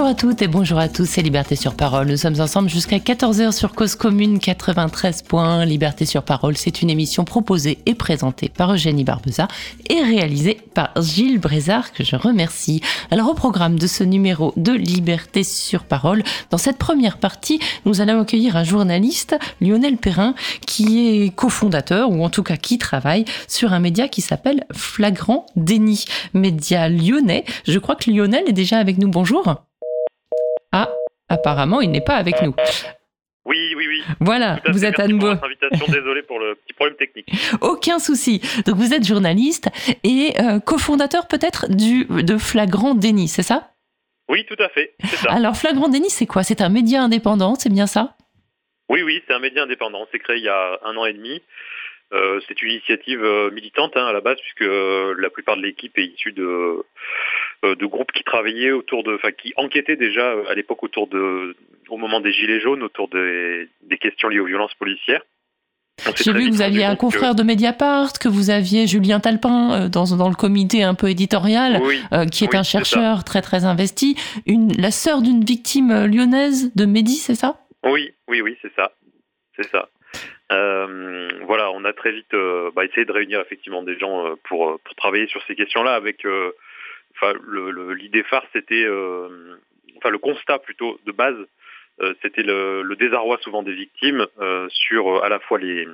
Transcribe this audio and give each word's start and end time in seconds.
Bonjour 0.00 0.12
à 0.12 0.14
toutes 0.14 0.40
et 0.40 0.48
bonjour 0.48 0.78
à 0.78 0.88
tous, 0.88 1.04
c'est 1.04 1.20
Liberté 1.20 1.56
sur 1.56 1.74
Parole. 1.74 2.08
Nous 2.08 2.16
sommes 2.16 2.40
ensemble 2.40 2.70
jusqu'à 2.70 2.96
14h 2.96 3.52
sur 3.52 3.74
Cause 3.74 3.96
Commune 3.96 4.38
93 4.38 5.20
points. 5.20 5.66
Liberté 5.66 6.06
sur 6.06 6.22
Parole, 6.22 6.56
c'est 6.56 6.80
une 6.80 6.88
émission 6.88 7.26
proposée 7.26 7.76
et 7.84 7.94
présentée 7.94 8.48
par 8.48 8.72
Eugénie 8.72 9.04
Barbeza 9.04 9.46
et 9.90 10.00
réalisée 10.00 10.58
par 10.72 10.90
Gilles 11.02 11.38
Brézard, 11.38 11.92
que 11.92 12.02
je 12.02 12.16
remercie. 12.16 12.80
Alors 13.10 13.28
au 13.28 13.34
programme 13.34 13.78
de 13.78 13.86
ce 13.86 14.02
numéro 14.02 14.54
de 14.56 14.72
Liberté 14.72 15.44
sur 15.44 15.84
Parole, 15.84 16.22
dans 16.48 16.56
cette 16.56 16.78
première 16.78 17.18
partie, 17.18 17.60
nous 17.84 18.00
allons 18.00 18.22
accueillir 18.22 18.56
un 18.56 18.64
journaliste, 18.64 19.36
Lionel 19.60 19.98
Perrin, 19.98 20.34
qui 20.66 21.24
est 21.24 21.28
cofondateur, 21.28 22.10
ou 22.10 22.24
en 22.24 22.30
tout 22.30 22.42
cas 22.42 22.56
qui 22.56 22.78
travaille 22.78 23.26
sur 23.48 23.74
un 23.74 23.80
média 23.80 24.08
qui 24.08 24.22
s'appelle 24.22 24.64
Flagrant 24.72 25.44
Déni, 25.56 26.06
média 26.32 26.88
lyonnais. 26.88 27.44
Je 27.66 27.78
crois 27.78 27.96
que 27.96 28.10
Lionel 28.10 28.44
est 28.46 28.54
déjà 28.54 28.78
avec 28.78 28.96
nous. 28.96 29.08
Bonjour. 29.08 29.60
Ah, 30.72 30.88
apparemment, 31.28 31.80
il 31.80 31.90
n'est 31.90 32.00
pas 32.00 32.16
avec 32.16 32.42
nous. 32.42 32.54
Oui, 33.46 33.74
oui, 33.74 33.86
oui. 33.88 34.02
Voilà, 34.20 34.60
vous 34.68 34.84
êtes 34.84 35.00
à 35.00 35.08
nouveau. 35.08 35.28
invitation, 35.28 35.86
désolé 35.88 36.22
pour 36.22 36.38
le 36.38 36.54
petit 36.54 36.72
problème 36.74 36.96
technique. 36.96 37.28
Aucun 37.60 37.98
souci. 37.98 38.40
Donc 38.66 38.76
vous 38.76 38.92
êtes 38.92 39.04
journaliste 39.04 39.68
et 40.04 40.34
euh, 40.38 40.60
cofondateur 40.60 41.26
peut-être 41.26 41.66
du 41.68 42.04
de 42.04 42.36
Flagrant 42.36 42.94
Déni, 42.94 43.28
c'est 43.28 43.42
ça? 43.42 43.70
Oui, 44.28 44.44
tout 44.46 44.62
à 44.62 44.68
fait. 44.68 44.94
Ça. 45.04 45.32
Alors 45.32 45.56
Flagrant 45.56 45.88
Déni, 45.88 46.10
c'est 46.10 46.26
quoi? 46.26 46.42
C'est 46.42 46.60
un 46.60 46.68
média 46.68 47.02
indépendant, 47.02 47.54
c'est 47.56 47.72
bien 47.72 47.86
ça? 47.86 48.14
Oui, 48.88 49.02
oui, 49.02 49.22
c'est 49.26 49.34
un 49.34 49.40
média 49.40 49.62
indépendant. 49.62 50.06
C'est 50.12 50.18
créé 50.18 50.36
il 50.36 50.44
y 50.44 50.48
a 50.48 50.78
un 50.84 50.96
an 50.96 51.06
et 51.06 51.14
demi. 51.14 51.42
Euh, 52.12 52.40
c'est 52.46 52.60
une 52.60 52.72
initiative 52.72 53.24
euh, 53.24 53.50
militante 53.52 53.96
hein, 53.96 54.06
à 54.06 54.12
la 54.12 54.20
base, 54.20 54.38
puisque 54.40 54.68
la 54.68 55.30
plupart 55.30 55.56
de 55.56 55.62
l'équipe 55.62 55.96
est 55.96 56.06
issue 56.06 56.32
de, 56.32 56.84
de 57.62 57.86
groupes 57.86 58.12
qui 58.12 58.24
travaillaient 58.24 58.72
autour 58.72 59.02
de, 59.02 59.14
enfin 59.14 59.32
qui 59.32 59.52
enquêtaient 59.56 59.96
déjà 59.96 60.34
à 60.48 60.54
l'époque 60.54 60.82
autour 60.82 61.06
de, 61.08 61.56
au 61.88 61.96
moment 61.96 62.20
des 62.20 62.32
gilets 62.32 62.60
jaunes, 62.60 62.82
autour 62.82 63.08
des, 63.08 63.68
des 63.82 63.98
questions 63.98 64.28
liées 64.28 64.40
aux 64.40 64.46
violences 64.46 64.74
policières. 64.74 65.22
J'ai 66.16 66.32
vu 66.32 66.48
que 66.48 66.54
vous 66.54 66.62
aviez 66.62 66.84
un 66.84 66.96
confrère 66.96 67.34
de 67.34 67.42
Mediapart, 67.42 68.14
que 68.18 68.28
vous 68.28 68.48
aviez 68.48 68.86
Julien 68.86 69.20
Talpin 69.20 69.90
dans, 69.90 70.16
dans 70.16 70.30
le 70.30 70.34
comité 70.34 70.82
un 70.82 70.94
peu 70.94 71.10
éditorial, 71.10 71.82
qui 72.32 72.44
est 72.44 72.54
un 72.54 72.62
chercheur 72.62 73.22
très 73.22 73.42
très 73.42 73.66
investi. 73.66 74.16
Une, 74.46 74.72
la 74.80 74.92
sœur 74.92 75.20
d'une 75.20 75.44
victime 75.44 76.06
lyonnaise 76.06 76.74
de 76.74 76.86
Mehdi, 76.86 77.16
c'est 77.16 77.34
ça? 77.34 77.60
Oui, 77.84 78.12
oui, 78.28 78.40
oui, 78.40 78.56
c'est 78.62 78.72
ça. 78.74 78.92
C'est 79.56 79.68
ça. 79.68 79.90
Euh, 80.52 81.28
voilà, 81.46 81.70
on 81.72 81.84
a 81.84 81.92
très 81.92 82.12
vite 82.12 82.32
euh, 82.32 82.70
bah, 82.74 82.84
essayé 82.84 83.04
de 83.04 83.12
réunir 83.12 83.40
effectivement 83.40 83.82
des 83.82 83.98
gens 83.98 84.26
euh, 84.26 84.34
pour, 84.44 84.80
pour 84.80 84.94
travailler 84.96 85.26
sur 85.28 85.42
ces 85.46 85.54
questions-là. 85.54 85.94
Avec, 85.94 86.24
enfin, 87.20 87.38
l'idée 87.94 88.22
phare, 88.24 88.46
c'était, 88.52 88.86
enfin, 89.96 90.10
le 90.10 90.18
constat 90.18 90.58
plutôt 90.58 90.98
de 91.06 91.12
base, 91.12 91.36
c'était 92.22 92.42
le, 92.42 92.94
désarroi 92.96 93.38
souvent 93.42 93.62
des 93.62 93.74
victimes 93.74 94.26
sur 94.68 95.22
à 95.22 95.28
la 95.28 95.38
fois 95.40 95.58
les, 95.58 95.86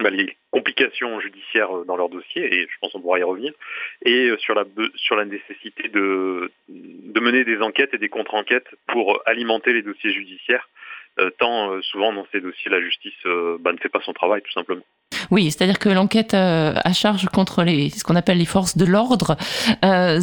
bah, 0.00 0.10
complications 0.50 1.20
judiciaires 1.20 1.84
dans 1.86 1.96
leur 1.96 2.08
dossier, 2.08 2.42
et 2.52 2.62
je 2.62 2.78
pense 2.80 2.92
qu'on 2.92 3.00
pourra 3.00 3.18
y 3.18 3.22
revenir, 3.22 3.52
et 4.04 4.32
sur 4.38 4.54
la, 4.54 4.64
sur 4.96 5.16
la 5.16 5.24
nécessité 5.24 5.88
de, 5.88 6.50
mener 6.68 7.44
des 7.44 7.60
enquêtes 7.62 7.94
et 7.94 7.98
des 7.98 8.08
contre-enquêtes 8.08 8.68
pour 8.88 9.22
alimenter 9.26 9.72
les 9.72 9.82
dossiers 9.82 10.12
judiciaires 10.12 10.68
euh, 11.20 11.30
tant 11.38 11.72
euh, 11.72 11.80
souvent 11.82 12.12
dans 12.12 12.26
ces 12.32 12.40
dossiers, 12.40 12.70
la 12.70 12.80
justice 12.80 13.14
euh, 13.26 13.56
bah, 13.60 13.72
ne 13.72 13.78
fait 13.78 13.88
pas 13.88 14.00
son 14.00 14.12
travail, 14.12 14.42
tout 14.42 14.50
simplement. 14.50 14.82
Oui, 15.30 15.50
c'est-à-dire 15.50 15.78
que 15.78 15.88
l'enquête 15.88 16.34
à 16.34 16.92
charge 16.92 17.26
contre 17.26 17.62
les, 17.62 17.90
ce 17.90 18.04
qu'on 18.04 18.16
appelle 18.16 18.38
les 18.38 18.44
forces 18.44 18.76
de 18.76 18.84
l'ordre 18.84 19.36
euh, 19.84 20.20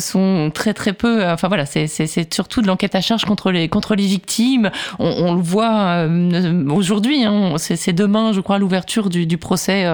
sont 0.00 0.50
très 0.54 0.74
très 0.74 0.92
peu. 0.92 1.26
Enfin 1.26 1.48
voilà, 1.48 1.66
c'est 1.66 2.32
surtout 2.32 2.62
de 2.62 2.66
l'enquête 2.66 2.94
à 2.94 3.00
charge 3.00 3.24
contre 3.24 3.50
les 3.50 3.68
contre 3.68 3.94
les 3.94 4.06
victimes. 4.06 4.70
On, 4.98 5.34
le 5.34 5.40
voit 5.40 6.06
euh, 6.06 6.68
aujourd'hui. 6.68 7.24
Hein, 7.24 7.54
c'est 7.58 7.92
demain, 7.92 8.32
je 8.32 8.40
crois, 8.40 8.58
l'ouverture 8.58 9.10
du, 9.10 9.38
procès 9.38 9.86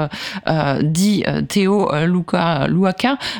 euh, 0.46 0.82
dit 0.82 1.24
Théo 1.48 1.90
Luca 2.06 2.66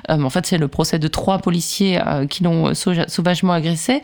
en 0.08 0.30
fait, 0.30 0.46
c'est 0.46 0.58
le 0.58 0.68
procès 0.68 0.98
de 0.98 1.08
trois 1.08 1.38
policiers 1.38 2.00
qui 2.30 2.44
l'ont 2.44 2.74
sauvagement 2.74 3.52
agressé. 3.52 4.02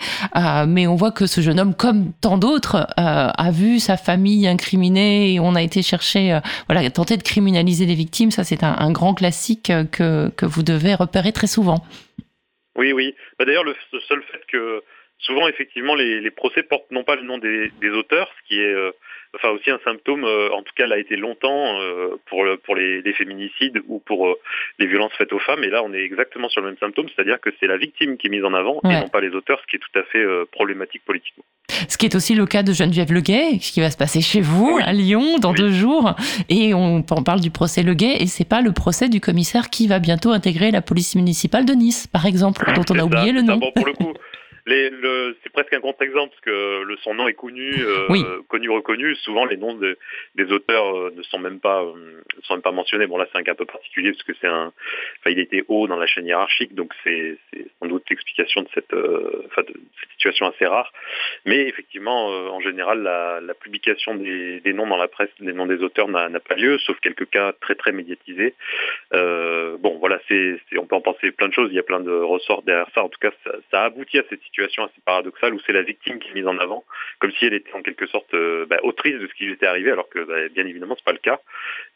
mais 0.66 0.86
on 0.86 0.96
voit 0.96 1.12
que 1.12 1.26
ce 1.26 1.40
jeune 1.40 1.60
homme, 1.60 1.74
comme 1.74 2.12
tant 2.20 2.38
d'autres, 2.38 2.86
a 2.96 3.50
vu 3.50 3.78
sa 3.78 3.96
famille 3.96 4.46
incriminée 4.48 5.34
et 5.34 5.40
on 5.40 5.54
a 5.54 5.62
été 5.62 5.82
chercher 5.82 6.40
voilà 6.68 6.82
tenter 6.92 7.16
de 7.16 7.22
criminaliser 7.22 7.86
les 7.86 7.94
victimes, 7.94 8.30
ça 8.30 8.44
c'est 8.44 8.62
un, 8.62 8.92
grand 8.92 9.14
classique 9.14 9.72
que, 9.90 10.28
que 10.30 10.46
vous 10.46 10.62
devez 10.62 10.94
repérer 10.94 11.32
très 11.32 11.46
souvent. 11.46 11.84
Oui, 12.76 12.92
oui. 12.92 13.14
Bah, 13.38 13.44
d'ailleurs, 13.44 13.64
le 13.64 13.74
seul 14.08 14.22
fait 14.30 14.40
que 14.48 14.82
souvent, 15.22 15.48
effectivement, 15.48 15.94
les, 15.94 16.30
procès 16.30 16.62
portent 16.62 16.90
non 16.90 17.04
pas 17.04 17.16
le 17.16 17.22
nom 17.22 17.38
des, 17.38 17.70
auteurs, 17.90 18.30
ce 18.38 18.48
qui 18.48 18.60
est 18.60 18.74
euh, 18.74 18.92
enfin 19.34 19.50
aussi 19.50 19.70
un 19.70 19.78
symptôme, 19.84 20.24
euh, 20.24 20.50
en 20.52 20.62
tout 20.62 20.72
cas, 20.76 20.86
l'a 20.86 20.98
été 20.98 21.16
longtemps 21.16 21.80
euh, 21.80 22.16
pour, 22.26 22.44
pour 22.64 22.76
les, 22.76 23.02
féminicides 23.12 23.80
ou 23.88 23.98
pour 23.98 24.34
les 24.78 24.86
violences 24.86 25.12
faites 25.18 25.32
aux 25.32 25.38
femmes. 25.38 25.64
Et 25.64 25.70
là, 25.70 25.82
on 25.84 25.92
est 25.92 26.02
exactement 26.02 26.48
sur 26.48 26.60
le 26.60 26.68
même 26.68 26.78
symptôme, 26.78 27.06
c'est-à-dire 27.14 27.40
que 27.40 27.50
c'est 27.60 27.66
la 27.66 27.76
victime 27.76 28.16
qui 28.16 28.28
est 28.28 28.30
mise 28.30 28.44
en 28.44 28.54
avant 28.54 28.80
et 28.84 28.88
non 28.88 29.08
pas 29.08 29.20
les 29.20 29.30
auteurs, 29.30 29.60
ce 29.60 29.66
qui 29.66 29.76
est 29.76 29.78
tout 29.78 29.98
à 29.98 30.02
fait 30.04 30.24
problématique 30.50 31.02
politiquement. 31.04 31.44
Ce 31.88 31.98
qui 31.98 32.06
est 32.06 32.14
aussi 32.14 32.34
le 32.34 32.46
cas 32.46 32.62
de 32.62 32.72
Geneviève 32.72 33.12
Leguet, 33.12 33.58
ce 33.60 33.72
qui 33.72 33.80
va 33.80 33.90
se 33.90 33.96
passer 33.96 34.20
chez 34.20 34.40
vous, 34.40 34.78
à 34.82 34.92
Lyon, 34.92 35.38
dans 35.38 35.52
deux 35.52 35.70
jours. 35.70 36.14
Et 36.48 36.74
on, 36.74 37.02
parle 37.02 37.40
du 37.40 37.50
procès 37.50 37.82
Leguet, 37.82 38.16
et 38.20 38.26
c'est 38.26 38.48
pas 38.48 38.60
le 38.60 38.72
procès 38.72 39.08
du 39.08 39.20
commissaire 39.20 39.70
qui 39.70 39.86
va 39.86 39.98
bientôt 39.98 40.30
intégrer 40.30 40.70
la 40.70 40.82
police 40.82 41.14
municipale 41.14 41.64
de 41.64 41.72
Nice, 41.72 42.06
par 42.06 42.26
exemple, 42.26 42.64
dont 42.74 42.84
on 42.90 42.98
a 42.98 43.04
oublié 43.04 43.32
le 43.32 43.42
nom. 43.42 43.58
bon, 43.58 43.72
pour 43.74 43.86
le 43.86 43.92
coup, 43.92 44.12
c'est 44.66 45.52
presque 45.52 45.72
un 45.72 45.80
contre-exemple 45.80 46.30
parce 46.30 46.40
que 46.42 46.82
le, 46.82 46.96
son 46.98 47.14
nom 47.14 47.26
est 47.26 47.34
connu, 47.34 47.74
euh, 47.80 48.42
connu 48.48 48.70
reconnu. 48.70 49.16
Souvent, 49.16 49.44
les 49.44 49.56
noms 49.56 49.74
des 49.74 50.52
auteurs 50.52 50.96
euh, 50.96 51.12
ne 51.16 51.22
sont 51.22 51.38
même 51.38 51.58
pas 51.58 51.82
euh, 51.82 52.22
sont 52.44 52.54
même 52.54 52.62
pas 52.62 52.70
mentionnés. 52.70 53.06
Bon 53.06 53.18
là, 53.18 53.26
c'est 53.32 53.38
un 53.38 53.42
cas 53.42 53.52
un 53.52 53.56
peu 53.56 53.66
particulier 53.66 54.12
parce 54.12 54.22
que 54.22 54.32
c'est 54.40 54.46
un, 54.46 54.72
enfin, 55.20 55.30
il 55.30 55.38
était 55.40 55.64
haut 55.68 55.86
dans 55.88 55.96
la 55.96 56.06
chaîne 56.06 56.26
hiérarchique, 56.26 56.74
donc 56.74 56.92
c'est 57.02 57.38
sans 57.80 57.88
doute 57.88 58.04
l'explication 58.08 58.62
de 58.62 58.68
cette, 58.72 58.94
enfin, 58.94 59.62
de 59.62 59.72
cette 59.72 60.10
situation 60.12 60.46
assez 60.46 60.66
rare. 60.66 60.92
Mais 61.44 61.66
effectivement, 61.68 62.26
en 62.26 62.60
général, 62.60 63.02
la, 63.02 63.40
la 63.40 63.54
publication 63.54 64.14
des, 64.14 64.60
des, 64.60 64.72
noms 64.72 64.86
dans 64.86 64.96
la 64.96 65.08
presse, 65.08 65.30
des 65.40 65.52
noms 65.52 65.66
des 65.66 65.82
auteurs 65.82 66.08
n'a 66.08 66.28
pas 66.40 66.54
lieu, 66.54 66.78
sauf 66.78 66.98
quelques 67.00 67.28
cas 67.30 67.52
très 67.60 67.74
très 67.74 67.92
médiatisés. 67.92 68.54
bon, 69.12 69.98
voilà, 69.98 70.20
c'est 70.28 70.60
on 70.76 70.86
peut 70.86 70.96
en 70.96 71.00
penser 71.00 71.32
plein 71.32 71.48
de 71.48 71.54
choses. 71.54 71.70
Il 71.70 71.76
y 71.76 71.80
a 71.80 71.84
plein 71.84 72.00
de 72.00 72.12
ressorts 72.12 72.62
derrière 72.62 72.88
ça. 72.94 73.02
En 73.02 73.08
tout 73.08 73.20
cas, 73.20 73.32
ça, 73.44 73.52
ça 73.70 73.84
aboutit 73.84 74.18
à 74.18 74.24
cette 74.30 74.42
situation 74.42 74.51
situation 74.52 74.84
assez 74.84 75.00
paradoxale 75.04 75.54
où 75.54 75.60
c'est 75.66 75.72
la 75.72 75.82
victime 75.82 76.18
qui 76.18 76.28
est 76.28 76.34
mise 76.34 76.46
en 76.46 76.58
avant, 76.58 76.84
comme 77.18 77.32
si 77.32 77.46
elle 77.46 77.54
était 77.54 77.72
en 77.72 77.82
quelque 77.82 78.06
sorte 78.06 78.32
euh, 78.34 78.66
bah, 78.66 78.76
autrice 78.82 79.18
de 79.18 79.26
ce 79.26 79.34
qui 79.34 79.44
lui 79.44 79.54
était 79.54 79.66
arrivé, 79.66 79.90
alors 79.90 80.08
que 80.08 80.20
bah, 80.20 80.48
bien 80.54 80.66
évidemment 80.66 80.94
c'est 80.96 81.04
pas 81.04 81.12
le 81.12 81.18
cas. 81.18 81.40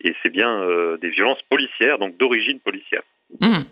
Et 0.01 0.15
c'est 0.23 0.31
bien 0.31 0.63
euh, 0.63 0.97
des 0.97 1.11
violences 1.11 1.43
policières, 1.51 1.99
donc 1.99 2.17
d'origine 2.17 2.61
policière. 2.61 3.03
Mmh. 3.41 3.63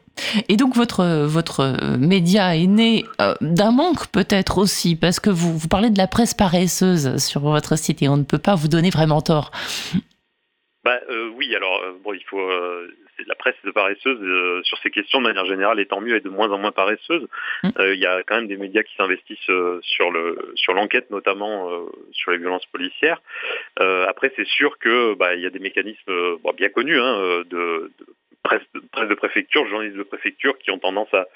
Et 0.49 0.56
donc 0.56 0.75
votre 0.75 1.27
votre 1.27 1.97
média 1.97 2.56
est 2.56 2.67
né 2.67 3.05
euh, 3.21 3.34
d'un 3.41 3.71
manque 3.71 4.09
peut-être 4.09 4.59
aussi 4.59 4.97
parce 4.97 5.21
que 5.21 5.31
vous 5.31 5.56
vous 5.56 5.69
parlez 5.69 5.91
de 5.91 5.99
la 5.99 6.09
presse 6.09 6.34
paresseuse 6.34 7.25
sur 7.25 7.41
votre 7.41 7.78
site 7.78 8.03
et 8.03 8.09
on 8.09 8.16
ne 8.16 8.25
peut 8.25 8.39
pas 8.39 8.56
vous 8.56 8.69
donner 8.69 8.91
vraiment 8.91 9.22
tort. 9.22 9.53
Bah 10.84 11.01
oui, 11.37 11.55
alors 11.56 11.81
bon, 12.03 12.12
il 12.12 12.25
faut 12.25 12.47
la 13.27 13.34
presse 13.34 13.55
de 13.65 13.71
paresseuse 13.71 14.19
euh, 14.22 14.63
sur 14.65 14.78
ces 14.78 14.91
questions 14.91 15.21
de 15.21 15.25
manière 15.25 15.47
générale 15.47 15.81
et 15.81 15.87
tant 15.87 16.01
mieux 16.01 16.16
est 16.16 16.21
de 16.21 16.28
moins 16.28 16.51
en 16.51 16.59
moins 16.59 16.72
paresseuse. 16.72 17.27
Mmh. 17.63 17.69
Euh, 17.78 17.95
il 17.95 18.01
y 18.01 18.07
a 18.07 18.22
quand 18.22 18.37
même 18.37 18.49
des 18.49 18.57
médias 18.57 18.83
qui 18.83 18.95
s'investissent 18.97 19.51
euh, 19.51 19.78
sur 19.83 20.11
le 20.11 20.53
sur 20.55 20.75
l'enquête 20.75 21.11
notamment 21.11 21.71
sur 22.13 22.31
les 22.31 22.39
violences 22.39 22.66
policières. 22.66 23.21
après 23.78 24.33
c'est 24.37 24.47
sûr 24.47 24.78
que 24.78 25.15
bah, 25.15 25.34
il 25.34 25.43
y 25.43 25.47
a 25.47 25.51
des 25.51 25.59
mécanismes 25.59 26.39
bien 26.57 26.69
connus 26.69 27.01
hein, 27.01 27.43
de, 27.51 27.91
de 27.99 28.07
presse, 28.45 28.63
presse 28.93 29.09
de 29.09 29.15
préfecture, 29.15 29.67
journalistes 29.67 29.97
de 29.97 30.03
préfecture 30.05 30.57
qui 30.59 30.71
ont 30.71 30.79
tendance 30.79 31.13
à, 31.13 31.27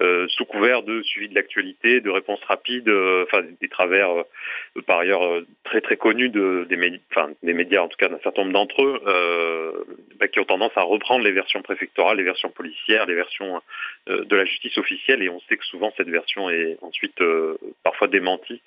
euh, 0.00 0.26
sous 0.28 0.46
couvert 0.46 0.82
de 0.82 1.02
suivi 1.02 1.28
de 1.28 1.34
l'actualité, 1.34 2.00
de 2.00 2.08
réponses 2.08 2.42
rapides, 2.48 2.88
euh, 2.88 3.24
enfin 3.26 3.42
des 3.60 3.68
travers 3.68 4.10
euh, 4.10 4.82
par 4.86 5.00
ailleurs 5.00 5.42
très 5.64 5.80
très 5.80 5.96
connus 5.96 6.30
de, 6.30 6.66
des, 6.70 7.00
enfin, 7.10 7.30
des 7.42 7.52
médias, 7.52 7.82
en 7.82 7.88
tout 7.88 7.98
cas 7.98 8.08
d'un 8.08 8.20
certain 8.22 8.42
nombre 8.42 8.54
d'entre 8.54 8.82
eux, 8.82 9.86
bah, 10.18 10.28
qui 10.28 10.38
ont 10.38 10.44
tendance 10.44 10.72
à 10.76 10.82
reprendre 10.82 11.24
les 11.24 11.32
versions 11.32 11.62
préfectorales, 11.62 12.16
les 12.16 12.22
versions 12.22 12.50
policières, 12.50 13.06
les 13.06 13.14
versions 13.14 13.60
de 14.06 14.36
la 14.36 14.44
justice 14.44 14.78
officielle, 14.78 15.22
et 15.22 15.28
on 15.28 15.40
sait 15.48 15.56
que 15.56 15.64
souvent 15.64 15.92
cette 15.96 16.08
version 16.08 16.48
est 16.48 16.78
ensuite 16.80 17.20
parfois 17.82 18.06
démentie 18.06 18.62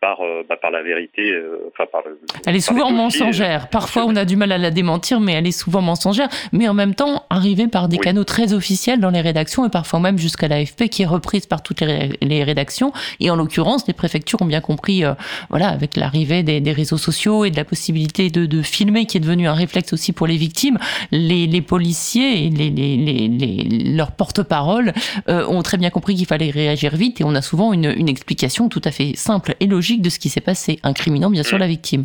par 0.00 0.20
bah, 0.48 0.56
par 0.56 0.70
la 0.70 0.82
vérité, 0.82 1.38
enfin 1.68 1.86
par 1.86 2.02
le, 2.06 2.18
Elle 2.46 2.56
est 2.56 2.60
souvent 2.60 2.90
mensongère. 2.90 3.68
Parfois 3.68 4.04
on 4.06 4.16
a 4.16 4.24
du 4.24 4.36
mal 4.36 4.52
à 4.52 4.58
la 4.58 4.70
démentir, 4.70 5.20
mais 5.20 5.32
elle 5.32 5.46
est 5.46 5.58
souvent 5.58 5.82
mensongère. 5.82 6.28
Mais 6.52 6.67
en 6.68 6.74
même 6.74 6.94
temps 6.94 7.24
arrivé 7.30 7.68
par 7.68 7.88
des 7.88 7.98
canaux 7.98 8.24
très 8.24 8.52
officiels 8.52 9.00
dans 9.00 9.10
les 9.10 9.20
rédactions 9.20 9.66
et 9.66 9.70
parfois 9.70 10.00
même 10.00 10.18
jusqu'à 10.18 10.48
l'AFP, 10.48 10.88
qui 10.88 11.02
est 11.02 11.06
reprise 11.06 11.46
par 11.46 11.62
toutes 11.62 11.80
les, 11.80 12.44
rédactions. 12.44 12.92
Et 13.20 13.30
en 13.30 13.36
l'occurrence, 13.36 13.86
les 13.86 13.94
préfectures 13.94 14.42
ont 14.42 14.46
bien 14.46 14.60
compris, 14.60 15.04
euh, 15.04 15.14
voilà, 15.50 15.68
avec 15.68 15.96
l'arrivée 15.96 16.42
des, 16.42 16.72
réseaux 16.72 16.98
sociaux 16.98 17.44
et 17.44 17.50
de 17.50 17.56
la 17.56 17.64
possibilité 17.64 18.30
de, 18.30 18.62
filmer, 18.62 19.06
qui 19.06 19.16
est 19.16 19.20
devenu 19.20 19.48
un 19.48 19.54
réflexe 19.54 19.92
aussi 19.92 20.12
pour 20.12 20.26
les 20.26 20.36
victimes, 20.36 20.78
les, 21.10 21.62
policiers 21.62 22.46
et 22.46 22.50
les, 22.50 23.94
leurs 23.96 24.12
porte-parole 24.12 24.92
euh, 25.28 25.46
ont 25.46 25.62
très 25.62 25.76
bien 25.76 25.90
compris 25.90 26.14
qu'il 26.14 26.26
fallait 26.26 26.50
réagir 26.50 26.94
vite. 26.94 27.20
Et 27.20 27.24
on 27.24 27.34
a 27.34 27.42
souvent 27.42 27.72
une, 27.72 27.92
une 27.96 28.08
explication 28.08 28.68
tout 28.68 28.82
à 28.84 28.90
fait 28.90 29.16
simple 29.16 29.54
et 29.60 29.66
logique 29.66 30.02
de 30.02 30.10
ce 30.10 30.18
qui 30.18 30.28
s'est 30.28 30.40
passé, 30.40 30.78
incriminant 30.82 31.30
bien 31.30 31.42
sûr 31.42 31.56
mm. 31.56 31.60
la 31.60 31.66
victime. 31.66 32.04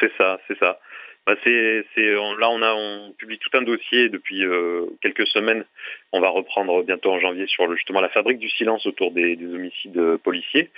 C'est 0.00 0.10
ça, 0.18 0.38
c'est 0.48 0.58
ça. 0.58 0.78
Bah 1.26 1.36
c'est, 1.42 1.84
là, 1.96 2.50
on 2.50 2.60
a, 2.60 2.74
on 2.74 3.12
publie 3.12 3.38
tout 3.38 3.56
un 3.56 3.62
dossier 3.62 4.10
depuis 4.10 4.44
euh, 4.44 4.86
quelques 5.00 5.26
semaines. 5.28 5.64
On 6.12 6.20
va 6.20 6.28
reprendre 6.28 6.82
bientôt 6.82 7.12
en 7.12 7.18
janvier 7.18 7.46
sur 7.46 7.66
le, 7.66 7.76
justement 7.76 8.02
la 8.02 8.10
fabrique 8.10 8.38
du 8.38 8.50
silence 8.50 8.86
autour 8.86 9.10
des, 9.10 9.34
des 9.36 9.46
homicides 9.46 10.16
policiers, 10.22 10.70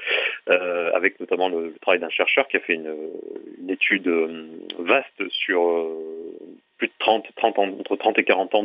euh, 0.49 0.93
avec 0.95 1.19
notamment 1.19 1.49
le, 1.49 1.75
travail 1.81 1.99
d'un 1.99 2.11
chercheur 2.11 2.47
qui 2.47 2.57
a 2.57 2.61
fait 2.61 2.75
une, 2.75 2.95
une 3.59 3.71
étude 3.71 4.07
euh, 4.07 4.47
vaste 4.79 5.29
sur 5.31 5.91
plus 6.79 6.89
de 6.89 6.93
30, 6.99 7.27
30 7.37 7.59
ans, 7.59 7.69
entre 7.81 7.97
30 7.97 8.19
et 8.19 8.25
40 8.25 8.55
ans 8.55 8.63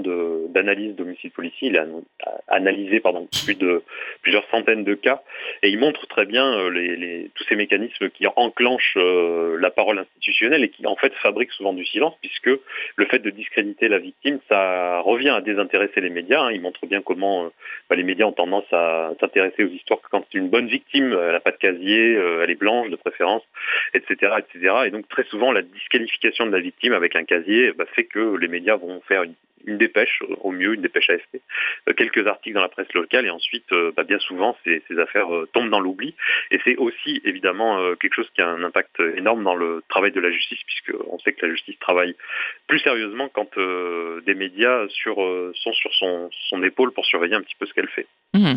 d'analyse 0.50 0.96
d'homicide 0.96 1.32
policier. 1.34 1.70
Il 1.70 1.78
a 1.78 1.86
analysé 2.48 3.00
pardon, 3.00 3.28
plus 3.46 3.56
de 3.56 3.84
plusieurs 4.22 4.48
centaines 4.50 4.84
de 4.84 4.96
cas 4.96 5.22
et 5.64 5.70
il 5.70 5.80
montre 5.80 6.08
très 6.08 6.26
bien 6.26 6.46
euh, 6.46 6.70
les, 6.70 7.32
tous 7.36 7.44
ces 7.46 7.56
mécanismes 7.56 8.10
qui 8.10 8.26
enclenchent 8.36 8.98
euh, 8.98 9.58
la 9.60 9.72
parole 9.72 10.00
institutionnelle 10.00 10.64
et 10.64 10.70
qui 10.70 10.86
en 10.86 10.96
fait 10.96 11.14
fabriquent 11.16 11.52
souvent 11.54 11.74
du 11.74 11.86
silence 11.86 12.16
puisque 12.22 12.50
le 12.96 13.06
fait 13.06 13.20
de 13.20 13.30
discréditer 13.30 13.88
la 13.88 14.00
victime, 14.00 14.40
ça 14.50 15.00
revient 15.02 15.30
à 15.30 15.42
désintéresser 15.42 16.02
les 16.02 16.10
médias. 16.10 16.42
Hein. 16.42 16.52
Il 16.52 16.62
montre 16.62 16.86
bien 16.86 17.02
comment 17.02 17.46
euh, 17.46 17.50
bah, 17.90 17.96
les 17.96 18.04
médias 18.04 18.26
ont 18.26 18.34
tendance 18.34 18.72
à 18.72 19.12
s'intéresser 19.20 19.64
aux 19.64 19.70
histoires 19.70 20.00
quand 20.10 20.26
c'est 20.32 20.38
une 20.38 20.50
bonne 20.50 20.68
victime, 20.68 21.18
elle 21.20 21.32
n'a 21.32 21.40
pas 21.40 21.52
de 21.52 21.58
casier, 21.58 22.14
elle 22.14 22.50
est 22.50 22.56
blanche 22.56 22.90
de 22.90 22.96
préférence, 22.96 23.44
etc., 23.94 24.34
etc. 24.40 24.76
Et 24.86 24.92
donc 24.92 25.08
très 25.08 25.24
souvent 25.26 25.52
la 25.52 25.62
disqualification 25.62 26.46
de 26.46 26.52
la 26.52 26.60
victime 26.60 26.94
avec 26.94 27.16
un 27.16 27.24
casier 27.24 27.72
bah, 27.74 27.86
fait 27.94 28.01
que 28.06 28.38
les 28.38 28.48
médias 28.48 28.76
vont 28.76 29.02
faire 29.02 29.24
une, 29.24 29.78
dépêche, 29.78 30.24
au 30.42 30.52
mieux 30.52 30.74
une 30.74 30.82
dépêche 30.82 31.10
AFP, 31.10 31.40
euh, 31.88 31.94
quelques 31.94 32.26
articles 32.26 32.56
dans 32.56 32.62
la 32.62 32.70
presse 32.70 32.92
locale 32.94 33.28
et 33.28 33.30
ensuite, 33.30 33.72
euh, 33.74 33.92
bah, 33.96 34.04
bien 34.04 34.18
souvent, 34.20 34.58
ces, 34.64 34.82
affaires 34.98 35.34
euh, 35.34 35.48
tombent 35.54 35.70
dans 35.70 35.80
l'oubli. 35.80 36.16
Et 36.50 36.60
c'est 36.64 36.78
aussi 36.78 37.22
évidemment 37.24 37.96
quelque 37.96 38.16
chose 38.16 38.30
qui 38.34 38.42
a 38.42 38.48
un 38.48 38.64
impact 38.64 39.00
énorme 39.16 39.44
dans 39.44 39.56
le 39.56 39.84
travail 39.88 40.12
de 40.12 40.20
la 40.20 40.32
justice, 40.32 40.60
puisqu'on 40.66 41.20
sait 41.20 41.34
que 41.34 41.46
la 41.46 41.52
justice 41.52 41.78
travaille 41.80 42.16
plus 42.68 42.80
sérieusement 42.80 43.30
quand 43.30 43.58
des 43.58 44.36
médias 44.36 44.88
sont 44.90 45.74
sur 45.74 45.94
son 45.94 46.64
épaule 46.64 46.92
pour 46.92 47.06
surveiller 47.06 47.36
un 47.36 47.42
petit 47.42 47.56
peu 47.60 47.66
ce 47.66 47.74
qu'elle 47.74 47.90
fait. 47.90 48.08
Mmh. 48.34 48.54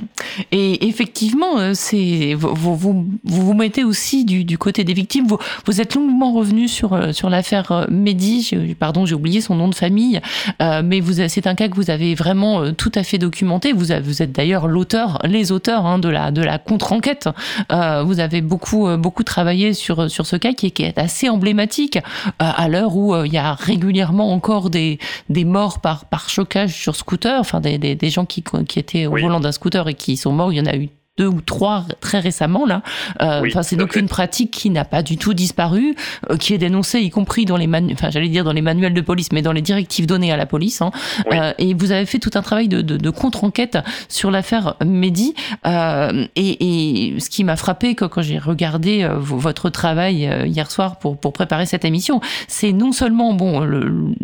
Et 0.53 0.87
effectivement, 0.87 1.75
c'est 1.75 2.35
vous, 2.35 2.77
vous, 2.77 3.07
vous, 3.25 3.55
mettez 3.55 3.83
aussi 3.83 4.25
du, 4.25 4.45
du, 4.45 4.57
côté 4.57 4.85
des 4.85 4.93
victimes. 4.93 5.27
Vous, 5.27 5.39
vous 5.67 5.81
êtes 5.81 5.97
longuement 5.97 6.33
revenu 6.33 6.69
sur, 6.69 7.13
sur 7.13 7.29
l'affaire 7.29 7.89
Mehdi. 7.91 8.53
Pardon, 8.79 9.05
j'ai 9.05 9.17
oublié 9.17 9.41
son 9.41 9.57
nom 9.57 9.67
de 9.67 9.75
famille, 9.75 10.21
euh, 10.63 10.83
mais 10.85 11.01
vous, 11.01 11.15
c'est 11.27 11.49
un 11.49 11.57
cas 11.57 11.67
que 11.67 11.75
vous 11.75 11.91
avez 11.91 12.15
vraiment 12.15 12.63
euh, 12.63 12.71
tout 12.71 12.93
à 12.95 13.03
fait 13.03 13.19
documenté. 13.19 13.73
Vous, 13.73 13.87
vous 14.05 14.23
êtes 14.23 14.31
d'ailleurs 14.31 14.69
l'auteur, 14.69 15.19
les 15.25 15.51
auteurs 15.51 15.87
hein, 15.87 15.99
de 15.99 16.09
la 16.09 16.31
de 16.31 16.43
la 16.43 16.59
contre-enquête. 16.59 17.29
Euh, 17.73 18.05
vous 18.05 18.21
avez 18.21 18.43
beaucoup 18.43 18.87
beaucoup 18.97 19.25
travaillé 19.25 19.73
sur 19.73 20.09
sur 20.09 20.25
ce 20.27 20.37
cas 20.37 20.53
qui 20.53 20.67
est, 20.67 20.71
qui 20.71 20.85
est 20.85 20.99
assez 20.99 21.29
emblématique 21.29 21.99
à 22.39 22.69
l'heure 22.69 22.97
où 22.97 23.17
il 23.25 23.33
y 23.33 23.39
a 23.39 23.55
régulièrement 23.55 24.33
encore 24.33 24.71
des 24.71 25.01
des 25.31 25.45
morts 25.45 25.81
par 25.81 26.05
par 26.05 26.29
chocage 26.29 26.75
sur 26.75 26.95
scooter, 26.95 27.41
enfin 27.41 27.61
des, 27.61 27.79
des, 27.79 27.97
des 27.97 28.11
gens 28.11 28.25
qui 28.25 28.45
qui 28.69 28.79
étaient 28.79 29.07
au 29.07 29.11
volant 29.11 29.41
d'un 29.41 29.51
scooter 29.51 29.64
et 29.87 29.95
qui 29.95 30.17
sont 30.17 30.33
morts. 30.33 30.53
Il 30.53 30.57
y 30.57 30.61
en 30.61 30.67
a 30.67 30.77
eu 30.77 30.89
deux 31.17 31.29
ou 31.29 31.41
trois 31.41 31.85
très 32.01 32.19
récemment 32.19 32.67
là. 32.67 32.83
Euh, 33.23 33.43
enfin, 33.47 33.63
c'est 33.63 33.77
donc 33.77 33.95
une 33.95 34.09
pratique 34.09 34.51
qui 34.51 34.71
n'a 34.71 34.85
pas 34.85 35.03
du 35.03 35.17
tout 35.17 35.33
disparu, 35.33 35.95
euh, 36.31 36.37
qui 36.37 36.55
est 36.55 36.59
dénoncée 36.59 37.01
y 37.01 37.11
compris 37.11 37.45
dans 37.45 37.57
les 37.57 37.69
manuels, 37.69 37.95
enfin 37.97 38.11
j'allais 38.11 38.29
dire 38.29 38.43
dans 38.43 38.53
les 38.53 38.63
manuels 38.63 38.95
de 38.95 39.01
police, 39.01 39.31
mais 39.33 39.43
dans 39.43 39.53
les 39.53 39.63
directives 39.63 40.07
données 40.07 40.33
à 40.33 40.37
la 40.37 40.47
police. 40.47 40.83
Hein. 40.83 40.91
Euh, 41.33 41.53
et 41.59 41.75
vous 41.75 41.93
avez 41.93 42.07
fait 42.07 42.19
tout 42.19 42.33
un 42.35 42.43
travail 42.43 42.67
de, 42.67 42.83
de, 42.83 42.97
de 42.97 43.11
contre-enquête 43.11 43.79
sur 44.09 44.31
l'affaire 44.31 44.75
Mehdi. 44.85 45.35
Et, 45.65 47.15
et, 47.15 47.21
ce 47.21 47.31
qui 47.31 47.45
m'a 47.45 47.57
frappé 47.57 47.95
quand, 47.95 48.09
quand 48.09 48.23
j'ai 48.23 48.39
regardé 48.39 49.09
votre 49.11 49.71
travail 49.71 50.29
hier 50.47 50.71
soir 50.71 50.99
pour, 50.99 51.17
pour 51.17 51.33
préparer 51.33 51.67
cette 51.67 51.85
émission, 51.85 52.21
c'est 52.49 52.73
non 52.73 52.93
seulement 52.93 53.35
bon 53.35 53.61
le, 53.61 54.15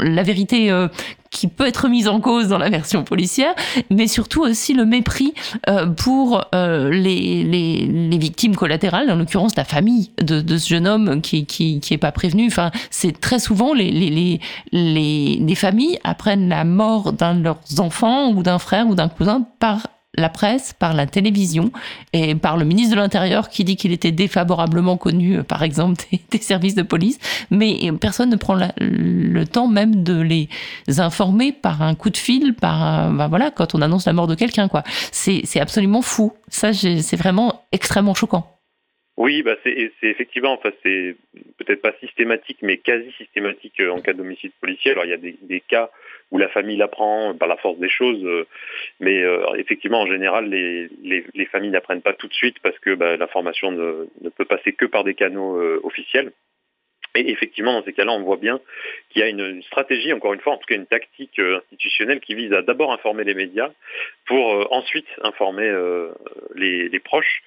la 0.00 0.22
vérité 0.22 0.70
qui 1.32 1.48
peut 1.48 1.66
être 1.66 1.88
mise 1.88 2.06
en 2.06 2.20
cause 2.20 2.48
dans 2.48 2.58
la 2.58 2.70
version 2.70 3.02
policière, 3.02 3.54
mais 3.90 4.06
surtout 4.06 4.42
aussi 4.42 4.74
le 4.74 4.84
mépris 4.84 5.34
euh, 5.68 5.86
pour 5.86 6.44
euh, 6.54 6.90
les, 6.90 7.42
les, 7.42 7.86
les, 7.86 8.18
victimes 8.18 8.54
collatérales, 8.54 9.10
en 9.10 9.16
l'occurrence 9.16 9.56
la 9.56 9.64
famille 9.64 10.10
de, 10.20 10.40
de, 10.40 10.58
ce 10.58 10.68
jeune 10.68 10.86
homme 10.86 11.20
qui 11.22 11.46
qui, 11.46 11.80
qui 11.80 11.94
est 11.94 11.98
pas 11.98 12.12
prévenu. 12.12 12.46
Enfin, 12.46 12.70
c'est 12.90 13.18
très 13.18 13.38
souvent 13.38 13.72
les, 13.72 13.90
les, 13.90 14.40
les, 14.70 15.38
les 15.40 15.54
familles 15.54 15.98
apprennent 16.04 16.48
la 16.48 16.64
mort 16.64 17.12
d'un 17.12 17.34
de 17.34 17.42
leurs 17.42 17.60
enfants 17.78 18.30
ou 18.30 18.42
d'un 18.42 18.58
frère 18.58 18.86
ou 18.86 18.94
d'un 18.94 19.08
cousin 19.08 19.46
par 19.58 19.86
la 20.14 20.28
presse, 20.28 20.72
par 20.72 20.94
la 20.94 21.06
télévision 21.06 21.70
et 22.12 22.34
par 22.34 22.56
le 22.56 22.64
ministre 22.64 22.94
de 22.94 23.00
l'Intérieur 23.00 23.48
qui 23.48 23.64
dit 23.64 23.76
qu'il 23.76 23.92
était 23.92 24.12
défavorablement 24.12 24.96
connu, 24.96 25.38
euh, 25.38 25.42
par 25.42 25.62
exemple, 25.62 26.04
des, 26.30 26.38
services 26.38 26.74
de 26.74 26.82
police, 26.82 27.18
mais 27.50 27.78
euh, 27.84 27.92
personne 27.92 28.30
ne 28.30 28.36
prend 28.36 28.58
le 28.78 29.44
temps 29.44 29.68
même 29.68 30.02
de 30.02 30.20
les 30.20 30.48
informer 30.98 31.52
par 31.52 31.82
un 31.82 31.94
coup 31.94 32.10
de 32.10 32.16
fil, 32.16 32.54
par 32.54 33.10
ben 33.12 33.28
voilà, 33.28 33.50
quand 33.50 33.74
on 33.74 33.82
annonce 33.82 34.06
la 34.06 34.12
mort 34.12 34.26
de 34.26 34.34
quelqu'un, 34.34 34.68
quoi. 34.68 34.82
C'est 35.12 35.60
absolument 35.60 36.02
fou. 36.02 36.32
Ça, 36.48 36.72
c'est 36.72 37.16
vraiment 37.16 37.64
extrêmement 37.72 38.14
choquant. 38.14 38.46
Oui, 39.16 39.42
bah 39.42 39.52
c'est 39.62 39.90
effectivement, 40.02 40.54
enfin 40.54 40.70
c'est 40.82 41.16
peut-être 41.62 41.82
pas 41.82 41.92
systématique, 42.00 42.58
mais 42.62 42.78
quasi 42.78 43.10
systématique 43.12 43.80
euh, 43.80 43.90
en 43.90 44.00
cas 44.00 44.12
d'homicide 44.12 44.52
policier. 44.60 44.92
Alors 44.92 45.04
il 45.04 45.10
y 45.10 45.14
a 45.14 45.16
des, 45.16 45.60
cas 45.60 45.90
où 46.30 46.38
la 46.38 46.48
famille 46.48 46.76
l'apprend 46.76 47.34
par 47.34 47.48
la 47.48 47.56
force 47.56 47.78
des 47.78 47.88
choses. 47.88 48.24
Euh, 48.24 48.46
mais 49.00 49.22
euh, 49.22 49.54
effectivement, 49.56 50.00
en 50.00 50.06
général, 50.06 50.48
les, 50.48 50.88
les, 51.02 51.24
les 51.34 51.46
familles 51.46 51.70
n'apprennent 51.70 52.02
pas 52.02 52.14
tout 52.14 52.28
de 52.28 52.34
suite 52.34 52.58
parce 52.62 52.78
que 52.78 52.94
bah, 52.94 53.16
l'information 53.16 53.72
ne, 53.72 54.28
peut 54.36 54.44
passer 54.44 54.72
que 54.72 54.86
par 54.86 55.04
des 55.04 55.14
canaux 55.14 55.60
officiels. 55.84 56.32
Et 57.14 57.30
effectivement, 57.30 57.72
dans 57.72 57.84
ces 57.84 57.92
cas-là, 57.92 58.12
on 58.12 58.22
voit 58.22 58.36
bien 58.36 58.60
qu'il 59.10 59.20
y 59.20 59.24
a 59.24 59.28
une, 59.28 59.62
stratégie, 59.64 60.12
encore 60.12 60.32
une 60.32 60.40
fois, 60.40 60.54
en 60.54 60.56
tout 60.56 60.66
cas 60.66 60.74
une 60.74 60.86
tactique 60.86 61.38
institutionnelle 61.38 62.20
qui 62.20 62.34
vise 62.34 62.52
à 62.52 62.62
d'abord 62.62 62.92
informer 62.92 63.24
les 63.24 63.34
médias 63.34 63.70
pour 64.26 64.72
ensuite 64.72 65.06
informer 65.22 65.70
les, 66.54 66.88
les, 66.88 66.98
proches. 67.00 67.42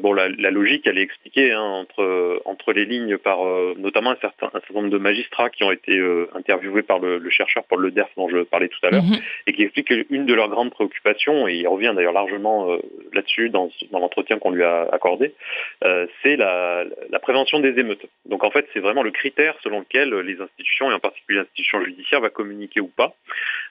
bon, 0.00 0.12
la, 0.14 0.28
la, 0.28 0.50
logique, 0.50 0.86
elle 0.86 0.98
est 0.98 1.02
expliquée 1.02 1.52
hein, 1.52 1.60
entre, 1.60 2.40
entre 2.46 2.72
les 2.72 2.86
lignes 2.86 3.18
par 3.18 3.40
notamment 3.76 4.10
un 4.10 4.16
certain, 4.16 4.46
un 4.46 4.60
certain 4.60 4.74
nombre 4.74 4.90
de 4.90 4.98
magistrats 4.98 5.50
qui 5.50 5.64
ont 5.64 5.72
été 5.72 6.00
interviewés 6.34 6.82
par 6.82 6.98
le, 6.98 7.18
le, 7.18 7.30
chercheur 7.30 7.64
Paul 7.64 7.82
Le 7.82 7.90
Derf 7.90 8.08
dont 8.16 8.28
je 8.28 8.38
parlais 8.38 8.68
tout 8.68 8.78
à 8.84 8.90
l'heure, 8.90 9.02
mhm. 9.02 9.18
et 9.46 9.52
qui 9.52 9.62
explique 9.62 9.88
qu'une 9.88 10.24
de 10.24 10.34
leurs 10.34 10.48
grandes 10.48 10.70
préoccupations, 10.70 11.46
et 11.46 11.56
il 11.56 11.68
revient 11.68 11.92
d'ailleurs 11.94 12.12
largement 12.12 12.78
là-dessus 13.12 13.50
dans, 13.50 13.70
dans 13.90 13.98
l'entretien 13.98 14.38
qu'on 14.38 14.50
lui 14.50 14.64
a 14.64 14.88
accordé, 14.92 15.34
c'est 16.22 16.36
la, 16.36 16.84
la 17.10 17.18
prévention 17.18 17.60
des 17.60 17.78
émeutes. 17.78 18.06
Donc 18.26 18.44
en 18.44 18.50
fait, 18.50 18.66
c'est 18.72 18.80
vraiment 18.80 18.93
le 19.02 19.10
critère 19.10 19.54
selon 19.62 19.80
lequel 19.80 20.14
les 20.20 20.40
institutions, 20.40 20.90
et 20.90 20.94
en 20.94 21.00
particulier 21.00 21.38
l'institution 21.38 21.84
judiciaire, 21.84 22.20
va 22.20 22.30
communiquer 22.30 22.80
ou 22.80 22.88
pas, 22.88 23.14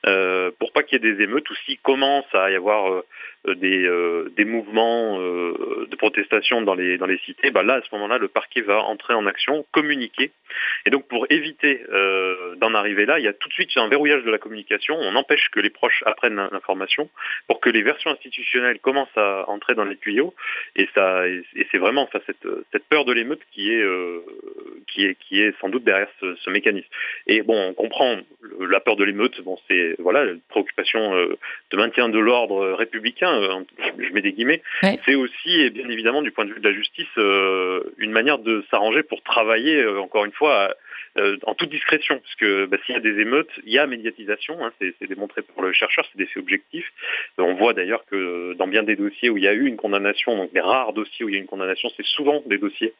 euh, 0.06 0.52
pour 0.60 0.72
pas 0.74 0.84
qu'il 0.84 1.02
y 1.02 1.08
ait 1.08 1.14
des 1.14 1.24
émeutes 1.24 1.50
ou 1.50 1.56
s'il 1.66 1.80
commence 1.80 2.26
à 2.34 2.52
y 2.52 2.56
avoir 2.56 3.04
euh, 3.48 3.56
des, 3.56 3.86
euh, 3.86 4.32
des 4.38 4.46
mouvements 4.46 5.20
euh, 5.20 5.86
de 5.90 5.96
protestation 5.98 6.62
dans 6.62 6.76
les, 6.76 6.98
dans 6.98 7.06
les 7.06 7.18
cités, 7.20 7.52
bah 7.52 7.62
là, 7.62 7.76
à 7.76 7.82
ce 7.82 7.90
moment-là, 7.94 8.18
le 8.18 8.30
parquet 8.30 8.62
va 8.62 8.82
entrer 8.84 9.14
en 9.14 9.26
action, 9.26 9.66
communiquer. 9.72 10.32
Et 10.86 10.90
donc, 10.90 11.08
pour 11.08 11.26
éviter 11.30 11.82
d'en 12.58 12.74
arriver 12.74 13.06
là, 13.06 13.20
il 13.20 13.26
y 13.26 13.28
a 13.28 13.34
tout 13.34 13.50
de 13.50 13.54
suite 13.54 13.72
un 13.76 13.88
verrouillage 13.88 14.24
de 14.24 14.30
la 14.30 14.38
communication. 14.38 14.96
On 15.00 15.16
empêche 15.16 15.50
que 15.50 15.60
les 15.60 15.72
proches 15.72 16.04
apprennent 16.06 16.36
l'information 16.52 17.10
pour 17.48 17.60
que 17.60 17.70
les 17.70 17.82
versions 17.82 18.12
institutionnelles 18.12 18.80
commencent 18.80 19.18
à 19.18 19.50
entrer 19.50 19.74
dans 19.74 19.86
les 19.86 19.98
tuyaux. 19.98 20.34
Et, 20.76 20.88
ça, 20.94 21.28
et 21.28 21.68
c'est 21.72 21.80
vraiment 21.80 22.08
cette, 22.12 22.48
cette 22.72 22.86
peur 22.86 23.06
de 23.06 23.14
l'émeute 23.14 23.42
qui, 23.52 23.72
est, 23.72 25.13
qui 25.16 25.42
est 25.42 25.54
sans 25.60 25.70
doute 25.70 25.84
derrière 25.84 26.10
ce, 26.20 26.36
ce 26.36 26.50
mécanisme. 26.50 26.88
Et 27.28 27.42
bon, 27.42 27.70
on 27.70 27.74
comprend 27.74 28.18
la 28.60 28.80
peur 28.80 28.96
de 28.96 29.04
l'émeute, 29.04 29.42
bon, 29.42 29.58
c'est 29.68 29.96
voilà, 30.00 30.24
une 30.24 30.42
préoccupation 30.50 31.16
de 31.72 31.78
maintien 31.78 32.10
de 32.10 32.20
l'ordre 32.20 32.72
républicain 32.74 33.34
euh, 33.44 33.64
je 34.00 34.14
mets 34.14 34.22
des 34.22 34.34
guillemets, 34.34 34.62
c'est 35.06 35.16
aussi, 35.16 35.62
et 35.62 35.70
bien 35.70 35.90
évidemment, 35.90 36.22
du 36.22 36.32
point 36.32 36.46
de 36.46 36.54
vue 36.54 36.60
de 36.60 36.68
la 36.68 36.74
justice, 36.74 37.08
euh, 37.18 37.84
une 37.98 38.12
manière 38.12 38.40
de 38.40 38.64
s'arranger 38.70 39.04
pour 39.04 39.22
travailler, 39.24 39.82
euh, 39.82 40.00
encore 40.00 40.26
une 40.26 40.32
fois, 40.32 40.76
en 41.46 41.54
toute 41.54 41.70
discrétion, 41.70 42.18
parce 42.18 42.36
que 42.36 42.66
bah, 42.66 42.78
s'il 42.84 42.96
y 42.96 42.98
a 42.98 43.02
des 43.02 43.20
émeutes, 43.20 43.52
il 43.66 43.72
y 43.72 43.78
a 43.78 43.86
médiatisation, 43.86 44.66
hein, 44.66 44.72
c'est 44.80 45.08
démontré 45.08 45.44
par 45.44 45.64
le 45.64 45.72
chercheur, 45.72 46.08
c'est 46.12 46.18
des 46.18 46.26
faits 46.26 46.42
objectifs. 46.42 46.92
on 47.38 47.54
voit 47.54 47.74
d'ailleurs 47.74 48.04
que 48.10 48.54
dans 48.56 48.66
bien 48.66 48.82
des 48.82 48.96
dossiers 48.96 49.30
où 49.30 49.38
il 49.38 49.44
y 49.44 49.48
a 49.48 49.54
eu 49.54 49.68
une 49.68 49.78
condamnation, 49.78 50.36
donc 50.36 50.50
les 50.56 50.62
rares 50.62 50.92
dossiers 50.94 51.24
où 51.24 51.30
il 51.30 51.36
y 51.36 51.38
a 51.38 51.40
une 51.40 51.46
condamnation, 51.46 51.88
c'est 51.96 52.06
souvent 52.06 52.42
des 52.48 52.58
dossiers, 52.58 52.94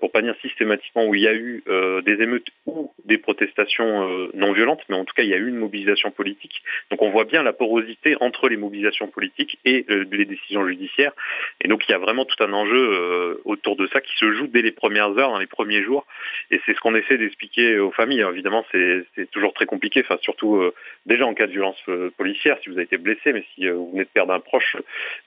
pour 0.00 0.10
pas 0.10 0.22
dire 0.22 0.34
systématiquement, 0.40 1.04
où 1.04 1.14
il 1.14 1.20
y 1.20 1.28
a 1.28 1.34
eu 1.34 1.41
des 1.66 2.22
émeutes 2.22 2.48
ou 2.66 2.92
des 3.04 3.18
protestations 3.18 4.28
non 4.34 4.52
violentes, 4.52 4.82
mais 4.88 4.96
en 4.96 5.04
tout 5.04 5.14
cas 5.14 5.22
il 5.22 5.28
y 5.28 5.34
a 5.34 5.38
eu 5.38 5.48
une 5.48 5.56
mobilisation 5.56 6.10
politique. 6.10 6.62
Donc 6.90 7.02
on 7.02 7.10
voit 7.10 7.24
bien 7.24 7.42
la 7.42 7.52
porosité 7.52 8.16
entre 8.20 8.48
les 8.48 8.56
mobilisations 8.56 9.08
politiques 9.08 9.58
et 9.64 9.84
les 9.88 10.24
décisions 10.24 10.66
judiciaires. 10.66 11.12
Et 11.60 11.68
donc 11.68 11.88
il 11.88 11.92
y 11.92 11.94
a 11.94 11.98
vraiment 11.98 12.24
tout 12.24 12.42
un 12.42 12.52
enjeu 12.52 13.40
autour 13.44 13.76
de 13.76 13.86
ça 13.88 14.00
qui 14.00 14.12
se 14.16 14.32
joue 14.32 14.46
dès 14.46 14.62
les 14.62 14.72
premières 14.72 15.16
heures, 15.18 15.30
dans 15.30 15.38
les 15.38 15.46
premiers 15.46 15.82
jours. 15.82 16.06
Et 16.50 16.60
c'est 16.64 16.74
ce 16.74 16.80
qu'on 16.80 16.94
essaie 16.94 17.18
d'expliquer 17.18 17.78
aux 17.78 17.90
familles. 17.90 18.20
évidemment, 18.20 18.64
c'est 18.72 19.30
toujours 19.30 19.52
très 19.54 19.66
compliqué, 19.66 20.00
enfin, 20.00 20.18
surtout 20.22 20.56
euh, 20.56 20.74
déjà 21.06 21.26
en 21.26 21.34
cas 21.34 21.46
de 21.46 21.52
violence 21.52 21.80
euh, 21.88 22.10
policière, 22.16 22.58
si 22.62 22.68
vous 22.68 22.74
avez 22.76 22.84
été 22.84 22.98
blessé, 22.98 23.32
mais 23.32 23.44
si 23.54 23.66
euh, 23.66 23.74
vous 23.74 23.90
venez 23.92 24.04
de 24.04 24.08
perdre 24.08 24.32
un 24.32 24.40
proche, 24.40 24.76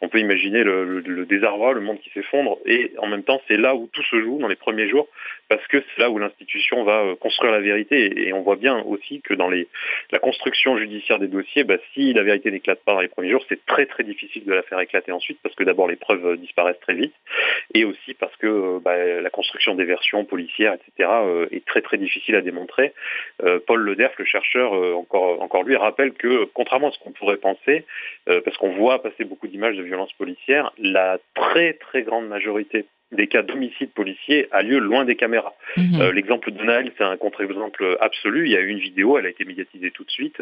on 0.02 0.10
peut 0.10 0.20
imaginer 0.20 0.64
le 0.64 1.26
désarroi, 1.26 1.74
le 1.74 1.82
monde 1.82 2.00
qui 2.00 2.10
s'effondre. 2.12 2.58
Et 2.66 2.92
en 2.98 3.08
même 3.08 3.24
temps, 3.24 3.42
c'est 3.48 3.58
là 3.58 3.76
où 3.76 3.90
tout 3.92 4.04
se 4.04 4.22
joue 4.22 4.40
dans 4.40 4.48
les 4.48 4.56
premiers 4.56 4.90
jours, 4.90 5.08
parce 5.50 5.66
que 5.68 5.78
c'est 5.82 6.02
là 6.02 6.10
où 6.10 6.18
l'institution 6.18 6.84
va 6.84 7.16
construire 7.20 7.52
la 7.52 7.62
vérité. 7.62 8.28
Et, 8.28 8.34
on 8.34 8.42
voit 8.42 8.56
bien 8.56 8.80
aussi 8.82 9.22
que 9.22 9.34
dans 9.34 9.50
les, 9.50 9.68
la 10.12 10.20
construction 10.20 10.78
judiciaire 10.78 11.20
des 11.20 11.28
dossiers, 11.28 11.64
bah, 11.64 11.78
si 11.94 12.14
la 12.14 12.24
vérité 12.24 12.52
n'éclate 12.52 12.84
pas 12.84 12.94
dans 12.94 13.02
les 13.02 13.08
premiers 13.08 13.32
jours, 13.32 13.44
c'est 13.50 13.66
très 13.66 13.86
très 13.86 14.04
difficile 14.04 14.46
de 14.46 14.54
la 14.54 14.64
faire 14.64 14.80
éclater 14.80 15.12
ensuite, 15.12 15.40
parce 15.42 15.56
que 15.56 15.64
d'abord 15.64 15.88
les 15.88 15.96
preuves 15.96 16.38
disparaissent 16.38 16.80
très 16.82 16.96
vite, 16.96 17.14
et 17.74 17.86
aussi 17.86 18.14
parce 18.14 18.36
que 18.38 18.80
bah, 18.80 18.96
la 19.22 19.30
construction 19.30 19.76
des 19.76 19.86
versions 19.86 20.26
policières, 20.26 20.74
etc., 20.74 21.10
euh, 21.24 21.48
est 21.52 21.66
très 21.66 21.82
très 21.82 21.98
difficile 21.98 22.36
à 22.36 22.42
démontrer. 22.42 22.94
Euh, 23.44 23.60
Paul 23.66 23.86
Lederf, 23.86 24.14
le 24.18 24.26
chercheur, 24.26 24.76
euh, 24.76 24.94
encore, 24.94 25.42
encore 25.42 25.64
lui, 25.64 25.76
rappelle 25.76 26.14
que, 26.14 26.46
contrairement 26.54 26.90
à 26.90 26.92
ce 26.92 27.00
qu'on 27.00 27.12
pourrait 27.12 27.38
penser, 27.38 27.86
parce 28.26 28.58
qu'on 28.58 28.72
voit 28.72 29.02
passer 29.02 29.24
beaucoup 29.24 29.48
d'images 29.48 29.78
de 29.78 29.84
violences 29.84 30.14
policières, 30.14 30.72
la 30.78 31.20
très 31.36 31.74
très 31.74 32.04
grande 32.04 32.28
majorité 32.28 32.86
des 33.16 33.28
cas 33.28 33.42
d'homicide 33.42 33.92
policier 33.92 34.48
a 34.52 34.62
lieu 34.62 34.80
loin 34.80 35.06
des 35.06 35.16
caméras. 35.16 35.56
Mhm. 35.78 36.02
Euh, 36.02 36.12
l'exemple 36.12 36.52
de 36.52 36.64
Naël, 36.64 36.92
c'est 36.98 37.04
un 37.04 37.18
contre-exemple 37.18 37.98
absolu. 38.00 38.46
Il 38.46 38.52
y 38.52 38.58
a 38.58 38.60
eu 38.60 38.68
une 38.68 38.80
vidéo, 38.80 39.18
elle 39.18 39.26
a 39.26 39.30
été 39.30 39.46
médiatisée 39.46 39.92
tout 39.92 40.04
de 40.04 40.12
suite. 40.12 40.42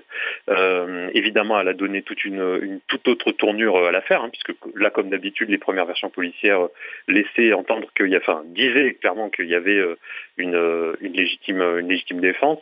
Euh, 0.49 1.09
évidemment, 1.13 1.59
elle 1.59 1.67
a 1.67 1.73
donné 1.73 2.01
toute 2.01 2.25
une, 2.25 2.79
toute 2.87 3.07
autre 3.07 3.31
tournure 3.31 3.77
à 3.77 3.91
l'affaire, 3.91 4.21
hein, 4.21 4.29
puisque 4.29 4.53
là, 4.75 4.89
comme 4.89 5.09
d'habitude, 5.09 5.49
les 5.49 5.57
premières 5.57 5.85
versions 5.85 6.09
policières 6.09 6.67
laissaient 7.07 7.53
entendre 7.53 7.87
qu'il 7.95 8.07
y 8.07 8.15
a, 8.15 8.19
enfin, 8.19 8.43
disaient 8.47 8.95
clairement 8.99 9.29
qu'il 9.29 9.47
y 9.47 9.55
avait 9.55 9.77
euh, 9.77 9.97
une, 10.37 10.95
une, 11.01 11.13
légitime, 11.13 11.61
une 11.61 11.87
légitime 11.87 12.19
défense. 12.19 12.59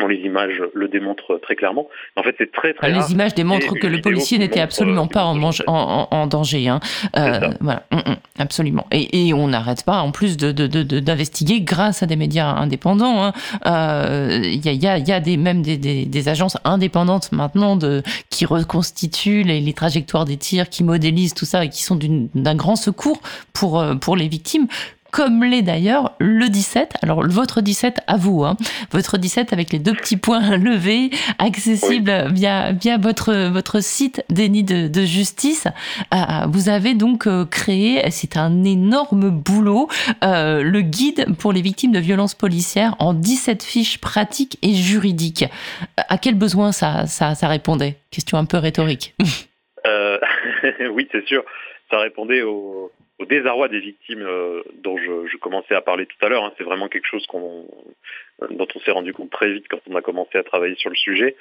Bon, 0.00 0.08
les 0.08 0.16
images 0.16 0.60
le 0.74 0.88
démontrent 0.88 1.38
très 1.40 1.54
clairement. 1.54 1.88
En 2.16 2.24
fait, 2.24 2.34
c'est 2.36 2.50
très 2.50 2.74
très. 2.74 2.90
Les 2.90 3.12
images 3.12 3.34
démontrent 3.34 3.74
que 3.78 3.86
le 3.86 4.00
policier 4.00 4.38
n'était 4.38 4.60
absolument 4.60 5.06
pas 5.06 5.24
en, 5.24 5.40
en, 5.66 6.26
danger. 6.26 6.68
Hein. 6.68 6.80
Euh, 7.16 7.50
voilà, 7.60 7.84
mm, 7.92 7.98
mm, 7.98 8.16
absolument. 8.40 8.86
Et, 8.90 9.32
on 9.32 9.46
n'arrête 9.48 9.84
pas, 9.84 10.00
en 10.00 10.10
plus, 10.10 10.36
d'investiguer 10.36 11.60
de, 11.60 11.64
grâce 11.64 12.02
à 12.02 12.06
des 12.06 12.16
médias 12.16 12.48
indépendants. 12.48 13.32
Il 13.32 13.32
hein. 13.62 13.62
euh, 13.66 14.40
y, 14.42 14.68
a, 14.68 14.72
y, 14.72 14.86
a, 14.88 14.98
y, 14.98 15.12
a, 15.12 15.20
des, 15.20 15.36
même 15.36 15.62
des, 15.62 15.76
des, 15.76 16.28
agences 16.28 16.58
indépendantes 16.64 17.30
maintenant 17.30 17.76
de, 17.76 18.02
qui 18.30 18.46
reconstituent 18.46 19.44
les, 19.44 19.60
les, 19.60 19.72
trajectoires 19.74 20.24
des 20.24 20.36
tirs, 20.36 20.68
qui 20.68 20.82
modélisent 20.82 21.34
tout 21.34 21.44
ça 21.44 21.64
et 21.64 21.68
qui 21.68 21.84
sont 21.84 21.98
d'un 22.34 22.54
grand 22.56 22.76
secours 22.76 23.20
pour, 23.52 23.80
euh, 23.80 23.94
pour 23.94 24.16
les 24.16 24.26
victimes 24.26 24.66
comme 25.14 25.44
l'est 25.44 25.62
d'ailleurs 25.62 26.16
le 26.18 26.48
17. 26.48 26.94
Alors 27.02 27.24
votre 27.24 27.60
17 27.60 28.00
à 28.08 28.16
vous, 28.16 28.42
hein. 28.42 28.56
votre 28.90 29.16
17 29.16 29.52
avec 29.52 29.72
les 29.72 29.78
deux 29.78 29.94
petits 29.94 30.16
points 30.16 30.56
levés, 30.56 31.10
accessible 31.38 32.32
via, 32.32 32.72
via 32.72 32.98
votre, 32.98 33.48
votre 33.48 33.80
site 33.80 34.24
déni 34.28 34.64
de, 34.64 34.88
de 34.88 35.04
justice. 35.04 35.68
Euh, 36.12 36.16
vous 36.48 36.68
avez 36.68 36.94
donc 36.94 37.28
euh, 37.28 37.44
créé, 37.44 38.10
c'est 38.10 38.36
un 38.36 38.64
énorme 38.64 39.30
boulot, 39.30 39.86
euh, 40.24 40.64
le 40.64 40.80
guide 40.80 41.26
pour 41.38 41.52
les 41.52 41.62
victimes 41.62 41.92
de 41.92 42.00
violences 42.00 42.34
policières 42.34 42.96
en 42.98 43.14
17 43.14 43.62
fiches 43.62 44.00
pratiques 44.00 44.58
et 44.62 44.74
juridiques. 44.74 45.44
À 45.96 46.18
quel 46.18 46.34
besoin 46.34 46.72
ça, 46.72 47.06
ça, 47.06 47.36
ça 47.36 47.46
répondait? 47.46 47.98
Question 48.10 48.36
un 48.36 48.46
peu 48.46 48.56
rhétorique. 48.56 49.14
oui, 49.84 51.08
c'est 51.12 51.24
sûr. 51.24 51.44
Ça 51.88 51.98
répondait 51.98 52.42
au, 52.42 52.90
au 53.18 53.26
désarroi 53.26 53.68
des 53.68 53.80
victimes 53.80 54.22
euh, 54.22 54.62
dont 54.82 54.96
je, 54.96 55.28
je, 55.28 55.36
commençais 55.36 55.74
à 55.74 55.80
parler 55.80 56.06
tout 56.06 56.16
à 56.24 56.28
l'heure. 56.28 56.44
Hein. 56.44 56.52
C'est 56.58 56.64
vraiment 56.64 56.88
quelque 56.88 57.06
chose 57.06 57.26
qu'on 57.26 57.66
dont 58.50 58.66
on 58.74 58.80
s'est 58.80 58.90
rendu 58.90 59.12
compte 59.12 59.30
très 59.30 59.52
vite 59.52 59.66
quand 59.68 59.78
on 59.88 59.94
a 59.94 60.02
commencé 60.02 60.36
à 60.36 60.42
travailler 60.42 60.74
sur 60.76 60.90
le 60.90 60.96
sujet. 60.96 61.36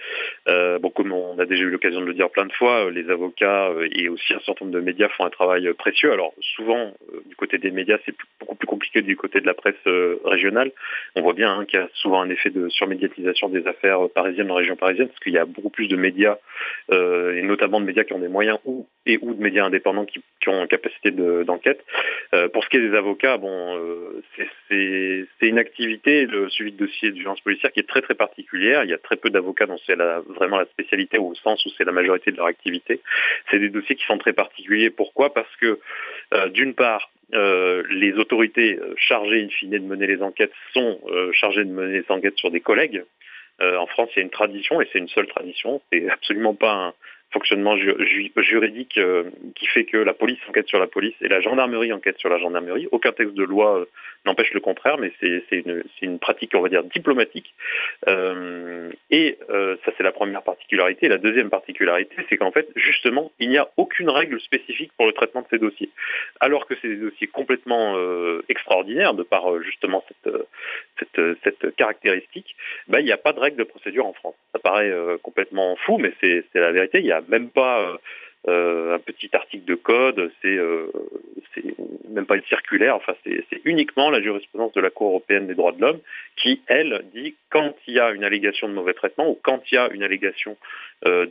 Euh, 0.48 0.77
bon, 0.80 0.89
comme 0.89 1.12
on 1.12 1.39
a 1.39 1.46
déjà 1.46 1.63
eu 1.63 1.70
l'occasion 1.70 2.01
de 2.01 2.06
le 2.06 2.13
dire 2.13 2.30
plein 2.30 2.46
de 2.46 2.53
fois, 2.53 2.86
euh, 2.86 2.92
les 2.92 3.10
avocats 3.10 3.70
euh, 3.70 3.88
et 3.92 4.10
aussi 4.10 4.34
un 4.34 4.39
certain 4.39 4.65
nombre 4.65 4.77
de 4.77 4.84
médias 4.84 5.10
font 5.10 5.25
un 5.25 5.30
travail 5.30 5.72
précieux. 5.74 6.12
Alors 6.12 6.34
souvent, 6.56 6.94
du 7.25 7.36
côté 7.36 7.58
des 7.58 7.72
médias, 7.72 7.98
c'est 8.06 8.15
beaucoup 8.39 8.56
plus 8.56 8.68
compliqué 8.68 9.01
du 9.01 9.18
côté 9.18 9.42
de 9.42 9.46
la 9.46 9.53
presse 9.53 9.74
régionale. 10.24 10.72
On 11.15 11.22
voit 11.22 11.34
bien 11.34 11.51
hein, 11.51 11.65
qu'il 11.65 11.80
y 11.80 11.84
a 11.84 11.89
souvent 11.94 12.22
un 12.22 12.30
effet 12.30 12.50
de 12.50 12.70
surmédiatisation 12.70 13.50
des 13.50 13.65
affaires 13.68 14.10
parisiennes 14.13 14.51
en 14.51 14.56
région 14.56 14.75
parisienne, 14.75 15.08
parce 15.08 15.20
qu'il 15.20 15.34
y 15.34 15.38
a 15.38 15.46
beaucoup 15.46 15.70
plus 15.70 15.88
de 15.88 15.96
médias, 15.96 16.38
et 16.92 17.42
notamment 17.42 17.80
de 17.80 17.86
médias 17.86 18.03
qui 18.03 18.13
ont 18.13 18.20
des 18.20 18.27
moyens 18.27 18.60
ou 18.65 18.88
et 19.05 19.19
ou 19.22 19.33
de 19.33 19.41
médias 19.41 19.65
indépendants 19.65 20.05
qui, 20.05 20.22
qui 20.41 20.50
ont 20.50 20.65
capacité 20.67 21.12
d'enquête. 21.12 21.83
pour 22.53 22.63
ce 22.63 22.69
qui 22.69 22.77
est 22.77 22.89
des 22.89 22.95
avocats, 22.95 23.38
bon, 23.38 23.79
c'est 24.69 25.27
une 25.41 25.60
activité, 25.60 26.25
le 26.25 26.50
suivi 26.50 26.72
de 26.72 26.77
dossier 26.77 27.12
de 27.12 27.15
violence 27.15 27.41
policière 27.41 27.72
qui 27.72 27.79
est 27.79 27.88
très 27.88 28.01
très 28.01 28.15
particulière. 28.15 28.83
Il 28.83 28.89
y 28.89 28.93
a 28.93 28.98
très 28.98 29.15
peu 29.15 29.29
d'avocats 29.29 29.65
dont 29.65 29.79
c'est 29.86 29.95
vraiment 29.95 30.57
la 30.57 30.65
spécialité 30.65 31.17
au 31.17 31.33
sens 31.36 31.65
où 31.65 31.69
c'est 31.77 31.83
la 31.83 31.91
majorité 31.91 32.31
de 32.31 32.38
leur 32.38 32.45
activité. 32.45 33.01
C'est 33.51 33.60
des 33.60 33.69
dossiers 33.69 33.95
qui 33.95 34.05
sont 34.05 34.17
très 34.17 34.33
particuliers. 34.33 34.89
Pourquoi? 34.89 35.33
Parce 35.33 35.53
que 35.57 35.79
euh, 36.33 36.50
d'une 36.50 36.74
part, 36.74 37.10
euh, 37.33 37.83
les 37.89 38.13
autorités 38.13 38.77
euh, 38.77 38.93
chargées 38.98 39.43
in 39.43 39.50
fine 39.50 39.72
de 39.72 39.79
mener 39.79 40.07
les 40.07 40.22
enquêtes 40.22 40.53
sont 40.74 41.00
chargées 41.33 41.65
de 41.65 41.72
mener 41.72 42.00
les 42.00 42.05
enquêtes 42.10 42.38
sur 42.38 42.51
des 42.51 42.62
collègues. 42.62 43.03
en 43.62 43.88
France, 43.88 44.10
il 44.13 44.17
y 44.17 44.19
a 44.19 44.24
une 44.24 44.29
tradition, 44.29 44.81
et 44.81 44.88
c'est 44.91 45.00
une 45.00 45.07
seule 45.10 45.27
tradition, 45.27 45.81
c'est 45.91 46.10
absolument 46.10 46.55
pas 46.55 46.93
fonctionnement 47.33 47.75
juridique 47.75 48.97
euh, 48.97 49.23
qui 49.55 49.65
fait 49.67 49.85
que 49.85 49.97
la 49.97 50.13
police 50.13 50.39
enquête 50.47 50.67
sur 50.67 50.79
la 50.79 50.87
police 50.87 51.15
et 51.21 51.27
la 51.27 51.41
gendarmerie 51.41 51.91
enquête 51.91 52.17
sur 52.19 52.29
la 52.29 52.37
gendarmerie. 52.37 52.87
Aucun 52.91 53.11
texte 53.11 53.33
de 53.33 53.43
loi 53.43 53.79
euh, 53.79 53.85
n'empêche 54.25 54.53
le 54.53 54.59
contraire, 54.59 54.97
mais 54.97 55.11
c'est 55.19 55.43
une, 56.01 56.19
pratique, 56.19 56.51
on 56.53 56.61
va 56.61 56.69
dire, 56.69 56.83
diplomatique. 56.83 57.53
Euh, 58.07 58.89
et 59.09 59.37
ça, 59.49 59.91
c'est 59.97 60.03
la 60.03 60.13
première 60.13 60.43
particularité. 60.43 61.09
La 61.09 61.17
deuxième 61.17 61.49
particularité, 61.49 62.15
c'est 62.29 62.37
qu'en 62.37 62.51
fait, 62.51 62.69
justement, 62.75 63.31
il 63.39 63.49
n'y 63.49 63.57
a 63.57 63.67
aucune 63.75 64.09
règle 64.09 64.39
spécifique 64.39 64.91
pour 64.95 65.05
le 65.05 65.11
traitement 65.11 65.41
de 65.41 65.47
ces 65.49 65.57
dossiers. 65.57 65.89
Alors 66.39 66.67
que 66.67 66.75
c'est 66.81 66.87
des 66.87 66.95
dossiers 66.95 67.27
complètement 67.27 67.97
extraordinaires, 68.47 69.13
de 69.13 69.23
par 69.23 69.61
justement 69.61 70.05
cette, 70.99 71.75
caractéristique, 71.75 72.55
ben, 72.87 72.99
il 72.99 73.05
n'y 73.05 73.11
a 73.11 73.17
pas 73.17 73.33
de 73.33 73.39
règle 73.39 73.57
de 73.57 73.63
procédure 73.63 74.05
en 74.05 74.13
France. 74.13 74.35
Ça 74.53 74.59
paraît 74.59 74.93
complètement 75.21 75.75
fou, 75.85 75.97
mais 75.97 76.13
c'est 76.21 76.45
la 76.53 76.71
vérité. 76.71 77.01
Il 77.01 77.11
a 77.11 77.23
même 77.27 77.50
pas 77.50 77.82
euh, 77.82 77.98
euh, 78.48 78.96
un 78.96 79.00
petit 79.00 79.30
article 79.34 79.65
de 79.65 79.75
code, 79.75 80.32
c'est 80.42 80.58
euh, 80.58 80.88
même 82.10 82.25
pas 82.25 82.36
une 82.36 82.44
circulaire, 82.44 82.96
enfin 82.96 83.13
c'est 83.24 83.62
uniquement 83.63 84.10
la 84.10 84.22
jurisprudence 84.22 84.74
de 84.74 84.82
la 84.82 84.89
Cour 84.89 85.10
européenne 85.10 85.48
des 85.48 85.56
droits 85.56 85.72
de 85.72 85.82
l'homme 85.82 86.00
qui, 86.36 86.62
elle, 86.68 87.06
dit 87.13 87.36
quand 87.50 87.74
il 87.88 87.94
y 87.94 88.00
a 88.00 88.12
une 88.12 88.24
allégation 88.24 88.68
de 88.68 88.74
mauvais 88.74 88.94
traitement 88.94 89.30
ou 89.30 89.39
quand 89.42 89.62
il 89.72 89.75
y 89.75 89.77
a 89.77 89.89
une 89.94 90.03
allégation 90.03 90.58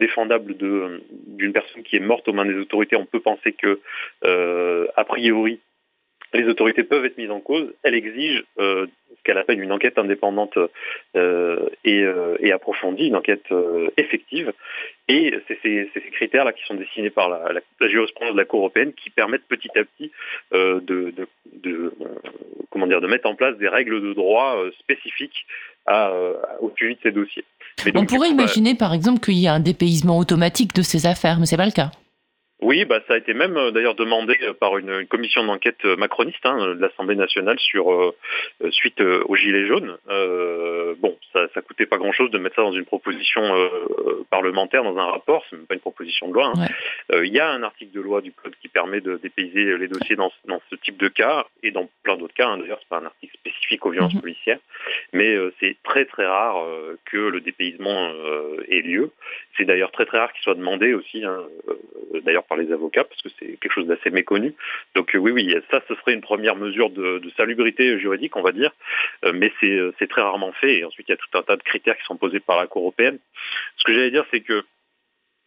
défendable 0.00 0.54
d'une 0.56 1.52
personne 1.52 1.82
qui 1.82 1.96
est 1.96 2.00
morte 2.00 2.28
aux 2.28 2.32
mains 2.32 2.46
des 2.46 2.56
autorités, 2.56 2.96
on 2.96 3.06
peut 3.06 3.20
penser 3.20 3.52
que, 3.52 3.80
a 4.22 5.04
priori, 5.04 5.60
les 6.34 6.46
autorités 6.46 6.84
peuvent 6.84 7.04
être 7.04 7.18
mises 7.18 7.30
en 7.30 7.40
cause, 7.40 7.72
elle 7.82 7.94
exige 7.94 8.44
euh, 8.58 8.86
ce 9.10 9.22
qu'elle 9.22 9.38
appelle 9.38 9.60
une 9.60 9.72
enquête 9.72 9.98
indépendante 9.98 10.58
euh, 11.16 11.68
et, 11.84 12.02
euh, 12.02 12.36
et, 12.40 12.52
approfondie, 12.52 13.06
une 13.06 13.16
enquête 13.16 13.44
euh, 13.52 13.90
effective. 13.96 14.52
Et 15.08 15.34
c'est 15.46 15.58
ces, 15.62 15.90
ces 15.94 16.00
critères-là 16.00 16.52
qui 16.52 16.64
sont 16.64 16.74
dessinés 16.74 17.10
par 17.10 17.28
la, 17.28 17.52
la, 17.52 17.60
la, 17.80 17.88
jurisprudence 17.88 18.32
de 18.32 18.38
la 18.38 18.44
Cour 18.44 18.60
européenne 18.60 18.92
qui 18.94 19.10
permettent 19.10 19.46
petit 19.46 19.70
à 19.76 19.84
petit 19.84 20.10
euh, 20.54 20.80
de, 20.80 21.12
de, 21.16 21.28
de 21.52 21.92
comment 22.70 22.86
dire, 22.86 23.00
de 23.00 23.06
mettre 23.06 23.28
en 23.28 23.34
place 23.34 23.56
des 23.58 23.68
règles 23.68 24.00
de 24.00 24.12
droit 24.14 24.56
spécifiques 24.80 25.46
à, 25.86 26.12
au 26.60 26.72
suivi 26.76 26.94
de 26.94 27.00
ces 27.02 27.10
dossiers. 27.10 27.44
On 27.94 28.06
pourrait 28.06 28.30
imaginer, 28.30 28.74
par 28.74 28.94
exemple, 28.94 29.20
qu'il 29.20 29.38
y 29.38 29.48
a 29.48 29.52
un 29.52 29.60
dépaysement 29.60 30.18
automatique 30.18 30.74
de 30.74 30.82
ces 30.82 31.06
affaires, 31.06 31.38
mais 31.40 31.46
c'est 31.46 31.56
pas 31.56 31.66
le 31.66 31.72
cas. 31.72 31.90
Oui, 32.62 32.84
bah, 32.84 33.00
ça 33.08 33.14
a 33.14 33.16
été 33.16 33.34
même 33.34 33.56
euh, 33.56 33.72
d'ailleurs 33.72 33.96
demandé 33.96 34.38
euh, 34.42 34.54
par 34.54 34.78
une, 34.78 35.04
commission 35.06 35.44
d'enquête 35.44 35.84
euh, 35.84 35.96
macroniste 35.96 36.46
hein, 36.46 36.74
de 36.74 36.80
l'Assemblée 36.80 37.16
nationale 37.16 37.58
sur 37.58 38.14
suite 38.70 39.00
aux 39.00 39.36
Gilets 39.36 39.66
jaunes. 39.66 39.96
bon, 40.98 41.18
ça, 41.32 41.48
ça 41.54 41.60
coûtait 41.60 41.86
pas 41.86 41.98
grand-chose 41.98 42.30
de 42.30 42.38
mettre 42.38 42.56
ça 42.56 42.62
dans 42.62 42.72
une 42.72 42.84
proposition 42.84 43.42
parlementaire, 44.30 44.84
dans 44.84 44.96
un 44.96 45.06
rapport, 45.06 45.44
c'est 45.48 45.56
même 45.56 45.66
pas 45.66 45.74
une 45.74 45.80
proposition 45.80 46.28
de 46.28 46.34
loi. 46.34 46.52
Hein. 46.54 46.66
Il 47.24 47.32
y 47.32 47.40
a 47.40 47.50
un 47.50 47.62
article 47.62 47.92
de 47.92 48.00
loi 48.00 48.20
du 48.20 48.32
code 48.32 48.54
qui 48.60 48.68
permet 48.68 49.00
de 49.00 49.16
dépayser 49.16 49.76
les 49.76 49.88
dossiers 49.88 50.16
dans, 50.16 50.30
ce 50.70 50.76
type 50.76 50.96
de 50.98 51.08
cas 51.08 51.46
et 51.62 51.70
dans 51.70 51.88
plein 52.04 52.16
d'autres 52.16 52.34
cas. 52.34 52.48
Hein. 52.48 52.58
D'ailleurs, 52.58 52.78
c'est 52.80 52.88
pas 52.88 52.98
un 52.98 53.06
article 53.06 53.36
spécifique 53.38 53.84
aux 53.84 53.90
violences 53.90 54.14
mhm. 54.14 54.20
policières, 54.20 54.58
mais 55.12 55.36
c'est 55.60 55.76
très 55.82 56.04
très 56.04 56.26
rare 56.26 56.64
que 57.06 57.16
le 57.16 57.40
dépaysement 57.40 58.12
ait 58.68 58.82
lieu. 58.82 59.10
C'est 59.56 59.64
d'ailleurs 59.64 59.90
très 59.90 60.06
très 60.06 60.18
rare 60.18 60.32
qu'il 60.32 60.42
soit 60.42 60.54
demandé 60.54 60.94
aussi. 60.94 61.24
Hein, 61.24 61.40
d'ailleurs 62.24 62.44
par 62.52 62.62
les 62.62 62.72
avocats, 62.72 63.04
parce 63.04 63.22
que 63.22 63.30
c'est 63.38 63.58
quelque 63.60 63.72
chose 63.72 63.86
d'assez 63.86 64.10
méconnu. 64.10 64.54
Donc 64.94 65.14
euh, 65.14 65.18
oui, 65.18 65.32
oui, 65.32 65.54
ça, 65.70 65.80
ce 65.88 65.94
serait 65.94 66.12
une 66.12 66.20
première 66.20 66.56
mesure 66.56 66.90
de, 66.90 67.22
salubrité 67.36 67.98
juridique, 67.98 68.36
on 68.36 68.42
va 68.42 68.52
dire, 68.52 68.72
euh, 69.24 69.32
mais 69.34 69.50
euh, 69.62 69.92
c'est 69.98 70.08
très 70.08 70.20
rarement 70.20 70.52
fait. 70.52 70.78
Et 70.78 70.84
ensuite, 70.84 71.08
il 71.08 71.12
y 71.12 71.14
a 71.14 71.16
tout 71.16 71.38
un 71.38 71.42
tas 71.42 71.56
de 71.56 71.62
critères 71.62 71.96
qui 71.96 72.04
sont 72.04 72.16
posés 72.16 72.40
par 72.40 72.58
la 72.58 72.66
Cour 72.66 72.82
européenne. 72.82 73.18
Ce 73.76 73.84
que 73.84 73.94
j'allais 73.94 74.10
dire, 74.10 74.26
c'est 74.30 74.40
que 74.40 74.64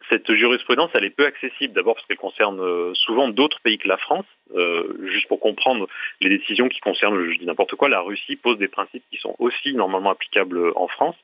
cette 0.08 0.32
jurisprudence, 0.32 0.90
elle 0.94 1.04
est 1.04 1.10
peu 1.10 1.26
accessible, 1.26 1.74
d'abord 1.74 1.94
parce 1.94 2.06
qu'elle 2.06 2.16
concerne 2.16 2.60
euh, 2.60 2.92
souvent 2.94 3.28
d'autres 3.28 3.60
pays 3.60 3.78
que 3.78 3.88
la 3.88 3.96
France. 3.96 4.26
Euh, 4.54 4.94
juste 5.10 5.26
pour 5.26 5.40
comprendre 5.40 5.88
les 6.20 6.28
décisions 6.28 6.68
qui 6.68 6.78
concernent, 6.78 7.32
je 7.32 7.38
dis 7.38 7.46
n'importe 7.46 7.74
quoi, 7.74 7.88
la 7.88 8.00
Russie 8.00 8.36
pose 8.36 8.58
des 8.58 8.68
principes 8.68 9.02
qui 9.10 9.18
sont 9.18 9.34
aussi 9.40 9.74
normalement 9.74 10.10
applicables 10.10 10.72
en 10.76 10.86
France. 10.86 11.16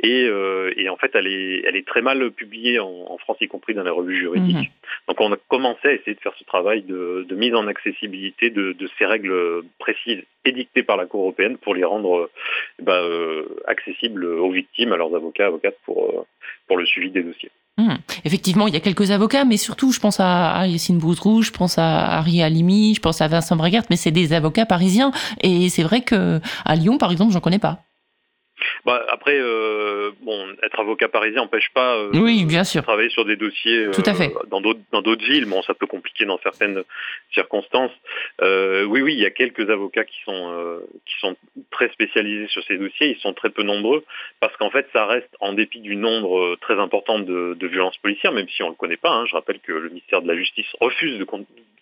Et, 0.00 0.24
euh, 0.26 0.70
en 0.90 0.96
fait, 0.96 1.12
elle 1.14 1.26
est, 1.26 1.62
elle 1.64 1.76
est 1.76 1.86
très 1.86 2.02
mal 2.02 2.30
publiée 2.30 2.78
en, 2.78 3.16
France, 3.18 3.38
y 3.40 3.48
compris 3.48 3.74
dans 3.74 3.84
les 3.84 3.90
revues 3.90 4.16
juridiques. 4.16 4.56
Mhm. 4.56 4.66
Donc 5.08 5.20
on 5.20 5.32
a 5.32 5.36
commencé 5.48 5.88
à 5.88 5.92
essayer 5.92 6.14
de 6.14 6.20
faire 6.20 6.34
ce 6.38 6.44
travail 6.44 6.82
de, 6.82 7.26
mise 7.30 7.54
en 7.54 7.66
accessibilité 7.66 8.50
de, 8.50 8.74
ces 8.98 9.06
règles 9.06 9.62
précises 9.78 10.22
édictées 10.44 10.82
par 10.82 10.96
la 10.96 11.06
Cour 11.06 11.22
européenne 11.22 11.56
pour 11.56 11.74
les 11.74 11.84
rendre 11.84 12.30
bah, 12.80 13.02
accessibles 13.66 14.24
aux 14.24 14.50
victimes, 14.50 14.92
à 14.92 14.96
leurs 14.96 15.14
avocats, 15.14 15.46
avocates 15.46 15.78
pour, 15.84 16.26
pour 16.66 16.76
le 16.76 16.86
suivi 16.86 17.10
des 17.10 17.22
dossiers. 17.22 17.50
Hmm. 17.78 17.94
Effectivement, 18.24 18.66
il 18.66 18.74
y 18.74 18.76
a 18.76 18.80
quelques 18.80 19.12
avocats, 19.12 19.44
mais 19.44 19.56
surtout, 19.56 19.92
je 19.92 20.00
pense 20.00 20.18
à, 20.18 20.66
Yacine 20.66 20.98
Bouzrou, 20.98 21.42
je 21.42 21.52
pense 21.52 21.78
à 21.78 22.18
Harry 22.18 22.42
Alimi, 22.42 22.94
je 22.94 23.00
pense 23.00 23.20
à 23.20 23.28
Vincent 23.28 23.54
Bregart, 23.54 23.84
mais 23.88 23.96
c'est 23.96 24.10
des 24.10 24.32
avocats 24.32 24.66
parisiens. 24.66 25.12
Et 25.42 25.68
c'est 25.68 25.84
vrai 25.84 26.00
que 26.00 26.40
à 26.64 26.74
Lyon, 26.74 26.98
par 26.98 27.12
exemple, 27.12 27.32
j'en 27.32 27.40
connais 27.40 27.60
pas. 27.60 27.87
Bah, 28.84 29.04
après, 29.08 29.38
euh, 29.38 30.10
bon, 30.20 30.48
être 30.62 30.80
avocat 30.80 31.08
parisien 31.08 31.42
n'empêche 31.42 31.70
pas 31.74 31.96
euh, 31.96 32.10
oui, 32.14 32.44
bien 32.44 32.64
sûr. 32.64 32.80
de 32.80 32.86
travailler 32.86 33.10
sur 33.10 33.24
des 33.24 33.36
dossiers 33.36 33.86
euh, 33.86 33.92
dans 34.48 34.60
d'autres 34.60 34.80
dans 34.92 35.02
d'autres 35.02 35.24
villes. 35.24 35.46
Bon, 35.46 35.62
ça 35.62 35.74
peut 35.74 35.86
compliquer 35.86 36.24
dans 36.24 36.38
certaines 36.38 36.82
circonstances. 37.32 37.92
oui, 38.40 39.02
oui, 39.02 39.14
il 39.14 39.20
y 39.20 39.26
a 39.26 39.30
quelques 39.30 39.68
avocats 39.70 40.04
qui 40.04 40.18
sont 40.24 40.80
qui 41.06 41.14
sont 41.20 41.36
très 41.70 41.88
spécialisés 41.90 42.48
sur 42.48 42.62
ces 42.64 42.78
dossiers. 42.78 43.10
Ils 43.16 43.20
sont 43.20 43.32
très 43.32 43.50
peu 43.50 43.62
nombreux 43.62 44.04
parce 44.40 44.56
qu'en 44.56 44.70
fait, 44.70 44.88
ça 44.92 45.06
reste 45.06 45.34
en 45.40 45.52
dépit 45.52 45.80
du 45.80 45.96
nombre 45.96 46.56
très 46.60 46.78
important 46.78 47.18
de, 47.18 47.56
violences 47.68 47.98
policières, 47.98 48.32
même 48.32 48.48
si 48.48 48.62
on 48.62 48.70
le 48.70 48.74
connaît 48.74 48.96
pas. 48.96 49.10
Hein. 49.10 49.26
Je 49.26 49.34
rappelle 49.34 49.60
que 49.60 49.72
le 49.72 49.90
ministère 49.90 50.22
de 50.22 50.28
la 50.28 50.36
Justice 50.36 50.66
refuse 50.80 51.18
de 51.18 51.24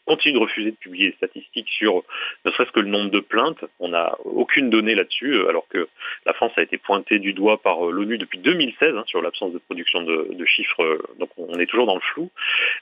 continue 0.07 0.35
de 0.35 0.39
refuser 0.39 0.71
de 0.71 0.77
publier 0.77 1.11
des 1.11 1.17
statistiques 1.17 1.69
sur 1.69 2.05
ne 2.45 2.51
serait-ce 2.53 2.71
que 2.71 2.81
le 2.81 2.89
nombre 2.89 3.11
de 3.11 3.21
plaintes. 3.21 3.65
On 3.81 3.89
n'a 3.89 4.17
aucune 4.25 4.71
donnée 4.71 4.95
là-dessus, 4.95 5.47
alors 5.49 5.67
que 5.69 5.89
la 6.25 6.33
France 6.33 6.53
a 6.57 6.63
été 6.63 6.79
pointé 6.79 7.19
du 7.19 7.33
doigt 7.33 7.61
par 7.61 7.87
euh, 7.87 7.93
l'ONU 7.93 8.19
depuis 8.19 8.39
2016 8.39 8.97
hein, 8.97 9.05
sur 9.07 9.21
l'absence 9.21 9.53
de 9.53 9.59
production 9.59 10.03
de, 10.03 10.45
chiffres. 10.47 10.83
Euh, 10.83 11.03
donc 11.19 11.31
on 11.37 11.59
est 11.59 11.67
toujours 11.67 11.87
dans 11.87 11.97
le 11.97 12.01
flou. 12.01 12.31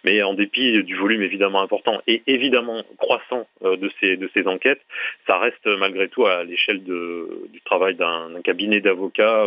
Mais 0.05 0.23
en 0.23 0.35
dépit 0.35 0.83
du 0.83 0.97
volume 0.97 1.23
évidemment 1.23 1.63
important 1.63 2.01
et 2.07 2.23
évidemment 2.27 2.83
croissant 2.99 3.47
euh, 3.63 3.77
de 3.77 3.91
ces, 4.01 4.17
de 4.17 4.31
ces 4.35 4.47
enquêtes, 4.47 4.83
ça 5.27 5.39
reste 5.39 5.67
malgré 5.67 6.09
tout 6.09 6.27
à 6.27 6.45
l'échelle 6.45 6.83
du 6.85 7.61
travail 7.65 7.95
d'un 7.95 8.41
cabinet 8.43 8.81
d'avocats, 8.81 9.45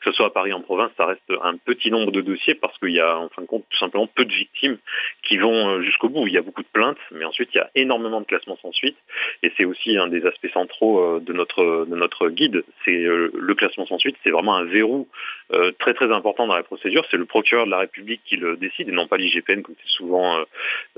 que 0.00 0.10
ce 0.10 0.12
soit 0.12 0.26
à 0.26 0.30
Paris 0.30 0.52
en 0.52 0.60
province, 0.60 0.90
ça 0.96 1.06
reste 1.06 1.32
un 1.42 1.56
petit 1.56 1.90
nombre 1.90 2.10
de 2.10 2.20
dossiers 2.20 2.54
parce 2.54 2.76
qu'il 2.78 2.90
y 2.90 3.00
a 3.00 3.18
en 3.18 3.28
fin 3.28 3.42
de 3.42 3.46
compte 3.46 3.64
tout 3.70 3.78
simplement 3.78 4.06
peu 4.08 4.24
de 4.24 4.32
victimes 4.32 4.78
qui 5.22 5.36
vont 5.38 5.80
jusqu'au 5.82 6.08
bout. 6.08 6.26
Il 6.26 6.32
y 6.32 6.38
a 6.38 6.42
beaucoup 6.42 6.62
de 6.62 6.68
plaintes, 6.72 6.95
mais 7.10 7.24
ensuite 7.24 7.50
il 7.54 7.58
y 7.58 7.60
a 7.60 7.70
énormément 7.74 8.20
de 8.20 8.26
classements 8.26 8.58
sans 8.62 8.72
suite. 8.72 8.96
Et 9.42 9.52
c'est 9.56 9.64
aussi 9.64 9.96
un 9.96 10.08
des 10.08 10.24
aspects 10.26 10.50
centraux 10.52 11.20
de 11.20 11.32
notre, 11.32 11.86
de 11.88 11.96
notre 11.96 12.28
guide, 12.28 12.64
c'est 12.84 12.92
le 12.92 13.54
classement 13.54 13.86
sans 13.86 13.98
suite, 13.98 14.16
c'est 14.22 14.30
vraiment 14.30 14.56
un 14.56 14.64
verrou 14.64 15.08
euh, 15.52 15.70
très 15.78 15.94
très 15.94 16.12
important 16.12 16.46
dans 16.46 16.56
la 16.56 16.64
procédure. 16.64 17.04
C'est 17.10 17.16
le 17.16 17.24
procureur 17.24 17.66
de 17.66 17.70
la 17.70 17.78
République 17.78 18.20
qui 18.24 18.36
le 18.36 18.56
décide 18.56 18.88
et 18.88 18.92
non 18.92 19.06
pas 19.06 19.16
l'IGPN 19.16 19.62
comme 19.62 19.76
c'est 19.80 19.92
souvent 19.92 20.38
euh, 20.38 20.44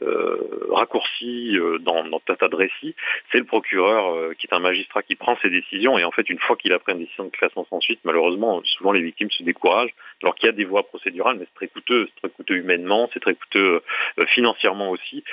euh, 0.03 0.67
raccourci 0.71 1.57
dans, 1.81 2.05
dans 2.05 2.21
tas 2.21 2.49
de 2.49 2.57
récits. 2.57 2.95
C'est 3.31 3.39
le 3.39 3.45
procureur 3.45 4.35
qui 4.39 4.47
est 4.47 4.55
un 4.55 4.59
magistrat 4.59 5.03
qui 5.03 5.17
prend 5.17 5.37
ses 5.43 5.51
décisions 5.51 5.99
et 5.99 6.05
en 6.05 6.11
fait 6.13 6.29
une 6.31 6.39
fois 6.39 6.57
qu'il 6.57 6.73
a 6.73 6.79
pris 6.79 6.93
une 6.93 7.01
décision 7.01 7.25
de 7.25 7.31
classement 7.31 7.67
sans 7.69 7.81
suite, 7.81 8.01
malheureusement 8.05 8.63
souvent 8.65 8.93
les 8.93 9.03
victimes 9.03 9.31
se 9.31 9.43
découragent 9.43 9.95
alors 10.23 10.35
qu'il 10.35 10.47
y 10.47 10.51
a 10.51 10.53
des 10.53 10.65
voies 10.65 10.87
procédurales 10.87 11.37
mais 11.39 11.47
c'est 11.47 11.55
très 11.55 11.69
coûteux, 11.69 12.09
c'est 12.09 12.21
très 12.29 12.31
coûteux 12.31 12.57
humainement, 12.57 13.11
c'est 13.13 13.21
très 13.21 13.35
coûteux 13.35 13.83
financièrement 14.29 14.91
aussi 14.91 15.25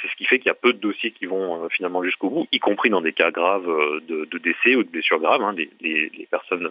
c'est 0.00 0.08
ce 0.08 0.16
qui 0.16 0.24
fait 0.24 0.38
qu'il 0.38 0.46
y 0.46 0.50
a 0.50 0.54
peu 0.54 0.72
de 0.72 0.78
dossiers 0.78 1.10
qui 1.10 1.26
vont 1.26 1.68
finalement 1.70 2.02
jusqu'au 2.02 2.30
bout, 2.30 2.48
y 2.52 2.58
compris 2.58 2.90
dans 2.90 3.00
des 3.00 3.12
cas 3.12 3.30
graves 3.30 3.66
de, 4.08 4.38
décès 4.38 4.76
ou 4.76 4.82
de 4.82 4.88
blessures 4.88 5.20
graves. 5.20 5.42
Hein. 5.42 5.54
les 5.80 6.28
personnes 6.30 6.70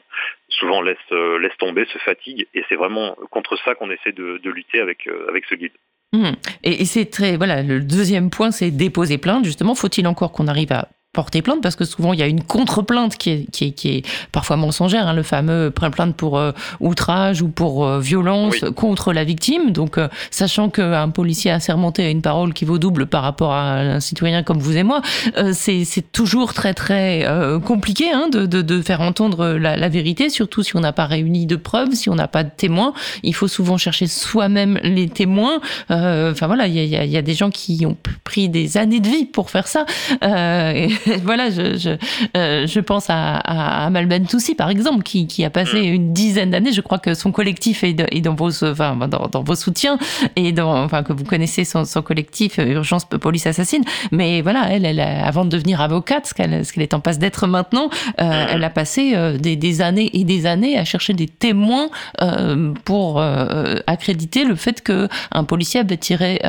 souvent 0.59 0.81
laisse, 0.81 0.97
euh, 1.11 1.39
laisse 1.39 1.55
tomber, 1.57 1.85
se 1.85 1.97
fatigue. 1.99 2.47
Et 2.53 2.63
c'est 2.69 2.75
vraiment 2.75 3.15
contre 3.31 3.57
ça 3.63 3.75
qu'on 3.75 3.89
essaie 3.89 4.11
de, 4.11 4.39
lutter 4.49 4.79
avec, 4.79 5.07
euh, 5.07 5.27
avec 5.29 5.45
ce 5.45 5.55
guide. 5.55 5.71
Mmh. 6.11 6.31
Et, 6.63 6.81
et 6.81 6.85
c'est 6.85 7.05
très 7.05 7.37
voilà 7.37 7.61
le 7.61 7.81
deuxième 7.81 8.31
point 8.31 8.49
c'est 8.49 8.71
déposer 8.71 9.19
plainte 9.19 9.45
justement 9.45 9.75
faut-il 9.75 10.07
encore 10.07 10.31
qu'on 10.31 10.47
arrive 10.47 10.71
à 10.71 10.87
porter 11.11 11.41
plainte 11.41 11.61
parce 11.63 11.75
que 11.75 11.85
souvent 11.85 12.13
il 12.13 12.19
y 12.19 12.23
a 12.23 12.27
une 12.27 12.43
contre-plainte 12.43 13.17
qui 13.17 13.31
est, 13.31 13.51
qui, 13.51 13.65
est, 13.65 13.71
qui 13.71 13.89
est 13.89 14.05
parfois 14.31 14.57
mensongère, 14.57 15.07
hein, 15.07 15.13
le 15.13 15.23
fameux 15.23 15.71
plainte 15.71 16.15
pour 16.15 16.37
euh, 16.37 16.51
outrage 16.79 17.41
ou 17.41 17.47
pour 17.47 17.85
euh, 17.85 17.99
violence 17.99 18.63
contre 18.75 19.11
la 19.11 19.23
victime. 19.23 19.71
Donc, 19.71 19.97
euh, 19.97 20.07
sachant 20.29 20.69
qu'un 20.69 21.09
policier 21.09 21.49
a 21.49 21.59
sermenté 21.59 22.05
à 22.05 22.09
une 22.09 22.21
parole 22.21 22.53
qui 22.53 22.63
vaut 22.63 22.77
double 22.77 23.07
par 23.07 23.23
rapport 23.23 23.53
à 23.53 23.79
un 23.79 23.99
citoyen 23.99 24.43
comme 24.43 24.59
vous 24.59 24.77
et 24.77 24.83
moi, 24.83 25.01
c'est 25.53 26.11
toujours 26.11 26.53
très 26.53 26.73
très 26.73 27.25
compliqué 27.65 28.11
hein, 28.11 28.27
de, 28.31 28.45
de, 28.45 28.61
de, 28.61 28.81
faire 28.81 29.01
entendre 29.01 29.49
la, 29.49 29.75
la, 29.75 29.89
vérité, 29.89 30.29
surtout 30.29 30.63
si 30.63 30.75
on 30.75 30.79
n'a 30.79 30.93
pas 30.93 31.05
réuni 31.05 31.45
de 31.45 31.55
preuves, 31.55 31.93
si 31.93 32.09
on 32.09 32.15
n'a 32.15 32.27
pas 32.27 32.43
de 32.43 32.51
témoins. 32.55 32.93
Il 33.23 33.33
faut 33.33 33.47
souvent 33.47 33.77
chercher 33.77 34.07
soi-même 34.07 34.79
les 34.83 35.09
témoins. 35.09 35.59
Enfin 35.89 36.47
voilà, 36.47 36.67
il 36.67 36.75
y 36.75 36.95
a, 36.95 37.05
y 37.05 37.17
a, 37.17 37.21
des 37.21 37.33
gens 37.33 37.49
qui 37.49 37.85
ont 37.85 37.97
pris 38.23 38.49
des 38.49 38.77
années 38.77 38.99
de 38.99 39.07
vie 39.07 39.25
pour 39.25 39.49
faire 39.49 39.67
ça. 39.67 39.85
Et 40.21 40.89
voilà, 41.23 41.49
je, 41.49 41.77
je, 41.77 41.89
euh, 42.37 42.67
je 42.67 42.79
pense 42.79 43.09
à, 43.09 43.37
à, 43.37 43.85
à 43.85 43.89
Malben 43.89 44.25
Toussi, 44.25 44.55
par 44.55 44.69
exemple, 44.69 45.03
qui, 45.03 45.27
qui 45.27 45.43
a 45.45 45.49
passé 45.49 45.81
mm. 45.81 45.93
une 45.93 46.13
dizaine 46.13 46.51
d'années. 46.51 46.71
Je 46.71 46.81
crois 46.81 46.99
que 46.99 47.13
son 47.13 47.31
collectif 47.31 47.83
est, 47.83 47.99
est 48.11 48.21
dans, 48.21 48.35
vos, 48.35 48.63
enfin, 48.63 48.95
dans, 48.95 49.27
dans, 49.27 49.43
vos 49.43 49.55
soutiens 49.55 49.97
et 50.35 50.51
dans, 50.51 50.83
enfin, 50.83 51.03
que 51.03 51.13
vous 51.13 51.23
connaissez 51.23 51.63
son, 51.63 51.85
son 51.85 52.01
collectif 52.01 52.59
euh, 52.59 52.65
Urgence 52.65 53.05
Police 53.05 53.47
Assassine. 53.47 53.83
Mais 54.11 54.41
voilà, 54.41 54.67
elle, 54.71 54.85
elle 54.85 54.99
avant 54.99 55.45
de 55.45 55.49
devenir 55.49 55.81
avocate, 55.81 56.27
ce 56.27 56.33
qu'elle 56.33 56.65
qu'elle 56.65 56.83
est 56.83 56.93
en 56.93 56.99
passe 56.99 57.19
d'être 57.19 57.47
maintenant, 57.47 57.89
euh, 58.19 58.23
mm. 58.23 58.47
elle 58.51 58.63
a 58.63 58.69
passé 58.69 59.15
des, 59.39 59.55
des, 59.55 59.81
années 59.81 60.09
et 60.13 60.23
des 60.23 60.45
années 60.45 60.77
à 60.77 60.85
chercher 60.85 61.13
des 61.13 61.27
témoins 61.27 61.89
pour 62.83 63.21
accréditer 63.87 64.43
le 64.43 64.55
fait 64.55 64.81
que 64.81 65.07
un 65.31 65.43
policier 65.43 65.79
avait 65.79 65.97
tiré 65.97 66.41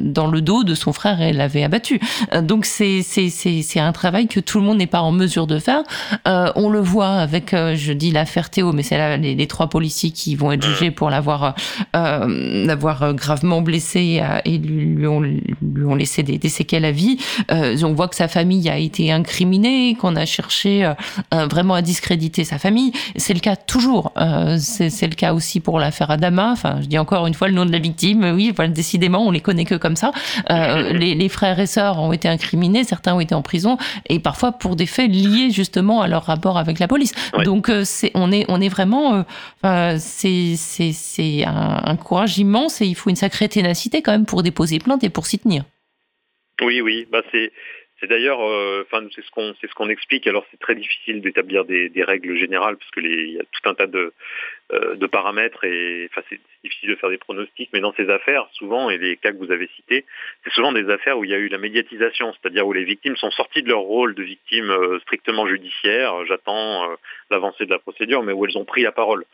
dans 0.00 0.26
le 0.26 0.40
dos 0.40 0.64
de 0.64 0.74
son 0.74 0.92
frère 0.92 1.20
et 1.20 1.32
l'avait 1.32 1.64
abattu. 1.64 2.00
donc 2.42 2.64
c'est 2.64 3.02
c'est 3.02 3.80
un 3.82 3.92
travail 3.92 4.26
que 4.26 4.40
tout 4.40 4.58
le 4.58 4.64
monde 4.64 4.78
n'est 4.78 4.86
pas 4.86 5.02
en 5.02 5.12
mesure 5.12 5.46
de 5.46 5.58
faire. 5.58 5.82
Euh, 6.28 6.50
on 6.56 6.70
le 6.70 6.80
voit 6.80 7.14
avec, 7.14 7.54
euh, 7.54 7.74
je 7.76 7.92
dis 7.92 8.10
l'affaire 8.10 8.50
Théo, 8.50 8.72
mais 8.72 8.82
c'est 8.82 9.18
les, 9.18 9.34
les, 9.34 9.46
trois 9.46 9.68
policiers 9.68 10.10
qui 10.10 10.34
vont 10.36 10.52
être 10.52 10.62
jugés 10.62 10.90
pour 10.90 11.10
l'avoir 11.10 11.54
euh, 11.96 13.12
gravement 13.14 13.60
blessé 13.60 14.22
et 14.44 14.58
lui, 14.58 15.06
ont, 15.06 15.94
laissé 15.94 16.22
des, 16.22 16.38
des, 16.38 16.48
séquelles 16.48 16.84
à 16.84 16.92
vie. 16.92 17.18
on 17.50 17.92
voit 17.92 18.08
que 18.08 18.16
sa 18.16 18.28
famille 18.28 18.68
a 18.68 18.78
été 18.78 19.12
incriminée, 19.12 19.96
qu'on 20.00 20.16
a 20.16 20.24
cherché 20.24 20.90
vraiment 21.32 21.74
à 21.74 21.82
discréditer 21.82 22.44
sa 22.44 22.58
famille. 22.58 22.92
C'est 23.16 23.34
le 23.34 23.40
cas 23.40 23.56
toujours. 23.56 24.12
c'est 24.58 25.06
le 25.06 25.14
cas 25.14 25.34
aussi 25.34 25.60
pour 25.60 25.78
l'affaire 25.78 26.10
Adama. 26.10 26.52
Enfin, 26.52 26.78
je 26.80 26.86
dis 26.86 26.98
encore 26.98 27.26
une 27.26 27.34
fois 27.34 27.48
le 27.48 27.54
nom 27.54 27.64
de 27.64 27.72
la 27.72 27.78
victime. 27.78 28.32
Oui, 28.34 28.54
décidément, 28.68 29.26
on 29.26 29.30
les 29.30 29.40
connaît 29.40 29.64
que 29.64 29.74
comme 29.74 29.96
ça. 29.96 30.12
les 30.48 31.28
frères 31.28 31.58
et 31.58 31.66
sœurs 31.66 31.98
ont 31.98 32.12
été 32.12 32.28
incriminés, 32.28 32.84
certains 32.84 33.14
ont 33.14 33.20
été 33.20 33.34
en 33.34 33.42
prison 33.42 33.71
et 34.08 34.18
parfois 34.20 34.52
pour 34.52 34.76
des 34.76 34.86
faits 34.86 35.10
liés 35.10 35.50
justement 35.50 36.02
à 36.02 36.08
leur 36.08 36.24
rapport 36.24 36.58
avec 36.58 36.78
la 36.78 36.88
police. 36.88 37.12
Donc 37.44 37.68
euh, 37.68 37.82
c'est 37.84 38.10
on 38.14 38.32
est 38.32 38.44
on 38.48 38.60
est 38.60 38.68
vraiment 38.68 39.24
euh, 39.64 39.96
c'est 39.98 40.56
c'est 40.56 41.44
un, 41.44 41.80
un, 41.84 41.96
courage 41.96 42.38
immense 42.38 42.80
et 42.80 42.86
il 42.86 42.94
faut 42.94 43.10
une 43.10 43.16
sacrée 43.16 43.48
ténacité 43.48 44.02
quand 44.02 44.12
même 44.12 44.26
pour 44.26 44.42
déposer 44.42 44.78
plainte 44.78 45.04
et 45.04 45.10
pour 45.10 45.26
s'y 45.26 45.38
tenir. 45.38 45.64
Oui 46.62 46.80
oui 46.80 47.06
bah 47.10 47.22
c'est 47.32 47.52
c'est 48.02 48.08
d'ailleurs, 48.08 48.40
euh, 48.42 48.84
enfin, 48.84 49.06
c'est 49.14 49.24
ce 49.24 49.30
qu'on, 49.30 49.54
c'est 49.60 49.68
ce 49.68 49.74
qu'on 49.74 49.88
explique. 49.88 50.26
Alors, 50.26 50.44
c'est 50.50 50.58
très 50.58 50.74
difficile 50.74 51.20
d'établir 51.20 51.64
des, 51.64 51.88
des, 51.88 52.02
règles 52.02 52.36
générales 52.36 52.76
parce 52.76 52.90
que 52.90 52.98
les, 52.98 53.14
il 53.14 53.32
y 53.34 53.38
a 53.38 53.44
tout 53.44 53.68
un 53.68 53.74
tas 53.74 53.86
de, 53.86 54.12
de 54.72 55.06
paramètres 55.06 55.64
et 55.64 56.08
enfin 56.10 56.22
c'est 56.30 56.40
difficile 56.64 56.90
de 56.90 56.96
faire 56.96 57.10
des 57.10 57.18
pronostics, 57.18 57.68
mais 57.72 57.80
dans 57.80 57.92
ces 57.94 58.08
affaires, 58.08 58.46
souvent, 58.52 58.88
et 58.88 58.98
les 58.98 59.16
cas 59.16 59.32
que 59.32 59.36
vous 59.36 59.50
avez 59.50 59.68
cités, 59.76 60.04
c'est 60.44 60.52
souvent 60.52 60.72
des 60.72 60.88
affaires 60.88 61.18
où 61.18 61.24
il 61.24 61.30
y 61.30 61.34
a 61.34 61.38
eu 61.38 61.48
la 61.48 61.58
médiatisation, 61.58 62.32
c'est-à-dire 62.32 62.66
où 62.66 62.72
les 62.72 62.84
victimes 62.84 63.16
sont 63.16 63.30
sorties 63.30 63.62
de 63.62 63.68
leur 63.68 63.80
rôle 63.80 64.14
de 64.14 64.22
victimes 64.22 64.72
strictement 65.02 65.46
judiciaires, 65.46 66.24
j'attends 66.26 66.88
l'avancée 67.30 67.66
de 67.66 67.70
la 67.70 67.78
procédure, 67.78 68.22
mais 68.22 68.32
où 68.32 68.46
elles 68.46 68.56
ont 68.56 68.64
pris 68.64 68.82
la 68.82 68.92
parole 68.92 69.24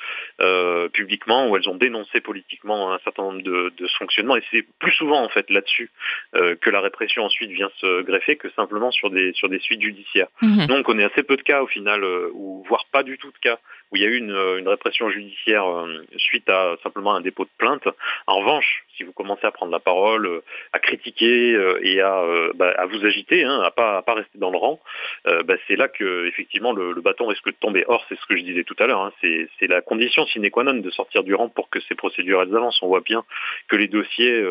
publiquement, 0.92 1.48
où 1.48 1.57
elles 1.57 1.68
ont 1.68 1.77
dénoncé 1.77 2.20
politiquement 2.20 2.92
un 2.92 2.98
certain 3.01 3.22
nombre 3.22 3.42
de, 3.42 3.72
de 3.77 3.87
fonctionnements, 3.98 4.37
et 4.37 4.42
c'est 4.51 4.66
plus 4.79 4.92
souvent 4.92 5.22
en 5.22 5.29
fait 5.29 5.48
là-dessus 5.51 5.90
que 6.33 6.70
la 6.70 6.81
répression 6.81 7.24
ensuite 7.24 7.51
vient 7.51 7.70
se 7.77 8.03
greffer 8.03 8.37
que 8.37 8.51
simplement 8.51 8.90
sur 8.90 9.11
des 9.11 9.33
sur 9.35 9.48
des 9.48 9.61
suites 9.61 9.83
judiciaires. 9.83 10.29
Mmh. 10.42 10.66
Donc 10.66 10.88
on 10.88 10.98
est 10.98 11.05
assez 11.05 11.22
peu 11.22 11.37
de 11.37 11.42
cas 11.42 11.62
au 11.62 11.66
final, 11.66 12.05
ou 12.33 12.64
voire 12.68 12.87
pas 12.90 13.03
du 13.03 13.18
tout 13.18 13.31
de 13.31 13.38
cas 13.38 13.59
où 13.90 13.96
il 13.96 14.03
y 14.03 14.05
a 14.07 14.09
eu 14.09 14.16
une, 14.16 14.37
une 14.59 14.68
répression 14.68 15.11
judiciaire 15.11 15.66
euh, 15.66 16.05
suite 16.16 16.48
à 16.48 16.77
simplement 16.83 17.14
un 17.14 17.20
dépôt 17.20 17.44
de 17.44 17.51
plainte. 17.57 17.88
En 18.27 18.38
revanche, 18.40 18.85
si 18.96 19.05
vous 19.05 19.12
commencez 19.12 19.46
à 19.46 19.51
prendre 19.51 19.72
la 19.72 19.81
parole, 19.81 20.27
euh, 20.27 20.42
à 20.72 20.79
critiquer 20.79 21.55
euh, 21.55 21.79
et 21.83 22.01
à, 22.01 22.22
bah, 22.55 22.74
à 22.77 22.87
vous 22.87 23.05
agiter, 23.05 23.44
hein, 23.44 23.61
à 23.62 23.70
pas 23.70 23.98
à 23.98 24.03
pas 24.03 24.14
rester 24.14 24.38
dans 24.38 24.51
le 24.51 24.59
rang, 24.59 24.81
bah, 25.24 25.55
c'est 25.66 25.77
là 25.77 25.88
que 25.88 26.27
effectivement 26.27 26.72
le, 26.72 26.92
le, 26.92 27.01
bâton 27.01 27.27
risque 27.27 27.46
de 27.46 27.57
tomber. 27.59 27.85
Or, 27.88 28.05
c'est 28.09 28.18
ce 28.18 28.27
que 28.27 28.37
je 28.37 28.42
disais 28.42 28.64
tout 28.64 28.77
à 28.79 28.87
l'heure, 28.87 29.01
hein, 29.01 29.12
c'est 29.22 29.66
la 29.66 29.81
condition 29.81 30.27
sine 30.27 30.51
qua 30.51 30.64
non 30.64 30.74
de 30.74 30.90
sortir 30.90 31.22
du 31.22 31.35
rang 31.35 31.48
pour 31.48 31.70
que 31.70 31.81
ces 31.81 31.94
procédures 31.94 32.42
elles 32.42 32.55
avancent. 32.55 32.83
On 32.83 32.88
voit 32.88 33.01
bien 33.01 33.24
que 33.68 33.77
les 33.77 33.88
dossiers, 33.88 34.44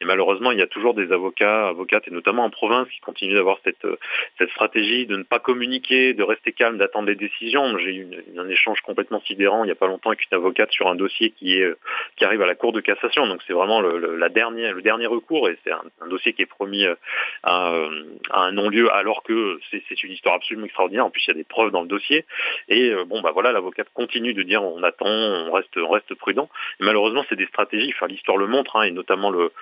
et 0.00 0.04
malheureusement, 0.04 0.52
il 0.52 0.58
y 0.58 0.62
a 0.62 0.66
toujours 0.66 0.94
des 0.94 1.12
avocats, 1.12 1.68
avocates, 1.68 2.08
et 2.08 2.10
notamment 2.10 2.44
en 2.44 2.50
province, 2.50 2.88
qui 2.88 3.00
continuent 3.00 3.34
d'avoir 3.34 3.58
cette 3.64 3.86
cette 4.38 4.50
stratégie 4.50 5.06
de 5.06 5.16
ne 5.16 5.22
pas 5.22 5.38
communiquer, 5.38 6.14
de 6.14 6.22
rester 6.22 6.52
calme, 6.52 6.78
d'attendre 6.78 7.08
les 7.08 7.16
décisions. 7.16 7.78
J'ai 7.78 7.94
eu 7.94 8.08
un 8.36 8.48
échange 8.48 8.79
complètement 8.82 9.20
sidérant 9.26 9.64
il 9.64 9.66
n'y 9.66 9.72
a 9.72 9.76
pas 9.76 9.86
longtemps 9.86 10.10
avec 10.10 10.24
une 10.30 10.36
avocate 10.36 10.70
sur 10.72 10.88
un 10.88 10.94
dossier 10.94 11.30
qui 11.30 11.54
est 11.54 11.74
qui 12.16 12.24
arrive 12.24 12.42
à 12.42 12.46
la 12.46 12.54
Cour 12.54 12.72
de 12.72 12.80
cassation. 12.80 13.26
Donc 13.26 13.40
c'est 13.46 13.52
vraiment 13.52 13.80
le, 13.80 14.28
dernier 14.30 15.06
recours 15.06 15.48
et 15.48 15.58
c'est 15.64 15.72
un, 15.72 15.82
dossier 16.08 16.32
qui 16.32 16.42
est 16.42 16.46
promis 16.46 16.84
euh, 16.84 16.94
à, 17.42 17.72
à 18.30 18.40
un 18.42 18.52
non-lieu 18.52 18.92
alors 18.92 19.22
que 19.22 19.58
c'est 19.70 20.02
une 20.02 20.12
histoire 20.12 20.34
absolument 20.36 20.66
extraordinaire. 20.66 21.06
En 21.06 21.10
plus 21.10 21.24
il 21.26 21.28
y 21.28 21.30
a 21.32 21.34
des 21.34 21.44
preuves 21.44 21.70
dans 21.70 21.82
le 21.82 21.88
dossier 21.88 22.24
et 22.68 22.90
euh, 22.90 23.04
bon 23.04 23.20
bah 23.20 23.30
voilà 23.32 23.52
l'avocate 23.52 23.88
continue 23.94 24.34
de 24.34 24.42
dire 24.42 24.62
on 24.62 24.82
attend, 24.82 25.06
on 25.06 25.52
reste 25.52 25.76
on 25.76 25.90
reste 25.90 26.14
prudent. 26.14 26.48
Malheureusement 26.78 27.24
c'est 27.28 27.36
des 27.36 27.46
stratégies. 27.46 27.92
Enfin 27.96 28.06
l'histoire 28.06 28.36
le 28.36 28.46
montre 28.46 28.76
hein, 28.76 28.82
et 28.82 28.90
notamment 28.90 29.30
le, 29.30 29.52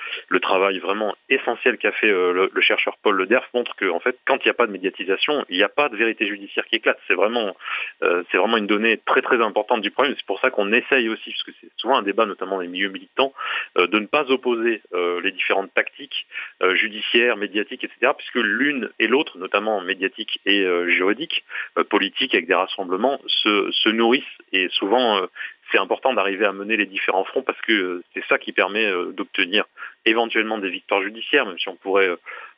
travail 0.41 0.79
vraiment 0.79 1.17
essentiel 1.29 1.79
qu'a 1.79 1.91
fait 1.93 2.09
euh, 2.09 2.33
le, 2.33 2.51
le, 2.53 2.61
chercheur 2.63 2.97
Paul 3.03 3.21
Lederf 3.21 3.45
montre 3.53 3.75
que 3.75 3.91
en 3.91 3.99
fait 3.99 4.17
quand 4.25 4.37
il 4.37 4.47
n'y 4.47 4.51
a 4.51 4.55
pas 4.55 4.67
de 4.67 4.73
médiatisation 4.73 5.45
il 5.49 5.57
n'y 5.57 5.65
a 5.65 5.69
pas 5.69 5.89
de 5.89 5.97
vérité 5.97 6.27
judiciaire 6.27 6.65
qui 6.67 6.77
éclate. 6.77 6.99
C'est 7.09 7.15
vraiment 7.15 7.57
c'est 8.01 8.39
vraiment 8.39 8.57
une 8.57 8.67
donnée 8.67 8.97
très 9.09 9.23
très 9.23 9.43
importante 9.43 9.81
du 9.81 9.91
problème. 9.91 10.15
C'est 10.17 10.27
pour 10.27 10.39
ça 10.41 10.51
qu'on 10.51 10.73
essaye 10.73 11.09
aussi, 11.09 11.31
parce 11.31 11.43
que 11.43 11.51
c'est 11.61 11.71
souvent 11.77 11.97
un 11.97 12.03
débat, 12.03 12.27
notamment 12.27 12.57
dans 12.57 12.63
les 12.63 12.69
milieux 12.69 12.91
militants, 12.91 13.33
euh, 13.77 13.87
de 13.89 13.99
ne 13.99 14.07
pas 14.07 14.31
opposer 14.31 14.83
euh, 14.95 15.21
les 15.23 15.33
différentes 15.33 15.73
tactiques 15.75 16.27
euh, 16.63 16.77
judiciaires, 16.77 17.37
médiatiques, 17.37 17.83
etc., 17.83 18.13
puisque 18.17 18.37
l'une 18.37 18.91
et 18.99 19.09
l'autre, 19.09 19.39
notamment 19.39 19.81
médiatique 19.81 20.41
et 20.45 20.67
juridique, 20.89 21.45
politique, 21.89 22.35
avec 22.35 22.47
des 22.47 22.55
rassemblements, 22.55 23.19
se, 23.27 23.71
se 23.71 23.89
nourrissent 23.89 24.25
et 24.53 24.69
souvent 24.71 25.27
c'est 25.71 25.79
important 25.79 26.13
d'arriver 26.13 26.45
à 26.45 26.53
mener 26.53 26.77
les 26.77 26.87
différents 26.87 27.25
fronts 27.25 27.43
parce 27.43 27.61
que 27.63 28.03
c'est 28.13 28.25
ça 28.27 28.39
qui 28.39 28.53
permet 28.53 28.91
d'obtenir 29.13 29.65
éventuellement 30.05 30.59
des 30.59 30.71
victoires 30.71 31.03
judiciaires, 31.03 31.47
même 31.47 31.59
si 31.59 31.69
on 31.69 31.77
pourrait 31.77 32.17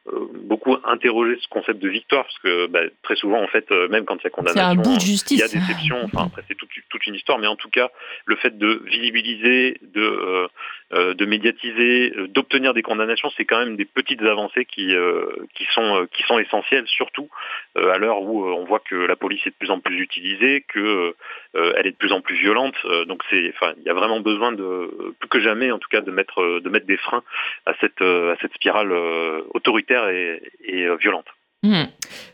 euh, 0.08 0.28
beaucoup 0.32 0.78
interroger 0.84 1.36
ce 1.42 1.48
concept 1.48 1.78
de 1.78 1.88
victoire 1.90 2.24
parce 2.24 2.38
que 2.38 2.68
bah, 2.68 2.80
très 3.02 3.16
souvent 3.16 3.42
en 3.42 3.48
fait 3.48 3.70
euh, 3.70 3.86
même 3.88 4.06
quand 4.06 4.16
il 4.16 4.24
y 4.24 4.26
a 4.28 4.30
condamnation 4.30 4.82
il 5.30 5.40
y 5.40 5.42
a 5.42 5.48
déception 5.48 5.98
enfin 6.04 6.24
après 6.28 6.42
c'est 6.48 6.54
toute, 6.54 6.70
toute, 6.88 7.06
une 7.06 7.14
histoire 7.14 7.38
mais 7.38 7.46
en 7.46 7.56
tout 7.56 7.68
cas 7.68 7.90
le 8.24 8.36
fait 8.36 8.56
de 8.56 8.82
visibiliser 8.86 9.76
de 9.82 10.48
euh, 10.94 11.12
de 11.12 11.26
médiatiser 11.26 12.14
d'obtenir 12.28 12.72
des 12.72 12.80
condamnations 12.80 13.30
c'est 13.36 13.44
quand 13.44 13.58
même 13.58 13.76
des 13.76 13.84
petites 13.84 14.22
avancées 14.22 14.64
qui 14.64 14.94
qui 15.54 15.66
sont 15.74 16.08
qui 16.12 16.22
sont 16.22 16.38
essentielles 16.38 16.86
surtout 16.86 17.28
à 17.76 17.98
l'heure 17.98 18.22
où 18.22 18.48
on 18.48 18.64
voit 18.64 18.80
que 18.80 18.96
la 18.96 19.16
police 19.16 19.46
est 19.46 19.50
de 19.50 19.54
plus 19.54 19.70
en 19.70 19.80
plus 19.80 20.00
utilisée 20.00 20.64
que 20.66 21.14
elle 21.52 21.86
est 21.86 21.92
de 21.92 21.96
plus 21.96 22.12
en 22.12 22.22
plus 22.22 22.36
violente 22.36 22.74
donc 23.06 23.22
c'est 23.28 23.52
enfin 23.54 23.74
il 23.76 23.82
y 23.84 23.90
a 23.90 23.94
vraiment 23.94 24.20
besoin 24.20 24.50
de 24.50 25.14
plus 25.20 25.28
que 25.28 25.40
jamais 25.40 25.70
en 25.70 25.78
tout 25.78 25.88
cas 25.90 26.00
de 26.00 26.10
mettre 26.10 26.60
de 26.60 26.68
mettre 26.70 26.86
des 26.86 26.96
freins 26.96 27.22
à 27.66 27.74
cette 27.80 28.02
à 28.02 28.36
cette 28.40 28.54
spirale 28.54 28.92
autoritaire 29.54 30.08
et, 30.08 30.42
et 30.64 30.84
euh, 30.84 30.96
violente. 30.96 31.26
Mmh. 31.62 31.84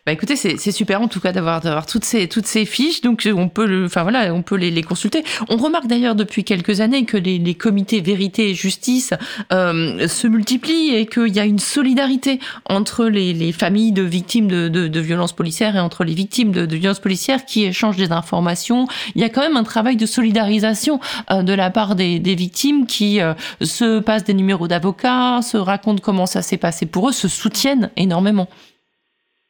Bah 0.06 0.12
écoutez, 0.12 0.36
c'est 0.36 0.70
super 0.70 1.02
en 1.02 1.08
tout 1.08 1.18
cas 1.18 1.32
d'avoir 1.32 1.84
toutes 1.84 2.04
ces 2.04 2.28
toutes 2.28 2.46
ces 2.46 2.64
fiches, 2.64 3.00
donc 3.00 3.28
on 3.34 3.48
peut 3.48 3.66
le, 3.66 3.86
enfin 3.86 4.04
voilà, 4.04 4.32
on 4.32 4.42
peut 4.42 4.54
les, 4.54 4.70
les 4.70 4.84
consulter. 4.84 5.24
On 5.48 5.56
remarque 5.56 5.88
d'ailleurs 5.88 6.14
depuis 6.14 6.44
quelques 6.44 6.80
années 6.80 7.04
que 7.04 7.16
les, 7.16 7.38
les 7.38 7.54
comités 7.56 8.00
vérité 8.00 8.50
et 8.50 8.54
justice 8.54 9.14
euh, 9.52 10.06
se 10.06 10.28
multiplient 10.28 10.94
et 10.94 11.06
qu'il 11.06 11.34
y 11.34 11.40
a 11.40 11.44
une 11.44 11.58
solidarité 11.58 12.38
entre 12.66 13.06
les, 13.06 13.32
les 13.32 13.50
familles 13.50 13.90
de 13.90 14.02
victimes 14.02 14.46
de, 14.46 14.68
de, 14.68 14.86
de, 14.86 15.00
violences 15.00 15.32
policières 15.32 15.74
et 15.74 15.80
entre 15.80 16.04
les 16.04 16.14
victimes 16.14 16.52
de, 16.52 16.64
de, 16.64 16.76
violences 16.76 17.00
policières 17.00 17.44
qui 17.44 17.64
échangent 17.64 17.96
des 17.96 18.12
informations. 18.12 18.86
Il 19.16 19.22
y 19.22 19.24
a 19.24 19.28
quand 19.28 19.40
même 19.40 19.56
un 19.56 19.64
travail 19.64 19.96
de 19.96 20.06
solidarisation 20.06 21.00
euh, 21.32 21.42
de 21.42 21.52
la 21.52 21.70
part 21.70 21.96
des, 21.96 22.20
des 22.20 22.36
victimes 22.36 22.86
qui 22.86 23.20
euh, 23.20 23.34
se 23.60 23.98
passent 23.98 24.24
des 24.24 24.34
numéros 24.34 24.68
d'avocats, 24.68 25.42
se 25.42 25.56
racontent 25.56 26.00
comment 26.00 26.26
ça 26.26 26.42
s'est 26.42 26.58
passé 26.58 26.86
pour 26.86 27.08
eux, 27.08 27.12
se 27.12 27.26
soutiennent 27.26 27.90
énormément. 27.96 28.48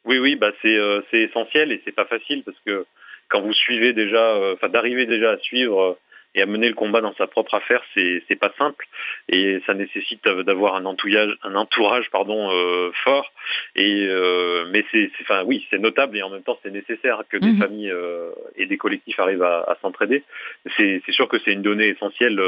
Oui, 0.06 0.18
oui, 0.18 0.36
bah 0.36 0.52
c'est 0.62 0.76
euh, 0.78 1.00
c'est 1.10 1.22
essentiel 1.22 1.72
et 1.72 1.82
c'est 1.84 1.94
pas 1.94 2.04
facile 2.04 2.42
parce 2.44 2.58
que 2.64 2.86
quand 3.28 3.40
vous 3.40 3.52
suivez 3.52 3.92
déjà, 3.92 4.34
euh, 4.36 4.54
enfin 4.54 4.68
d'arriver 4.68 5.04
déjà 5.04 5.32
à 5.32 5.38
suivre 5.38 5.80
euh, 5.80 5.98
et 6.36 6.42
à 6.42 6.46
mener 6.46 6.68
le 6.68 6.74
combat 6.74 7.00
dans 7.00 7.14
sa 7.14 7.26
propre 7.26 7.54
affaire, 7.54 7.82
c'est 7.94 8.22
c'est 8.28 8.36
pas 8.36 8.52
simple 8.56 8.86
et 9.28 9.60
ça 9.66 9.74
nécessite 9.74 10.22
d'avoir 10.24 10.76
un 10.76 10.84
entourage, 10.84 11.36
un 11.42 11.56
entourage 11.56 12.08
pardon 12.10 12.50
euh, 12.52 12.92
fort. 13.04 13.32
Et 13.74 14.06
euh, 14.08 14.66
mais 14.70 14.84
c'est 14.92 15.10
enfin 15.22 15.42
oui, 15.44 15.66
c'est 15.70 15.78
notable 15.78 16.16
et 16.16 16.22
en 16.22 16.30
même 16.30 16.42
temps 16.42 16.58
c'est 16.62 16.70
nécessaire 16.70 17.22
que 17.28 17.38
des 17.38 17.52
mmh. 17.52 17.58
familles 17.58 17.90
euh, 17.90 18.30
et 18.54 18.66
des 18.66 18.76
collectifs 18.76 19.18
arrivent 19.18 19.42
à, 19.42 19.62
à 19.62 19.76
s'entraider. 19.82 20.22
C'est 20.76 21.02
sûr 21.08 21.26
que 21.26 21.38
c'est 21.44 21.52
une 21.52 21.62
donnée 21.62 21.88
essentielle 21.88 22.40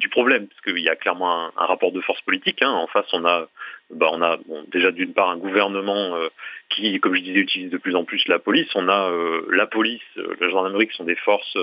du 0.00 0.08
problème 0.08 0.48
parce 0.48 0.60
qu'il 0.62 0.82
y 0.82 0.88
a 0.88 0.96
clairement 0.96 1.46
un, 1.46 1.52
un, 1.58 1.66
rapport 1.66 1.92
de 1.92 2.00
force 2.00 2.22
politique. 2.22 2.62
Hein. 2.62 2.70
En 2.70 2.86
face, 2.86 3.06
on 3.12 3.24
a 3.24 3.48
bah, 3.92 4.08
on 4.12 4.22
a 4.22 4.36
bon, 4.36 4.64
déjà 4.68 4.90
d'une 4.90 5.12
part 5.12 5.30
un 5.30 5.36
gouvernement 5.36 6.16
qui, 6.68 6.98
comme 7.00 7.14
je 7.14 7.22
disais, 7.22 7.40
utilise 7.40 7.70
de 7.70 7.78
plus 7.78 7.96
en 7.96 8.04
plus 8.04 8.26
la 8.28 8.38
police. 8.38 8.68
On 8.74 8.88
a 8.88 9.10
la 9.50 9.66
police, 9.66 10.02
la 10.16 10.48
gendarmerie 10.48 10.88
qui 10.88 10.96
sont 10.96 11.04
des 11.04 11.16
forces 11.16 11.56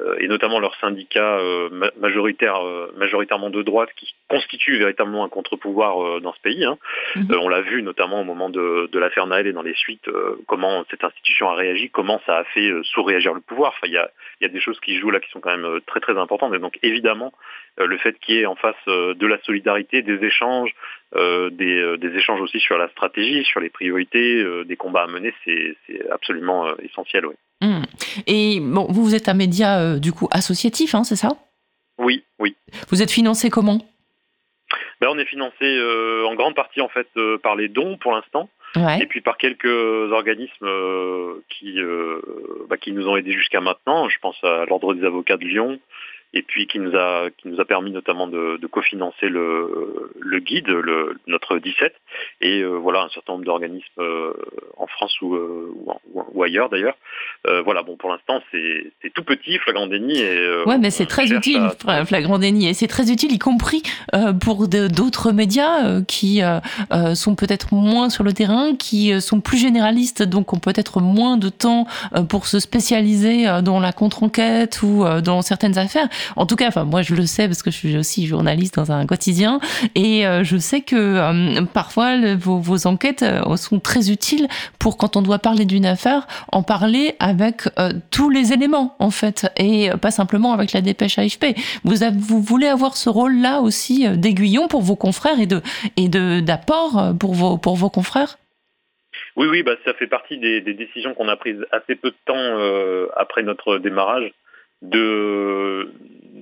euh, 0.00 0.16
et 0.18 0.26
notamment 0.26 0.58
leurs 0.58 0.74
syndicats 0.80 1.38
euh, 1.38 1.68
majoritaires, 2.00 2.60
euh, 2.64 2.92
majoritairement 2.96 3.50
de 3.50 3.62
droite, 3.62 3.90
qui 3.94 4.12
constituent 4.28 4.78
véritablement 4.78 5.24
un 5.24 5.28
contre-pouvoir 5.28 6.20
dans 6.20 6.32
ce 6.32 6.40
pays. 6.40 6.64
Hein. 6.64 6.78
Mmh. 7.14 7.34
on 7.40 7.48
l'a 7.48 7.60
vu 7.60 7.82
notamment 7.82 8.22
au 8.22 8.24
moment 8.24 8.50
de, 8.50 8.88
de 8.90 8.98
l'affaire 8.98 9.26
Naël 9.26 9.46
et 9.46 9.52
dans 9.52 9.62
les 9.62 9.74
suites, 9.74 10.08
comment 10.46 10.84
cette 10.90 11.04
institution 11.04 11.48
a 11.48 11.54
réagi, 11.54 11.90
comment 11.90 12.20
ça 12.26 12.38
a 12.38 12.44
fait 12.44 12.72
sous-réagir 12.82 13.34
le 13.34 13.40
pouvoir. 13.40 13.74
Enfin, 13.76 13.86
il 13.86 13.92
y 13.92 13.98
a, 13.98 14.10
y 14.40 14.44
a 14.44 14.48
des 14.48 14.60
choses 14.60 14.80
qui 14.80 14.98
jouent 14.98 15.10
là 15.10 15.20
qui 15.20 15.30
sont 15.30 15.40
quand 15.40 15.56
même 15.56 15.80
très 15.86 16.00
très 16.00 16.18
importantes. 16.18 16.52
Et 16.54 16.58
donc 16.58 16.78
évidemment, 16.82 17.32
le 17.78 17.96
fait 17.98 18.18
qu'il 18.18 18.36
y 18.36 18.38
ait 18.40 18.46
en 18.46 18.56
face 18.56 18.74
de 18.86 19.26
la 19.26 19.38
solidarité, 19.42 20.02
des 20.02 20.24
échanges, 20.24 20.74
des, 21.12 21.96
des, 21.98 22.16
échanges 22.16 22.40
aussi 22.40 22.58
sur 22.58 22.76
la 22.76 22.88
stratégie, 22.88 23.44
sur 23.44 23.60
les 23.60 23.70
priorités, 23.70 24.44
des 24.64 24.76
combats 24.76 25.04
à 25.04 25.06
mener, 25.06 25.32
c'est 25.44 25.76
absolument 26.10 26.76
essentiel. 26.78 27.26
Oui. 27.26 27.34
Mmh. 27.64 27.82
Et 28.26 28.60
bon, 28.60 28.86
vous, 28.88 29.04
vous 29.04 29.14
êtes 29.14 29.28
un 29.28 29.34
média 29.34 29.80
euh, 29.80 29.98
du 29.98 30.12
coup 30.12 30.28
associatif, 30.30 30.94
hein, 30.94 31.04
c'est 31.04 31.16
ça? 31.16 31.30
Oui, 31.98 32.24
oui. 32.38 32.56
Vous 32.90 33.02
êtes 33.02 33.10
financé 33.10 33.50
comment? 33.50 33.78
Ben, 35.00 35.08
On 35.10 35.18
est 35.18 35.24
financé 35.24 35.62
euh, 35.62 36.26
en 36.26 36.34
grande 36.34 36.54
partie 36.54 36.80
en 36.80 36.88
fait 36.88 37.08
euh, 37.16 37.38
par 37.38 37.56
les 37.56 37.68
dons 37.68 37.96
pour 37.98 38.12
l'instant. 38.12 38.48
Ouais. 38.76 39.00
Et 39.00 39.06
puis 39.06 39.20
par 39.20 39.36
quelques 39.38 40.12
organismes 40.12 40.66
euh, 40.66 41.34
qui, 41.48 41.80
euh, 41.80 42.20
bah, 42.68 42.76
qui 42.76 42.90
nous 42.90 43.08
ont 43.08 43.16
aidés 43.16 43.32
jusqu'à 43.32 43.60
maintenant. 43.60 44.08
Je 44.08 44.18
pense 44.18 44.42
à 44.42 44.64
l'Ordre 44.66 44.94
des 44.94 45.04
avocats 45.04 45.36
de 45.36 45.44
Lyon, 45.44 45.78
et 46.34 46.42
puis 46.42 46.66
qui 46.66 46.80
nous 46.80 46.94
a 46.96 47.28
qui 47.38 47.48
nous 47.48 47.60
a 47.60 47.64
permis 47.64 47.92
notamment 47.92 48.26
de, 48.26 48.58
de 48.60 48.66
cofinancer 48.66 49.28
le, 49.28 50.12
le 50.20 50.38
guide, 50.40 50.66
le, 50.66 51.16
notre 51.28 51.58
17, 51.58 51.94
et 52.40 52.60
euh, 52.60 52.70
voilà 52.70 53.02
un 53.02 53.08
certain 53.08 53.34
nombre 53.34 53.44
d'organismes 53.44 54.00
euh, 54.00 54.32
en 54.76 54.88
France 54.88 55.16
ou, 55.22 55.36
euh, 55.36 55.72
ou, 56.12 56.22
ou 56.32 56.42
ailleurs 56.42 56.68
d'ailleurs. 56.68 56.96
Euh, 57.46 57.62
voilà, 57.62 57.82
bon 57.82 57.96
pour 57.96 58.10
l'instant 58.10 58.42
c'est 58.50 59.10
tout 59.14 59.22
petit, 59.22 59.58
flagrant 59.58 59.86
déni. 59.86 60.18
Et, 60.18 60.38
euh, 60.38 60.64
ouais, 60.64 60.78
mais 60.78 60.90
c'est 60.90 61.06
très 61.06 61.32
utile, 61.32 61.68
à... 61.86 62.04
flagrant 62.04 62.38
déni, 62.38 62.68
et 62.68 62.74
c'est 62.74 62.88
très 62.88 63.12
utile, 63.12 63.32
y 63.32 63.38
compris 63.38 63.82
pour 64.42 64.66
d'autres 64.66 65.30
médias 65.30 66.02
qui 66.02 66.40
sont 67.14 67.36
peut-être 67.36 67.72
moins 67.74 68.10
sur 68.10 68.24
le 68.24 68.32
terrain, 68.32 68.74
qui 68.74 69.20
sont 69.20 69.40
plus 69.40 69.58
généralistes, 69.58 70.22
donc 70.24 70.52
ont 70.52 70.58
peut-être 70.58 71.00
moins 71.00 71.36
de 71.36 71.48
temps 71.48 71.86
pour 72.28 72.46
se 72.46 72.58
spécialiser 72.58 73.46
dans 73.62 73.78
la 73.78 73.92
contre-enquête 73.92 74.82
ou 74.82 75.04
dans 75.22 75.42
certaines 75.42 75.78
affaires 75.78 76.08
En 76.36 76.46
tout 76.46 76.56
cas, 76.56 76.68
enfin 76.68 76.84
moi 76.84 77.02
je 77.02 77.14
le 77.14 77.26
sais 77.26 77.46
parce 77.46 77.62
que 77.62 77.70
je 77.70 77.76
suis 77.76 77.96
aussi 77.96 78.26
journaliste 78.26 78.76
dans 78.76 78.92
un 78.92 79.06
quotidien 79.06 79.60
et 79.94 80.24
je 80.42 80.56
sais 80.56 80.80
que 80.80 81.64
parfois 81.72 82.34
vos, 82.36 82.86
enquêtes 82.86 83.24
sont 83.56 83.80
très 83.80 84.10
utiles 84.10 84.48
pour 84.78 84.96
quand 84.96 85.16
on 85.16 85.22
doit 85.22 85.38
parler 85.38 85.64
d'une 85.64 85.86
affaire, 85.86 86.26
en 86.52 86.62
parler 86.62 87.14
avec 87.18 87.62
tous 88.10 88.30
les 88.30 88.52
éléments 88.52 88.96
en 88.98 89.10
fait 89.10 89.46
et 89.56 89.90
pas 90.00 90.10
simplement 90.10 90.52
avec 90.52 90.72
la 90.72 90.80
dépêche 90.80 91.18
AFP. 91.18 91.56
Vous, 91.84 92.40
voulez 92.40 92.68
avoir 92.68 92.96
ce 92.96 93.08
rôle-là 93.08 93.60
aussi 93.60 94.08
d'aiguillon 94.08 94.68
pour 94.68 94.82
vos 94.82 94.96
confrères 94.96 95.38
et 95.40 95.46
de 96.08 96.40
d'apport 96.40 97.14
pour 97.18 97.34
vos 97.34 97.58
pour 97.58 97.76
vos 97.76 97.90
confrères? 97.90 98.36
Oui, 99.36 99.48
oui, 99.48 99.62
bah, 99.62 99.74
ça 99.84 99.94
fait 99.94 100.06
partie 100.06 100.38
des, 100.38 100.60
décisions 100.60 101.14
qu'on 101.14 101.28
a 101.28 101.36
prises 101.36 101.64
assez 101.72 101.96
peu 101.96 102.10
de 102.10 102.16
temps 102.24 102.34
euh, 102.36 103.08
après 103.16 103.42
notre 103.42 103.78
démarrage 103.78 104.32
de 104.82 105.90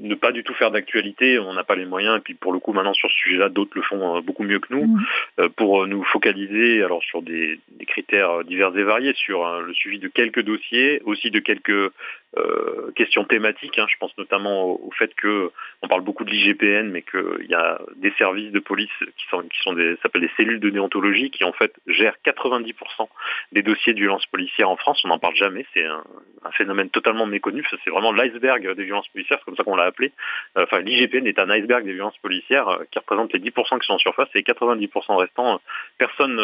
ne 0.02 0.14
pas 0.14 0.32
du 0.32 0.42
tout 0.42 0.54
faire 0.54 0.70
d'actualité, 0.70 1.38
on 1.38 1.54
n'a 1.54 1.64
pas 1.64 1.76
les 1.76 1.86
moyens, 1.86 2.18
et 2.18 2.20
puis 2.20 2.34
pour 2.34 2.52
le 2.52 2.58
coup 2.58 2.72
maintenant 2.72 2.92
sur 2.92 3.10
ce 3.10 3.16
sujet-là, 3.16 3.48
d'autres 3.48 3.72
le 3.74 3.82
font 3.82 4.16
euh, 4.16 4.20
beaucoup 4.20 4.42
mieux 4.42 4.58
que 4.58 4.72
nous, 4.74 4.86
mmh. 4.86 5.04
euh, 5.40 5.48
pour 5.48 5.86
nous 5.86 6.02
focaliser 6.04 6.82
alors 6.82 7.02
sur 7.02 7.22
des, 7.22 7.58
critères 7.86 8.44
divers 8.44 8.76
et 8.76 8.84
variés, 8.84 9.12
sur 9.14 9.46
hein, 9.46 9.60
le 9.60 9.74
suivi 9.74 9.98
de 9.98 10.08
quelques 10.08 10.42
dossiers, 10.42 11.00
aussi 11.04 11.30
de 11.30 11.40
quelques 11.40 11.92
euh, 12.38 12.90
questions 12.96 13.24
thématiques. 13.24 13.78
Hein. 13.78 13.86
Je 13.90 13.96
pense 13.98 14.16
notamment 14.16 14.64
au, 14.64 14.90
fait 14.92 15.14
que 15.14 15.50
on 15.82 15.88
parle 15.88 16.00
beaucoup 16.00 16.24
de 16.24 16.30
l'IGPN, 16.30 16.88
mais 16.90 17.02
qu'il 17.02 17.46
y 17.46 17.54
a 17.54 17.78
des 17.96 18.10
services 18.12 18.52
de 18.52 18.58
police 18.58 18.88
qui 18.98 19.26
sont 19.28 19.42
qui 19.42 19.58
sont 19.60 19.74
des 19.74 19.96
s'appellent 20.02 20.22
des 20.22 20.30
cellules 20.38 20.60
de 20.60 20.70
déontologie 20.70 21.30
qui 21.30 21.44
en 21.44 21.52
fait 21.52 21.74
gèrent 21.86 22.16
90% 22.24 22.72
des 23.52 23.62
dossiers 23.62 23.92
de 23.92 23.98
violences 23.98 24.24
policières 24.26 24.70
en 24.70 24.76
France. 24.76 25.02
On 25.04 25.08
n'en 25.08 25.18
parle 25.18 25.36
jamais. 25.36 25.66
C'est 25.74 25.84
un, 25.84 26.02
phénomène 26.52 26.88
totalement 26.88 27.26
méconnu. 27.26 27.64
C'est 27.84 27.90
vraiment 27.90 28.12
l'iceberg 28.12 28.74
des 28.76 28.84
violences 28.84 29.08
policières. 29.08 29.38
C'est 29.38 29.44
comme 29.44 29.56
ça 29.56 29.64
qu'on 29.64 29.76
l'a 29.76 29.91
Euh, 30.00 30.64
enfin, 30.64 30.80
l'IGPN 30.80 31.26
est 31.26 31.38
un 31.38 31.50
iceberg 31.50 31.84
des 31.84 31.92
violences 31.92 32.18
policières 32.18 32.68
euh, 32.68 32.84
qui 32.90 32.98
représente 32.98 33.32
les 33.32 33.40
10% 33.40 33.80
qui 33.80 33.86
sont 33.86 33.94
en 33.94 33.98
surface 33.98 34.28
et 34.34 34.38
les 34.38 34.44
90% 34.44 35.16
restants. 35.16 35.60
personne, 35.98 36.38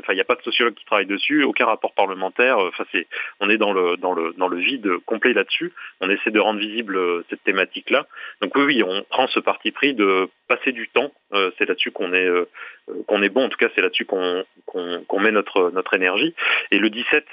enfin, 0.00 0.12
il 0.12 0.16
n'y 0.16 0.20
a 0.20 0.24
pas 0.24 0.36
de 0.36 0.42
sociologue 0.42 0.74
qui 0.74 0.84
travaille 0.84 1.06
dessus, 1.06 1.44
aucun 1.44 1.66
rapport 1.66 1.92
parlementaire. 1.94 2.58
Enfin, 2.58 2.84
c'est, 2.92 3.06
on 3.40 3.50
est 3.50 3.58
dans 3.58 3.72
le 3.72 3.96
dans 3.96 4.12
le 4.12 4.32
dans 4.36 4.48
le 4.48 4.58
vide 4.58 4.98
complet 5.06 5.32
là-dessus. 5.32 5.72
On 6.00 6.10
essaie 6.10 6.30
de 6.30 6.40
rendre 6.40 6.60
visible 6.60 6.96
euh, 6.96 7.24
cette 7.30 7.42
thématique-là. 7.44 8.06
Donc 8.40 8.54
oui, 8.56 8.64
oui, 8.64 8.82
on 8.82 9.02
prend 9.02 9.26
ce 9.28 9.40
parti 9.40 9.70
pris 9.70 9.94
de 9.94 10.28
passer 10.48 10.72
du 10.72 10.88
temps. 10.88 11.12
Euh, 11.32 11.50
c'est 11.58 11.66
là-dessus 11.66 11.90
qu'on 11.90 12.12
est 12.12 12.26
euh, 12.26 12.48
qu'on 13.06 13.22
est 13.22 13.28
bon. 13.28 13.44
En 13.44 13.48
tout 13.48 13.58
cas, 13.58 13.68
c'est 13.74 13.82
là-dessus 13.82 14.04
qu'on 14.04 14.44
qu'on 14.66 15.20
met 15.20 15.30
notre 15.32 15.70
notre 15.70 15.94
énergie. 15.94 16.34
Et 16.70 16.78
le 16.78 16.90
17, 16.90 17.32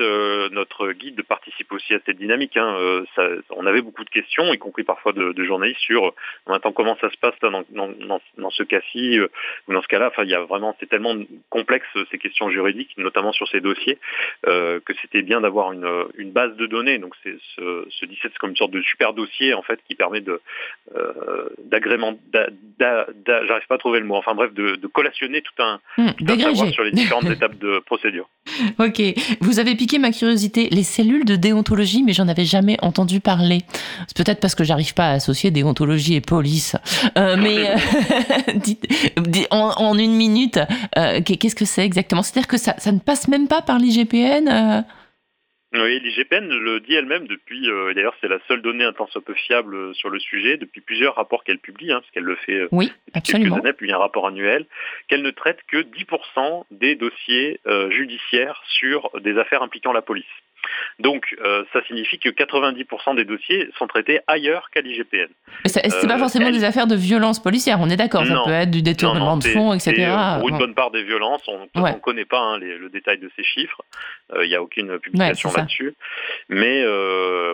notre 0.52 0.91
guide 0.91 1.22
participe 1.24 1.72
aussi 1.72 1.93
à 1.93 2.00
cette 2.06 2.17
dynamique. 2.17 2.58
Hein. 2.58 3.04
On 3.50 3.65
avait 3.65 3.82
beaucoup 3.82 4.04
de 4.04 4.10
questions, 4.10 4.52
y 4.54 4.58
compris 4.58 4.84
parfois 4.84 5.13
de, 5.13 5.43
journalistes 5.48 5.80
sur 5.80 6.14
maintenant 6.48 6.72
comment 6.72 6.98
ça 7.02 7.10
se 7.10 7.18
passe 7.18 7.34
dans, 7.42 7.64
dans, 7.70 8.20
dans, 8.38 8.50
ce 8.50 8.64
cas-ci 8.64 9.20
ou 9.68 9.74
dans 9.74 9.82
ce 9.82 9.88
cas-là. 9.88 10.08
Enfin, 10.08 10.24
il 10.24 10.30
y 10.30 10.36
a 10.36 10.42
vraiment 10.42 10.76
c'est 10.80 10.90
tellement 10.90 11.16
complexe 11.50 11.88
ces 12.12 12.18
questions 12.18 12.50
juridiques, 12.50 12.94
notamment 12.98 13.32
sur 13.32 13.48
ces 13.48 13.62
dossiers, 13.62 13.98
que 14.44 14.94
c'était 15.02 15.22
bien 15.22 15.42
d'avoir 15.42 15.72
une, 15.72 15.88
une 16.18 16.32
base 16.32 16.56
de 16.56 16.66
données. 16.66 17.00
Donc 17.00 17.14
c'est 17.24 17.38
ce, 17.56 17.88
ce 17.90 18.06
17, 18.06 18.32
c'est 18.32 18.38
comme 18.38 18.52
une 18.52 18.58
sorte 18.58 18.72
de 18.72 18.82
super 18.82 19.14
dossier 19.14 19.54
en 19.54 19.62
fait 19.62 19.80
qui 19.88 19.96
permet 19.96 20.22
de 20.22 20.42
euh, 20.96 21.50
d'agrément, 21.70 22.18
j'arrive 22.80 23.68
pas 23.68 23.76
à 23.76 23.78
trouver 23.78 24.00
le 24.00 24.06
mot, 24.06 24.16
enfin 24.16 24.34
bref, 24.36 24.54
de, 24.54 24.80
collationner 24.88 25.42
tout 25.42 25.62
un, 25.62 25.80
mmh, 25.98 26.40
savoir 26.40 26.70
sur 26.70 26.84
les 26.84 26.92
différentes 26.92 27.26
étapes 27.26 27.58
de 27.58 27.80
procédure. 27.80 28.30
Ok, 28.80 29.02
vous 29.42 29.60
avez 29.60 29.76
piqué 29.76 30.00
ma 30.00 30.12
curiosité, 30.12 30.70
les 30.72 30.84
cellules 30.84 31.26
de 31.26 31.36
déontologie, 31.36 32.04
mais 32.04 32.14
j'en 32.14 32.28
avais 32.28 32.46
jamais 32.46 32.78
entendu 32.82 33.20
parler. 33.20 33.60
C'est 34.08 34.18
peut-être 34.18 34.40
parce 34.40 34.56
que 34.56 34.64
j'arrive 34.64 34.94
pas 34.94 35.08
à 35.08 35.12
associer 35.14 35.37
déontologie 35.45 36.15
et 36.15 36.21
police. 36.21 36.76
Euh, 37.17 37.36
mais 37.38 37.69
euh, 39.17 39.43
en, 39.52 39.97
une 39.97 40.13
minute, 40.13 40.60
qu'est-ce 41.26 41.56
que 41.56 41.65
c'est 41.65 41.86
exactement? 41.86 42.23
C'est-à-dire 42.23 42.47
que 42.47 42.58
ça, 42.58 42.76
ça, 42.78 42.91
ne 42.91 43.00
passe 43.00 43.28
même 43.28 43.47
pas 43.47 43.62
par 43.62 43.80
l'IGPN 43.80 44.86
oui, 45.73 46.00
l'IGPN 46.00 46.47
le 46.47 46.80
dit 46.80 46.93
elle-même 46.93 47.28
depuis, 47.28 47.69
euh, 47.69 47.93
d'ailleurs 47.93 48.15
c'est 48.21 48.30
la 48.30 48.39
seule 48.47 48.62
donnée 48.62 48.86
un 48.86 48.93
tant 48.93 49.08
soit 49.08 49.21
peu 49.21 49.34
fiable 49.34 49.76
euh, 49.76 49.93
sur 49.93 50.10
le 50.10 50.19
sujet, 50.19 50.58
depuis 50.58 50.80
plusieurs 50.80 51.15
rapports 51.15 51.43
qu'elle 51.43 51.60
publie, 51.60 51.91
hein, 51.91 52.00
parce 52.00 52.12
qu'elle 52.12 52.23
le 52.23 52.36
fait 52.36 52.54
euh, 52.54 52.67
oui, 52.71 52.91
depuis 53.13 53.34
quelques 53.34 53.54
années, 53.54 53.73
puis 53.73 53.91
un 53.91 53.97
rapport 53.97 54.28
annuel, 54.28 54.65
qu'elle 55.08 55.23
ne 55.23 55.32
traite 55.32 55.60
que 55.67 55.78
10% 55.78 56.63
des 56.71 56.95
dossiers 56.95 57.60
judiciaires 57.89 58.62
sur 58.67 59.12
des 59.21 59.38
affaires 59.38 59.62
impliquant 59.62 59.91
la 59.91 60.02
police. 60.02 60.26
Donc, 60.99 61.36
euh, 61.43 61.63
ça 61.73 61.84
signifie 61.86 62.17
que 62.19 62.30
90% 62.30 63.15
des 63.15 63.25
dossiers 63.25 63.69
sont 63.77 63.88
traités 63.88 64.19
ailleurs 64.27 64.69
qu'à 64.71 64.82
l'IGPN. 64.82 65.27
Ce 65.65 65.80
n'est 65.80 66.08
pas 66.08 66.15
euh, 66.15 66.17
forcément 66.17 66.49
des 66.49 66.63
affaires 66.63 66.88
de 66.88 66.95
violence 66.95 67.41
policière, 67.41 67.80
on 67.80 67.89
est 67.89 67.97
d'accord. 67.97 68.25
Ça 68.25 68.41
peut 68.45 68.51
être 68.51 68.71
du 68.71 68.82
détournement 68.82 69.38
de 69.38 69.43
fonds, 69.43 69.73
etc. 69.73 69.93
Euh, 70.10 70.39
pour 70.39 70.49
une 70.49 70.58
bonne 70.58 70.73
part 70.73 70.91
des 70.91 71.03
violences, 71.03 71.43
on 71.47 71.67
ne 71.80 71.99
connaît 71.99 72.25
pas 72.25 72.39
hein, 72.39 72.58
le 72.58 72.89
détail 72.89 73.19
de 73.19 73.30
ces 73.36 73.43
chiffres. 73.43 73.82
Il 74.41 74.47
n'y 74.47 74.56
a 74.56 74.62
aucune 74.62 74.99
publication 74.99 75.51
là-dessus. 75.56 75.93
Mais 76.49 76.84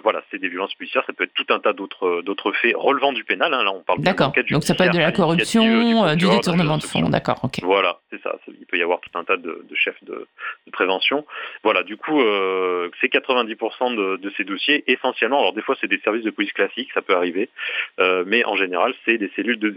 voilà, 0.03 0.21
c'est 0.31 0.39
des 0.39 0.49
violences 0.49 0.73
policières. 0.75 1.03
Ça 1.05 1.13
peut 1.13 1.25
être 1.25 1.33
tout 1.33 1.53
un 1.53 1.59
tas 1.59 1.73
d'autres 1.73 2.51
faits 2.61 2.75
relevant 2.75 3.13
du 3.13 3.23
pénal. 3.23 3.53
Hein. 3.53 3.63
Là, 3.63 3.71
on 3.71 3.81
parle 3.81 4.01
D'accord. 4.01 4.33
Donc, 4.49 4.63
ça 4.63 4.75
peut 4.75 4.85
être 4.85 4.93
de 4.93 4.99
la 4.99 5.11
corruption, 5.11 5.63
du, 6.15 6.27
détournement 6.27 6.77
de 6.77 6.83
fonds. 6.83 7.09
D'accord. 7.09 7.41
Voilà, 7.61 7.99
c'est 8.09 8.21
ça. 8.21 8.35
Il 8.47 8.65
peut 8.65 8.77
y 8.77 8.83
avoir 8.83 8.99
tout 9.01 9.17
un 9.17 9.23
tas 9.23 9.37
de, 9.37 9.65
chefs 9.75 10.01
de, 10.03 10.27
de, 10.67 10.71
prévention. 10.71 11.25
Voilà, 11.63 11.83
du 11.83 11.97
coup, 11.97 12.21
c'est 13.03 13.11
90% 13.11 14.17
de, 14.17 14.31
ces 14.37 14.45
dossiers, 14.45 14.83
essentiellement, 14.87 15.39
alors 15.39 15.53
des 15.53 15.61
fois 15.61 15.75
c'est 15.81 15.87
des 15.87 15.99
services 15.99 16.23
de 16.23 16.29
police 16.29 16.53
classiques, 16.53 16.89
ça 16.93 17.01
peut 17.01 17.13
arriver, 17.13 17.49
euh, 17.99 18.23
mais 18.25 18.45
en 18.45 18.55
général 18.55 18.93
c'est 19.03 19.17
des 19.17 19.29
cellules 19.35 19.59
de, 19.59 19.69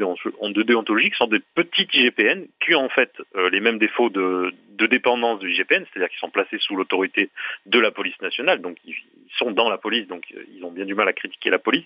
déontologie 0.62 1.10
qui 1.10 1.16
sont 1.16 1.26
des 1.26 1.40
petites 1.54 1.92
IGPN 1.92 2.46
qui 2.64 2.74
ont 2.74 2.84
en 2.84 2.88
fait 2.88 3.10
euh, 3.34 3.50
les 3.50 3.60
mêmes 3.60 3.78
défauts 3.78 4.10
de, 4.10 4.54
dépendance 4.88 5.40
de 5.40 5.46
l'IGPN, 5.46 5.84
c'est-à-dire 5.84 6.08
qu'ils 6.08 6.20
sont 6.20 6.30
placés 6.30 6.58
sous 6.60 6.76
l'autorité 6.76 7.30
de 7.64 7.80
la 7.80 7.90
police 7.90 8.20
nationale, 8.20 8.60
donc 8.60 8.76
ils, 8.84 8.94
sont 9.38 9.50
dans 9.50 9.68
la 9.68 9.76
police, 9.76 10.06
donc 10.06 10.22
euh, 10.34 10.44
ils 10.56 10.64
ont 10.64 10.70
bien 10.70 10.84
du 10.84 10.94
mal 10.94 11.08
à 11.08 11.12
critiquer 11.12 11.50
la 11.50 11.58
police, 11.58 11.84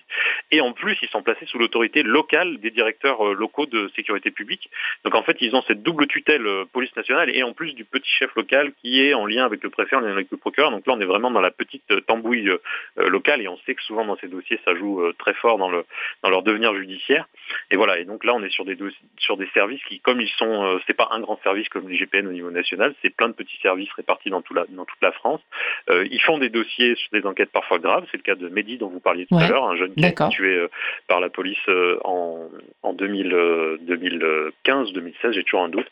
et 0.50 0.60
en 0.60 0.72
plus 0.72 0.96
ils 1.02 1.08
sont 1.08 1.22
placés 1.22 1.46
sous 1.46 1.58
l'autorité 1.58 2.02
locale 2.02 2.58
des 2.58 2.70
directeurs 2.70 3.24
locaux 3.34 3.66
de 3.66 3.90
sécurité 3.96 4.30
publique. 4.30 4.70
Donc 5.04 5.14
en 5.14 5.22
fait 5.22 5.38
ils 5.40 5.54
ont 5.56 5.62
cette 5.62 5.82
double 5.82 6.06
tutelle 6.06 6.46
police 6.72 6.94
nationale 6.94 7.34
et 7.34 7.42
en 7.42 7.52
plus 7.54 7.72
du 7.74 7.84
petit 7.84 8.10
chef 8.10 8.34
local 8.36 8.72
qui 8.82 9.00
est 9.00 9.14
en 9.14 9.26
lien 9.26 9.44
avec 9.44 9.64
le 9.64 9.70
préfet, 9.70 9.96
en 9.96 10.00
lien 10.00 10.12
avec 10.12 10.28
le 10.30 10.36
procureur. 10.36 10.70
Donc 10.70 10.86
là 10.86 10.94
on 10.96 11.00
est 11.00 11.06
vraiment 11.06 11.29
dans 11.30 11.40
la 11.40 11.50
petite 11.50 11.90
euh, 11.90 12.00
tambouille 12.00 12.48
euh, 12.48 12.58
euh, 12.98 13.08
locale 13.08 13.40
et 13.40 13.48
on 13.48 13.56
sait 13.58 13.74
que 13.74 13.82
souvent 13.82 14.04
dans 14.04 14.16
ces 14.16 14.28
dossiers 14.28 14.60
ça 14.64 14.74
joue 14.74 15.02
très 15.18 15.34
fort 15.34 15.58
dans 15.58 15.70
le 15.70 15.84
dans 16.22 16.30
leur 16.30 16.42
devenir 16.42 16.74
judiciaire. 16.74 17.26
Et 17.70 17.76
voilà. 17.76 17.98
Et 17.98 18.04
donc 18.04 18.24
là 18.24 18.34
on 18.34 18.42
est 18.42 18.50
sur 18.50 18.64
des 18.64 18.76
sur 19.18 19.36
des 19.36 19.48
services 19.54 19.82
qui 19.84 20.00
comme 20.00 20.20
ils 20.20 20.30
sont 20.30 20.80
c'est 20.86 20.94
pas 20.94 21.08
un 21.12 21.20
grand 21.20 21.40
service 21.42 21.68
comme 21.68 21.88
les 21.88 21.96
GPN 21.96 22.26
au 22.26 22.32
niveau 22.32 22.50
national, 22.50 22.94
c'est 23.02 23.10
plein 23.10 23.28
de 23.28 23.34
petits 23.34 23.58
services 23.62 23.92
répartis 23.92 24.30
dans, 24.30 24.42
tout 24.42 24.54
la, 24.54 24.64
dans 24.68 24.84
toute 24.84 25.02
la 25.02 25.12
France. 25.12 25.40
ils 25.88 26.20
font 26.22 26.38
des 26.38 26.48
dossiers 26.48 26.96
sur 26.96 27.10
des 27.12 27.24
enquêtes 27.26 27.52
parfois 27.52 27.78
graves. 27.78 28.06
C'est 28.10 28.16
le 28.16 28.22
cas 28.22 28.34
de 28.34 28.48
Mehdi 28.48 28.78
dont 28.78 28.88
vous 28.88 29.00
parliez 29.00 29.26
tout 29.26 29.36
à 29.36 29.46
l'heure, 29.48 29.64
un 29.64 29.76
jeune 29.76 29.94
qui 29.94 30.04
a 30.04 30.08
été 30.08 30.28
tué 30.30 30.66
par 31.06 31.20
la 31.20 31.28
police 31.28 31.58
en, 32.04 32.48
en 32.82 32.94
2015-2016, 32.94 35.32
j'ai 35.32 35.44
toujours 35.44 35.62
un 35.62 35.68
doute. 35.68 35.86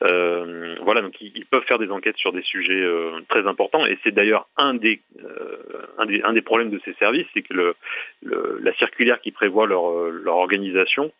voilà, 0.00 1.02
donc 1.02 1.20
ils, 1.20 1.32
ils, 1.34 1.46
peuvent 1.46 1.64
faire 1.64 1.78
des 1.78 1.90
enquêtes 1.90 2.16
sur 2.16 2.32
des 2.32 2.42
sujets 2.42 2.82
très 3.28 3.46
importants 3.46 3.84
et 3.86 3.98
c'est 4.02 4.12
d'ailleurs 4.12 4.48
un 4.56 4.69
euh, 4.74 6.22
un, 6.24 6.32
des, 6.32 6.42
problèmes 6.42 6.70
de 6.70 6.80
ces 6.84 6.94
services, 6.94 7.26
c'est 7.34 7.42
que 7.42 7.74
la 8.22 8.72
circulaire 8.74 9.20
qui 9.20 9.32
prévoit 9.32 9.66
leur, 9.66 9.82
organisation 10.26 11.12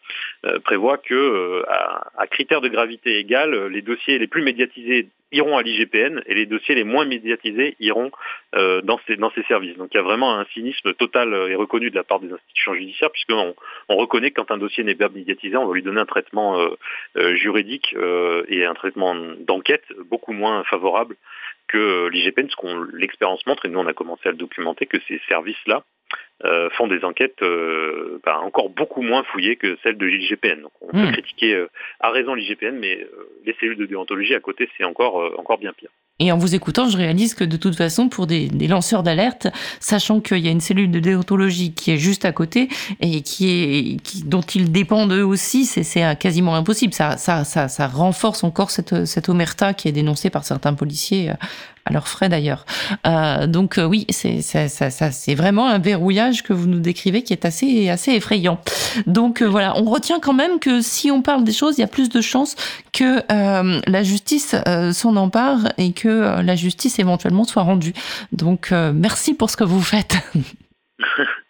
euh, 0.45 0.59
prévoit 0.61 0.99
que, 0.99 1.15
euh, 1.15 1.63
à, 2.17 2.27
critères 2.27 2.61
de 2.61 2.69
gravité 2.69 3.19
égal, 3.19 3.67
les 3.67 3.83
dossiers 3.83 4.19
les 4.19 4.27
plus 4.27 4.43
médiatisés 4.43 5.09
iront 5.33 5.57
à 5.57 5.63
l'IGPN 5.63 6.23
et 6.27 6.35
les 6.35 6.47
dossiers 6.47 6.75
les 6.75 6.85
moins 6.85 7.05
médiatisés 7.05 7.77
iront 7.79 8.11
dans, 8.53 8.99
ces, 9.07 9.15
dans 9.15 9.31
ces 9.31 9.45
services. 9.45 9.77
Donc 9.77 9.91
il 9.93 9.97
y 9.97 10.01
a 10.01 10.03
vraiment 10.03 10.37
un 10.37 10.45
cynisme 10.47 10.93
total 10.95 11.33
et 11.49 11.55
reconnu 11.55 11.89
de 11.91 11.95
la 11.95 12.03
part 12.03 12.19
des 12.19 12.33
institutions 12.33 12.75
judiciaires, 12.75 13.13
puisqu'on 13.13 13.55
on 13.89 13.97
reconnaît 13.97 14.33
que 14.33 14.41
quand 14.41 14.51
un 14.51 14.59
dossier 14.59 14.83
n'est 14.83 14.97
pas 14.97 15.09
médiatisé, 15.09 15.57
on 15.57 15.69
va 15.69 15.75
lui 15.75 15.85
donner 15.85 16.01
un 16.01 16.07
traitement 16.07 16.59
juridique 17.35 17.95
et 18.49 18.65
un 18.65 18.75
traitement 18.75 19.15
d'enquête 19.39 19.85
beaucoup 20.07 20.33
moins 20.33 20.65
favorable 20.65 21.15
que 21.71 22.09
l'IGPN, 22.09 22.49
ce 22.51 22.57
qu'on 22.57 22.83
l'expérience 22.93 23.47
montre, 23.47 23.65
et 23.65 23.69
nous 23.69 23.79
on 23.79 23.87
a 23.87 23.93
commencé 23.93 24.29
à 24.29 24.33
le 24.33 24.37
documenter, 24.37 24.87
que 24.87 24.99
ces 25.07 25.21
services-là 25.29 25.85
euh, 26.47 26.71
font 26.71 26.87
des 26.87 27.05
enquêtes 27.05 27.43
euh, 27.43 28.19
bah, 28.25 28.41
encore 28.43 28.71
beaucoup 28.71 29.03
moins 29.03 29.23
fouillées 29.25 29.57
que 29.57 29.77
celles 29.83 29.99
de 29.99 30.07
l'IGPN. 30.07 30.63
Donc 30.63 30.73
on 30.81 30.87
peut 30.87 30.97
hmm. 30.97 31.13
critiquer 31.13 31.53
euh, 31.53 31.69
à 32.01 32.11
raison 32.11 32.33
l'IGPN, 32.33 32.79
mais 32.79 33.07
les 33.45 33.55
cellules 33.61 33.77
de 33.77 33.85
déontologie 33.85 34.35
à 34.35 34.41
côté, 34.41 34.67
c'est 34.79 34.85
encore, 34.85 35.39
encore 35.39 35.59
bien 35.59 35.73
pire. 35.75 35.91
Et 36.19 36.33
en 36.33 36.39
vous 36.39 36.55
écoutant, 36.55 36.89
je 36.89 36.97
réalise 36.97 37.35
que 37.35 37.45
de 37.45 37.57
toute 37.57 37.77
façon, 37.77 38.09
pour 38.11 38.27
des, 38.27 38.49
lanceurs 38.69 39.03
d'alerte, 39.03 39.49
sachant 39.81 40.21
qu'il 40.21 40.39
y 40.39 40.49
a 40.49 40.51
une 40.51 40.61
cellule 40.61 40.91
de 40.91 41.01
déontologie 41.01 41.73
qui 41.75 41.93
est 41.93 41.97
juste 41.97 42.27
à 42.27 42.33
côté 42.33 42.69
et 43.01 43.23
qui 43.23 43.51
est, 43.51 44.03
qui, 44.03 44.25
dont 44.25 44.43
ils 44.43 44.71
dépendent 44.71 45.13
eux 45.13 45.25
aussi, 45.25 45.65
c'est 45.65 46.19
quasiment 46.19 46.55
impossible. 46.55 46.93
Ça, 46.93 47.17
ça, 47.17 47.45
ça, 47.45 47.69
ça 47.69 47.87
renforce 47.87 48.45
encore 48.45 48.71
cette, 48.71 49.07
cette 49.07 49.31
omerta 49.31 49.73
qui 49.73 49.89
est 49.89 49.93
dénoncée 49.93 50.29
par 50.29 50.45
certains 50.45 50.75
policiers 50.75 51.31
à 51.87 51.93
leurs 51.93 52.09
frais 52.09 52.29
d'ailleurs. 52.29 52.67
Donc 53.49 53.81
oui, 53.83 54.05
c'est 54.11 54.43
ça, 54.43 54.69
ça, 54.69 55.11
c'est 55.11 55.35
vraiment 55.35 55.69
un 55.69 55.79
verrouillage 55.79 56.30
que 56.43 56.53
vous 56.53 56.67
nous 56.67 56.81
décrivez 56.81 57.23
qui 57.23 57.33
est 57.33 57.45
assez, 57.45 57.89
assez 57.89 58.13
effrayant. 58.13 58.61
Donc 59.07 59.43
voilà, 59.43 59.77
on 59.77 59.85
retient 59.85 60.21
quand 60.21 60.33
même 60.33 60.59
que 60.59 60.81
si 60.81 61.11
on 61.11 61.23
parle 61.23 61.45
des 61.45 61.53
choses, 61.53 61.79
il 61.79 61.81
y 61.81 61.85
a 61.85 61.89
plus 61.89 62.09
de 62.09 62.21
chances 62.21 62.57
que 62.93 63.23
la 63.29 64.03
justice 64.03 64.55
s'en 64.93 65.17
empare 65.17 65.73
et 65.79 65.93
que 65.93 66.41
la 66.43 66.57
justice 66.57 66.99
éventuellement 66.99 67.45
soit 67.45 67.63
rendue. 67.63 67.95
Donc 68.33 68.73
merci 68.73 69.35
pour 69.35 69.51
ce 69.51 69.57
que 69.57 69.65
vous 69.65 69.83
faites. 69.83 70.17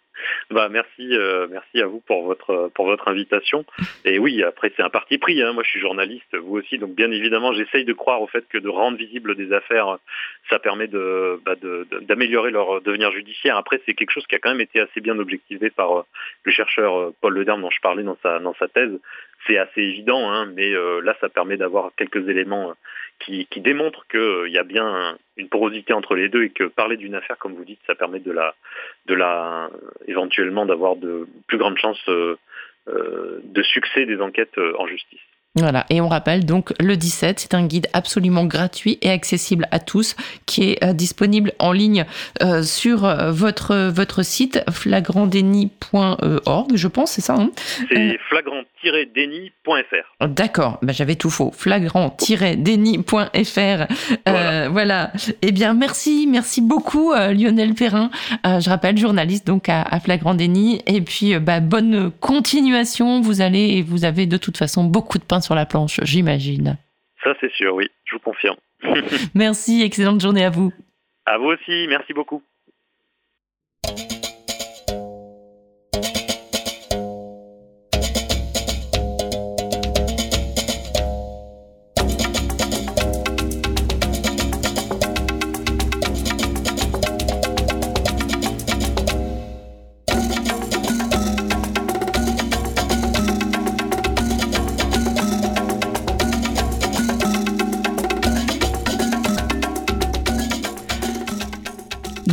Bah 0.51 0.67
merci, 0.69 1.15
euh, 1.15 1.47
merci 1.49 1.81
à 1.81 1.87
vous 1.87 2.01
pour 2.01 2.23
votre 2.23 2.69
pour 2.73 2.85
votre 2.85 3.07
invitation. 3.07 3.63
Et 4.05 4.19
oui, 4.19 4.43
après 4.43 4.71
c'est 4.75 4.83
un 4.83 4.89
parti 4.89 5.17
pris. 5.17 5.41
Hein. 5.41 5.53
Moi, 5.53 5.63
je 5.63 5.69
suis 5.69 5.79
journaliste, 5.79 6.35
vous 6.35 6.57
aussi, 6.57 6.77
donc 6.77 6.93
bien 6.93 7.09
évidemment, 7.09 7.53
j'essaye 7.53 7.85
de 7.85 7.93
croire 7.93 8.21
au 8.21 8.27
fait 8.27 8.45
que 8.49 8.57
de 8.57 8.67
rendre 8.67 8.97
visible 8.97 9.35
des 9.35 9.53
affaires, 9.53 9.97
ça 10.49 10.59
permet 10.59 10.87
de 10.87 11.39
bah, 11.45 11.55
d'améliorer 12.01 12.51
leur 12.51 12.81
devenir 12.81 13.11
judiciaire. 13.11 13.55
Après, 13.55 13.81
c'est 13.85 13.93
quelque 13.93 14.11
chose 14.11 14.27
qui 14.27 14.35
a 14.35 14.39
quand 14.39 14.49
même 14.49 14.61
été 14.61 14.81
assez 14.81 14.99
bien 14.99 15.17
objectivé 15.19 15.69
par 15.69 15.99
euh, 15.99 16.03
le 16.43 16.51
chercheur 16.51 16.99
euh, 16.99 17.15
Paul 17.21 17.37
Lederme 17.37 17.61
dont 17.61 17.71
je 17.71 17.81
parlais 17.81 18.03
dans 18.03 18.17
sa 18.21 18.39
dans 18.39 18.53
sa 18.55 18.67
thèse. 18.67 18.91
C'est 19.47 19.57
assez 19.57 19.81
évident, 19.81 20.31
hein, 20.31 20.51
mais 20.55 20.71
là, 21.01 21.15
ça 21.19 21.27
permet 21.27 21.57
d'avoir 21.57 21.89
quelques 21.97 22.29
éléments 22.29 22.75
qui, 23.25 23.45
qui 23.47 23.61
démontre 23.61 24.05
qu'il 24.07 24.19
euh, 24.19 24.49
y 24.49 24.57
a 24.57 24.63
bien 24.63 25.17
une 25.37 25.49
porosité 25.49 25.93
entre 25.93 26.15
les 26.15 26.29
deux 26.29 26.43
et 26.43 26.49
que 26.49 26.65
parler 26.65 26.97
d'une 26.97 27.15
affaire, 27.15 27.37
comme 27.37 27.53
vous 27.53 27.65
dites, 27.65 27.79
ça 27.87 27.95
permet 27.95 28.19
de 28.19 28.31
la, 28.31 28.55
de 29.07 29.13
la, 29.13 29.69
éventuellement 30.07 30.65
d'avoir 30.65 30.95
de 30.95 31.27
plus 31.47 31.57
grandes 31.57 31.77
chances 31.77 32.09
euh, 32.09 32.37
euh, 32.87 33.39
de 33.43 33.63
succès 33.63 34.05
des 34.05 34.21
enquêtes 34.21 34.57
en 34.77 34.87
justice. 34.87 35.19
Voilà, 35.55 35.85
et 35.89 35.99
on 35.99 36.07
rappelle 36.07 36.45
donc 36.45 36.71
le 36.79 36.95
17, 36.95 37.41
c'est 37.41 37.53
un 37.53 37.67
guide 37.67 37.87
absolument 37.91 38.45
gratuit 38.45 38.97
et 39.01 39.09
accessible 39.09 39.67
à 39.71 39.79
tous 39.79 40.15
qui 40.45 40.71
est 40.71 40.81
euh, 40.81 40.93
disponible 40.93 41.51
en 41.59 41.73
ligne 41.73 42.05
euh, 42.41 42.63
sur 42.63 43.01
votre, 43.31 43.89
votre 43.89 44.23
site 44.23 44.63
flagrandéni.org, 44.71 46.71
je 46.73 46.87
pense, 46.87 47.11
c'est 47.11 47.21
ça 47.21 47.35
hein? 47.35 47.51
C'est 47.91 48.17
flagrant-déni.fr. 48.81 50.27
D'accord, 50.27 50.79
bah, 50.81 50.93
j'avais 50.93 51.15
tout 51.15 51.29
faux. 51.29 51.51
Flagrant-déni.fr. 51.51 53.87
Voilà. 54.25 54.69
voilà. 54.69 55.11
Eh 55.41 55.51
bien, 55.51 55.73
merci, 55.73 56.27
merci 56.29 56.61
beaucoup 56.61 57.13
Lionel 57.13 57.73
Perrin. 57.73 58.09
je 58.43 58.69
rappelle, 58.69 58.97
journaliste 58.97 59.47
donc 59.47 59.69
à, 59.69 59.81
à 59.81 59.99
Flagrant 59.99 60.33
Déni. 60.33 60.81
Et 60.87 61.01
puis, 61.01 61.37
bah, 61.39 61.59
bonne 61.59 62.11
continuation. 62.19 63.21
Vous 63.21 63.41
allez 63.41 63.77
et 63.77 63.81
vous 63.81 64.05
avez 64.05 64.25
de 64.25 64.37
toute 64.37 64.57
façon 64.57 64.83
beaucoup 64.83 65.17
de 65.17 65.23
pain 65.23 65.41
sur 65.41 65.55
la 65.55 65.65
planche, 65.65 65.99
j'imagine. 66.03 66.77
Ça, 67.23 67.33
c'est 67.39 67.51
sûr, 67.51 67.75
oui, 67.75 67.87
je 68.05 68.15
vous 68.15 68.19
confirme. 68.19 68.55
merci, 69.35 69.83
excellente 69.83 70.21
journée 70.21 70.43
à 70.43 70.49
vous. 70.49 70.71
À 71.25 71.37
vous 71.37 71.45
aussi, 71.45 71.85
merci 71.87 72.13
beaucoup. 72.13 72.41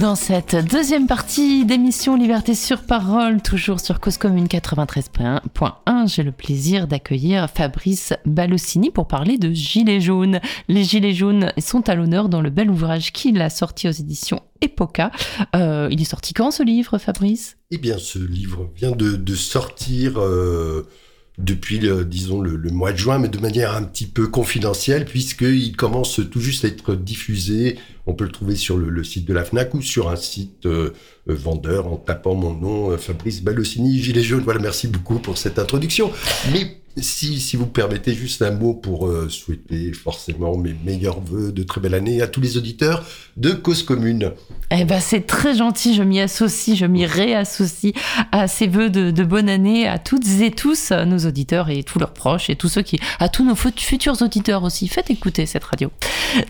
Dans 0.09 0.15
cette 0.15 0.57
deuxième 0.57 1.07
partie 1.07 1.67
d'émission 1.67 2.17
Liberté 2.17 2.55
sur 2.55 2.81
parole, 2.81 3.43
toujours 3.43 3.79
sur 3.79 4.01
Cause 4.01 4.17
Commune 4.17 4.47
93.1, 4.47 6.11
j'ai 6.11 6.23
le 6.23 6.33
plaisir 6.33 6.87
d'accueillir 6.87 7.51
Fabrice 7.51 8.15
Balossini 8.25 8.91
pour 8.91 9.07
parler 9.07 9.37
de 9.37 9.53
Gilets 9.53 10.01
jaunes. 10.01 10.41
Les 10.69 10.83
Gilets 10.83 11.13
jaunes 11.13 11.53
sont 11.59 11.91
à 11.91 11.95
l'honneur 11.95 12.31
dans 12.31 12.41
le 12.41 12.49
bel 12.49 12.71
ouvrage 12.71 13.13
qu'il 13.13 13.39
a 13.43 13.51
sorti 13.51 13.87
aux 13.87 13.93
éditions 13.93 14.41
Epoca. 14.63 15.11
Euh, 15.55 15.89
il 15.91 16.01
est 16.01 16.07
sorti 16.07 16.33
quand 16.33 16.53
ce 16.53 16.63
livre, 16.63 16.97
Fabrice? 16.97 17.59
Eh 17.71 17.77
bien, 17.77 17.99
ce 17.99 18.19
livre 18.19 18.71
vient 18.75 18.93
de, 18.93 19.35
sortir. 19.35 20.19
Euh, 20.19 20.89
depuis, 21.37 21.79
le, 21.79 22.05
disons, 22.05 22.41
le, 22.41 22.59
mois 22.71 22.93
de 22.93 22.97
juin, 22.97 23.19
mais 23.19 23.29
de 23.29 23.39
manière 23.39 23.77
un 23.77 23.85
petit 23.85 24.07
peu 24.07 24.27
confidentielle, 24.27 25.05
puisqu'il 25.05 25.77
commence 25.77 26.21
tout 26.31 26.41
juste 26.41 26.65
à 26.65 26.69
être 26.69 26.95
diffusé. 26.95 27.79
On 28.09 28.15
peut 28.15 28.25
le 28.25 28.33
trouver 28.33 28.57
sur 28.57 28.79
le, 28.79 29.05
site 29.05 29.27
de 29.27 29.35
la 29.35 29.45
FNAC 29.45 29.75
ou 29.75 29.83
sur 29.83 30.09
un 30.09 30.17
site 30.17 30.65
euh, 30.65 30.95
euh, 31.29 31.35
vendeur 31.35 31.93
en 31.93 31.97
tapant 31.97 32.35
mon 32.35 32.55
nom, 32.55 32.91
euh, 32.91 32.97
Fabrice 32.97 33.43
Balossini, 33.43 34.03
Gilet 34.03 34.23
jaune. 34.23 34.41
Voilà, 34.41 34.61
merci 34.61 34.89
beaucoup 34.89 35.19
pour 35.19 35.37
cette 35.37 35.59
introduction. 35.59 36.11
Mais 36.51 36.79
si, 36.97 37.39
si 37.39 37.57
vous 37.57 37.67
permettez 37.67 38.15
juste 38.15 38.41
un 38.41 38.51
mot 38.51 38.73
pour 38.73 39.13
souhaiter 39.29 39.93
forcément 39.93 40.57
mes 40.57 40.75
meilleurs 40.85 41.21
voeux 41.21 41.53
de 41.53 41.63
très 41.63 41.83
belle 41.83 41.95
année 41.95 42.23
à 42.23 42.27
tous 42.27 42.41
les 42.41 42.57
auditeurs 42.57 43.05
de 43.39 43.53
Cause 43.53 43.85
Commune. 43.85 44.33
Eh 44.71 44.85
ben, 44.85 45.01
c'est 45.01 45.27
très 45.27 45.55
gentil, 45.55 45.95
je 45.95 46.03
m'y 46.03 46.21
associe, 46.21 46.77
je 46.77 46.85
m'y 46.85 47.07
réassocie 47.07 47.95
à 48.33 48.49
ces 48.49 48.67
voeux 48.67 48.91
de, 48.91 49.25
bonne 49.25 49.49
année 49.49 49.89
à 49.89 49.99
toutes 49.99 50.27
et 50.41 50.51
tous 50.51 50.91
nos 50.91 51.19
auditeurs 51.19 51.71
et 51.71 51.83
tous 51.83 51.99
leurs 51.99 52.13
proches 52.13 52.51
et 52.51 52.57
tous 52.57 52.69
ceux 52.69 52.83
qui, 52.83 53.01
à 53.19 53.31
tous 53.31 53.45
nos 53.45 53.55
futurs 53.55 54.21
auditeurs 54.21 54.65
aussi. 54.65 54.87
Faites 54.89 55.11
écouter 55.11 55.47
cette 55.47 55.65
radio. 55.65 55.91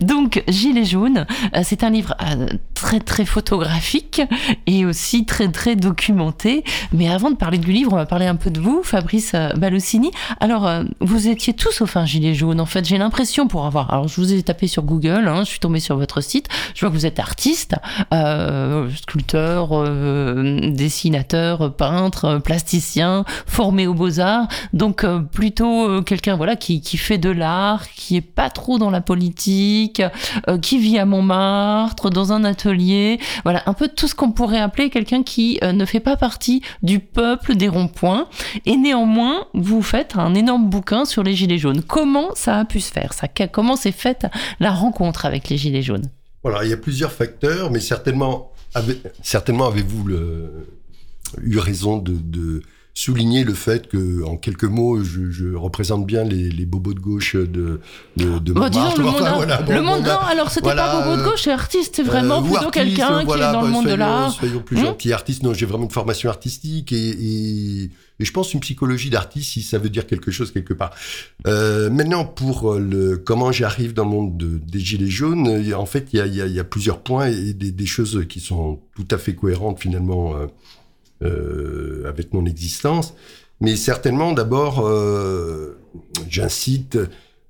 Donc, 0.01 0.43
Gilets 0.49 0.83
jaunes, 0.83 1.25
euh, 1.55 1.61
c'est 1.63 1.83
un 1.83 1.89
livre 1.89 2.15
euh, 2.21 2.47
très 2.73 2.99
très 2.99 3.25
photographique 3.25 4.21
et 4.67 4.85
aussi 4.85 5.25
très 5.25 5.49
très 5.49 5.77
documenté. 5.77 6.65
Mais 6.91 7.09
avant 7.09 7.31
de 7.31 7.35
parler 7.35 7.57
du 7.57 7.71
livre, 7.71 7.93
on 7.93 7.97
va 7.97 8.05
parler 8.05 8.25
un 8.25 8.35
peu 8.35 8.49
de 8.49 8.59
vous, 8.59 8.81
Fabrice 8.83 9.33
Balossini. 9.55 10.11
Alors, 10.41 10.67
euh, 10.67 10.83
vous 10.99 11.29
étiez 11.29 11.53
tous 11.53 11.81
au 11.81 11.85
fin 11.85 12.05
gilet 12.05 12.33
jaune. 12.33 12.59
En 12.59 12.65
fait, 12.65 12.85
j'ai 12.85 12.97
l'impression 12.97 13.47
pour 13.47 13.65
avoir. 13.65 13.93
Alors, 13.93 14.09
je 14.09 14.15
vous 14.19 14.33
ai 14.33 14.43
tapé 14.43 14.67
sur 14.67 14.83
Google. 14.83 15.27
Hein, 15.27 15.43
je 15.45 15.49
suis 15.49 15.59
tombée 15.59 15.79
sur 15.79 15.97
votre 15.97 16.19
site. 16.21 16.47
Je 16.79 16.85
vois 16.85 16.91
que 16.91 16.95
vous 16.95 17.05
êtes 17.05 17.19
artiste, 17.19 17.75
euh, 18.13 18.89
sculpteur, 18.91 19.71
euh, 19.73 20.71
dessinateur, 20.71 21.75
peintre, 21.75 22.39
plasticien, 22.41 23.25
formé 23.45 23.85
aux 23.85 23.93
beaux 23.93 24.21
arts. 24.21 24.47
Donc, 24.71 25.05
plutôt 25.33 26.01
quelqu'un 26.03 26.37
voilà 26.37 26.55
qui, 26.55 26.79
qui 26.79 26.95
fait 26.95 27.17
de 27.17 27.31
l'art, 27.31 27.89
qui 27.89 28.15
est 28.15 28.21
pas 28.21 28.49
trop 28.49 28.77
dans 28.77 28.91
la 28.91 29.01
politique, 29.01 30.01
qui 30.61 30.79
vit 30.79 30.97
à 30.97 31.05
Montmartre, 31.05 32.09
dans 32.09 32.31
un 32.31 32.45
atelier. 32.45 33.19
Voilà, 33.43 33.61
un 33.65 33.73
peu 33.73 33.89
tout 33.89 34.07
ce 34.07 34.15
qu'on 34.15 34.31
pourrait 34.31 34.61
appeler 34.61 34.89
quelqu'un 34.89 35.21
qui 35.21 35.59
ne 35.61 35.83
fait 35.83 35.99
pas 35.99 36.15
partie 36.15 36.61
du 36.81 36.99
peuple 36.99 37.55
des 37.55 37.67
ronds-points. 37.67 38.29
Et 38.65 38.77
néanmoins, 38.77 39.47
vous 39.53 39.81
faites 39.81 40.15
un 40.15 40.33
énorme 40.33 40.69
bouquin 40.69 41.03
sur 41.03 41.23
les 41.23 41.33
Gilets 41.35 41.57
jaunes. 41.57 41.81
Comment 41.81 42.29
ça 42.35 42.57
a 42.57 42.63
pu 42.63 42.79
se 42.79 42.93
faire? 42.93 43.11
Ça 43.11 43.27
Comment 43.51 43.75
s'est 43.75 43.91
faite 43.91 44.27
la 44.61 44.71
rencontre 44.71 45.25
avec 45.25 45.49
les 45.49 45.57
Gilets 45.57 45.81
jaunes? 45.81 46.09
Voilà, 46.43 46.63
il 46.63 46.69
y 46.69 46.73
a 46.73 46.77
plusieurs 46.77 47.11
facteurs, 47.11 47.71
mais 47.71 47.79
certainement, 47.79 48.53
certainement 49.21 49.67
avez-vous 49.67 50.09
eu 51.41 51.59
raison 51.59 51.97
de 51.97 52.61
souligner 52.99 53.45
le 53.45 53.53
fait 53.53 53.87
que, 53.87 54.25
en 54.25 54.35
quelques 54.35 54.65
mots, 54.65 55.01
je, 55.01 55.31
je 55.31 55.55
représente 55.55 56.05
bien 56.05 56.25
les, 56.25 56.49
les, 56.49 56.65
bobos 56.65 56.93
de 56.93 56.99
gauche 56.99 57.37
de, 57.37 57.79
de, 58.17 58.39
de 58.39 58.51
bah, 58.51 58.63
Montmartre. 58.63 58.97
le 58.97 59.05
monde, 59.05 59.15
voilà, 59.35 59.61
bon, 59.61 59.73
le 59.73 59.81
monde 59.81 60.03
non, 60.03 60.19
alors 60.29 60.49
c'était 60.49 60.65
voilà, 60.65 60.85
pas 60.87 61.05
bobo 61.05 61.21
de 61.21 61.23
gauche, 61.29 61.43
c'est 61.43 61.51
artiste, 61.53 61.95
c'est 61.95 62.03
vraiment 62.03 62.43
euh, 62.43 62.49
plutôt 62.49 62.71
quelqu'un 62.71 63.23
voilà, 63.23 63.45
qui 63.45 63.49
est 63.49 63.53
dans 63.53 63.61
bah, 63.61 63.67
le 63.67 63.71
monde 63.71 63.83
soyons, 63.83 63.95
de 63.95 63.99
l'art. 63.99 64.31
Soyons 64.33 64.59
plus 64.59 64.77
hum 64.79 64.83
gentils, 64.83 65.13
artiste. 65.13 65.43
Non, 65.43 65.53
j'ai 65.53 65.65
vraiment 65.65 65.85
une 65.85 65.91
formation 65.91 66.29
artistique 66.29 66.91
et, 66.91 66.97
et, 66.97 67.83
et 68.19 68.25
je 68.25 68.31
pense 68.33 68.53
une 68.53 68.59
psychologie 68.59 69.09
d'artiste 69.09 69.53
si 69.53 69.61
ça 69.61 69.77
veut 69.77 69.89
dire 69.89 70.05
quelque 70.05 70.29
chose 70.29 70.51
quelque 70.51 70.73
part. 70.73 70.91
Euh, 71.47 71.89
maintenant, 71.89 72.25
pour 72.25 72.73
le 72.73 73.15
comment 73.15 73.53
j'arrive 73.53 73.93
dans 73.93 74.03
le 74.03 74.09
monde 74.09 74.35
de, 74.35 74.57
des 74.57 74.79
gilets 74.81 75.07
jaunes, 75.07 75.73
en 75.73 75.85
fait, 75.85 76.09
il 76.11 76.17
y 76.17 76.21
a, 76.21 76.27
y, 76.27 76.41
a, 76.41 76.47
y 76.47 76.59
a, 76.59 76.65
plusieurs 76.65 76.99
points 76.99 77.27
et 77.27 77.53
des, 77.53 77.71
des, 77.71 77.85
choses 77.85 78.25
qui 78.27 78.41
sont 78.41 78.81
tout 78.93 79.07
à 79.09 79.17
fait 79.17 79.35
cohérentes 79.35 79.79
finalement. 79.79 80.35
Euh, 80.35 80.47
euh, 81.21 82.07
avec 82.07 82.33
mon 82.33 82.45
existence. 82.45 83.13
Mais 83.59 83.75
certainement, 83.75 84.31
d'abord, 84.31 84.87
euh, 84.87 85.77
j'incite 86.29 86.97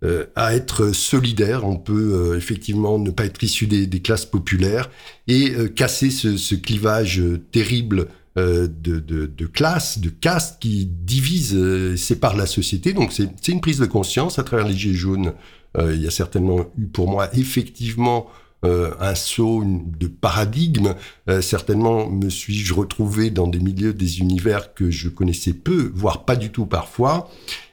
euh, 0.04 0.26
à 0.36 0.56
être 0.56 0.92
solidaire. 0.92 1.66
On 1.66 1.78
peut 1.78 2.36
effectivement 2.36 2.98
ne 2.98 3.12
pas 3.12 3.26
être 3.26 3.44
issu 3.44 3.68
des, 3.68 3.88
classes 4.02 4.26
populaires 4.26 4.90
et 5.28 5.54
casser 5.76 6.10
ce, 6.10 6.36
ce, 6.36 6.56
clivage 6.56 7.22
terrible 7.52 8.08
de, 8.36 8.68
de, 8.68 9.00
de 9.28 9.46
classe, 9.46 10.00
de 10.00 10.10
caste 10.10 10.60
qui 10.62 10.88
divise, 10.88 11.96
sépare 11.96 12.36
la 12.36 12.48
société. 12.48 12.94
Donc 12.94 13.12
c'est 13.12 13.52
une 13.52 13.62
prise 13.62 13.78
de 13.78 13.86
conscience 13.86 14.40
à 14.40 14.44
travers 14.44 14.68
les 14.68 14.74
Gilets 14.74 14.96
jaunes. 14.96 15.34
il 15.78 16.02
y 16.02 16.08
a 16.08 16.12
certainement 16.12 16.72
eu 16.76 16.88
pour 16.88 17.08
moi 17.08 17.30
effectivement 17.38 18.28
euh, 18.66 18.92
un 19.00 19.16
saut 19.16 19.64
de 19.66 20.08
paradigme. 20.08 20.96
Euh, 21.30 21.42
certainement 21.42 22.10
me 22.10 22.30
suis-je 22.30 22.74
retrouvé 22.74 23.30
dans 23.30 23.48
des 23.48 23.60
milieux, 23.60 23.94
des 23.94 24.20
univers 24.20 24.74
que 24.74 24.92
je 24.92 25.08
connaissais 25.08 25.54
peu, 25.54 25.92
voire 25.96 26.26
pas 26.26 26.36
du 26.36 26.52
tout 26.52 26.66
parfois. 26.66 27.30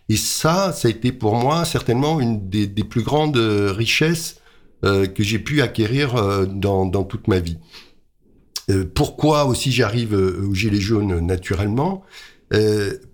Et 0.09 0.17
ça, 0.17 0.73
ça 0.73 0.87
a 0.87 0.91
été 0.93 1.11
pour 1.11 1.35
moi 1.35 1.65
certainement 1.65 2.21
une 2.21 2.49
des, 2.49 2.69
plus 2.85 3.03
grandes 3.03 3.37
richesses 3.37 4.41
euh, 4.85 5.07
que 5.07 5.25
j'ai 5.25 5.41
pu 5.41 5.61
acquérir 5.61 6.47
dans, 6.47 6.87
dans, 6.87 7.03
toute 7.03 7.27
ma 7.27 7.41
vie. 7.41 7.59
pourquoi 8.95 9.47
aussi 9.47 9.73
j'arrive 9.73 10.13
au 10.15 10.55
gilet 10.55 10.81
jaune 10.81 11.19
naturellement? 11.19 12.05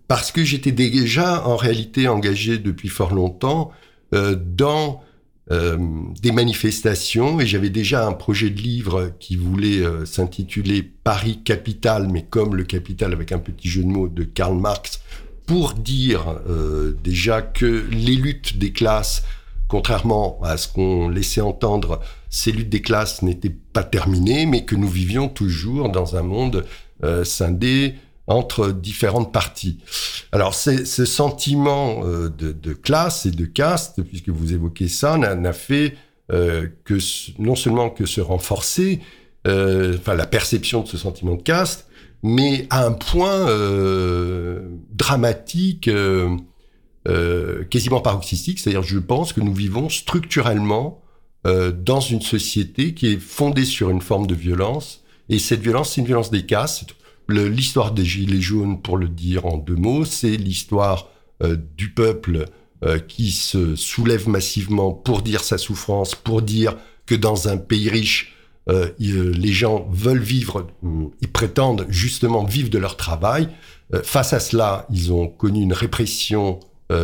Parce 0.09 0.31
que 0.31 0.45
j'étais 0.45 0.73
déjà 0.73 1.47
en 1.47 1.57
réalité 1.57 2.07
engagé 2.07 2.59
depuis 2.59 2.91
fort 2.91 3.15
longtemps 3.15 3.71
dans 4.13 5.01
euh, 5.53 5.77
des 6.23 6.33
manifestations 6.33 7.39
et 7.39 7.47
j'avais 7.47 7.69
déjà 7.69 8.07
un 8.07 8.13
projet 8.13 8.49
de 8.49 8.59
livre 8.59 9.13
qui 9.19 9.37
voulait 9.37 9.85
euh, 9.85 10.07
s'intituler 10.07 10.83
Paris 10.83 11.41
Capital, 11.45 12.09
mais 12.09 12.23
comme 12.23 12.57
le 12.57 12.65
capital 12.65 13.13
avec 13.13 13.33
un 13.33 13.39
petit 13.39 13.69
jeu 13.69 13.83
de 13.83 13.89
mots 13.89 14.09
de 14.09 14.25
Karl 14.25 14.57
Marx, 14.57 15.03
pour 15.45 15.75
dire 15.75 16.41
euh, 16.49 16.97
déjà 17.05 17.43
que 17.43 17.85
les 17.91 18.15
luttes 18.15 18.57
des 18.57 18.73
classes, 18.73 19.25
contrairement 19.69 20.39
à 20.43 20.57
ce 20.57 20.69
qu'on 20.69 21.11
laissait 21.11 21.43
entendre, 21.43 22.01
ces 22.31 22.51
luttes 22.51 22.71
des 22.71 22.81
classes 22.81 23.21
n'étaient 23.21 23.55
pas 23.75 23.85
terminées, 23.85 24.47
mais 24.47 24.65
que 24.65 24.75
nous 24.75 24.89
vivions 24.89 25.29
toujours 25.29 25.91
dans 25.91 26.17
un 26.17 26.23
monde 26.23 26.65
scindé 27.25 27.97
entre 28.27 28.71
différentes 28.71 29.33
parties. 29.33 29.79
Alors, 30.31 30.55
ce 30.55 31.05
sentiment 31.05 32.03
euh, 32.05 32.29
de, 32.29 32.73
classe 32.73 33.27
et 33.27 33.31
de 33.31 33.45
caste, 33.45 34.03
puisque 34.03 34.29
vous 34.29 34.53
évoquez 34.53 34.89
ça, 34.89 35.19
n'a 35.19 35.53
fait 35.53 35.97
euh, 36.33 36.69
que 36.85 36.99
non 37.39 37.55
seulement 37.55 37.91
que 37.91 38.07
se 38.07 38.21
renforcer, 38.21 39.01
euh, 39.49 39.99
la 40.07 40.27
perception 40.27 40.83
de 40.83 40.89
ce 40.89 40.97
sentiment 40.97 41.35
de 41.35 41.43
caste, 41.43 41.87
mais 42.23 42.67
à 42.71 42.87
un 42.87 42.93
point 42.93 43.49
dramatique, 44.93 45.91
quasiment 47.69 48.01
paroxystique. 48.01 48.61
C'est-à-dire, 48.61 48.85
je 48.85 49.01
pense 49.01 49.33
que 49.33 49.41
nous 49.41 49.53
vivons 49.53 49.89
structurellement 49.89 51.03
dans 51.45 51.99
une 51.99 52.23
société 52.23 52.95
qui 52.95 53.09
est 53.09 53.21
fondée 53.21 53.65
sur 53.65 53.91
une 53.91 54.01
forme 54.01 54.29
de 54.29 54.37
violence, 54.37 55.03
et 55.29 55.41
cette 55.41 55.63
violence, 55.63 55.95
c'est 55.95 56.01
une 56.01 56.07
violence 56.07 56.31
des 56.31 56.47
castes 56.47 56.95
L'histoire 57.29 57.93
des 57.93 58.05
Gilets 58.05 58.41
jaunes, 58.41 58.81
pour 58.81 58.97
le 58.97 59.09
dire 59.09 59.47
en 59.47 59.57
deux 59.57 59.77
mots, 59.77 60.05
c'est 60.05 60.37
l'histoire 60.37 61.09
euh, 61.43 61.57
du 61.77 61.91
peuple 61.91 62.47
euh, 62.85 62.99
qui 62.99 63.31
se 63.31 63.75
soulève 63.75 64.29
massivement 64.29 64.93
pour 64.93 65.23
dire 65.23 65.43
sa 65.43 65.59
souffrance, 65.59 66.15
pour 66.15 66.43
dire 66.43 66.77
que 67.07 67.15
dans 67.15 67.49
un 67.49 67.57
pays 67.57 67.89
riche, 67.89 68.35
euh, 68.69 68.91
les 68.99 69.53
gens 69.53 69.89
veulent 69.91 70.23
vivre, 70.23 70.69
ils 71.21 71.33
prétendent 71.33 71.87
justement 71.89 72.45
vivre 72.45 72.71
de 72.71 72.79
leur 72.79 72.97
travail. 72.97 73.49
face 74.05 74.33
à 74.33 74.41
cela, 74.41 74.87
ils 74.91 75.13
ont 75.13 75.27
connu 75.27 75.63
une 75.63 75.73
répression 75.73 76.61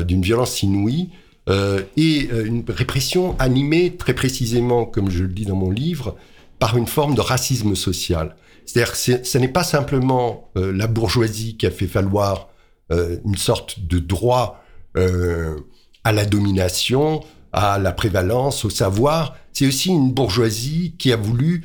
d'une 0.06 0.22
violence 0.22 0.62
inouïe 0.62 1.10
et 1.48 2.28
une 2.30 2.64
répression 2.68 3.36
animée 3.40 3.96
très 3.96 4.14
précisément, 4.14 4.84
comme 4.84 5.10
je 5.10 5.24
le 5.24 5.28
dis 5.28 5.46
dans 5.46 5.56
mon 5.56 5.70
livre, 5.70 6.16
par 6.60 6.76
une 6.76 6.86
forme 6.86 7.14
de 7.14 7.20
racisme 7.20 7.74
social. 7.74 8.36
C'est-à-dire 8.68 8.92
que 8.92 9.26
ce 9.26 9.38
n'est 9.38 9.48
pas 9.48 9.64
simplement 9.64 10.50
euh, 10.58 10.72
la 10.72 10.86
bourgeoisie 10.86 11.56
qui 11.56 11.66
a 11.66 11.70
fait 11.70 11.86
falloir 11.86 12.50
euh, 12.92 13.16
une 13.24 13.38
sorte 13.38 13.80
de 13.80 13.98
droit 13.98 14.62
euh, 14.98 15.56
à 16.04 16.12
la 16.12 16.26
domination, 16.26 17.24
à 17.54 17.78
la 17.78 17.92
prévalence, 17.92 18.66
au 18.66 18.70
savoir. 18.70 19.36
C'est 19.54 19.66
aussi 19.66 19.88
une 19.88 20.12
bourgeoisie 20.12 20.94
qui 20.98 21.12
a 21.12 21.16
voulu 21.16 21.64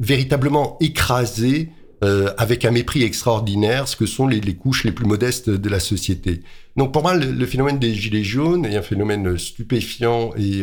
véritablement 0.00 0.78
écraser 0.80 1.68
avec 2.00 2.64
un 2.64 2.70
mépris 2.70 3.02
extraordinaire 3.02 3.86
ce 3.86 3.94
que 3.94 4.06
sont 4.06 4.26
les, 4.26 4.40
couches 4.54 4.84
les 4.84 4.92
plus 4.92 5.04
modestes 5.04 5.50
de 5.50 5.68
la 5.68 5.78
société. 5.78 6.40
Donc 6.74 6.90
pour 6.90 7.02
moi, 7.02 7.14
le, 7.14 7.44
phénomène 7.44 7.78
des 7.78 7.94
gilets 7.94 8.24
jaunes 8.24 8.64
est 8.64 8.76
un 8.76 8.82
phénomène 8.82 9.36
stupéfiant 9.36 10.30
et 10.38 10.62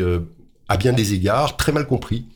à 0.68 0.76
bien 0.76 0.92
des 0.92 1.14
égards 1.14 1.56
très 1.56 1.70
mal 1.70 1.86
compris 1.86 2.26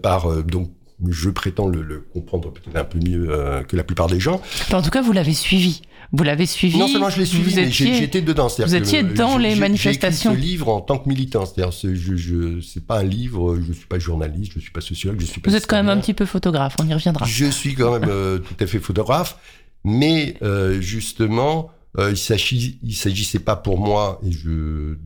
par 0.00 0.42
donc 0.44 0.70
je 1.08 1.30
prétends 1.30 1.68
le, 1.68 2.06
comprendre 2.12 2.52
peut-être 2.52 2.76
un 2.76 2.84
peu 2.84 2.98
mieux 2.98 3.28
euh, 3.30 3.62
que 3.62 3.76
la 3.76 3.84
plupart 3.84 4.06
des 4.06 4.20
gens. 4.20 4.40
En 4.72 4.82
tout 4.82 4.90
cas, 4.90 5.02
vous 5.02 5.12
l'avez 5.12 5.34
suivi. 5.34 5.82
Vous 6.12 6.24
l'avez 6.24 6.46
suivi. 6.46 6.76
Non 6.76 6.88
seulement 6.88 7.10
je 7.10 7.18
l'ai 7.18 7.24
suivi, 7.24 7.54
mais 7.54 7.70
j'étais 7.70 8.20
dedans. 8.20 8.48
Vous 8.48 8.74
étiez 8.74 9.02
dans 9.02 9.38
les 9.38 9.54
manifestations. 9.54 10.32
J'ai 10.32 10.36
écrit 10.38 10.48
ce 10.48 10.50
livre 10.50 10.68
en 10.68 10.80
tant 10.80 10.98
que 10.98 11.08
militant. 11.08 11.46
C'est-à-dire, 11.46 11.70
je, 11.72 12.16
je 12.16 12.60
c'est 12.60 12.84
pas 12.84 12.98
un 12.98 13.04
livre. 13.04 13.56
Je 13.66 13.72
suis 13.72 13.86
pas 13.86 13.98
journaliste, 13.98 14.52
je 14.54 14.60
suis 14.60 14.72
pas 14.72 14.80
sociologue, 14.80 15.20
je 15.20 15.26
suis 15.26 15.40
pas. 15.40 15.50
Vous 15.50 15.56
êtes 15.56 15.66
quand 15.66 15.76
même 15.76 15.88
un 15.88 15.98
petit 15.98 16.14
peu 16.14 16.26
photographe. 16.26 16.76
On 16.80 16.88
y 16.88 16.94
reviendra. 16.94 17.26
Je 17.26 17.46
suis 17.46 17.74
quand 17.74 17.98
même 17.98 18.10
euh, 18.10 18.38
tout 18.38 18.56
à 18.58 18.66
fait 18.66 18.80
photographe, 18.80 19.38
mais 19.84 20.36
euh, 20.42 20.80
justement. 20.80 21.70
Euh, 21.98 22.12
il 22.12 22.94
s'agissait 22.94 23.40
pas 23.40 23.56
pour 23.56 23.76
moi 23.76 24.20
et 24.24 24.30
je 24.30 24.96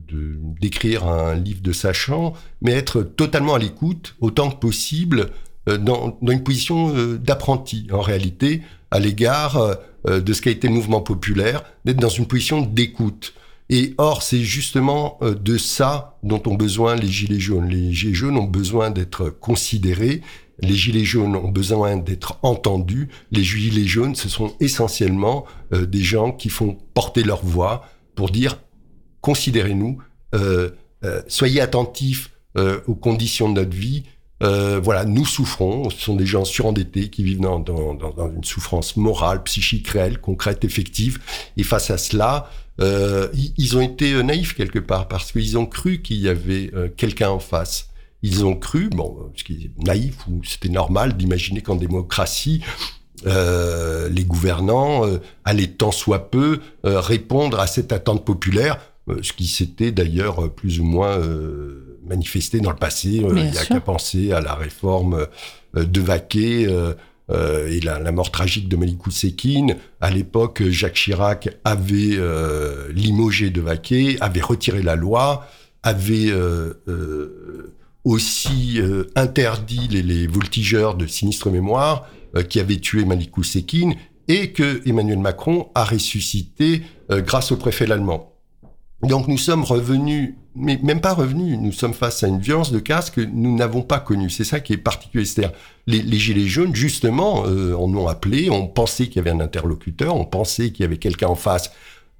d'écrire 0.61 1.07
un 1.07 1.33
livre 1.33 1.61
de 1.63 1.71
sachant, 1.71 2.33
mais 2.61 2.73
être 2.73 3.01
totalement 3.01 3.55
à 3.55 3.57
l'écoute 3.57 4.15
autant 4.19 4.51
que 4.51 4.57
possible 4.57 5.31
dans, 5.67 6.17
dans, 6.21 6.31
une 6.31 6.43
position 6.43 6.95
euh, 6.95 7.17
d'apprenti, 7.17 7.87
en 7.91 8.01
réalité, 8.01 8.61
à 8.91 8.99
l'égard 8.99 9.57
euh, 9.57 10.21
de 10.21 10.33
ce 10.33 10.41
qu'a 10.41 10.51
été 10.51 10.67
le 10.67 10.73
mouvement 10.73 11.01
populaire, 11.01 11.63
d'être 11.85 11.97
dans 11.97 12.09
une 12.09 12.27
position 12.27 12.61
d'écoute. 12.61 13.33
Et 13.69 13.95
or, 13.97 14.21
c'est 14.21 14.41
justement 14.41 15.17
de 15.23 15.57
ça 15.57 16.19
dont 16.21 16.39
ont 16.45 16.53
besoin 16.53 16.95
les 16.95 17.07
gilets 17.07 17.39
jaunes. 17.39 17.67
Les 17.67 17.91
gilets 17.91 18.13
jaunes 18.13 18.37
ont 18.37 18.43
besoin 18.43 18.91
d'être 18.91 19.31
considérés, 19.31 20.21
les 20.59 20.75
gilets 20.75 21.03
jaunes 21.03 21.35
ont 21.35 21.49
besoin 21.49 21.97
d'être 21.97 22.37
entendus. 22.43 23.09
Les 23.31 23.43
gilets 23.43 23.87
jaunes, 23.87 24.13
ce 24.13 24.29
sont 24.29 24.53
essentiellement 24.59 25.45
des 25.71 26.03
gens 26.03 26.31
qui 26.31 26.49
font 26.49 26.77
porter 26.93 27.23
leur 27.23 27.43
voix 27.43 27.87
pour 28.13 28.29
dire 28.29 28.59
considérez-nous, 29.21 29.97
euh, 30.35 30.69
soyez 31.27 31.59
attentifs 31.59 32.29
aux 32.85 32.95
conditions 32.95 33.49
de 33.49 33.61
notre 33.61 33.75
vie, 33.75 34.03
euh, 34.43 34.79
voilà, 34.83 35.05
nous 35.05 35.25
souffrons. 35.25 35.89
Ce 35.89 36.01
sont 36.01 36.15
des 36.15 36.25
gens 36.25 36.45
surendettés 36.45 37.09
qui 37.09 37.23
vivent 37.23 37.39
dans, 37.39 37.63
une 38.35 38.43
souffrance 38.43 38.97
morale, 38.97 39.43
psychique, 39.43 39.87
réelle, 39.87 40.19
concrète, 40.19 40.63
effective. 40.63 41.19
Et 41.57 41.63
face 41.63 41.89
à 41.89 41.97
cela, 41.97 42.49
euh, 42.81 43.29
ils, 43.57 43.77
ont 43.77 43.81
été 43.81 44.13
euh, 44.13 44.21
naïfs 44.21 44.53
quelque 44.53 44.79
part 44.79 45.07
parce 45.07 45.31
qu'ils 45.31 45.57
ont 45.57 45.65
cru 45.65 46.01
qu'il 46.01 46.17
y 46.17 46.29
avait 46.29 46.71
quelqu'un 46.97 47.29
en 47.29 47.39
face. 47.39 47.89
Ils 48.21 48.43
ont 48.43 48.55
cru, 48.55 48.89
bon, 48.89 49.31
ce 49.35 49.43
qui 49.43 49.53
est 49.65 49.85
naïf 49.85 50.27
ou 50.27 50.41
c'était 50.43 50.69
normal 50.69 51.15
d'imaginer 51.15 51.61
qu'en 51.61 51.75
démocratie, 51.75 52.61
les 53.23 54.25
gouvernants 54.25 55.03
allaient 55.43 55.67
tant 55.67 55.91
soit 55.91 56.31
peu 56.31 56.59
répondre 56.83 57.59
à 57.59 57.67
cette 57.67 57.91
attente 57.91 58.25
populaire, 58.25 58.79
ce 59.21 59.31
qui 59.31 59.45
s'était 59.45 59.91
d'ailleurs 59.91 60.51
plus 60.51 60.79
ou 60.79 60.85
moins 60.85 61.19
manifesté 62.07 62.59
dans 62.59 62.71
le 62.71 62.77
passé. 62.77 63.21
Euh, 63.23 63.33
il 63.35 63.51
n'y 63.51 63.57
a 63.57 63.65
qu'à 63.65 63.79
penser 63.79 64.31
à 64.31 64.41
la 64.41 64.53
réforme 64.53 65.27
euh, 65.75 65.85
de 65.85 66.01
Vaquet. 66.01 66.67
Euh, 66.67 66.93
et 67.27 67.79
la, 67.79 68.11
mort 68.11 68.29
tragique 68.29 68.69
de 68.69 68.75
Malikou 68.75 69.09
Sekine. 69.09 69.77
À 69.99 70.11
l'époque, 70.11 70.61
Jacques 70.69 70.93
Chirac 70.93 71.49
avait 71.63 72.19
limogé 72.93 73.49
de 73.49 73.61
Vaquet, 73.61 74.17
avait 74.21 74.41
retiré 74.41 74.83
la 74.83 74.95
loi, 74.95 75.47
avait 75.81 76.31
aussi 78.03 78.79
interdit 79.15 79.87
les, 79.87 80.27
voltigeurs 80.27 80.93
de 80.93 81.07
sinistre 81.07 81.49
mémoire 81.49 82.07
qui 82.47 82.59
avaient 82.59 82.77
tué 82.77 83.05
Malikou 83.05 83.41
Sekine 83.41 83.95
et 84.27 84.51
que 84.51 84.87
Emmanuel 84.87 85.17
Macron 85.17 85.69
a 85.73 85.83
ressuscité 85.83 86.83
grâce 87.09 87.51
au 87.51 87.57
préfet 87.57 87.91
allemand. 87.91 88.34
Donc 89.03 89.27
nous 89.27 89.37
sommes 89.37 89.63
revenus, 89.63 90.35
mais 90.55 90.79
même 90.81 91.01
pas 91.01 91.13
revenus, 91.13 91.59
nous 91.59 91.71
sommes 91.71 91.93
face 91.93 92.23
à 92.23 92.27
une 92.27 92.39
violence 92.39 92.71
de 92.71 92.79
casse 92.79 93.09
que 93.09 93.21
nous 93.21 93.55
n'avons 93.55 93.81
pas 93.81 93.99
connue. 93.99 94.29
C'est 94.29 94.43
ça 94.43 94.59
qui 94.59 94.73
est 94.73 94.77
particulier. 94.77 95.25
C'est-à-dire, 95.25 95.55
les, 95.85 96.17
Gilets 96.17 96.47
jaunes, 96.47 96.73
justement, 96.73 97.43
euh, 97.45 97.75
en 97.75 97.93
ont 97.93 98.07
appelé, 98.07 98.49
on 98.49 98.67
pensait 98.67 99.07
qu'il 99.07 99.17
y 99.17 99.19
avait 99.19 99.31
un 99.31 99.41
interlocuteur, 99.41 100.15
on 100.15 100.25
pensait 100.25 100.71
qu'il 100.71 100.83
y 100.83 100.85
avait 100.85 100.97
quelqu'un 100.97 101.27
en 101.27 101.35
face, 101.35 101.71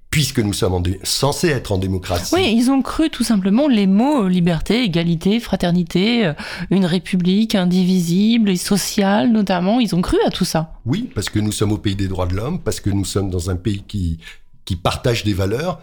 puisque 0.10 0.40
nous 0.40 0.54
sommes 0.54 0.84
censés 1.04 1.50
être 1.50 1.72
en 1.72 1.78
démocratie. 1.78 2.36
Oui, 2.36 2.54
ils 2.56 2.70
ont 2.70 2.82
cru 2.82 3.10
tout 3.10 3.24
simplement 3.24 3.68
les 3.68 3.88
mots 3.88 4.28
liberté, 4.28 4.84
égalité, 4.84 5.40
fraternité, 5.40 6.26
euh, 6.26 6.34
une 6.70 6.86
république 6.86 7.56
indivisible 7.56 8.50
et 8.50 8.58
sociale 8.58 9.32
notamment, 9.32 9.80
ils 9.80 9.96
ont 9.96 10.02
cru 10.02 10.18
à 10.26 10.30
tout 10.30 10.46
ça. 10.46 10.74
Oui, 10.86 11.10
parce 11.16 11.30
que 11.30 11.40
nous 11.40 11.52
sommes 11.52 11.72
au 11.72 11.78
pays 11.78 11.96
des 11.96 12.08
droits 12.08 12.28
de 12.28 12.36
l'homme, 12.36 12.60
parce 12.60 12.80
que 12.80 12.90
nous 12.90 13.06
sommes 13.06 13.30
dans 13.30 13.50
un 13.50 13.56
pays 13.56 13.84
qui, 13.88 14.20
qui 14.66 14.76
partage 14.76 15.24
des 15.24 15.34
valeurs. 15.34 15.82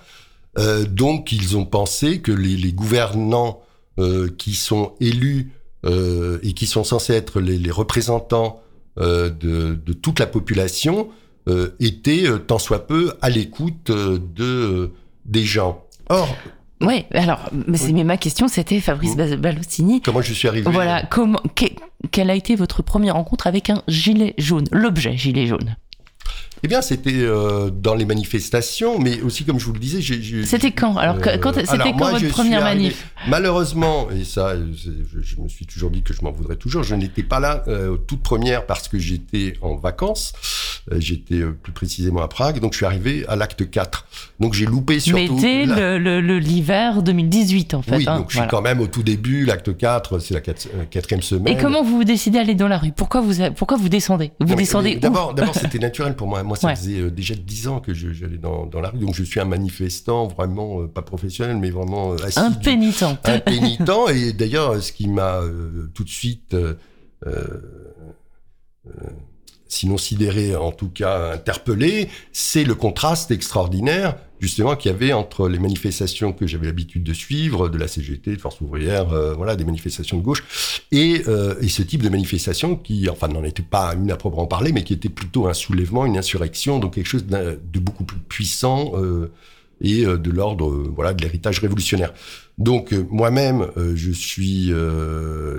Euh, 0.58 0.84
donc 0.84 1.32
ils 1.32 1.56
ont 1.56 1.64
pensé 1.64 2.20
que 2.20 2.32
les, 2.32 2.56
les 2.56 2.72
gouvernants 2.72 3.60
euh, 3.98 4.28
qui 4.36 4.54
sont 4.54 4.92
élus 5.00 5.52
euh, 5.84 6.38
et 6.42 6.52
qui 6.52 6.66
sont 6.66 6.84
censés 6.84 7.14
être 7.14 7.40
les, 7.40 7.58
les 7.58 7.70
représentants 7.70 8.60
euh, 8.98 9.30
de, 9.30 9.74
de, 9.74 9.92
toute 9.92 10.18
la 10.20 10.26
population 10.26 11.08
euh, 11.48 11.70
étaient 11.80 12.24
tant 12.46 12.58
soit 12.58 12.86
peu 12.86 13.14
à 13.20 13.30
l'écoute 13.30 13.90
de 13.90 14.92
des 15.24 15.44
gens. 15.44 15.84
Or, 16.08 16.28
oui, 16.82 17.04
alors, 17.12 17.50
mais, 17.66 18.04
ma 18.04 18.16
question, 18.16 18.48
c'était 18.48 18.80
Fabrice 18.80 19.16
Ballostini. 19.16 20.00
Comment 20.00 20.20
je 20.20 20.32
suis 20.32 20.48
arrivé 20.48 20.70
Voilà, 20.70 21.02
comment, 21.04 21.40
quelle 22.10 22.30
a 22.30 22.34
été 22.34 22.54
votre 22.56 22.82
première 22.82 23.14
rencontre 23.14 23.46
avec 23.46 23.70
un 23.70 23.82
gilet 23.88 24.34
jaune, 24.38 24.66
l'objet 24.72 25.16
gilet 25.16 25.46
jaune? 25.46 25.76
Eh 26.62 26.68
bien, 26.68 26.80
c'était 26.82 27.26
dans 27.72 27.94
les 27.94 28.04
manifestations, 28.04 28.98
mais 28.98 29.20
aussi, 29.22 29.44
comme 29.44 29.58
je 29.58 29.66
vous 29.66 29.72
le 29.72 29.80
disais, 29.80 30.00
j'ai... 30.00 30.44
C'était 30.44 30.70
quand? 30.70 30.96
Alors, 30.96 31.16
quand, 31.20 31.54
c'était 31.54 31.92
quand 31.92 32.10
votre 32.12 32.28
première 32.28 32.62
manif? 32.62 33.08
Malheureusement, 33.28 34.08
et 34.10 34.24
ça, 34.24 34.54
je, 34.56 35.40
me 35.40 35.48
suis 35.48 35.66
toujours 35.66 35.90
dit 35.90 36.02
que 36.02 36.14
je 36.14 36.22
m'en 36.22 36.30
voudrais 36.30 36.56
toujours, 36.56 36.84
je 36.84 36.94
n'étais 36.94 37.24
pas 37.24 37.40
là 37.40 37.64
toute 38.06 38.22
première 38.22 38.66
parce 38.66 38.86
que 38.88 38.98
j'étais 38.98 39.54
en 39.60 39.74
vacances. 39.74 40.32
J'étais 40.98 41.42
plus 41.62 41.72
précisément 41.72 42.22
à 42.22 42.28
Prague, 42.28 42.60
donc 42.60 42.72
je 42.72 42.78
suis 42.78 42.86
arrivé 42.86 43.24
à 43.28 43.36
l'acte 43.36 43.68
4. 43.68 44.06
Donc 44.40 44.54
j'ai 44.54 44.66
loupé 44.66 45.00
surtout... 45.00 45.36
Mais 45.36 45.66
dès 45.66 45.98
l'hiver 46.40 47.02
2018, 47.02 47.74
en 47.74 47.82
fait. 47.82 47.96
Oui, 47.96 48.04
hein, 48.08 48.18
donc 48.18 48.30
je 48.30 48.38
suis 48.38 48.48
quand 48.48 48.62
même 48.62 48.80
au 48.80 48.86
tout 48.86 49.02
début, 49.02 49.44
l'acte 49.44 49.76
4, 49.76 50.18
c'est 50.18 50.34
la 50.34 50.40
quatrième 50.40 51.22
semaine. 51.22 51.56
Et 51.56 51.60
comment 51.60 51.82
vous 51.82 52.04
décidez 52.04 52.38
d'aller 52.38 52.54
dans 52.54 52.68
la 52.68 52.78
rue? 52.78 52.92
Pourquoi 52.92 53.20
vous, 53.20 53.34
pourquoi 53.56 53.76
vous 53.76 53.88
descendez? 53.88 54.32
Vous 54.40 54.54
descendez 54.54 54.96
D'abord, 54.96 55.34
c'était 55.54 55.78
naturel 55.78 56.16
pour 56.16 56.26
moi. 56.26 56.42
Moi, 56.42 56.56
ça 56.56 56.74
faisait 56.74 57.00
euh, 57.00 57.10
déjà 57.10 57.34
dix 57.34 57.68
ans 57.68 57.80
que 57.80 57.94
j'allais 57.94 58.38
dans, 58.38 58.66
dans, 58.66 58.80
la 58.80 58.90
rue. 58.90 58.98
Donc, 58.98 59.14
je 59.14 59.22
suis 59.22 59.40
un 59.40 59.44
manifestant, 59.44 60.26
vraiment 60.26 60.80
euh, 60.80 60.86
pas 60.86 61.02
professionnel, 61.02 61.56
mais 61.56 61.70
vraiment 61.70 62.12
euh, 62.12 62.16
Un 62.36 62.52
pénitent. 62.52 63.02
Un 63.24 63.38
pénitent. 63.38 63.82
et 64.14 64.32
d'ailleurs, 64.32 64.82
ce 64.82 64.92
qui 64.92 65.08
m'a 65.08 65.40
tout 65.94 66.04
de 66.04 66.08
suite 66.08 66.56
sinon 69.72 69.96
sidéré, 69.96 70.54
en 70.54 70.70
tout 70.70 70.90
cas 70.90 71.32
interpellé, 71.32 72.08
c'est 72.32 72.64
le 72.64 72.74
contraste 72.74 73.30
extraordinaire 73.30 74.16
justement 74.38 74.74
qu'il 74.74 74.90
y 74.90 74.94
avait 74.94 75.12
entre 75.12 75.48
les 75.48 75.60
manifestations 75.60 76.32
que 76.32 76.48
j'avais 76.48 76.66
l'habitude 76.66 77.04
de 77.04 77.12
suivre, 77.14 77.68
de 77.68 77.78
la 77.78 77.86
CGT, 77.86 78.32
de 78.32 78.40
Force 78.40 78.60
ouvrière, 78.60 79.12
euh, 79.12 79.34
voilà, 79.34 79.54
des 79.54 79.64
manifestations 79.64 80.18
de 80.18 80.22
gauche, 80.22 80.42
et, 80.90 81.22
euh, 81.28 81.54
et, 81.60 81.68
ce 81.68 81.82
type 81.82 82.02
de 82.02 82.08
manifestation 82.08 82.74
qui, 82.74 83.08
enfin, 83.08 83.28
n'en 83.28 83.44
était 83.44 83.62
pas 83.62 83.94
une 83.94 84.10
à 84.10 84.16
proprement 84.16 84.46
parler, 84.46 84.72
mais 84.72 84.82
qui 84.82 84.94
était 84.94 85.08
plutôt 85.08 85.46
un 85.46 85.54
soulèvement, 85.54 86.04
une 86.06 86.18
insurrection, 86.18 86.80
donc 86.80 86.94
quelque 86.94 87.06
chose 87.06 87.24
de 87.24 87.78
beaucoup 87.78 88.04
plus 88.04 88.18
puissant. 88.18 88.92
Euh, 88.96 89.30
et 89.82 90.06
euh, 90.06 90.16
de 90.16 90.30
l'ordre 90.30 90.70
euh, 90.70 90.92
voilà 90.94 91.12
de 91.12 91.22
l'héritage 91.22 91.58
révolutionnaire. 91.58 92.14
Donc 92.58 92.92
euh, 92.92 93.06
moi-même, 93.10 93.66
je 93.94 94.12
suis 94.12 94.72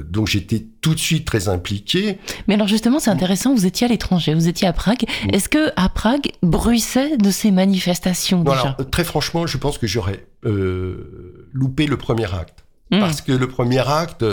donc 0.10 0.28
j'étais 0.28 0.64
tout 0.82 0.94
de 0.94 1.00
suite 1.00 1.26
très 1.26 1.50
impliqué. 1.50 2.18
Mais 2.48 2.54
alors 2.54 2.68
justement, 2.68 3.00
c'est 3.00 3.10
intéressant. 3.10 3.54
Vous 3.54 3.66
étiez 3.66 3.86
à 3.86 3.90
l'étranger, 3.90 4.34
vous 4.34 4.48
étiez 4.48 4.68
à 4.68 4.74
Prague. 4.74 5.04
Est-ce 5.32 5.50
que 5.50 5.72
à 5.76 5.90
Prague 5.90 6.32
bruissait 6.42 7.18
de 7.18 7.32
ces 7.32 7.52
manifestations 7.52 8.44
déjà 8.44 8.60
alors, 8.60 8.90
Très 8.92 9.04
franchement, 9.04 9.48
je 9.48 9.58
pense 9.58 9.78
que 9.78 9.88
j'aurais 9.88 10.26
loupé 10.44 11.88
le 11.88 11.98
premier 11.98 12.34
acte 12.34 12.64
hmm. 12.92 13.00
parce 13.00 13.22
que 13.22 13.32
le 13.32 13.48
premier 13.48 13.88
acte 13.88 14.26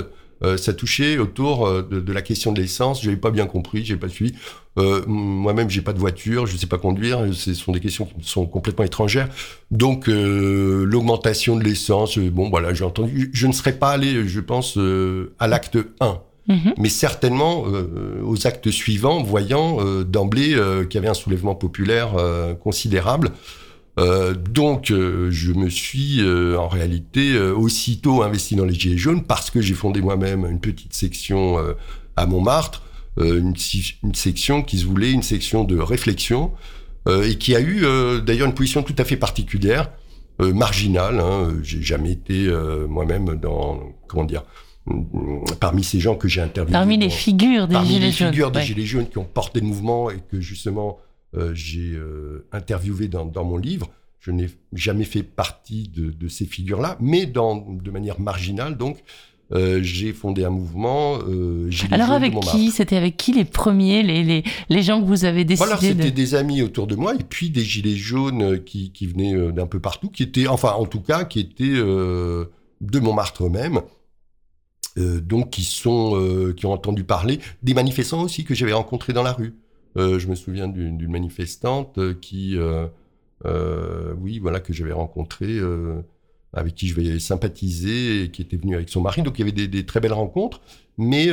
euh, 0.43 0.57
ça 0.57 0.72
touchait 0.72 1.18
autour 1.18 1.66
euh, 1.66 1.82
de, 1.82 2.12
la 2.12 2.22
question 2.22 2.53
de 2.53 2.61
l'essence. 2.61 3.03
J'avais 3.03 3.16
pas 3.16 3.30
bien 3.30 3.47
compris, 3.47 3.84
j'ai 3.84 3.97
pas 3.97 4.09
suivi. 4.09 4.34
Euh, 4.78 5.03
moi-même, 5.07 5.68
j'ai 5.68 5.82
pas 5.82 5.93
de 5.93 5.99
voiture, 5.99 6.47
je 6.47 6.57
sais 6.57 6.66
pas 6.66 6.78
conduire. 6.78 7.26
Ce 7.32 7.53
sont 7.55 7.72
des 7.72 7.80
questions 7.80 8.07
qui 8.07 8.28
sont 8.28 8.47
complètement 8.47 8.84
étrangères. 8.84 9.28
Donc, 9.70 10.07
l'augmentation 10.07 11.57
de 11.57 11.64
l'essence, 11.64 12.18
bon, 12.18 12.49
voilà, 12.49 12.72
j'ai 12.72 12.84
entendu. 12.84 13.30
Je 13.32 13.47
ne 13.47 13.53
serais 13.53 13.72
pas 13.72 13.91
allé, 13.91 14.26
je 14.26 14.41
pense, 14.41 14.78
à 15.38 15.49
l'acte 15.49 15.78
1. 16.01 16.20
Mhm. 16.49 16.74
Mais 16.78 16.88
certainement 16.88 17.64
aux 18.24 18.47
actes 18.47 18.70
suivants, 18.70 19.22
voyant 19.22 19.78
d'emblée 20.05 20.57
qu'il 20.88 20.95
y 20.95 20.99
avait 20.99 21.09
un 21.09 21.14
soulèvement 21.14 21.55
populaire 21.55 22.14
considérable. 22.62 23.32
Euh, 24.01 24.35
donc, 24.35 24.91
euh, 24.91 25.31
je 25.31 25.53
me 25.53 25.69
suis 25.69 26.21
euh, 26.21 26.59
en 26.59 26.69
réalité 26.69 27.39
aussitôt 27.39 28.23
investi 28.23 28.57
dans 28.57 28.65
les 28.65 28.75
Gilets 28.75 28.97
jaunes 28.97 29.25
parce 29.25 29.51
que 29.51 29.61
j'ai 29.61 29.75
fondé 29.75 30.01
moi-même 30.01 30.47
une 30.47 30.61
petite 30.61 30.95
section 30.95 31.59
à 32.17 32.27
Montmartre, 32.27 32.83
une, 33.19 33.55
une, 34.03 34.15
section 34.15 34.63
qui 34.63 34.79
se 34.79 34.87
voulait 34.87 35.13
une 35.13 35.23
section 35.23 35.65
de 35.65 35.79
réflexion 35.79 36.53
et 37.09 37.37
qui 37.37 37.55
a 37.55 37.61
eu 37.61 37.85
d'ailleurs 38.23 38.47
une 38.47 38.55
position 38.55 38.83
tout 38.83 38.95
à 38.99 39.05
fait 39.05 39.17
particulière, 39.17 39.91
marginale. 40.39 41.21
Hein, 41.21 41.55
j'ai 41.63 41.83
jamais 41.83 42.13
été 42.13 42.51
moi-même 42.89 43.37
dans 43.37 43.81
comment 44.07 44.25
dire 44.25 44.45
parmi 45.61 45.85
ces 45.85 46.01
gens 46.01 46.15
que 46.15 46.29
j'ai 46.29 46.41
interviewés. 46.41 46.73
Parmi 46.73 46.97
les 46.97 47.11
figures 47.11 47.69
des 47.69 47.77
Gilets 47.77 47.85
jaunes. 47.85 47.91
Parmi 47.91 48.01
les 48.01 48.13
figures 48.13 48.51
des 48.51 48.63
Gilets 48.63 48.87
jaunes 48.87 49.09
qui 49.09 49.19
ont 49.19 49.25
porté 49.25 49.61
le 49.61 49.67
mouvement 49.67 50.11
et 50.11 50.19
que 50.31 50.41
justement 50.41 50.99
j'ai 51.53 51.93
euh, 51.93 52.47
interviewé 52.53 53.09
dans, 53.09 53.24
dans, 53.24 53.45
mon 53.45 53.57
livre. 53.57 53.89
Je 54.18 54.31
n'ai 54.31 54.49
jamais 54.72 55.05
fait 55.05 55.22
partie 55.22 55.89
de, 55.89 56.11
de 56.11 56.28
ces 56.28 56.45
figures-là, 56.45 56.97
mais 57.01 57.26
dans, 57.26 57.57
de 57.57 57.91
manière 57.91 58.20
marginale, 58.20 58.76
donc, 58.76 59.03
euh, 59.53 59.81
j'ai 59.83 60.12
fondé 60.12 60.45
un 60.45 60.51
mouvement. 60.51 61.18
Euh, 61.28 61.70
Alors 61.91 62.12
avec 62.12 62.39
qui 62.41 62.70
C'était 62.70 62.97
avec 62.97 63.16
qui 63.16 63.33
les 63.33 63.45
premiers, 63.45 64.03
les, 64.03 64.22
les, 64.22 64.45
les, 64.68 64.83
gens 64.83 65.01
que 65.01 65.07
vous 65.07 65.24
avez 65.24 65.45
décidé 65.45 65.66
Voilà, 65.66 65.81
c'était 65.81 66.12
des 66.12 66.35
amis 66.37 66.62
autour 66.62 66.87
de 66.87 66.95
moi 66.95 67.14
et 67.14 67.24
puis 67.28 67.51
des 67.51 67.62
gilets 67.62 67.97
jaunes 67.97 68.62
qui, 68.62 68.93
qui 68.93 69.07
venaient 69.07 69.51
d'un 69.51 69.66
peu 69.66 69.81
partout, 69.81 70.09
qui 70.09 70.22
étaient, 70.22 70.47
enfin 70.47 70.72
en 70.72 70.87
tout 70.87 71.01
cas, 71.01 71.24
qui 71.24 71.41
étaient 71.41 71.64
euh, 71.64 72.45
de 72.81 73.01
Montmartre 73.01 73.51
même. 73.51 73.81
donc 74.97 75.51
qui 75.51 75.64
sont, 75.64 76.53
qui 76.57 76.66
ont 76.66 76.72
entendu 76.72 77.03
parler 77.03 77.41
des 77.64 77.74
manifestants 77.74 78.22
aussi 78.22 78.45
que 78.45 78.55
j'avais 78.55 78.72
rencontrés 78.72 79.12
dans 79.12 79.24
la 79.24 79.33
rue. 79.33 79.55
Euh, 79.97 80.18
je 80.18 80.28
me 80.28 80.34
souviens 80.34 80.68
d'une 80.68 81.11
manifestante 81.11 81.99
qui, 82.20 82.57
euh, 82.57 82.86
euh, 83.45 84.14
oui, 84.20 84.38
voilà, 84.38 84.61
que 84.61 84.72
j'avais 84.72 84.93
rencontrée, 84.93 85.59
avec 86.53 86.74
qui 86.74 86.88
je 86.88 86.95
vais 86.95 87.18
sympathiser, 87.18 88.24
et 88.24 88.30
qui 88.30 88.43
était 88.43 88.57
venue 88.57 88.74
avec 88.74 88.88
son 88.88 89.01
mari. 89.01 89.22
Donc 89.22 89.38
il 89.38 89.47
y 89.47 89.51
avait 89.51 89.66
des, 89.66 89.86
très 89.86 90.01
belles 90.01 90.12
rencontres, 90.12 90.61
mais 90.99 91.26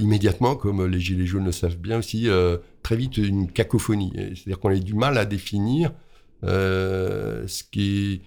immédiatement, 0.00 0.56
comme 0.56 0.86
les 0.86 1.00
Gilets 1.00 1.26
jaunes 1.26 1.44
le 1.44 1.52
savent 1.52 1.78
bien 1.78 1.98
aussi, 1.98 2.28
très 2.82 2.96
vite 2.96 3.18
une 3.18 3.50
cacophonie. 3.50 4.12
C'est-à-dire 4.34 4.60
qu'on 4.60 4.70
a 4.70 4.76
du 4.76 4.94
mal 4.94 5.18
à 5.18 5.24
définir 5.24 5.92
ce 6.42 7.62
qui 7.70 8.14
est 8.14 8.20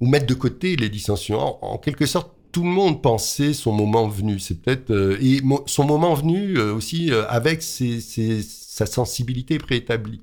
ou 0.00 0.06
mettre 0.06 0.26
de 0.26 0.34
côté 0.34 0.76
les 0.76 0.88
dissensions. 0.88 1.64
en 1.64 1.76
quelque 1.76 2.06
sorte, 2.06 2.37
tout 2.52 2.62
le 2.62 2.68
monde 2.68 3.02
pensait 3.02 3.52
son 3.52 3.72
moment 3.72 4.08
venu. 4.08 4.38
C'est 4.38 4.60
peut-être 4.60 4.90
euh, 4.90 5.18
et 5.20 5.40
son 5.66 5.84
moment 5.84 6.14
venu 6.14 6.58
euh, 6.58 6.74
aussi 6.74 7.10
euh, 7.10 7.26
avec 7.28 7.62
sa 7.62 8.86
sensibilité 8.86 9.58
préétablie. 9.58 10.22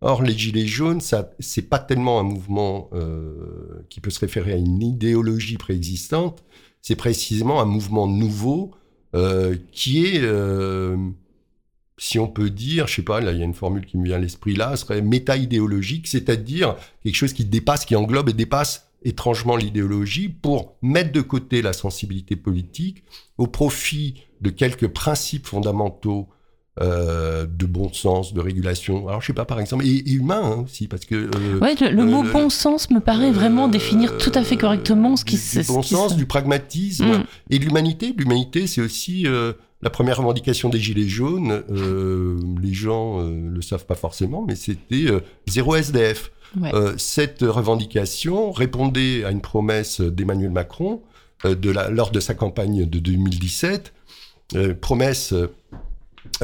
Or, 0.00 0.22
les 0.22 0.36
gilets 0.36 0.66
jaunes, 0.66 1.00
ça, 1.00 1.30
c'est 1.38 1.62
pas 1.62 1.78
tellement 1.78 2.20
un 2.20 2.24
mouvement 2.24 2.90
qui 3.88 4.00
peut 4.00 4.10
se 4.10 4.20
référer 4.20 4.52
à 4.52 4.56
une 4.56 4.82
idéologie 4.82 5.56
préexistante. 5.56 6.44
C'est 6.82 6.96
précisément 6.96 7.62
un 7.62 7.64
mouvement 7.64 8.06
nouveau 8.06 8.72
qui 9.72 10.04
est, 10.04 10.20
si 11.96 12.18
on 12.18 12.26
peut 12.26 12.50
dire, 12.50 12.86
je 12.86 12.96
sais 12.96 13.02
pas, 13.02 13.22
là 13.22 13.32
il 13.32 13.38
y 13.38 13.42
a 13.42 13.46
une 13.46 13.54
formule 13.54 13.86
qui 13.86 13.96
me 13.96 14.04
vient 14.04 14.16
à 14.16 14.18
l'esprit 14.18 14.54
là, 14.54 14.76
serait 14.76 15.00
méta-idéologique, 15.00 16.06
c'est-à-dire 16.06 16.76
quelque 17.02 17.14
chose 17.14 17.32
qui 17.32 17.46
dépasse, 17.46 17.86
qui 17.86 17.96
englobe 17.96 18.28
et 18.28 18.34
dépasse 18.34 18.83
étrangement 19.04 19.56
l'idéologie 19.56 20.28
pour 20.28 20.76
mettre 20.82 21.12
de 21.12 21.20
côté 21.20 21.62
la 21.62 21.72
sensibilité 21.72 22.36
politique 22.36 23.04
au 23.38 23.46
profit 23.46 24.14
de 24.40 24.50
quelques 24.50 24.88
principes 24.88 25.46
fondamentaux 25.46 26.28
euh, 26.80 27.46
de 27.46 27.66
bon 27.66 27.92
sens, 27.92 28.34
de 28.34 28.40
régulation. 28.40 29.06
Alors 29.06 29.20
je 29.20 29.28
sais 29.28 29.32
pas, 29.32 29.44
par 29.44 29.60
exemple, 29.60 29.86
et, 29.86 30.10
humain 30.10 30.42
hein, 30.42 30.64
aussi, 30.64 30.88
parce 30.88 31.04
que... 31.04 31.14
Euh, 31.14 31.60
ouais, 31.60 31.76
le, 31.76 32.04
mot 32.04 32.24
bon 32.24 32.50
sens 32.50 32.90
me 32.90 32.98
paraît 32.98 33.30
vraiment 33.30 33.68
définir 33.68 34.18
tout 34.18 34.32
à 34.34 34.42
fait 34.42 34.56
correctement 34.56 35.14
ce 35.14 35.24
qui 35.24 35.36
se... 35.36 35.60
Du 35.60 35.66
bon 35.66 35.82
sens, 35.82 36.16
du 36.16 36.26
pragmatisme 36.26 37.18
mm. 37.18 37.24
et 37.50 37.58
l'humanité. 37.60 38.12
L'humanité, 38.18 38.66
c'est 38.66 38.80
aussi 38.80 39.24
euh, 39.28 39.52
la 39.82 39.90
première 39.90 40.16
revendication 40.16 40.68
des 40.68 40.80
Gilets 40.80 41.06
jaunes. 41.06 41.62
les 42.60 42.74
gens 42.74 43.20
le 43.20 43.62
savent 43.62 43.86
pas 43.86 43.94
forcément, 43.94 44.44
mais 44.44 44.56
c'était 44.56 45.06
zéro 45.46 45.76
SDF. 45.76 46.32
Euh, 46.62 46.94
cette 46.96 47.42
revendication 47.42 48.52
répondait 48.52 49.24
à 49.24 49.30
une 49.30 49.40
promesse 49.40 50.00
d'Emmanuel 50.00 50.50
Macron 50.50 51.02
euh, 51.44 51.54
de 51.54 51.70
la, 51.70 51.90
lors 51.90 52.10
de 52.10 52.20
sa 52.20 52.34
campagne 52.34 52.86
de 52.86 52.98
2017, 52.98 53.92
euh, 54.54 54.74
promesse 54.74 55.34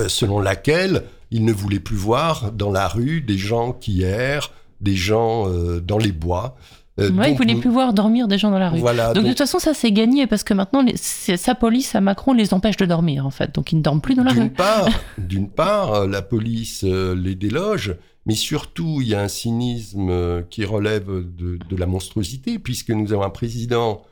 selon 0.08 0.40
laquelle 0.40 1.04
il 1.30 1.44
ne 1.44 1.52
voulait 1.52 1.80
plus 1.80 1.96
voir 1.96 2.52
dans 2.52 2.70
la 2.70 2.86
rue 2.86 3.20
des 3.20 3.38
gens 3.38 3.72
qui 3.72 4.02
errent, 4.02 4.52
des 4.80 4.96
gens 4.96 5.48
dans 5.80 5.98
les 5.98 6.12
bois. 6.12 6.56
Euh, 6.98 7.08
il 7.08 7.14
ne 7.14 7.36
voulait 7.36 7.54
plus 7.54 7.70
voir 7.70 7.94
dormir 7.94 8.28
des 8.28 8.36
gens 8.36 8.50
dans 8.50 8.58
la 8.58 8.68
rue. 8.68 8.80
donc, 8.80 9.24
de 9.24 9.28
toute 9.28 9.38
façon, 9.38 9.58
ça 9.58 9.74
c'est 9.74 9.92
gagné 9.92 10.26
parce 10.26 10.44
que 10.44 10.52
maintenant, 10.54 10.84
sa 10.96 11.54
police 11.54 11.94
à 11.94 12.00
Macron 12.00 12.32
les 12.32 12.52
empêche 12.52 12.76
de 12.76 12.86
dormir 12.86 13.26
en 13.26 13.30
fait. 13.30 13.54
Donc 13.54 13.72
ils 13.72 13.76
ne 13.76 13.82
dorment 13.82 14.00
plus 14.00 14.14
dans 14.14 14.24
la 14.24 14.32
rue. 14.32 14.52
D'une 15.18 15.48
part, 15.48 16.06
la 16.06 16.22
police 16.22 16.82
les 16.82 17.34
déloge, 17.34 17.94
mais 18.30 18.36
surtout, 18.36 19.00
il 19.00 19.08
y 19.08 19.16
a 19.16 19.20
un 19.20 19.26
cynisme 19.26 20.08
euh, 20.08 20.42
qui 20.48 20.64
relève 20.64 21.08
de, 21.08 21.76
la 21.76 21.86
monstruosité, 21.86 22.60
puisque 22.60 22.90
nous 22.90 23.12
avons 23.12 23.24
un 23.24 23.30
président 23.30 24.04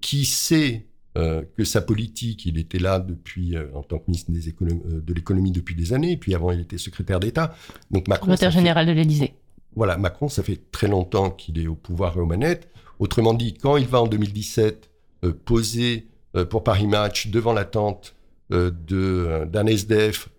qui 0.00 0.24
sait 0.24 0.86
euh, 1.18 1.42
que 1.54 1.64
sa 1.64 1.82
politique, 1.82 2.46
il 2.46 2.56
était 2.56 2.78
là 2.78 2.98
depuis, 2.98 3.58
euh, 3.58 3.66
en 3.74 3.82
tant 3.82 3.98
que 3.98 4.04
ministre 4.08 4.32
des 4.32 4.40
de 5.02 5.12
l'économie 5.12 5.52
depuis 5.52 5.74
des 5.74 5.92
années, 5.92 6.16
puis 6.16 6.34
avant 6.34 6.50
il 6.50 6.60
était 6.60 6.78
secrétaire 6.78 7.20
d'État. 7.20 7.54
Donc 7.90 8.08
Macron. 8.08 8.24
Secrétaire 8.24 8.52
général 8.52 8.86
de 8.86 8.92
l'Élysée. 8.92 9.34
Voilà, 9.76 9.98
Macron, 9.98 10.30
ça 10.30 10.42
fait 10.42 10.72
très 10.72 10.88
longtemps 10.88 11.28
qu'il 11.28 11.58
est 11.58 11.66
au 11.66 11.74
pouvoir 11.74 12.16
et 12.16 12.20
aux 12.20 12.26
manettes. 12.26 12.70
Autrement 12.98 13.34
dit, 13.34 13.52
quand 13.52 13.76
il 13.76 13.86
va 13.86 14.00
en 14.00 14.06
2017 14.06 14.88
poser 15.44 16.06
pour 16.48 16.64
Paris 16.64 16.86
Match 16.86 17.26
devant 17.26 17.52
la 17.52 17.66
tente 17.66 18.14
d'un 18.48 19.66
SDF 19.66 20.30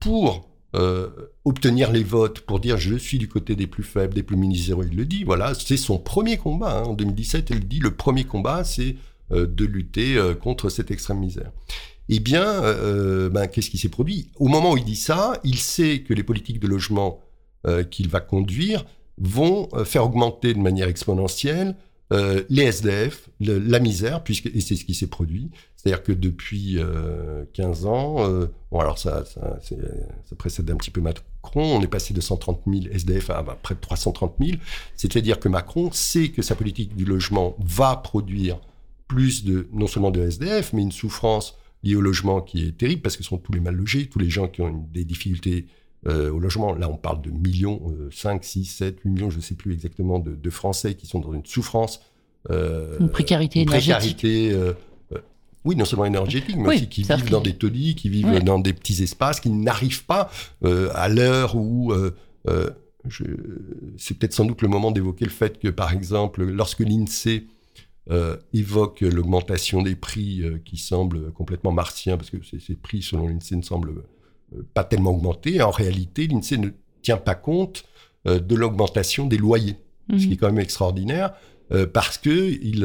pour 0.00 0.50
obtenir 1.44 1.92
les 1.92 2.02
votes 2.02 2.40
pour 2.40 2.58
dire 2.60 2.78
je 2.78 2.96
suis 2.96 3.18
du 3.18 3.28
côté 3.28 3.54
des 3.54 3.66
plus 3.66 3.82
faibles, 3.82 4.14
des 4.14 4.22
plus 4.22 4.36
miséreux. 4.36 4.88
Il 4.90 4.96
le 4.96 5.04
dit, 5.04 5.24
voilà, 5.24 5.54
c'est 5.54 5.76
son 5.76 5.98
premier 5.98 6.36
combat. 6.36 6.78
Hein. 6.78 6.84
En 6.84 6.94
2017, 6.94 7.50
il 7.50 7.68
dit 7.68 7.80
le 7.80 7.92
premier 7.92 8.24
combat, 8.24 8.64
c'est 8.64 8.96
de 9.30 9.64
lutter 9.64 10.20
contre 10.40 10.68
cette 10.68 10.90
extrême 10.90 11.18
misère 11.18 11.50
eh 12.08 12.20
bien, 12.20 12.44
euh, 12.44 13.30
ben, 13.30 13.46
qu'est-ce 13.46 13.70
qui 13.70 13.78
s'est 13.78 13.88
produit? 13.88 14.30
Au 14.36 14.48
moment 14.48 14.72
où 14.72 14.76
il 14.76 14.84
dit 14.84 14.96
ça, 14.96 15.40
il 15.44 15.58
sait 15.58 16.00
que 16.00 16.12
les 16.12 16.22
politiques 16.22 16.60
de 16.60 16.66
logement 16.66 17.20
euh, 17.66 17.82
qu'il 17.82 18.08
va 18.08 18.20
conduire 18.20 18.84
vont 19.18 19.68
euh, 19.72 19.84
faire 19.84 20.04
augmenter 20.04 20.52
de 20.54 20.58
manière 20.58 20.88
exponentielle 20.88 21.76
les 22.10 22.62
SDF, 22.62 23.28
la 23.40 23.78
misère, 23.80 24.22
puisque 24.22 24.46
et 24.46 24.60
c'est 24.60 24.76
ce 24.76 24.84
qui 24.84 24.94
s'est 24.94 25.08
produit. 25.08 25.50
C'est-à-dire 25.76 26.02
que 26.02 26.12
depuis 26.12 26.78
15 27.52 27.86
ans, 27.86 28.28
bon 28.70 28.78
alors 28.78 28.98
ça, 28.98 29.24
ça, 29.24 30.36
précède 30.36 30.70
un 30.70 30.76
petit 30.76 30.90
peu 30.90 31.00
Macron, 31.00 31.76
on 31.76 31.80
est 31.82 31.88
passé 31.88 32.14
de 32.14 32.20
130 32.20 32.62
000 32.66 32.94
SDF 32.94 33.30
à, 33.30 33.42
près 33.42 33.74
de 33.74 33.80
330 33.80 34.34
000. 34.40 34.58
C'est-à-dire 34.96 35.38
que 35.40 35.48
Macron 35.48 35.90
sait 35.92 36.28
que 36.28 36.42
sa 36.42 36.54
politique 36.54 36.94
du 36.94 37.04
logement 37.04 37.56
va 37.58 37.96
produire 37.96 38.60
plus 39.08 39.44
de 39.44 39.68
non 39.72 39.86
seulement 39.86 40.10
de 40.10 40.20
SDF, 40.20 40.72
mais 40.72 40.82
une 40.82 40.92
souffrance 40.92 41.56
lié 41.82 41.96
au 41.96 42.00
logement 42.00 42.40
qui 42.40 42.66
est 42.66 42.76
terrible 42.76 43.02
parce 43.02 43.16
que 43.16 43.22
ce 43.22 43.28
sont 43.28 43.38
tous 43.38 43.52
les 43.52 43.60
mal 43.60 43.74
logés, 43.74 44.06
tous 44.06 44.18
les 44.18 44.30
gens 44.30 44.48
qui 44.48 44.62
ont 44.62 44.86
des 44.92 45.04
difficultés 45.04 45.66
euh, 46.06 46.30
au 46.30 46.38
logement. 46.38 46.74
Là, 46.74 46.88
on 46.90 46.96
parle 46.96 47.20
de 47.22 47.30
millions, 47.30 47.80
5, 48.10 48.44
6, 48.44 48.64
7, 48.64 49.00
8 49.04 49.10
millions, 49.10 49.30
je 49.30 49.36
ne 49.36 49.42
sais 49.42 49.54
plus 49.54 49.72
exactement, 49.72 50.18
de, 50.18 50.50
Français 50.50 50.94
qui 50.94 51.06
sont 51.06 51.20
dans 51.20 51.32
une 51.32 51.46
souffrance. 51.46 52.00
Euh, 52.50 52.98
une 53.00 53.10
précarité 53.10 53.62
énergétique. 53.62 54.24
Euh, 54.24 54.74
oui, 55.64 55.76
non 55.76 55.86
seulement 55.86 56.04
énergétique, 56.04 56.56
mais 56.58 56.74
aussi 56.74 56.88
qui 56.88 57.02
vivent 57.04 57.30
dans 57.30 57.40
des 57.40 57.54
taudis, 57.54 57.94
qui 57.94 58.10
vivent 58.10 58.44
dans 58.44 58.58
des 58.58 58.74
petits 58.74 59.02
espaces, 59.02 59.40
qui 59.40 59.48
n'arrivent 59.50 60.04
pas 60.04 60.30
à 60.62 61.08
l'heure 61.08 61.56
où... 61.56 61.92
c'est 63.96 64.18
peut-être 64.18 64.34
sans 64.34 64.44
doute 64.44 64.62
le 64.62 64.68
moment 64.68 64.90
d'évoquer 64.90 65.24
le 65.24 65.30
fait 65.30 65.58
que, 65.58 65.68
par 65.68 65.92
exemple, 65.92 66.44
lorsque 66.44 66.80
l'INSEE 66.80 67.46
euh, 68.10 68.36
évoque 68.52 69.00
l'augmentation 69.00 69.80
des 69.80 69.96
prix 69.96 70.42
euh, 70.42 70.58
qui 70.62 70.76
semble 70.76 71.32
complètement 71.32 71.72
martien, 71.72 72.18
parce 72.18 72.28
que 72.28 72.36
ces, 72.42 72.74
prix, 72.74 73.00
selon 73.00 73.28
l'INSEE, 73.28 73.56
ne 73.56 73.62
semblent 73.62 73.90
euh, 73.90 74.06
pas 74.74 74.84
tellement 74.84 75.10
augmenter. 75.10 75.62
En 75.62 75.70
réalité, 75.70 76.26
l'INSEE 76.26 76.58
ne 76.58 76.68
tient 77.02 77.16
pas 77.16 77.34
compte 77.34 77.84
de 78.24 78.54
l'augmentation 78.54 79.26
des 79.26 79.36
loyers, 79.36 79.76
ce 80.10 80.16
qui 80.16 80.24
est 80.24 80.28
mhm. 80.30 80.36
quand 80.36 80.46
même 80.46 80.60
extraordinaire, 80.60 81.34
parce 81.92 82.16
que, 82.16 82.30
il, 82.30 82.80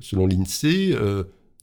selon 0.00 0.26
l'INSEE, 0.26 0.96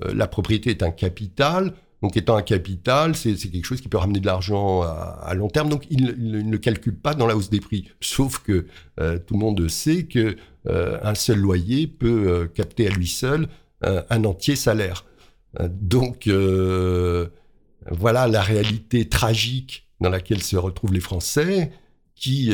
la 0.02 0.28
propriété 0.28 0.72
est 0.72 0.84
un 0.84 0.92
capital, 0.92 1.74
donc 2.02 2.18
étant 2.18 2.36
un 2.36 2.42
capital, 2.42 3.16
c'est 3.16 3.36
quelque 3.36 3.66
chose 3.66 3.80
qui 3.80 3.88
peut 3.88 3.98
ramener 3.98 4.20
de 4.20 4.26
l'argent 4.26 4.82
à, 4.82 5.34
long 5.34 5.48
terme. 5.48 5.70
Donc 5.70 5.86
il, 5.90 6.06
ne 6.18 6.58
calcule 6.58 6.96
pas 6.96 7.14
dans 7.14 7.26
la 7.26 7.38
hausse 7.38 7.50
des 7.50 7.62
prix. 7.62 7.90
Sauf 8.02 8.40
que 8.40 8.66
tout 8.98 9.34
le 9.34 9.40
monde 9.40 9.66
sait 9.70 10.04
que 10.04 10.36
euh, 10.70 10.98
un 11.02 11.16
seul 11.16 11.40
loyer 11.40 11.88
peut 11.88 12.28
euh, 12.28 12.48
capter 12.48 12.88
à 12.88 12.90
lui 12.90 13.08
seul 13.08 13.48
euh, 13.86 14.02
un 14.10 14.24
entier 14.26 14.56
salaire. 14.56 15.06
donc 15.70 16.30
voilà 17.92 18.28
la 18.28 18.42
réalité 18.42 19.08
tragique 19.08 19.88
dans 20.00 20.10
laquelle 20.10 20.44
se 20.44 20.56
retrouvent 20.56 20.94
les 20.94 21.00
Français 21.00 21.72
qui 22.16 22.52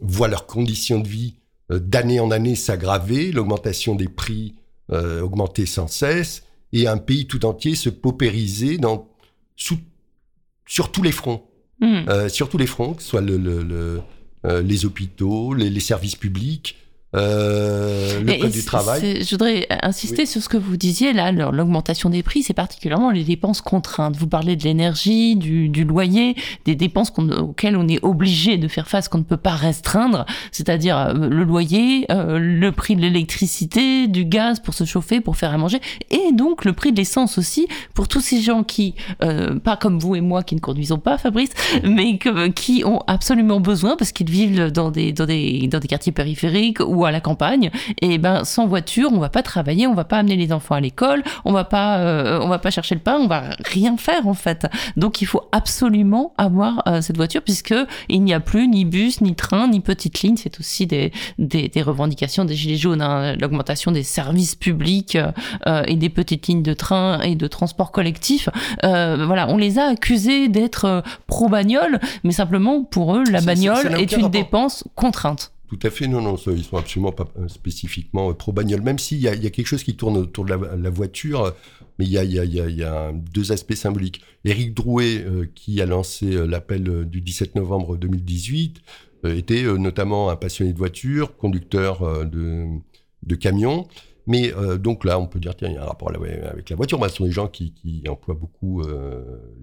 voient 0.00 0.28
leurs 0.28 0.46
conditions 0.46 1.00
de 1.00 1.08
vie 1.08 1.34
d'année 1.70 2.20
en 2.20 2.30
année 2.30 2.56
s'aggraver, 2.56 3.32
l'augmentation 3.32 3.94
des 3.94 4.08
prix 4.08 4.54
augmenter 4.90 5.66
sans 5.66 5.86
cesse, 5.88 6.44
et 6.72 6.86
un 6.86 6.98
pays 6.98 7.26
tout 7.26 7.44
entier 7.46 7.74
se 7.74 7.88
paupériser 7.88 8.78
dans, 8.78 9.08
sur 9.56 10.92
tous 10.92 11.02
les 11.02 11.12
fronts. 11.12 11.42
Mmh. 11.80 12.28
sur 12.28 12.48
tous 12.48 12.58
les 12.58 12.66
fronts, 12.66 12.94
que 12.94 13.02
ce 13.02 13.08
soit 13.08 13.20
le, 13.20 14.02
euh, 14.46 14.60
les 14.60 14.84
hôpitaux, 14.84 15.54
les, 15.54 15.80
services 15.80 16.16
publics. 16.16 16.76
Euh, 17.14 18.20
le 18.20 18.40
code 18.40 18.50
du 18.50 18.64
travail. 18.64 19.22
Je 19.22 19.30
voudrais 19.30 19.66
insister 19.82 20.26
sur 20.26 20.42
ce 20.42 20.48
que 20.48 20.56
vous 20.56 20.76
disiez 20.76 21.12
là, 21.12 21.30
l'augmentation 21.32 22.10
des 22.10 22.22
prix, 22.22 22.42
c'est 22.42 22.54
particulièrement 22.54 23.10
les 23.10 23.24
dépenses 23.24 23.60
contraintes. 23.60 24.16
Vous 24.16 24.26
parlez 24.26 24.56
de 24.56 24.64
l'énergie, 24.64 25.36
du, 25.36 25.84
loyer, 25.84 26.34
des 26.64 26.74
dépenses 26.74 27.12
auxquelles 27.16 27.76
on 27.76 27.86
est 27.88 28.02
obligé 28.04 28.56
de 28.56 28.68
faire 28.68 28.88
face, 28.88 29.08
qu'on 29.08 29.18
ne 29.18 29.24
peut 29.24 29.36
pas 29.36 29.54
restreindre, 29.54 30.26
c'est-à-dire 30.50 30.98
euh, 30.98 31.12
le 31.14 31.44
loyer, 31.44 32.06
le 32.08 32.70
prix 32.70 32.96
de 32.96 33.00
l'électricité, 33.00 34.08
du 34.08 34.24
gaz 34.24 34.60
pour 34.60 34.74
se 34.74 34.84
chauffer, 34.84 35.20
pour 35.20 35.36
faire 35.36 35.52
à 35.52 35.58
manger, 35.58 35.80
et 36.10 36.32
donc 36.32 36.64
le 36.64 36.72
prix 36.72 36.92
de 36.92 36.96
l'essence 36.96 37.38
aussi 37.38 37.68
pour 37.92 38.08
tous 38.08 38.20
ces 38.20 38.40
gens 38.40 38.64
qui, 38.64 38.94
pas 39.18 39.76
comme 39.76 39.98
vous 39.98 40.16
et 40.16 40.20
moi 40.20 40.42
qui 40.42 40.54
ne 40.54 40.60
conduisons 40.60 40.98
pas, 40.98 41.18
Fabrice, 41.18 41.50
mais 41.84 42.18
qui 42.54 42.82
ont 42.84 43.00
absolument 43.06 43.60
besoin 43.60 43.96
parce 43.96 44.12
qu'ils 44.12 44.30
vivent 44.30 44.70
dans 44.70 44.90
des, 44.90 45.12
dans 45.12 45.26
des, 45.26 45.68
dans 45.68 45.78
des 45.78 45.88
quartiers 45.88 46.12
périphériques 46.12 46.80
ou 46.80 47.03
à 47.04 47.10
la 47.10 47.20
campagne. 47.20 47.70
Et 48.00 48.18
ben 48.18 48.44
sans 48.44 48.66
voiture, 48.66 49.10
on 49.12 49.18
va 49.18 49.28
pas 49.28 49.42
travailler, 49.42 49.86
on 49.86 49.94
va 49.94 50.04
pas 50.04 50.18
amener 50.18 50.36
les 50.36 50.52
enfants 50.52 50.74
à 50.74 50.80
l'école, 50.80 51.22
on 51.44 51.52
va 51.52 51.64
pas, 51.64 51.98
euh, 51.98 52.40
on 52.42 52.48
va 52.48 52.58
pas 52.58 52.70
chercher 52.70 52.94
le 52.94 53.00
pain, 53.00 53.16
on 53.20 53.26
va 53.26 53.50
rien 53.64 53.96
faire 53.96 54.26
en 54.26 54.34
fait. 54.34 54.66
Donc 54.96 55.22
il 55.22 55.26
faut 55.26 55.42
absolument 55.52 56.32
avoir 56.38 56.82
euh, 56.86 57.00
cette 57.00 57.16
voiture 57.16 57.42
puisque 57.42 57.74
il 58.08 58.22
n'y 58.22 58.34
a 58.34 58.40
plus 58.40 58.68
ni 58.68 58.84
bus, 58.84 59.20
ni 59.20 59.34
train, 59.34 59.68
ni 59.68 59.80
petite 59.80 60.20
ligne. 60.22 60.36
C'est 60.36 60.58
aussi 60.60 60.86
des, 60.86 61.12
des, 61.38 61.82
revendications 61.82 62.44
des 62.44 62.54
gilets 62.54 62.76
jaunes, 62.76 63.02
hein. 63.02 63.36
l'augmentation 63.36 63.92
des 63.92 64.02
services 64.02 64.54
publics 64.54 65.18
euh, 65.66 65.82
et 65.86 65.96
des 65.96 66.08
petites 66.08 66.46
lignes 66.46 66.62
de 66.62 66.74
train 66.74 67.20
et 67.20 67.34
de 67.34 67.46
transport 67.46 67.92
collectif. 67.92 68.48
voilà, 68.82 69.48
on 69.48 69.56
les 69.56 69.78
a 69.78 69.86
accusés 69.86 70.48
d'être 70.48 71.02
pro 71.26 71.48
bagnole, 71.48 72.00
mais 72.22 72.32
simplement 72.32 72.84
pour 72.84 73.16
eux 73.16 73.24
la 73.30 73.40
bagnole 73.40 74.00
est 74.00 74.12
une 74.16 74.28
dépense 74.28 74.84
contrainte. 74.94 75.53
Tout 75.68 75.78
à 75.82 75.90
fait, 75.90 76.06
non, 76.06 76.20
non, 76.20 76.36
ils 76.36 76.62
sont 76.64 76.76
absolument 76.76 77.12
pas 77.12 77.26
euh, 77.38 77.48
spécifiquement 77.48 78.30
euh, 78.30 78.34
pro-bagnole, 78.34 78.82
même 78.82 78.98
s'il 78.98 79.18
y, 79.18 79.28
a 79.28 79.36
quelque 79.36 79.66
chose 79.66 79.82
qui 79.82 79.96
tourne 79.96 80.16
autour 80.18 80.44
de 80.44 80.50
la, 80.50 80.90
voiture, 80.90 81.54
mais 81.98 82.04
il 82.04 82.12
y 82.12 82.84
a, 82.84 83.12
deux 83.12 83.50
aspects 83.50 83.74
symboliques. 83.74 84.20
Éric 84.44 84.74
Drouet, 84.74 85.24
euh, 85.24 85.46
qui 85.54 85.80
a 85.80 85.86
lancé 85.86 86.26
l'appel 86.46 87.06
du 87.06 87.22
17 87.22 87.54
novembre 87.54 87.96
2018, 87.96 88.82
était 89.24 89.62
notamment 89.78 90.28
un 90.28 90.36
passionné 90.36 90.74
de 90.74 90.78
voiture, 90.78 91.34
conducteur 91.38 92.26
de 92.26 93.34
camions, 93.36 93.88
mais 94.26 94.52
donc 94.78 95.04
là, 95.04 95.18
on 95.18 95.26
peut 95.26 95.38
dire, 95.38 95.54
tiens, 95.54 95.68
il 95.68 95.74
y 95.74 95.78
a 95.78 95.82
un 95.82 95.86
rapport 95.86 96.10
avec 96.10 96.70
la 96.70 96.76
voiture. 96.76 96.98
Bah, 96.98 97.08
ce 97.08 97.16
sont 97.16 97.24
des 97.24 97.30
gens 97.30 97.48
qui, 97.48 98.02
emploient 98.08 98.34
beaucoup 98.34 98.82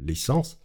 l'essence. 0.05 0.59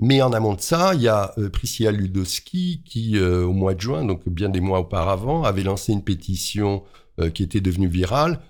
Mais 0.00 0.22
en 0.22 0.32
amont 0.32 0.54
de 0.54 0.60
ça, 0.60 0.94
il 0.94 1.02
y 1.02 1.08
a 1.08 1.32
euh, 1.36 1.50
Priscilla 1.50 1.92
Ludowski 1.92 2.82
qui, 2.86 3.18
euh, 3.18 3.44
au 3.44 3.52
mois 3.52 3.74
de 3.74 3.80
juin, 3.80 4.04
donc 4.04 4.26
bien 4.28 4.48
des 4.48 4.60
mois 4.60 4.80
auparavant, 4.80 5.44
avait 5.44 5.62
lancé 5.62 5.92
une 5.92 6.02
pétition 6.02 6.82
euh, 7.20 7.28
qui 7.28 7.42
était 7.42 7.60
devenue 7.60 7.88
virale 7.88 8.40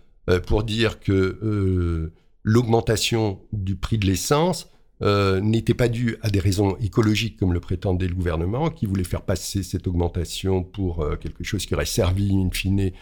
pour 0.46 0.62
dire 0.62 1.00
que 1.00 2.12
l'augmentation 2.44 3.40
du 3.52 3.74
prix 3.74 3.98
de 3.98 4.06
l'essence 4.06 4.68
n'était 5.00 5.74
pas 5.74 5.88
due 5.88 6.18
à 6.22 6.30
des 6.30 6.38
raisons 6.38 6.76
écologiques 6.76 7.36
comme 7.36 7.52
le 7.52 7.58
prétendait 7.58 8.06
le 8.06 8.14
gouvernement, 8.14 8.70
qui 8.70 8.86
voulait 8.86 9.02
faire 9.02 9.22
passer 9.22 9.64
cette 9.64 9.88
augmentation 9.88 10.62
pour 10.62 11.04
quelque 11.18 11.42
chose 11.42 11.66
qui 11.66 11.74
aurait 11.74 11.84
servi 11.84 12.32
in 12.32 12.50
fine 12.52 12.92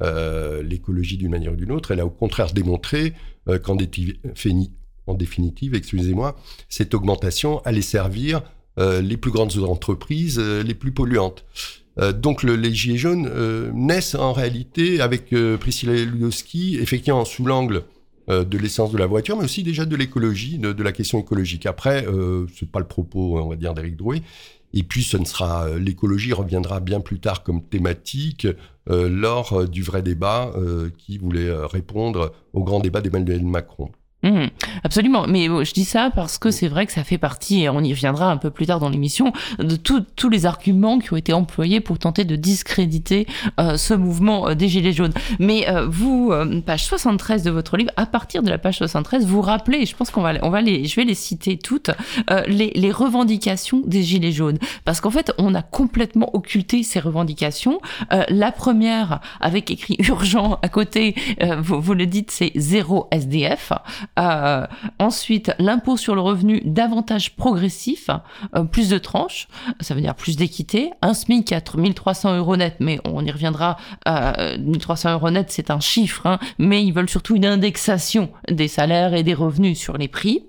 l'écologie 0.00 1.16
d'une 1.16 1.30
manière 1.30 1.52
ou 1.52 1.56
d'une 1.56 1.72
autre. 1.72 1.90
Elle 1.90 2.00
a 2.00 2.06
au 2.06 2.10
contraire 2.10 2.52
démontré 2.52 3.14
qu'en 3.64 3.76
en 5.08 5.14
définitive, 5.14 5.74
excusez-moi, 5.74 6.36
cette 6.68 6.94
augmentation 6.94 7.60
allait 7.64 7.82
servir 7.82 8.42
euh, 8.78 9.00
les 9.00 9.16
plus 9.16 9.32
grandes 9.32 9.58
entreprises, 9.58 10.38
euh, 10.38 10.62
les 10.62 10.74
plus 10.74 10.92
polluantes. 10.92 11.44
Euh, 11.98 12.12
donc 12.12 12.44
le, 12.44 12.54
les 12.54 12.72
Gilets 12.72 12.98
jaunes 12.98 13.28
naissent 13.74 14.14
en 14.14 14.32
réalité 14.32 15.00
avec 15.00 15.34
Priscilla 15.58 15.94
Ludowski, 15.94 16.78
effectivement 16.80 17.24
sous 17.24 17.44
l'angle 17.44 17.84
de 18.28 18.58
l'essence 18.58 18.92
de 18.92 18.98
la 18.98 19.06
voiture, 19.06 19.38
mais 19.38 19.44
aussi 19.44 19.62
déjà 19.62 19.86
de 19.86 19.96
l'écologie, 19.96 20.58
de, 20.58 20.82
la 20.82 20.92
question 20.92 21.18
écologique. 21.18 21.64
Après, 21.64 22.04
ce 22.04 22.44
n'est 22.62 22.70
pas 22.70 22.78
le 22.78 22.86
propos, 22.86 23.40
on 23.40 23.48
va 23.48 23.56
dire, 23.56 23.72
d'Éric 23.72 23.96
Drouet. 23.96 24.20
Et 24.74 24.82
puis, 24.82 25.02
ce 25.02 25.16
ne 25.16 25.24
sera 25.24 25.78
l'écologie 25.78 26.34
reviendra 26.34 26.80
bien 26.80 27.00
plus 27.00 27.20
tard 27.20 27.42
comme 27.42 27.62
thématique 27.62 28.46
lors 28.88 29.68
du 29.68 29.82
vrai 29.82 30.02
débat 30.02 30.52
qui 30.96 31.18
voulait 31.18 31.52
répondre 31.66 32.32
au 32.52 32.64
grand 32.64 32.80
débat 32.80 33.00
d'Emmanuel 33.00 33.44
Macron. 33.44 33.90
Mmh, 34.28 34.48
absolument, 34.84 35.26
mais 35.26 35.46
je 35.46 35.72
dis 35.72 35.84
ça 35.84 36.10
parce 36.14 36.36
que 36.36 36.50
c'est 36.50 36.68
vrai 36.68 36.84
que 36.84 36.92
ça 36.92 37.02
fait 37.02 37.18
partie, 37.18 37.62
et 37.62 37.68
on 37.70 37.80
y 37.80 37.92
reviendra 37.94 38.30
un 38.30 38.36
peu 38.36 38.50
plus 38.50 38.66
tard 38.66 38.78
dans 38.78 38.90
l'émission, 38.90 39.32
de 39.58 39.76
tous 39.76 40.28
les 40.28 40.44
arguments 40.44 40.98
qui 40.98 41.12
ont 41.12 41.16
été 41.16 41.32
employés 41.32 41.80
pour 41.80 41.98
tenter 41.98 42.24
de 42.24 42.36
discréditer 42.36 43.26
euh, 43.58 43.76
ce 43.76 43.94
mouvement 43.94 44.48
euh, 44.48 44.54
des 44.54 44.68
Gilets 44.68 44.92
jaunes. 44.92 45.12
Mais 45.38 45.68
euh, 45.68 45.86
vous, 45.88 46.32
page 46.66 46.84
73 46.84 47.42
de 47.42 47.50
votre 47.50 47.76
livre, 47.76 47.90
à 47.96 48.06
partir 48.06 48.42
de 48.42 48.50
la 48.50 48.58
page 48.58 48.78
73, 48.78 49.26
vous 49.26 49.40
rappelez, 49.40 49.86
je 49.86 49.96
pense 49.96 50.10
qu'on 50.10 50.20
va, 50.20 50.34
on 50.42 50.50
va 50.50 50.60
les, 50.60 50.84
je 50.84 50.96
vais 50.96 51.04
les 51.04 51.14
citer 51.14 51.56
toutes, 51.58 51.90
les, 52.46 52.72
les, 52.74 52.92
revendications 52.92 53.82
des 53.86 54.02
Gilets 54.02 54.32
jaunes. 54.32 54.58
Parce 54.84 55.00
qu'en 55.00 55.10
fait, 55.10 55.32
on 55.38 55.54
a 55.54 55.62
complètement 55.62 56.34
occulté 56.34 56.82
ces 56.82 57.00
revendications. 57.00 57.80
la 58.28 58.52
première, 58.52 59.20
avec 59.40 59.70
écrit 59.70 59.96
urgent 60.08 60.58
à 60.62 60.68
côté, 60.68 61.14
vous, 61.58 61.80
vous 61.80 61.94
le 61.94 62.06
dites, 62.06 62.30
c'est 62.30 62.52
zéro 62.54 63.08
SDF. 63.12 63.72
Ensuite, 64.98 65.52
l'impôt 65.58 65.96
sur 65.96 66.14
le 66.14 66.20
revenu 66.20 66.60
davantage 66.64 67.36
progressif, 67.36 68.10
plus 68.72 68.88
de 68.88 68.98
tranches, 68.98 69.48
ça 69.80 69.94
veut 69.94 70.00
dire 70.00 70.14
plus 70.14 70.36
d'équité. 70.36 70.90
Un 71.02 71.14
SMIC 71.14 71.52
à 71.52 71.60
1300 71.74 72.36
euros 72.36 72.56
net, 72.56 72.76
mais 72.80 73.00
on 73.04 73.24
y 73.24 73.30
reviendra. 73.30 73.76
1300 74.06 75.12
euros 75.12 75.30
net, 75.30 75.50
c'est 75.50 75.70
un 75.70 75.80
chiffre, 75.80 76.26
hein, 76.26 76.38
mais 76.58 76.84
ils 76.84 76.92
veulent 76.92 77.08
surtout 77.08 77.36
une 77.36 77.46
indexation 77.46 78.30
des 78.50 78.68
salaires 78.68 79.14
et 79.14 79.22
des 79.22 79.34
revenus 79.34 79.78
sur 79.78 79.96
les 79.96 80.08
prix. 80.08 80.44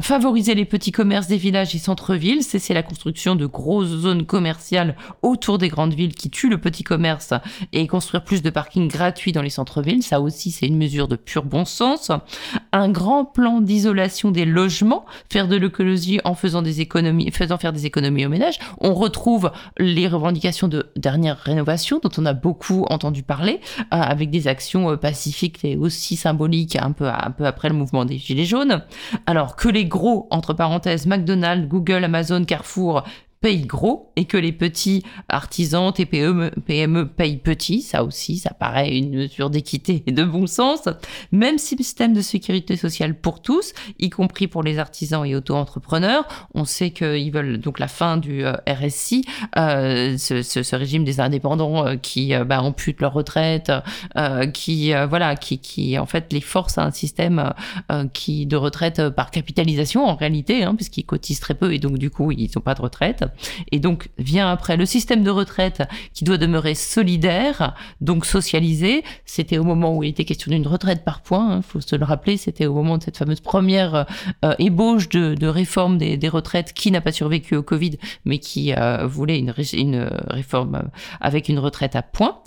favoriser 0.00 0.54
les 0.54 0.64
petits 0.64 0.92
commerces 0.92 1.26
des 1.26 1.36
villages 1.36 1.74
et 1.74 1.78
centres-villes, 1.78 2.42
c'est 2.42 2.74
la 2.74 2.82
construction 2.82 3.36
de 3.36 3.46
grosses 3.46 3.88
zones 3.88 4.26
commerciales 4.26 4.96
autour 5.22 5.58
des 5.58 5.68
grandes 5.68 5.94
villes 5.94 6.14
qui 6.14 6.30
tuent 6.30 6.48
le 6.48 6.58
petit 6.58 6.82
commerce 6.82 7.34
et 7.72 7.86
construire 7.86 8.24
plus 8.24 8.42
de 8.42 8.50
parkings 8.50 8.88
gratuits 8.88 9.32
dans 9.32 9.42
les 9.42 9.50
centres-villes. 9.50 10.02
Ça 10.02 10.20
aussi, 10.20 10.50
c'est 10.50 10.66
une 10.66 10.78
mesure 10.78 11.08
de 11.08 11.16
pur 11.16 11.44
bon 11.44 11.64
sens. 11.64 12.10
Grand 12.94 13.26
plan 13.26 13.60
d'isolation 13.60 14.30
des 14.30 14.46
logements, 14.46 15.04
faire 15.30 15.48
de 15.48 15.56
l'écologie 15.56 16.20
en 16.24 16.34
faisant 16.34 16.62
des 16.62 16.80
économies, 16.80 17.30
faire 17.30 17.72
des 17.72 17.84
économies 17.84 18.24
au 18.24 18.30
ménage. 18.30 18.58
On 18.80 18.94
retrouve 18.94 19.50
les 19.78 20.08
revendications 20.08 20.68
de 20.68 20.86
dernière 20.96 21.36
rénovation 21.36 22.00
dont 22.02 22.10
on 22.16 22.24
a 22.24 22.32
beaucoup 22.32 22.86
entendu 22.88 23.22
parler, 23.22 23.60
euh, 23.80 23.84
avec 23.90 24.30
des 24.30 24.48
actions 24.48 24.90
euh, 24.90 24.96
pacifiques 24.96 25.64
et 25.64 25.76
aussi 25.76 26.16
symboliques 26.16 26.76
un 26.76 26.92
peu 26.92 27.08
après 27.08 27.68
le 27.68 27.74
mouvement 27.74 28.04
des 28.04 28.16
Gilets 28.16 28.44
jaunes. 28.44 28.82
Alors 29.26 29.56
que 29.56 29.68
les 29.68 29.84
gros, 29.84 30.28
entre 30.30 30.54
parenthèses, 30.54 31.06
McDonald's, 31.06 31.68
Google, 31.68 32.04
Amazon, 32.04 32.44
Carrefour, 32.44 33.02
payent 33.44 33.66
gros 33.66 34.10
et 34.16 34.24
que 34.24 34.38
les 34.38 34.52
petits 34.52 35.02
artisans, 35.28 35.92
TPE, 35.92 36.50
PME 36.64 37.08
payent 37.08 37.36
petit. 37.36 37.82
Ça 37.82 38.02
aussi, 38.02 38.38
ça 38.38 38.54
paraît 38.54 38.96
une 38.96 39.14
mesure 39.14 39.50
d'équité 39.50 40.02
et 40.06 40.12
de 40.12 40.24
bon 40.24 40.46
sens. 40.46 40.88
Même 41.30 41.58
système 41.58 42.14
de 42.14 42.22
sécurité 42.22 42.78
sociale 42.78 43.14
pour 43.14 43.42
tous, 43.42 43.74
y 43.98 44.08
compris 44.08 44.48
pour 44.48 44.62
les 44.62 44.78
artisans 44.78 45.26
et 45.26 45.36
auto-entrepreneurs. 45.36 46.26
On 46.54 46.64
sait 46.64 46.90
qu'ils 46.90 47.30
veulent 47.30 47.58
donc 47.58 47.80
la 47.80 47.86
fin 47.86 48.16
du 48.16 48.46
euh, 48.46 48.54
RSI, 48.66 49.26
euh, 49.58 50.16
ce, 50.16 50.74
régime 50.74 51.04
des 51.04 51.20
indépendants 51.20 51.86
euh, 51.86 51.96
qui 51.96 52.32
bah, 52.46 52.62
amputent 52.62 53.02
leur 53.02 53.12
retraite, 53.12 53.70
qui 54.54 54.94
voilà, 55.06 55.36
qui, 55.36 55.58
qui 55.58 55.98
en 55.98 56.06
fait 56.06 56.32
les 56.32 56.40
force 56.40 56.78
à 56.78 56.84
un 56.84 56.92
système 56.92 57.52
qui 58.14 58.46
de 58.46 58.56
retraite 58.56 59.10
par 59.10 59.30
capitalisation 59.30 60.06
en 60.06 60.14
réalité, 60.14 60.64
hein, 60.64 60.74
puisqu'ils 60.74 61.04
cotisent 61.04 61.40
très 61.40 61.54
peu 61.54 61.74
et 61.74 61.78
donc 61.78 61.98
du 61.98 62.08
coup 62.08 62.32
ils 62.32 62.50
n'ont 62.56 62.62
pas 62.62 62.74
de 62.74 62.80
retraite. 62.80 63.24
Et 63.72 63.80
donc 63.80 64.08
vient 64.18 64.50
après 64.50 64.76
le 64.76 64.86
système 64.86 65.22
de 65.22 65.30
retraite 65.30 65.82
qui 66.12 66.24
doit 66.24 66.38
demeurer 66.38 66.74
solidaire, 66.74 67.74
donc 68.00 68.26
socialisé. 68.26 69.04
C'était 69.24 69.58
au 69.58 69.64
moment 69.64 69.96
où 69.96 70.02
il 70.02 70.10
était 70.10 70.24
question 70.24 70.50
d'une 70.50 70.66
retraite 70.66 71.04
par 71.04 71.22
points, 71.22 71.48
il 71.50 71.52
hein, 71.58 71.62
faut 71.62 71.80
se 71.80 71.96
le 71.96 72.04
rappeler, 72.04 72.36
c'était 72.36 72.66
au 72.66 72.74
moment 72.74 72.98
de 72.98 73.02
cette 73.02 73.16
fameuse 73.16 73.40
première 73.40 74.06
euh, 74.44 74.54
ébauche 74.58 75.08
de, 75.08 75.46
réforme 75.46 75.98
des, 75.98 76.28
retraites 76.28 76.72
qui 76.72 76.90
n'a 76.90 77.00
pas 77.00 77.12
survécu 77.12 77.56
au 77.56 77.62
Covid, 77.62 77.98
mais 78.24 78.38
qui 78.38 78.72
euh, 78.74 79.06
voulait 79.06 79.38
une, 79.38 79.54
une 79.74 80.10
réforme 80.28 80.76
euh, 80.76 80.82
avec 81.20 81.48
une 81.48 81.58
retraite 81.58 81.96
à 81.96 82.02
points. 82.02 82.40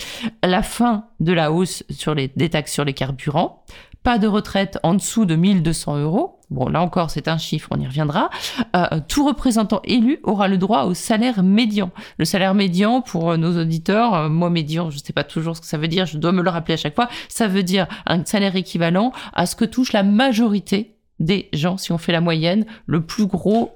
La 0.44 0.64
fin 0.64 1.06
de 1.20 1.34
la 1.34 1.52
hausse 1.52 1.84
sur 1.90 2.16
les, 2.16 2.30
des 2.36 2.50
taxes 2.50 2.74
sur 2.74 2.86
les 2.86 2.94
carburants, 2.94 3.64
pas 4.04 4.18
de 4.18 4.28
retraite 4.28 4.80
en 4.84 4.94
dessous 4.94 5.26
de 5.26 5.36
1200 5.36 5.98
euros. 5.98 6.37
Bon, 6.50 6.70
là 6.70 6.82
encore, 6.82 7.10
c'est 7.10 7.28
un 7.28 7.38
chiffre, 7.38 7.68
on 7.72 7.80
y 7.80 7.86
reviendra. 7.86 8.30
Euh, 8.76 8.86
tout 9.08 9.26
représentant 9.26 9.82
élu 9.84 10.20
aura 10.24 10.48
le 10.48 10.58
droit 10.58 10.84
au 10.84 10.93
salaire 10.93 11.43
médian. 11.43 11.91
Le 12.18 12.26
salaire 12.26 12.54
médian, 12.54 13.02
pour 13.02 13.32
euh, 13.32 13.38
nos 13.38 13.60
auditeurs, 13.60 14.14
euh, 14.14 14.30
moi 14.30 14.50
médian, 14.50 14.89
je 14.89 14.98
ne 14.98 15.04
sais 15.04 15.12
pas 15.12 15.26
toujours 15.26 15.58
ce 15.58 15.62
que 15.62 15.68
ça 15.68 15.78
veut 15.78 15.89
dire, 15.89 16.06
je 16.06 16.18
dois 16.18 16.32
me 16.32 16.41
le 16.41 16.50
rappeler 16.50 16.76
à 16.76 16.78
chaque 16.78 16.95
fois, 16.95 17.10
ça 17.28 17.48
veut 17.48 17.64
dire 17.64 17.88
un 18.06 18.24
salaire 18.24 18.56
équivalent 18.56 19.12
à 19.34 19.45
ce 19.45 19.58
que 19.58 19.66
touche 19.66 19.91
la 19.91 20.04
majorité 20.04 20.95
des 21.20 21.50
gens, 21.52 21.78
si 21.78 21.91
on 21.91 21.98
fait 21.98 22.12
la 22.14 22.22
moyenne, 22.22 22.66
le 22.86 23.02
plus 23.02 23.26
gros 23.26 23.74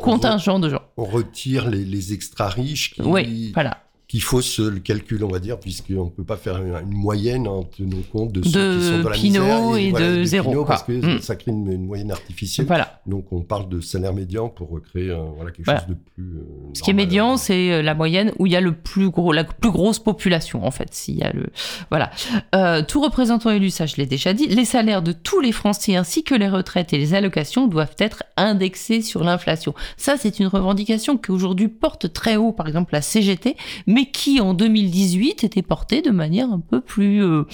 contingent 0.00 0.58
de 0.58 0.70
gens. 0.70 0.82
On 0.96 1.04
retire 1.04 1.68
les, 1.68 1.84
les 1.84 2.12
extra 2.14 2.48
riches 2.48 2.94
qui, 2.94 3.02
oui, 3.02 3.50
voilà 3.52 3.78
qu'il 4.12 4.22
faut 4.22 4.42
se 4.42 4.60
le 4.60 4.78
calcul, 4.78 5.24
on 5.24 5.28
va 5.28 5.38
dire, 5.38 5.58
puisqu'on 5.58 6.04
ne 6.04 6.10
peut 6.10 6.22
pas 6.22 6.36
faire 6.36 6.58
une, 6.58 6.82
moyenne 6.90 7.48
en 7.48 7.62
tenant 7.62 7.96
compte 8.12 8.30
de 8.30 8.42
ceux 8.46 8.78
qui 8.78 8.84
sont 8.84 8.98
dans 9.00 9.08
la 9.08 9.16
misère. 9.16 9.76
Et, 9.78 9.90
de, 9.90 10.24
zéro. 10.24 10.66
parce 10.66 10.82
que 10.82 10.92
mm. 10.92 11.20
ça 11.22 11.34
crée 11.34 11.50
une, 11.50 11.86
moyenne 11.86 12.10
artificielle. 12.10 12.66
Voilà. 12.66 13.00
Donc 13.06 13.32
on 13.32 13.40
parle 13.40 13.70
de 13.70 13.80
salaire 13.80 14.12
médian 14.12 14.50
pour 14.50 14.68
recréer 14.68 15.16
voilà, 15.36 15.50
quelque 15.50 15.64
chose 15.64 15.88
de 15.88 15.94
plus. 15.94 16.24
Euh, 16.24 16.44
Ce 16.74 16.82
qui 16.82 16.90
est 16.90 16.92
médian, 16.92 17.38
c'est 17.38 17.72
euh, 17.72 17.80
la 17.80 17.94
moyenne 17.94 18.32
où 18.38 18.44
il 18.44 18.52
y 18.52 18.56
a 18.56 18.60
le 18.60 18.72
plus 18.72 19.08
gros, 19.08 19.32
la 19.32 19.44
plus 19.44 19.70
grosse 19.70 19.98
population, 19.98 20.62
en 20.62 20.70
fait. 20.70 20.92
S'il 20.92 21.16
y 21.16 21.22
a 21.22 21.32
le, 21.32 21.46
voilà. 21.88 22.10
Euh, 22.54 22.82
tout 22.86 23.00
représentant 23.00 23.48
élu, 23.48 23.70
ça 23.70 23.86
je 23.86 23.96
l'ai 23.96 24.04
déjà 24.04 24.34
dit, 24.34 24.46
les 24.46 24.66
salaires 24.66 25.00
de 25.00 25.12
tous 25.12 25.40
les 25.40 25.52
Français 25.52 25.96
ainsi 25.96 26.22
que 26.22 26.34
les 26.34 26.50
retraites 26.50 26.92
et 26.92 26.98
les 26.98 27.14
allocations 27.14 27.66
doivent 27.66 27.96
être 27.98 28.24
indexés 28.36 29.00
sur 29.00 29.24
l'inflation. 29.24 29.74
Ça, 29.96 30.16
c'est 30.18 30.38
une 30.38 30.48
revendication 30.48 31.16
qui 31.16 31.30
aujourd'hui 31.30 31.68
porte 31.68 32.12
très 32.12 32.36
haut, 32.36 32.52
par 32.52 32.68
exemple, 32.68 32.92
la 32.92 33.00
CGT, 33.00 33.56
mais 33.86 34.01
qui 34.06 34.40
en 34.40 34.54
2018 34.54 35.44
était 35.44 35.62
porté 35.62 36.02
de 36.02 36.10
manière 36.10 36.50
un 36.50 36.60
peu 36.60 36.80
plus, 36.80 37.22
euh, 37.24 37.44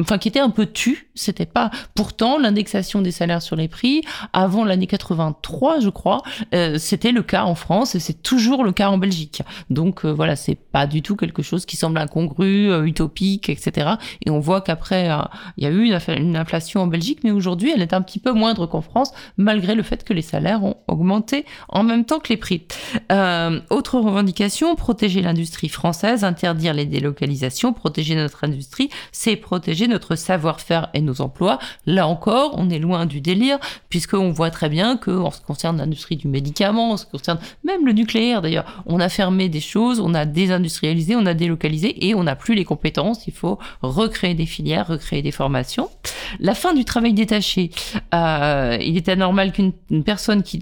enfin 0.00 0.18
qui 0.18 0.28
était 0.28 0.40
un 0.40 0.50
peu 0.50 0.66
tue. 0.66 1.08
C'était 1.14 1.46
pas 1.46 1.70
pourtant 1.94 2.38
l'indexation 2.38 3.02
des 3.02 3.10
salaires 3.10 3.42
sur 3.42 3.56
les 3.56 3.68
prix 3.68 4.02
avant 4.32 4.64
l'année 4.64 4.86
83, 4.86 5.80
je 5.80 5.88
crois, 5.88 6.22
euh, 6.54 6.78
c'était 6.78 7.12
le 7.12 7.22
cas 7.22 7.44
en 7.44 7.54
France 7.54 7.94
et 7.94 8.00
c'est 8.00 8.22
toujours 8.22 8.64
le 8.64 8.72
cas 8.72 8.90
en 8.90 8.98
Belgique. 8.98 9.42
Donc 9.70 10.04
euh, 10.04 10.10
voilà, 10.10 10.36
c'est 10.36 10.54
pas 10.54 10.86
du 10.86 11.02
tout 11.02 11.16
quelque 11.16 11.42
chose 11.42 11.66
qui 11.66 11.76
semble 11.76 11.98
incongru, 11.98 12.86
utopique, 12.86 13.48
etc. 13.48 13.94
Et 14.24 14.30
on 14.30 14.40
voit 14.40 14.60
qu'après 14.60 15.08
il 15.56 15.64
y 15.64 15.66
a 15.66 15.70
eu 15.70 15.84
une, 15.84 15.98
une 16.16 16.36
inflation 16.36 16.82
en 16.82 16.86
Belgique, 16.86 17.20
mais 17.24 17.30
aujourd'hui 17.30 17.72
elle 17.74 17.82
est 17.82 17.92
un 17.92 18.02
petit 18.02 18.18
peu 18.18 18.32
moindre 18.32 18.66
qu'en 18.66 18.82
France, 18.82 19.12
malgré 19.36 19.74
le 19.74 19.82
fait 19.82 20.04
que 20.04 20.12
les 20.12 20.22
salaires 20.22 20.64
ont 20.64 20.76
augmenté 20.88 21.44
en 21.68 21.82
même 21.82 22.04
temps 22.04 22.18
que 22.18 22.28
les 22.28 22.36
prix. 22.36 22.62
autre 23.70 23.98
revendication, 23.98 24.74
protéger 24.74 25.22
l'industrie 25.22 25.68
française, 25.76 26.24
interdire 26.24 26.74
les 26.74 26.86
délocalisations, 26.86 27.72
protéger 27.72 28.14
notre 28.14 28.44
industrie, 28.44 28.90
c'est 29.12 29.36
protéger 29.36 29.86
notre 29.86 30.16
savoir-faire 30.16 30.88
et 30.94 31.00
nos 31.00 31.20
emplois. 31.20 31.58
Là 31.86 32.08
encore, 32.08 32.54
on 32.56 32.70
est 32.70 32.78
loin 32.78 33.06
du 33.06 33.20
délire, 33.20 33.58
puisqu'on 33.88 34.32
voit 34.32 34.50
très 34.50 34.68
bien 34.68 34.96
que, 34.96 35.10
en 35.10 35.30
ce 35.30 35.38
qui 35.38 35.44
concerne 35.44 35.78
l'industrie 35.78 36.16
du 36.16 36.28
médicament, 36.28 36.92
en 36.92 36.96
ce 36.96 37.04
qui 37.04 37.12
concerne 37.12 37.38
même 37.64 37.86
le 37.86 37.92
nucléaire 37.92 38.42
d'ailleurs, 38.42 38.82
on 38.86 39.00
a 39.00 39.08
fermé 39.08 39.48
des 39.48 39.60
choses, 39.60 40.00
on 40.00 40.14
a 40.14 40.24
désindustrialisé, 40.24 41.14
on 41.14 41.26
a 41.26 41.34
délocalisé 41.34 42.06
et 42.06 42.14
on 42.14 42.24
n'a 42.24 42.36
plus 42.36 42.54
les 42.54 42.64
compétences. 42.64 43.26
Il 43.26 43.32
faut 43.32 43.58
recréer 43.82 44.34
des 44.34 44.46
filières, 44.46 44.88
recréer 44.88 45.22
des 45.22 45.30
formations. 45.30 45.88
La 46.40 46.54
fin 46.54 46.74
du 46.74 46.84
travail 46.84 47.12
détaché. 47.12 47.70
Euh, 48.14 48.78
il 48.80 48.96
était 48.96 49.16
normal 49.16 49.52
qu'une 49.52 49.72
personne 50.04 50.42
qui, 50.42 50.58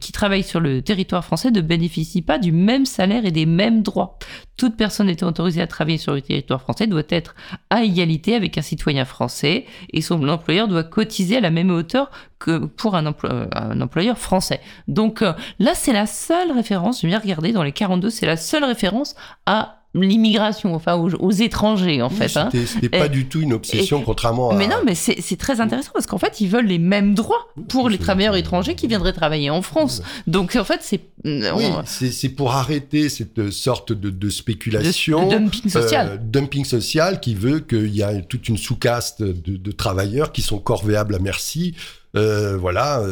qui 0.00 0.12
travaille 0.12 0.42
sur 0.42 0.60
le 0.60 0.82
territoire 0.82 1.24
français 1.24 1.50
ne 1.50 1.60
bénéficie 1.60 2.22
pas 2.22 2.38
du 2.38 2.52
même 2.52 2.86
salaire 2.86 3.24
et 3.24 3.30
des 3.30 3.46
mêmes 3.46 3.82
droits 3.82 4.18
toute 4.58 4.76
personne 4.76 5.08
étant 5.08 5.28
autorisée 5.28 5.62
à 5.62 5.66
travailler 5.66 5.96
sur 5.96 6.12
le 6.12 6.20
territoire 6.20 6.60
français 6.60 6.86
doit 6.86 7.02
être 7.08 7.34
à 7.70 7.84
égalité 7.84 8.34
avec 8.34 8.58
un 8.58 8.62
citoyen 8.62 9.06
français 9.06 9.64
et 9.92 10.02
son 10.02 10.28
employeur 10.28 10.68
doit 10.68 10.82
cotiser 10.82 11.38
à 11.38 11.40
la 11.40 11.50
même 11.50 11.70
hauteur 11.70 12.10
que 12.38 12.66
pour 12.66 12.94
un, 12.94 13.06
employeur 13.06 14.18
français. 14.18 14.60
Donc 14.88 15.22
euh, 15.22 15.32
là, 15.58 15.74
c'est 15.74 15.92
la 15.92 16.06
seule 16.06 16.52
référence, 16.52 17.02
je 17.02 17.06
viens 17.06 17.18
regarder 17.18 17.52
dans 17.52 17.62
les 17.62 17.72
42, 17.72 18.10
c'est 18.10 18.26
la 18.26 18.36
seule 18.36 18.64
référence 18.64 19.14
à 19.46 19.77
l'immigration, 19.94 20.74
enfin 20.74 20.96
aux, 20.96 21.30
étrangers 21.30 22.02
en 22.02 22.10
fait. 22.10 22.36
Hein. 22.36 22.50
C'était 22.52 22.88
pas 22.88 23.08
du 23.08 23.26
tout 23.26 23.40
une 23.40 23.52
obsession, 23.52 24.02
contrairement 24.02 24.50
à. 24.50 24.54
Mais 24.54 24.66
non, 24.66 24.76
mais 24.84 24.94
c'est 24.94 25.36
très 25.36 25.60
intéressant 25.60 25.90
parce 25.92 26.06
qu'en 26.06 26.18
fait, 26.18 26.40
ils 26.40 26.48
veulent 26.48 26.66
les 26.66 26.78
mêmes 26.78 27.14
droits 27.14 27.48
pour 27.68 27.88
les 27.88 27.98
travailleurs 27.98 28.36
étrangers 28.36 28.74
qui 28.74 28.86
viendraient 28.86 29.12
travailler 29.12 29.50
en 29.50 29.62
France. 29.62 30.02
Donc 30.26 30.56
en 30.56 30.64
fait, 30.64 30.80
c'est. 30.82 31.00
Euh, 31.26 31.52
oui, 31.56 31.66
c'est 31.86 32.28
pour 32.28 32.52
arrêter 32.52 33.08
cette 33.08 33.50
sorte 33.50 33.92
de, 33.92 34.30
spéculation. 34.30 35.28
De, 35.28 35.36
dumping 35.36 35.70
social. 35.70 36.08
Euh, 36.08 36.16
dumping 36.20 36.64
social 36.64 37.20
qui 37.20 37.34
veut 37.34 37.60
qu'il 37.60 37.94
y 37.94 38.02
a 38.02 38.20
toute 38.20 38.48
une 38.48 38.58
sous-caste 38.58 39.22
de, 39.22 39.72
travailleurs 39.72 40.32
qui 40.32 40.42
sont 40.42 40.58
corvéables 40.58 41.14
à 41.14 41.18
merci. 41.18 41.74
Euh, 42.16 42.56
voilà, 42.56 43.02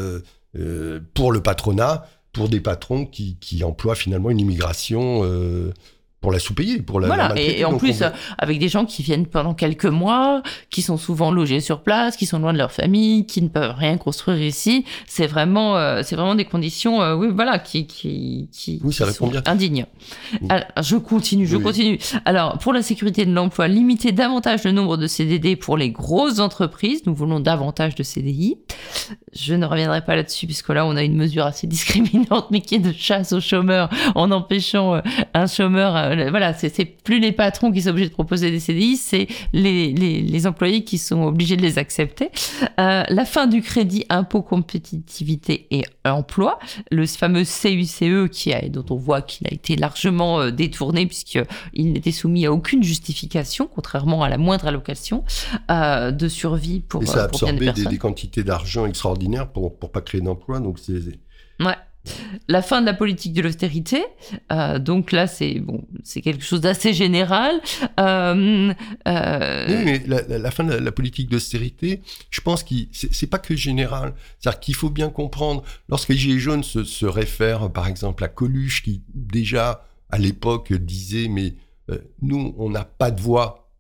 pour 1.15 1.33
le 1.33 1.41
patronat, 1.41 2.07
pour 2.33 2.49
des 2.49 2.61
patrons 2.61 3.07
qui, 3.07 3.37
qui 3.41 3.65
emploient 3.65 3.95
finalement 3.95 4.31
une 4.31 4.41
immigration 4.41 5.23
pour 6.21 6.33
la 6.33 6.39
sous-payer, 6.39 6.83
pour 6.83 6.99
la 6.99 7.07
Voilà, 7.07 7.33
et, 7.37 7.65
en 7.65 7.77
plus, 7.77 8.03
avec 8.39 8.59
des 8.59 8.69
gens 8.69 8.85
qui 8.85 9.03
viennent 9.03 9.27
pendant 9.27 9.55
quelques 9.55 9.87
mois, 9.87 10.43
qui 10.71 10.83
sont 10.83 10.97
souvent 10.97 11.31
logés 11.31 11.61
sur 11.61 11.83
place, 11.83 12.17
qui 12.17 12.27
sont 12.27 12.39
loin 12.39 12.53
de 12.53 12.59
leur 12.59 12.73
famille, 12.73 13.27
qui 13.27 13.43
ne 13.43 13.49
peuvent 13.49 13.75
rien 13.77 13.97
construire 13.97 14.43
ici, 14.43 14.85
c'est 15.07 15.27
vraiment, 15.27 15.77
euh, 15.77 16.03
c'est 16.03 16.17
vraiment 16.17 16.35
des 16.35 16.45
conditions, 16.45 17.03
euh, 17.03 17.15
oui, 17.15 17.29
voilà, 17.33 17.59
qui, 17.59 17.87
qui, 17.87 18.49
qui, 18.51 18.81
oui, 18.83 18.93
ça 18.93 19.13
sont 19.13 19.29
bien. 19.29 19.43
indignes. 19.47 19.87
Alors, 20.49 20.67
je 20.83 20.97
continue, 20.97 21.47
je 21.47 21.57
continue. 21.59 21.99
Alors, 22.25 22.59
pour 22.59 22.73
la 22.73 22.83
sécurité 22.83 23.25
de 23.25 23.33
l'emploi, 23.33 23.69
limiter 23.69 24.13
davantage 24.13 24.65
le 24.65 24.73
nombre 24.73 24.97
de 24.97 25.07
CDD 25.07 25.55
pour 25.55 25.77
les 25.77 25.91
grosses 25.91 26.41
entreprises. 26.41 27.03
Nous 27.07 27.15
voulons 27.15 27.41
davantage 27.41 27.95
de 27.95 28.03
CDI. 28.03 28.57
Je 29.33 29.55
ne 29.55 29.67
reviendrai 29.67 30.05
pas 30.05 30.17
là-dessus, 30.17 30.47
puisque 30.47 30.71
là, 30.71 30.87
on 30.87 30.97
a 30.97 31.03
une 31.03 31.17
mesure 31.17 31.45
assez 31.45 31.67
discriminante, 31.67 32.47
mais 32.51 32.61
qui 32.61 32.77
est 32.77 32.81
de 32.81 32.93
chasse 32.93 33.33
aux 33.33 33.41
chômeurs, 33.41 33.91
en 34.15 34.31
empêchant 34.31 34.95
euh, 34.95 35.01
un 35.35 35.47
chômeur 35.47 36.06
pas, 36.15 36.31
voilà, 36.31 36.55
c'est 36.55 36.85
plus 36.85 37.21
les 37.21 37.33
patrons 37.33 37.73
qui 37.73 37.83
sont 37.83 37.91
obligés 37.91 38.09
de 38.09 38.15
proposer 38.15 38.51
des 38.51 38.61
CDI, 38.61 38.97
c'est 38.97 39.27
les, 39.53 39.93
les, 39.93 40.21
les, 40.21 40.47
employés 40.47 40.85
qui 40.85 40.99
sont 40.99 41.23
obligés 41.23 41.57
de 41.57 41.63
les 41.63 41.79
accepter. 41.79 42.31
la 42.79 43.25
fin 43.25 43.47
du 43.47 43.63
crédit 43.63 44.05
impôt 44.09 44.43
compétitivité 44.43 45.67
et 45.71 45.85
emploi, 46.05 46.59
le 46.91 47.07
fameux 47.07 47.45
CUCE 47.45 48.29
qui 48.31 48.53
a, 48.53 48.69
dont 48.69 48.85
on 48.91 48.97
voit 48.97 49.23
qu'il 49.23 49.47
a 49.47 49.55
été 49.55 49.77
largement 49.77 50.51
détourné 50.51 51.07
puisqu'il 51.07 51.93
n'était 51.93 52.13
soumis 52.13 52.47
à 52.47 52.53
aucune 52.53 52.83
justification, 52.83 53.69
contrairement 53.73 54.23
à 54.23 54.29
la 54.29 54.39
moindre 54.39 54.67
allocation 54.67 55.25
de 55.69 56.29
survie 56.29 56.81
pour. 56.81 57.03
Et 57.03 57.07
ça 57.07 57.23
a 57.23 57.25
absorbé 57.25 57.73
des, 57.73 57.85
des, 57.85 57.99
quantités 57.99 58.45
d'argent 58.45 58.87
extraordinaires 58.87 59.49
pour 59.49 59.77
pour 59.79 59.91
pas 59.91 60.01
créer 60.01 60.21
d'emplois, 60.21 60.61
donc 60.61 60.79
c'est. 60.79 61.01
Ouais. 61.61 61.75
La 62.49 62.63
fin 62.63 62.81
de 62.81 62.87
la 62.87 62.95
politique 62.95 63.33
de 63.33 63.43
l'austérité, 63.43 64.05
euh, 64.53 64.79
donc 64.79 65.11
là 65.11 65.27
c'est 65.27 65.59
bon, 65.59 65.85
c'est 66.05 66.21
quelque 66.21 66.45
chose 66.45 66.61
d'assez 66.61 66.93
général. 66.93 67.61
Euh, 67.99 68.73
euh, 69.09 69.67
oui, 69.69 69.85
mais 69.85 70.03
la, 70.07 70.51
fin 70.51 70.65
de 70.65 70.75
la, 70.75 70.93
politique 70.93 71.29
d'austérité, 71.29 72.03
je 72.31 72.41
pense 72.41 72.63
que 72.63 72.75
c'est 72.93 73.27
pas 73.27 73.39
que 73.39 73.57
général. 73.57 74.15
C'est-à-dire 74.39 74.61
qu'il 74.61 74.75
faut 74.75 74.91
bien 74.91 75.09
comprendre, 75.09 75.65
lorsque 75.89 76.11
les 76.11 76.17
Gilets 76.17 76.39
jaunes 76.39 76.63
se, 76.63 76.85
se 76.85 77.07
réfèrent 77.07 77.71
par 77.73 77.89
exemple 77.89 78.23
à 78.23 78.29
Coluche, 78.29 78.83
qui 78.83 79.03
déjà 79.15 79.85
à 80.11 80.19
l'époque 80.19 80.73
disait 80.73 81.29
mais 81.29 81.55
nous 82.23 82.55
on 82.59 82.71
n'a 82.71 82.85
pas 82.85 83.11
de 83.11 83.21
voix. 83.21 83.71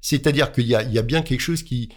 C'est-à-dire 0.00 0.52
qu'il 0.52 0.66
y, 0.66 0.74
a, 0.74 1.02
bien 1.02 1.22
quelque 1.22 1.40
chose 1.40 1.62
qui 1.62 1.90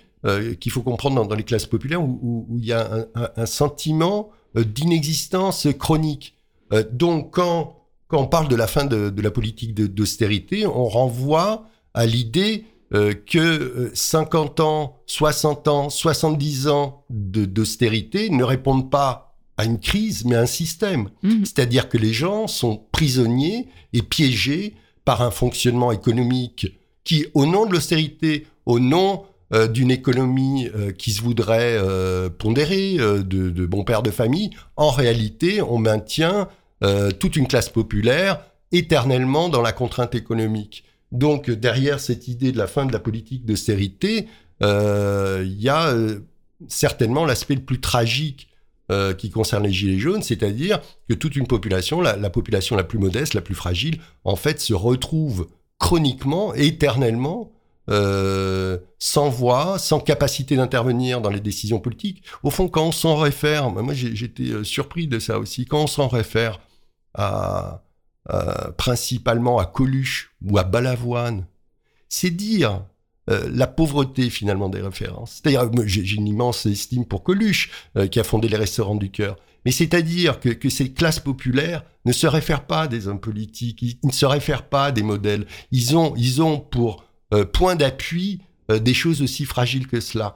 qu'il 0.59 0.71
faut 0.71 0.83
comprendre 0.83 1.25
dans, 1.25 1.35
les 1.35 1.43
classes 1.43 1.65
populaires 1.65 2.03
où, 2.03 2.47
il 2.59 2.65
y 2.65 2.73
a 2.73 3.07
un, 3.15 3.45
sentiment 3.45 4.31
d'inexistence 4.55 5.67
chronique. 5.79 6.35
Euh, 6.73 6.83
donc 6.91 7.31
quand, 7.31 7.77
quand 8.07 8.21
on 8.21 8.27
parle 8.27 8.47
de 8.47 8.55
la 8.55 8.67
fin 8.67 8.85
de, 8.85 9.09
de 9.09 9.21
la 9.21 9.31
politique 9.31 9.73
d'austérité, 9.73 10.65
on 10.65 10.87
renvoie 10.87 11.65
à 11.93 12.05
l'idée 12.05 12.65
euh, 12.93 13.13
que 13.13 13.91
50 13.93 14.59
ans, 14.59 14.97
60 15.05 15.67
ans, 15.69 15.89
70 15.89 16.67
ans 16.67 17.05
d'austérité 17.09 18.29
ne 18.29 18.43
répondent 18.43 18.91
pas 18.91 19.37
à 19.55 19.65
une 19.65 19.79
crise, 19.79 20.25
mais 20.25 20.35
à 20.35 20.41
un 20.41 20.45
système. 20.45 21.09
Mmh. 21.23 21.45
C'est-à-dire 21.45 21.87
que 21.87 21.97
les 21.97 22.13
gens 22.13 22.47
sont 22.47 22.83
prisonniers 22.91 23.67
et 23.93 24.01
piégés 24.01 24.75
par 25.05 25.21
un 25.21 25.31
fonctionnement 25.31 25.91
économique 25.91 26.77
qui, 27.03 27.27
au 27.33 27.45
nom 27.45 27.65
de 27.65 27.71
l'austérité, 27.71 28.47
au 28.65 28.79
nom 28.79 29.23
euh, 29.53 29.67
d'une 29.67 29.91
économie 29.91 30.69
euh, 30.73 30.93
qui 30.93 31.11
se 31.11 31.21
voudrait 31.21 31.75
euh, 31.75 32.29
pondérer, 32.29 32.95
de, 32.95 33.65
bons 33.65 33.83
pères 33.83 34.01
de 34.01 34.11
famille, 34.11 34.51
en 34.77 34.91
réalité, 34.91 35.61
on 35.61 35.77
maintient 35.77 36.47
toute 37.19 37.35
une 37.35 37.47
classe 37.47 37.69
populaire 37.69 38.43
éternellement 38.71 39.49
dans 39.49 39.61
la 39.61 39.71
contrainte 39.71 40.15
économique. 40.15 40.83
Donc 41.11 41.51
derrière 41.51 41.99
cette 41.99 42.27
idée 42.27 42.51
de 42.51 42.57
la 42.57 42.65
fin 42.65 42.87
de 42.87 42.91
la 42.91 42.97
politique 42.97 43.45
d'austérité, 43.45 44.27
il 44.61 45.55
y 45.59 45.69
a 45.69 45.95
certainement 46.67 47.23
l'aspect 47.25 47.53
le 47.53 47.61
plus 47.61 47.79
tragique 47.79 48.49
qui 49.19 49.29
concerne 49.29 49.65
les 49.65 49.71
Gilets 49.71 49.99
jaunes, 49.99 50.23
c'est-à-dire 50.23 50.81
que 51.07 51.13
toute 51.13 51.35
une 51.35 51.45
population, 51.45 52.01
la, 52.01 52.17
la, 52.17 52.31
population 52.31 52.75
la 52.75 52.83
plus 52.83 52.97
modeste, 52.97 53.35
la 53.35 53.41
plus 53.41 53.53
fragile, 53.53 53.99
en 54.23 54.35
fait 54.35 54.59
se 54.59 54.73
retrouve 54.73 55.49
chroniquement, 55.77 56.55
éternellement, 56.55 57.51
euh, 57.91 58.77
sans 58.99 59.29
voix, 59.29 59.77
sans 59.77 59.99
capacité 59.99 60.55
d'intervenir 60.55 61.19
dans 61.19 61.29
les 61.29 61.41
décisions 61.41 61.81
politiques. 61.81 62.23
Au 62.41 62.49
fond, 62.49 62.69
quand 62.69 62.87
on 62.87 62.91
s'en 62.93 63.17
réfère, 63.17 63.69
moi 63.69 63.93
j'étais 63.93 64.51
euh, 64.51 64.63
surpris 64.63 65.07
de 65.07 65.19
ça 65.19 65.37
aussi, 65.39 65.65
quand 65.65 65.83
on 65.83 65.87
s'en 65.87 66.07
réfère 66.07 66.59
principalement 68.77 69.59
à 69.59 69.65
Coluche 69.65 70.33
ou 70.41 70.57
à 70.57 70.63
Balavoine, 70.63 71.45
c'est 72.07 72.29
dire 72.29 72.85
euh, 73.29 73.49
la 73.51 73.67
pauvreté 73.67 74.29
finalement 74.29 74.69
des 74.69 74.79
références. 74.79 75.41
C'est-à-dire, 75.43 75.69
j'ai 75.85 76.15
une 76.15 76.27
immense 76.27 76.65
estime 76.65 77.05
pour 77.05 77.23
Coluche, 77.23 77.71
qui 78.09 78.21
a 78.21 78.23
fondé 78.23 78.47
les 78.47 78.55
restaurants 78.55 78.95
du 78.95 79.11
cœur. 79.11 79.35
Mais 79.65 79.71
c'est-à-dire 79.71 80.39
que, 80.39 80.69
ces 80.69 80.93
classes 80.93 81.19
populaires 81.19 81.83
ne 82.05 82.13
se 82.13 82.25
réfèrent 82.25 82.65
pas 82.65 82.83
à 82.83 82.87
des 82.87 83.09
hommes 83.09 83.19
politiques, 83.19 83.81
ils, 83.81 83.99
ne 84.03 84.13
se 84.13 84.25
réfèrent 84.25 84.69
pas 84.69 84.85
à 84.85 84.91
des 84.91 85.03
modèles. 85.03 85.45
Ils 85.71 85.97
ont, 85.97 86.13
ils 86.15 86.41
ont 86.41 86.57
pour 86.59 87.03
point 87.53 87.75
d'appui 87.75 88.41
euh, 88.71 88.79
des 88.79 88.93
choses 88.93 89.21
aussi 89.21 89.45
fragiles 89.45 89.87
que 89.87 89.99
cela. 89.99 90.33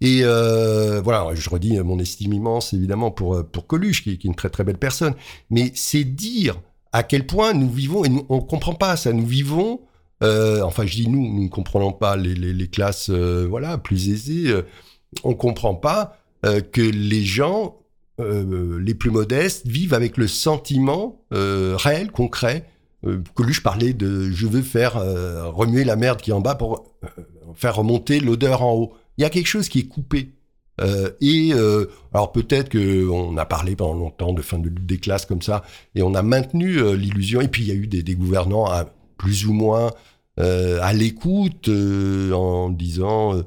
Et 0.00 0.20
euh, 0.22 1.00
voilà, 1.00 1.34
je 1.34 1.48
redis 1.48 1.78
mon 1.78 1.98
estime 1.98 2.32
immense 2.32 2.72
évidemment 2.72 3.10
pour 3.10 3.44
pour 3.46 3.66
Coluche, 3.66 4.02
qui, 4.02 4.10
est 4.10 4.24
une 4.24 4.34
très 4.34 4.50
très 4.50 4.64
belle 4.64 4.78
personne. 4.78 5.14
Mais 5.50 5.72
c'est 5.74 6.04
dire 6.04 6.60
à 6.92 7.02
quel 7.02 7.26
point 7.26 7.52
nous 7.52 7.70
vivons 7.70 8.04
et 8.04 8.08
nous, 8.08 8.26
on 8.28 8.40
comprend 8.40 8.74
pas 8.74 8.96
ça. 8.96 9.12
Nous 9.12 9.26
vivons, 9.26 9.80
enfin 10.20 10.84
je 10.84 10.94
dis 10.94 11.08
nous, 11.08 11.34
nous 11.34 11.44
ne 11.44 11.48
comprenons 11.48 11.92
pas 11.92 12.16
les, 12.16 12.68
classes 12.68 13.10
voilà 13.10 13.78
plus 13.78 14.10
aisées. 14.10 14.52
on 15.24 15.34
comprend 15.34 15.74
pas 15.74 16.16
que 16.42 16.80
les 16.80 17.24
gens 17.24 17.76
les 18.18 18.94
plus 18.94 19.10
modestes 19.10 19.66
vivent 19.66 19.94
avec 19.94 20.16
le 20.16 20.26
sentiment 20.26 21.22
réel, 21.30 22.10
concret 22.10 22.66
euh, 22.66 22.79
Coluche 23.34 23.62
parlait 23.62 23.94
de 23.94 24.30
je 24.30 24.46
veux 24.46 24.62
faire 24.62 24.98
euh, 24.98 25.48
remuer 25.48 25.84
la 25.84 25.96
merde 25.96 26.20
qui 26.20 26.30
est 26.30 26.34
en 26.34 26.40
bas 26.40 26.54
pour 26.54 26.94
euh, 27.04 27.08
faire 27.54 27.76
remonter 27.76 28.20
l'odeur 28.20 28.62
en 28.62 28.74
haut. 28.74 28.92
Il 29.16 29.22
y 29.22 29.24
a 29.24 29.30
quelque 29.30 29.46
chose 29.46 29.68
qui 29.68 29.80
est 29.80 29.88
coupé. 29.88 30.34
et 31.20 31.52
alors 32.14 32.32
peut-être 32.32 32.70
que 32.70 33.06
on 33.10 33.36
a 33.36 33.44
parlé 33.44 33.76
pendant 33.76 33.92
longtemps 33.92 34.32
de 34.32 34.40
fin 34.40 34.58
de 34.58 34.70
lutte 34.70 34.86
des 34.86 34.96
classes 34.96 35.26
comme 35.26 35.42
ça, 35.42 35.62
et 35.94 36.02
on 36.02 36.14
a 36.14 36.22
maintenu 36.22 36.96
l'illusion. 36.96 37.42
Et 37.42 37.48
puis 37.48 37.64
il 37.64 37.68
y 37.68 37.70
a 37.70 37.74
eu 37.74 37.86
des, 37.86 38.14
gouvernants 38.14 38.66
plus 39.18 39.46
ou 39.46 39.52
moins 39.52 39.90
à 40.38 40.92
l'écoute 40.94 41.68
en 41.68 42.70
disant 42.70 43.42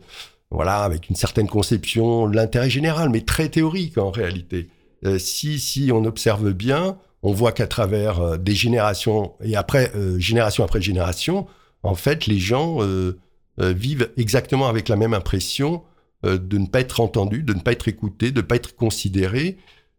voilà 0.51 0.83
avec 0.83 1.09
une 1.09 1.15
certaine 1.15 1.47
conception 1.47 2.27
l'intérêt 2.27 2.69
général, 2.69 3.09
mais 3.09 3.21
très 3.21 3.49
théorique 3.49 3.97
en 3.97 4.11
réalité. 4.11 4.69
si 5.17 5.59
si 5.59 5.91
on 5.91 6.05
observe 6.05 6.53
bien, 6.53 6.97
on 7.23 7.31
voit 7.31 7.53
qu'à 7.53 7.67
travers 7.67 8.19
euh, 8.19 8.37
des 8.37 8.53
générations 8.53 9.33
et 9.43 9.55
après 9.55 9.91
euh, 9.95 10.19
génération 10.19 10.63
après 10.63 10.81
génération, 10.81 11.47
en 11.81 11.95
fait, 11.95 12.27
les 12.27 12.37
gens 12.37 12.77
euh, 12.81 13.17
vivent 13.57 14.09
exactement 14.17 14.67
avec 14.67 14.87
la 14.87 14.95
même 14.95 15.13
impression 15.13 15.83
de 16.23 16.57
ne 16.57 16.65
pas 16.65 16.79
être 16.79 17.01
entendus, 17.01 17.43
de 17.43 17.53
ne 17.53 17.59
pas 17.59 17.73
être 17.73 17.89
écoutés, 17.89 18.31
de 18.31 18.37
ne 18.37 18.45
pas 18.45 18.55
être 18.55 18.75
considérés. 18.77 19.57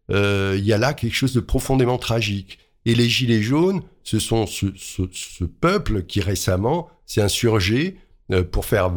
Il 0.09 0.65
y 0.65 0.73
a 0.73 0.77
là 0.79 0.95
quelque 0.95 1.13
chose 1.13 1.33
de 1.33 1.39
profondément 1.39 1.99
tragique. 1.99 2.57
Et 2.85 2.95
les 2.95 3.07
Gilets 3.07 3.43
jaunes, 3.43 3.81
ce 4.03 4.17
sont 4.17 4.47
ce, 4.47 5.43
peuple 5.43 6.03
qui 6.03 6.21
récemment 6.21 6.89
s'est 7.05 7.21
insurgé 7.21 7.97
pour 8.51 8.65
faire, 8.65 8.91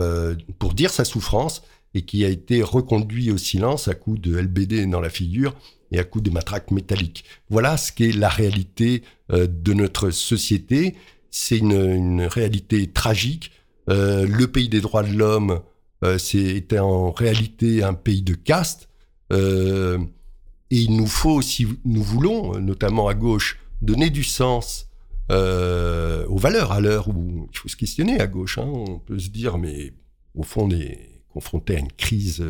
pour 0.58 0.72
dire 0.72 0.90
sa 0.90 1.04
souffrance 1.04 1.62
et 1.92 2.02
qui 2.02 2.24
a 2.24 2.28
été 2.28 2.62
reconduit 2.62 3.30
au 3.30 3.36
silence 3.36 3.86
à 3.86 3.94
coup 3.94 4.16
de 4.16 4.34
LBD 4.38 4.86
dans 4.86 5.02
la 5.02 5.10
figure 5.10 5.54
et 5.92 5.98
à 5.98 6.04
coup 6.04 6.20
de 6.20 6.30
matraques 6.30 6.70
métalliques. 6.70 7.24
Voilà 7.50 7.76
ce 7.76 7.92
qu'est 7.92 8.12
la 8.12 8.28
réalité 8.28 9.02
euh, 9.32 9.46
de 9.46 9.72
notre 9.72 10.10
société. 10.10 10.96
C'est 11.30 11.58
une, 11.58 12.22
réalité 12.22 12.86
tragique. 12.88 13.52
Euh, 13.88 14.26
le 14.26 14.46
pays 14.46 14.68
des 14.68 14.80
droits 14.80 15.02
de 15.02 15.16
l'homme, 15.16 15.60
euh, 16.04 16.18
c'était 16.18 16.78
en 16.78 17.10
réalité 17.10 17.82
un 17.82 17.94
pays 17.94 18.22
de 18.22 18.34
caste. 18.34 18.88
et 19.30 20.76
il 20.82 20.96
nous 20.96 21.06
faut, 21.06 21.40
si 21.42 21.66
nous 21.84 22.02
voulons, 22.02 22.58
notamment 22.60 23.08
à 23.08 23.14
gauche, 23.14 23.58
donner 23.82 24.10
du 24.10 24.24
sens 24.24 24.86
aux 25.30 26.38
valeurs 26.38 26.72
à 26.72 26.80
l'heure 26.80 27.08
où 27.08 27.48
il 27.52 27.58
faut 27.58 27.68
se 27.68 27.76
questionner 27.76 28.18
à 28.20 28.26
gauche. 28.26 28.58
Hein. 28.58 28.66
On 28.66 28.98
peut 28.98 29.18
se 29.18 29.28
dire, 29.28 29.58
mais 29.58 29.92
au 30.34 30.42
fond, 30.42 30.66
on 30.66 30.70
est 30.70 31.22
confronté 31.28 31.76
à 31.76 31.78
une 31.80 31.92
crise 31.92 32.42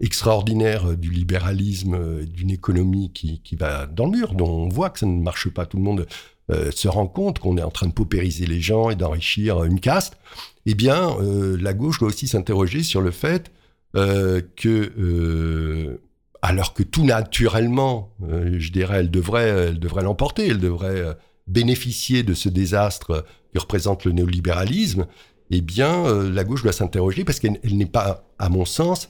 extraordinaire 0.00 0.90
euh, 0.90 0.96
du 0.96 1.10
libéralisme, 1.10 1.94
euh, 1.94 2.24
d'une 2.24 2.50
économie 2.50 3.10
qui, 3.12 3.40
qui, 3.40 3.56
va 3.56 3.86
dans 3.86 4.06
le 4.06 4.12
mur, 4.12 4.34
dont 4.34 4.48
on 4.48 4.68
voit 4.68 4.90
que 4.90 4.98
ça 4.98 5.06
ne 5.06 5.20
marche 5.20 5.48
pas. 5.48 5.66
Tout 5.66 5.78
le 5.78 5.82
monde 5.82 6.06
euh, 6.50 6.70
se 6.70 6.88
rend 6.88 7.06
compte 7.06 7.38
qu'on 7.38 7.56
est 7.56 7.62
en 7.62 7.70
train 7.70 7.86
de 7.86 7.92
paupériser 7.92 8.46
les 8.46 8.60
gens 8.60 8.90
et 8.90 8.96
d'enrichir 8.96 9.64
une 9.64 9.80
caste. 9.80 10.18
Eh 10.66 10.74
bien, 10.74 11.16
la 11.60 11.74
gauche 11.74 12.00
doit 12.00 12.08
aussi 12.08 12.26
s'interroger 12.26 12.82
sur 12.82 13.00
le 13.00 13.12
fait 13.12 13.52
que, 13.94 16.00
alors 16.42 16.74
que 16.74 16.82
tout 16.82 17.04
naturellement, 17.04 18.12
je 18.18 18.72
dirais, 18.72 18.98
elle 18.98 19.12
devrait, 19.12 19.46
elle 19.46 19.78
devrait 19.78 20.02
l'emporter, 20.02 20.48
elle 20.48 20.58
devrait 20.58 21.16
bénéficier 21.46 22.24
de 22.24 22.34
ce 22.34 22.48
désastre 22.48 23.24
que 23.54 23.60
représente 23.60 24.04
le 24.04 24.10
néolibéralisme, 24.10 25.06
eh 25.52 25.60
bien, 25.60 26.24
la 26.24 26.42
gauche 26.42 26.64
doit 26.64 26.72
s'interroger 26.72 27.22
parce 27.22 27.38
qu'elle 27.38 27.60
n'est 27.62 27.86
pas, 27.86 28.24
à 28.40 28.48
mon 28.48 28.64
sens, 28.64 29.08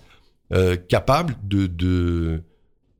euh, 0.52 0.76
capable 0.76 1.36
de, 1.42 1.66
de, 1.66 2.42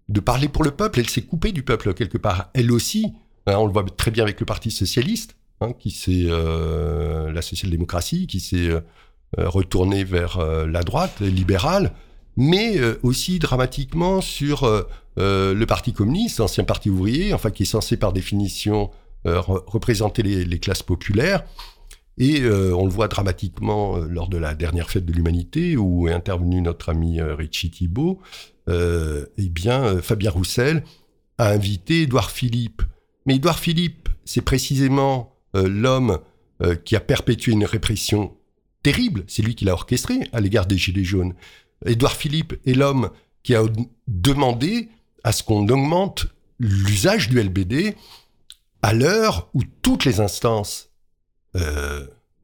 de, 0.08 0.20
parler 0.20 0.48
pour 0.48 0.64
le 0.64 0.72
peuple. 0.72 0.98
Elle 0.98 1.08
s'est 1.08 1.22
coupée 1.22 1.52
du 1.52 1.62
peuple 1.62 1.94
quelque 1.94 2.18
part. 2.18 2.50
Elle 2.54 2.72
aussi, 2.72 3.12
hein, 3.46 3.56
on 3.58 3.66
le 3.66 3.72
voit 3.72 3.84
très 3.84 4.10
bien 4.10 4.24
avec 4.24 4.40
le 4.40 4.46
Parti 4.46 4.72
socialiste, 4.72 5.36
hein, 5.60 5.72
qui 5.72 5.92
s'est 5.92 6.26
euh, 6.26 7.30
la 7.30 7.42
social-démocratie, 7.42 8.26
qui 8.26 8.40
s'est 8.40 8.68
euh, 8.68 8.80
retournée 9.36 10.02
vers 10.02 10.38
la 10.66 10.82
droite 10.82 11.20
libérale, 11.20 11.92
mais 12.36 12.80
aussi 13.02 13.38
dramatiquement 13.38 14.20
sur 14.20 14.68
le 15.16 15.64
Parti 15.66 15.92
communiste, 15.92 16.40
ancien 16.40 16.64
parti 16.64 16.90
ouvrier, 16.90 17.32
enfin 17.32 17.50
qui 17.50 17.62
est 17.62 17.66
censé 17.66 17.96
par 17.96 18.12
définition 18.12 18.90
représenter 19.24 20.22
les, 20.22 20.58
classes 20.58 20.82
populaires. 20.82 21.44
Et 22.18 22.42
on 22.48 22.84
le 22.84 22.90
voit 22.90 23.08
dramatiquement 23.08 23.96
lors 23.98 24.28
de 24.28 24.38
la 24.38 24.54
dernière 24.54 24.88
fête 24.88 25.04
de 25.04 25.12
l'humanité 25.12 25.76
où 25.76 26.08
est 26.08 26.12
intervenu 26.12 26.62
notre 26.62 26.88
ami 26.88 27.20
Richie 27.20 27.70
Thibault. 27.70 28.20
eh 28.68 29.48
bien, 29.50 30.00
Fabien 30.00 30.30
Roussel 30.30 30.82
a 31.36 31.50
invité 31.50 32.02
Édouard 32.02 32.30
Philippe. 32.30 32.82
Mais 33.26 33.36
Édouard 33.36 33.58
Philippe, 33.58 34.08
c'est 34.24 34.40
précisément 34.40 35.34
l'homme 35.52 36.20
qui 36.86 36.96
a 36.96 37.00
perpétué 37.00 37.52
une 37.52 37.66
répression 37.66 38.32
terrible, 38.86 39.24
c'est 39.26 39.42
lui 39.42 39.56
qui 39.56 39.64
l'a 39.64 39.72
orchestré 39.72 40.28
à 40.32 40.40
l'égard 40.40 40.64
des 40.64 40.78
Gilets 40.78 41.02
jaunes. 41.02 41.34
Édouard 41.84 42.14
Philippe 42.14 42.54
est 42.66 42.72
l'homme 42.72 43.10
qui 43.42 43.54
a 43.56 43.62
demandé 44.06 44.88
à 45.24 45.32
ce 45.32 45.42
qu'on 45.42 45.68
augmente 45.68 46.26
l'usage 46.60 47.28
du 47.28 47.42
LBD 47.42 47.96
à 48.82 48.92
l'heure 48.92 49.50
où 49.54 49.62
toutes 49.82 50.04
les 50.04 50.20
instances 50.20 50.90
euh, 50.90 50.95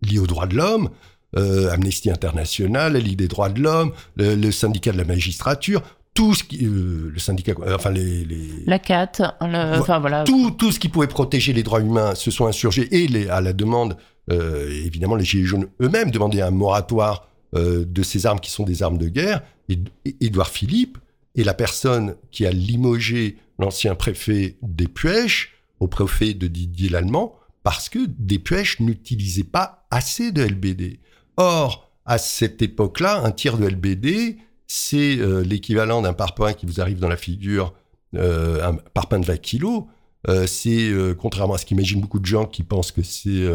liées 0.03 0.19
aux 0.19 0.27
droits 0.27 0.47
de 0.47 0.57
l'homme, 0.57 0.91
euh, 1.37 1.71
Amnesty 1.71 2.11
International, 2.11 2.93
la 2.93 2.99
Ligue 2.99 3.19
des 3.19 3.29
droits 3.29 3.49
de 3.49 3.61
l'homme, 3.61 3.93
le, 4.17 4.51
syndicat 4.51 4.93
de 4.93 4.99
la 4.99 5.05
magistrature, 5.05 5.81
tout 6.13 6.35
ce 6.35 6.45
qui, 6.45 6.67
euh, 6.67 7.11
le 7.11 7.19
syndicat, 7.19 7.55
enfin 7.75 7.91
les, 7.91 8.27
la 8.67 8.79
CAT, 8.79 9.13
enfin 9.41 9.99
voilà, 9.99 10.25
tout, 10.25 10.51
tout 10.51 10.71
ce 10.71 10.79
qui 10.79 10.91
pouvait 10.91 11.07
protéger 11.07 11.55
les 11.55 11.63
droits 11.63 11.81
humains 11.81 12.15
se 12.15 12.31
sont 12.31 12.47
insurgés 12.47 12.87
et 12.95 13.07
les, 13.09 13.31
à 13.31 13.41
la 13.41 13.55
demande, 13.55 13.97
évidemment 14.29 15.17
les 15.17 15.25
gilets 15.25 15.47
jaunes 15.47 15.69
eux-mêmes 15.81 16.11
demandaient 16.11 16.43
un 16.43 16.51
moratoire 16.51 17.29
de 17.55 18.03
ces 18.03 18.27
armes 18.27 18.41
qui 18.41 18.51
sont 18.51 18.65
des 18.65 18.83
armes 18.83 18.99
de 18.99 19.09
guerre. 19.09 19.43
Et 19.71 19.79
Édouard 20.21 20.49
Philippe 20.49 20.99
est 21.37 21.45
la 21.45 21.55
personne 21.55 22.15
qui 22.31 22.45
a 22.45 22.51
limogé 22.51 23.39
l'ancien 23.59 23.95
préfet 23.95 24.57
des 24.63 24.89
Puèches 24.89 25.55
au 25.81 25.87
préfet 25.87 26.35
de 26.35 26.47
Didier 26.47 26.91
Lallemand 26.91 27.37
parce 27.63 27.89
que 27.89 27.99
Despluèches 28.19 28.81
n'utilisait 28.81 29.45
pas 29.45 29.87
assez 29.91 30.33
de 30.33 30.43
LBD. 30.43 31.01
Or, 31.37 31.91
à 32.05 32.19
cette 32.19 32.63
époque-là, 32.63 33.23
un 33.25 33.31
tir 33.31 33.59
de 33.59 33.67
LBD, 33.67 34.39
c'est 34.67 35.19
euh, 35.19 35.43
l'équivalent 35.43 36.03
d'un 36.03 36.13
parpaing 36.13 36.55
qui 36.55 36.67
vous 36.67 36.81
arrive 36.81 36.99
dans 36.99 37.09
la 37.09 37.17
figure, 37.17 37.75
euh, 38.15 38.67
un 38.67 38.75
parpaing 38.75 39.21
de 39.21 39.27
20 39.27 39.37
kilos. 39.39 39.85
Euh, 40.29 40.47
c'est, 40.47 40.93
contrairement 41.19 41.55
à 41.55 41.59
ce 41.59 41.67
qu'imaginent 41.67 42.01
beaucoup 42.01 42.21
de 42.21 42.27
gens 42.27 42.47
qui 42.47 42.63
pensent 42.63 42.93
que 42.93 43.03
c'est 43.03 43.47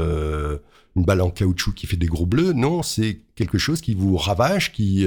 une 0.96 1.04
balle 1.04 1.22
en 1.22 1.30
caoutchouc 1.30 1.74
qui 1.74 1.88
fait 1.88 1.98
des 1.98 2.08
gros 2.08 2.26
bleus, 2.26 2.54
non, 2.54 2.84
c'est 2.84 3.20
quelque 3.36 3.58
chose 3.58 3.82
qui 3.82 3.94
vous 3.94 4.18
ravage, 4.18 4.72
qui, 4.72 5.06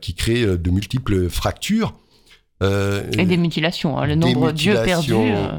qui 0.00 0.14
crée 0.14 0.46
de 0.58 0.70
multiples 0.70 1.28
fractures. 1.28 1.94
Euh, 2.62 3.02
et 3.18 3.26
des 3.26 3.36
mutilations, 3.36 3.98
hein, 3.98 4.06
le 4.06 4.14
nombre 4.14 4.52
d'yeux 4.52 4.76
perdus. 4.84 5.12
Euh. 5.14 5.58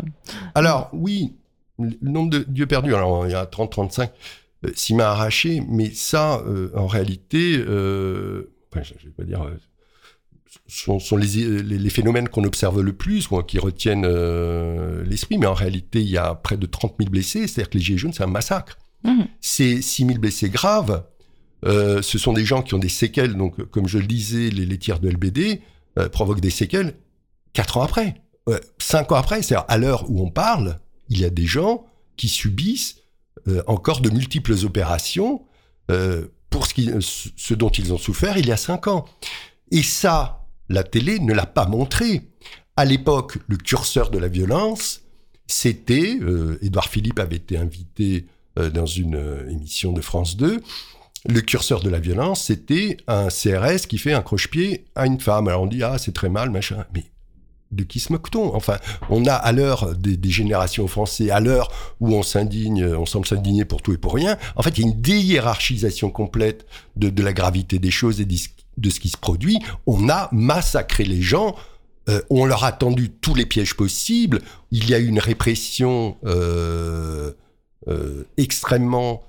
Alors, 0.53 0.89
oui, 0.93 1.35
le 1.79 1.95
nombre 2.01 2.37
d'yeux 2.47 2.67
perdus, 2.67 2.93
alors 2.93 3.27
il 3.27 3.31
y 3.31 3.35
a 3.35 3.45
30-35, 3.45 4.09
euh, 4.65 4.71
s'il 4.75 4.95
m'a 4.95 5.09
arraché, 5.09 5.61
mais 5.67 5.91
ça, 5.91 6.43
en 6.75 6.87
réalité, 6.87 7.55
enfin, 7.59 8.83
je 8.83 9.05
vais 9.05 9.13
pas 9.15 9.23
dire 9.23 9.45
sont, 10.67 10.99
sont 10.99 11.17
les, 11.17 11.61
les, 11.61 11.89
phénomènes 11.89 12.29
qu'on 12.29 12.43
observe 12.43 12.81
le 12.81 12.93
plus, 12.93 13.29
ou 13.29 13.41
qui 13.43 13.59
retiennent 13.59 14.07
l'esprit, 15.03 15.37
mais 15.37 15.45
en 15.45 15.53
réalité, 15.53 16.01
il 16.01 16.09
y 16.09 16.17
a 16.17 16.33
près 16.33 16.57
de 16.57 16.65
30 16.65 16.95
000 16.97 17.11
blessés, 17.11 17.47
c'est-à-dire 17.47 17.69
que 17.69 17.77
les 17.77 17.83
Gilets 17.83 17.97
jaunes, 17.99 18.13
c'est 18.13 18.23
un 18.23 18.27
massacre. 18.27 18.77
Mmh. 19.03 19.23
C'est 19.41 19.81
6 19.81 20.05
000 20.05 20.19
blessés 20.19 20.49
graves, 20.49 21.03
ce 21.63 22.17
sont 22.17 22.33
des 22.33 22.45
gens 22.45 22.61
qui 22.63 22.73
ont 22.73 22.79
des 22.79 22.89
séquelles, 22.89 23.35
donc 23.35 23.63
comme 23.69 23.87
je 23.87 23.99
le 23.99 24.07
disais, 24.07 24.49
les, 24.49 24.65
les 24.65 24.77
tirs 24.77 24.99
de 24.99 25.09
LBD, 25.09 25.61
euh, 25.97 26.09
provoque 26.09 26.41
des 26.41 26.49
séquelles 26.49 26.93
quatre 27.53 27.77
ans 27.77 27.81
après, 27.81 28.21
cinq 28.79 29.13
ans 29.13 29.15
après. 29.15 29.41
C'est-à-dire 29.41 29.65
à, 29.69 29.77
l'heure 29.77 30.09
où 30.09 30.21
on 30.21 30.29
parle, 30.29 30.79
il 31.09 31.19
y 31.19 31.25
a 31.25 31.29
des 31.29 31.45
gens 31.45 31.85
qui 32.17 32.27
subissent 32.27 32.97
euh, 33.47 33.63
encore 33.67 34.01
de 34.01 34.09
multiples 34.09 34.55
opérations 34.65 35.43
euh, 35.91 36.27
pour 36.49 36.67
ce, 36.67 36.99
ce, 37.35 37.53
dont 37.53 37.69
ils 37.69 37.93
ont 37.93 37.97
souffert 37.97 38.37
il 38.37 38.47
y 38.47 38.51
a 38.51 38.57
cinq 38.57 38.87
ans. 38.87 39.05
Et 39.71 39.83
ça, 39.83 40.45
la 40.69 40.83
télé 40.83 41.19
ne 41.19 41.33
l'a 41.33 41.45
pas 41.45 41.65
montré. 41.65 42.29
À 42.77 42.85
l'époque, 42.85 43.37
le 43.47 43.57
curseur 43.57 44.09
de 44.09 44.17
la 44.17 44.27
violence, 44.27 45.01
c'était, 45.47 46.17
Édouard 46.61 46.89
Philippe 46.89 47.19
avait 47.19 47.35
été 47.35 47.57
invité 47.57 48.25
dans 48.55 48.85
une 48.85 49.45
émission 49.49 49.91
de 49.91 50.01
France 50.01 50.37
2, 50.37 50.61
le 51.27 51.41
curseur 51.41 51.81
de 51.81 51.89
la 51.89 51.99
violence, 51.99 52.43
c'était 52.45 52.97
un 53.07 53.29
CRS 53.29 53.87
qui 53.87 53.97
fait 53.97 54.13
un 54.13 54.21
croche-pied 54.21 54.85
à 54.95 55.07
une 55.07 55.19
femme. 55.19 55.47
Alors 55.47 55.63
on 55.63 55.67
dit, 55.67 55.81
ah, 55.81 55.97
c'est 55.97 56.13
très 56.13 56.29
mal, 56.29 56.51
machin. 56.51 56.85
Mais 56.93 57.03
de 57.75 57.83
qui 57.83 57.99
se 57.99 58.11
moque-t-on? 58.11 58.55
Enfin, 58.55 58.77
on 59.09 59.25
a 59.25 59.33
à 59.33 59.51
l'heure 59.51 59.95
des, 59.95 60.29
générations 60.29 60.87
françaises, 60.87 61.31
à 61.31 61.39
l'heure 61.39 61.71
où 61.99 62.13
on 62.13 62.23
s'indigne, 62.23 62.85
on 62.85 63.05
semble 63.05 63.27
s'indigner 63.27 63.65
pour 63.65 63.81
tout 63.81 63.93
et 63.93 63.97
pour 63.97 64.13
rien, 64.13 64.37
en 64.55 64.61
fait, 64.61 64.77
il 64.77 64.81
y 64.81 64.83
a 64.85 64.89
une 64.89 65.01
déhiérarchisation 65.01 66.09
complète 66.09 66.65
de, 66.95 67.23
la 67.23 67.33
gravité 67.33 67.79
des 67.79 67.91
choses 67.91 68.21
et 68.21 68.25
de 68.25 68.89
ce 68.89 68.99
qui 68.99 69.09
se 69.09 69.17
produit. 69.17 69.59
On 69.85 70.09
a 70.09 70.29
massacré 70.31 71.03
les 71.03 71.21
gens, 71.21 71.55
euh, 72.09 72.21
on 72.29 72.45
leur 72.45 72.63
a 72.63 72.71
tendu 72.71 73.09
tous 73.09 73.35
les 73.35 73.45
pièges 73.45 73.75
possibles, 73.75 74.41
il 74.71 74.89
y 74.89 74.93
a 74.93 74.99
eu 74.99 75.07
une 75.07 75.19
répression 75.19 76.17
euh, 76.25 77.31
euh, 77.87 78.23
extrêmement 78.37 79.23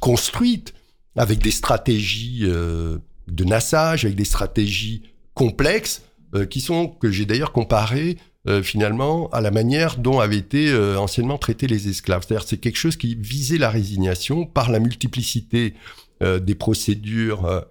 construite 0.00 0.74
avec 1.18 1.40
des 1.40 1.50
stratégies 1.50 2.42
euh, 2.44 2.98
de 3.26 3.44
nassage, 3.44 4.04
avec 4.04 4.16
des 4.16 4.24
stratégies 4.24 5.02
complexes, 5.34 6.02
euh, 6.34 6.46
qui 6.46 6.60
sont, 6.60 6.88
que 6.88 7.10
j'ai 7.10 7.26
d'ailleurs 7.26 7.52
comparé 7.52 8.18
euh, 8.46 8.62
finalement 8.62 9.28
à 9.30 9.40
la 9.40 9.50
manière 9.50 9.96
dont 9.96 10.20
avaient 10.20 10.36
été 10.36 10.74
anciennement 10.96 11.38
traités 11.38 11.66
les 11.66 11.88
esclaves. 11.88 12.24
C'est-à-dire 12.26 12.46
c'est 12.46 12.58
quelque 12.58 12.76
chose 12.76 12.96
qui 12.96 13.14
visait 13.14 13.58
la 13.58 13.70
résignation 13.70 14.46
par 14.46 14.70
la 14.70 14.78
multiplicité 14.78 15.74
des 16.20 16.54
procédures 16.56 17.64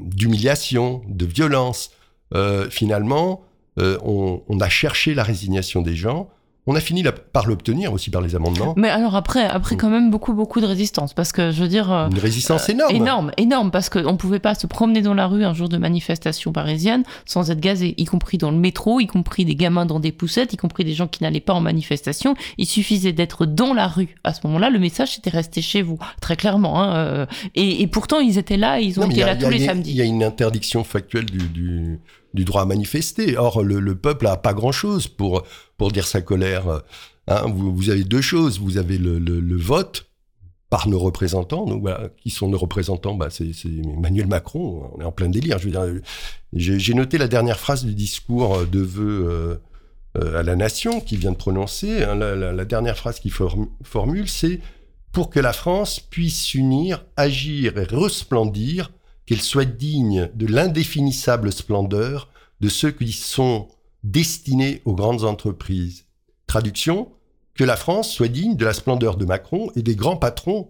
d'humiliation, 0.00 1.02
de 1.06 1.26
violence. 1.26 1.92
finalement, 2.70 3.44
on, 3.76 4.42
on, 4.48 4.60
a 4.60 4.68
cherché 4.68 5.14
la 5.14 5.22
résignation 5.22 5.80
des 5.80 5.94
gens 5.94 6.28
on 6.70 6.76
a 6.76 6.80
fini 6.80 7.02
par 7.32 7.48
l'obtenir 7.48 7.92
aussi 7.92 8.10
par 8.10 8.20
les 8.20 8.36
amendements. 8.36 8.74
Mais 8.76 8.88
alors 8.88 9.16
après, 9.16 9.44
après 9.44 9.76
quand 9.76 9.90
même 9.90 10.08
beaucoup, 10.08 10.34
beaucoup 10.34 10.60
de 10.60 10.66
résistance, 10.66 11.14
parce 11.14 11.32
que 11.32 11.50
je 11.50 11.62
veux 11.62 11.68
dire... 11.68 11.92
Euh, 11.92 12.08
Une 12.08 12.20
résistance 12.20 12.68
euh, 12.68 12.72
énorme. 12.72 12.94
Énorme, 12.94 13.32
énorme, 13.38 13.70
parce 13.72 13.88
qu'on 13.88 14.12
ne 14.12 14.16
pouvait 14.16 14.38
pas 14.38 14.54
se 14.54 14.68
promener 14.68 15.02
dans 15.02 15.14
la 15.14 15.26
rue 15.26 15.44
un 15.44 15.52
jour 15.52 15.68
de 15.68 15.78
manifestation 15.78 16.52
parisienne 16.52 17.02
sans 17.26 17.50
être 17.50 17.58
gazé, 17.58 17.94
y 17.96 18.04
compris 18.04 18.38
dans 18.38 18.52
le 18.52 18.56
métro, 18.56 19.00
y 19.00 19.08
compris 19.08 19.44
des 19.44 19.56
gamins 19.56 19.84
dans 19.84 19.98
des 19.98 20.12
poussettes, 20.12 20.52
y 20.52 20.56
compris 20.56 20.84
des 20.84 20.94
gens 20.94 21.08
qui 21.08 21.24
n'allaient 21.24 21.40
pas 21.40 21.54
en 21.54 21.60
manifestation. 21.60 22.36
Il 22.56 22.66
suffisait 22.66 23.12
d'être 23.12 23.46
dans 23.46 23.74
la 23.74 23.88
rue. 23.88 24.14
À 24.22 24.32
ce 24.32 24.46
moment-là, 24.46 24.70
le 24.70 24.78
message 24.78 25.18
était 25.18 25.30
resté 25.30 25.62
chez 25.62 25.82
vous, 25.82 25.98
très 26.20 26.36
clairement. 26.36 26.80
Hein, 26.80 26.94
euh. 26.94 27.26
et, 27.56 27.84
pourtant, 27.88 28.20
ils 28.20 28.38
étaient 28.38 28.56
là, 28.56 28.78
ils 28.78 29.00
ont 29.00 29.10
été 29.10 29.22
là 29.22 29.34
tous 29.34 29.50
les 29.50 29.66
samedis. 29.66 29.90
Il 29.90 29.96
y 29.96 30.02
a 30.02 30.04
une 30.04 30.22
interdiction 30.22 30.84
factuelle 30.84 31.24
du 31.24 31.48
du 31.48 31.98
droit 32.34 32.62
à 32.62 32.64
manifester. 32.64 33.36
Or, 33.36 33.62
le, 33.62 33.94
peuple 33.94 34.24
n'a 34.24 34.36
pas 34.36 34.54
grand-chose 34.54 35.08
pour, 35.08 35.42
pour 35.76 35.92
dire 35.92 36.06
sa 36.06 36.22
colère. 36.22 36.82
Hein. 37.26 37.46
vous, 37.48 37.90
avez 37.90 38.04
deux 38.04 38.20
choses. 38.20 38.60
Vous 38.60 38.78
avez 38.78 38.98
le, 38.98 39.56
vote 39.56 40.06
par 40.68 40.88
nos 40.88 40.98
représentants. 40.98 41.64
Donc, 41.66 41.86
qui 42.16 42.30
sont 42.30 42.48
nos 42.48 42.58
représentants? 42.58 43.14
Bah, 43.14 43.28
C'est 43.30 43.52
Emmanuel 43.66 44.26
Macron. 44.26 44.90
On 44.94 45.00
est 45.00 45.04
en 45.04 45.12
plein 45.12 45.28
délire. 45.28 45.58
J'ai 46.52 46.94
noté 46.94 47.18
la 47.18 47.28
dernière 47.28 47.58
phrase 47.58 47.84
du 47.84 47.94
discours 47.94 48.66
de 48.66 48.80
vœux 48.80 49.28
euh, 49.28 49.56
euh, 50.18 50.40
à 50.40 50.42
la 50.42 50.56
nation 50.56 51.00
qui 51.00 51.16
vient 51.16 51.30
de 51.30 51.36
prononcer. 51.36 52.02
Hein. 52.02 52.16
la, 52.16 52.64
dernière 52.64 52.96
phrase 52.96 53.20
qu'il 53.20 53.32
formule, 53.32 54.28
c'est 54.28 54.60
pour 55.12 55.30
que 55.30 55.40
la 55.40 55.52
France 55.52 56.00
puisse 56.00 56.40
s'unir, 56.42 57.04
agir 57.16 57.78
et 57.78 57.84
resplendir 57.84 58.90
qu'elle 59.30 59.42
soit 59.42 59.64
digne 59.64 60.28
de 60.34 60.46
l'indéfinissable 60.48 61.52
splendeur 61.52 62.32
de 62.60 62.68
ceux 62.68 62.90
qui 62.90 63.12
sont 63.12 63.68
destinés 64.02 64.82
aux 64.84 64.96
grandes 64.96 65.22
entreprises. 65.22 66.06
Traduction, 66.48 67.12
que 67.54 67.62
la 67.62 67.76
France 67.76 68.10
soit 68.10 68.26
digne 68.26 68.56
de 68.56 68.64
la 68.64 68.72
splendeur 68.72 69.16
de 69.16 69.24
Macron 69.24 69.70
et 69.76 69.82
des 69.82 69.94
grands 69.94 70.16
patrons. 70.16 70.68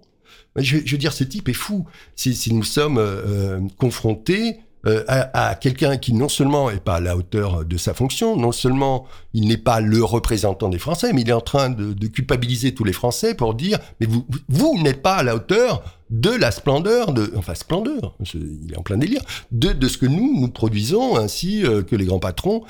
Je, 0.56 0.76
veux 0.76 0.98
dire, 0.98 1.14
ce 1.14 1.24
type 1.24 1.48
est 1.48 1.54
fou. 1.54 1.86
Si, 2.16 2.52
nous 2.52 2.62
sommes 2.62 2.98
euh, 2.98 3.22
euh, 3.24 3.60
confrontés 3.78 4.60
euh, 4.86 5.04
à, 5.06 5.54
quelqu'un 5.56 5.98
qui 5.98 6.14
non 6.14 6.28
seulement 6.30 6.70
est 6.70 6.82
pas 6.82 6.96
à 6.96 7.00
la 7.00 7.14
hauteur 7.14 7.66
de 7.66 7.76
sa 7.76 7.92
fonction, 7.92 8.36
non 8.36 8.50
seulement 8.50 9.06
il 9.34 9.46
n'est 9.46 9.58
pas 9.58 9.80
le 9.80 10.02
représentant 10.02 10.70
des 10.70 10.78
Français, 10.78 11.12
mais 11.12 11.20
il 11.20 11.28
est 11.28 11.34
en 11.34 11.42
train 11.42 11.68
de, 11.68 12.06
culpabiliser 12.06 12.72
tous 12.72 12.84
les 12.84 12.94
Français 12.94 13.34
pour 13.34 13.54
dire 13.54 13.78
mais 14.00 14.06
vous 14.48 14.82
n'êtes 14.82 15.02
pas 15.02 15.16
à 15.16 15.22
la 15.22 15.36
hauteur 15.36 15.82
de 16.08 16.30
la 16.30 16.50
splendeur 16.50 17.12
de 17.12 17.30
enfin 17.36 17.54
splendeur, 17.54 18.16
il 18.34 18.72
est 18.72 18.78
en 18.78 18.82
plein 18.82 18.96
délire 18.96 19.20
de, 19.52 19.72
de 19.72 19.88
ce 19.88 19.98
que 19.98 20.06
nous 20.06 20.40
nous 20.40 20.48
produisons 20.48 21.16
ainsi 21.16 21.62
euh, 21.64 21.82
que 21.82 21.94
les 21.94 22.06
grands 22.06 22.18
patrons. 22.18 22.64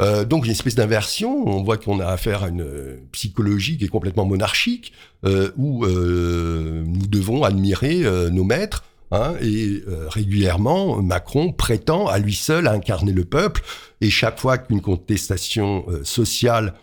Euh, 0.00 0.24
donc 0.24 0.44
une 0.44 0.52
espèce 0.52 0.76
d'inversion, 0.76 1.48
on 1.48 1.64
voit 1.64 1.78
qu'on 1.78 1.98
a 1.98 2.06
affaire 2.06 2.44
à 2.44 2.48
une 2.48 2.64
psychologie 3.10 3.76
qui 3.76 3.86
est 3.86 3.88
complètement 3.88 4.24
monarchique, 4.24 4.92
où 5.56 5.84
nous 5.86 7.06
devons 7.08 7.42
admirer 7.42 8.04
nos 8.30 8.44
maîtres, 8.44 8.84
Hein, 9.12 9.34
et 9.40 9.82
euh, 9.86 10.08
régulièrement, 10.08 11.00
Macron 11.00 11.52
prétend 11.52 12.08
à 12.08 12.18
lui 12.18 12.34
seul 12.34 12.66
incarner 12.66 13.12
le 13.12 13.24
peuple. 13.24 13.62
Et 14.00 14.10
chaque 14.10 14.40
fois 14.40 14.58
qu'une 14.58 14.80
contestation 14.80 15.84
euh, 15.88 16.04
sociale 16.04 16.74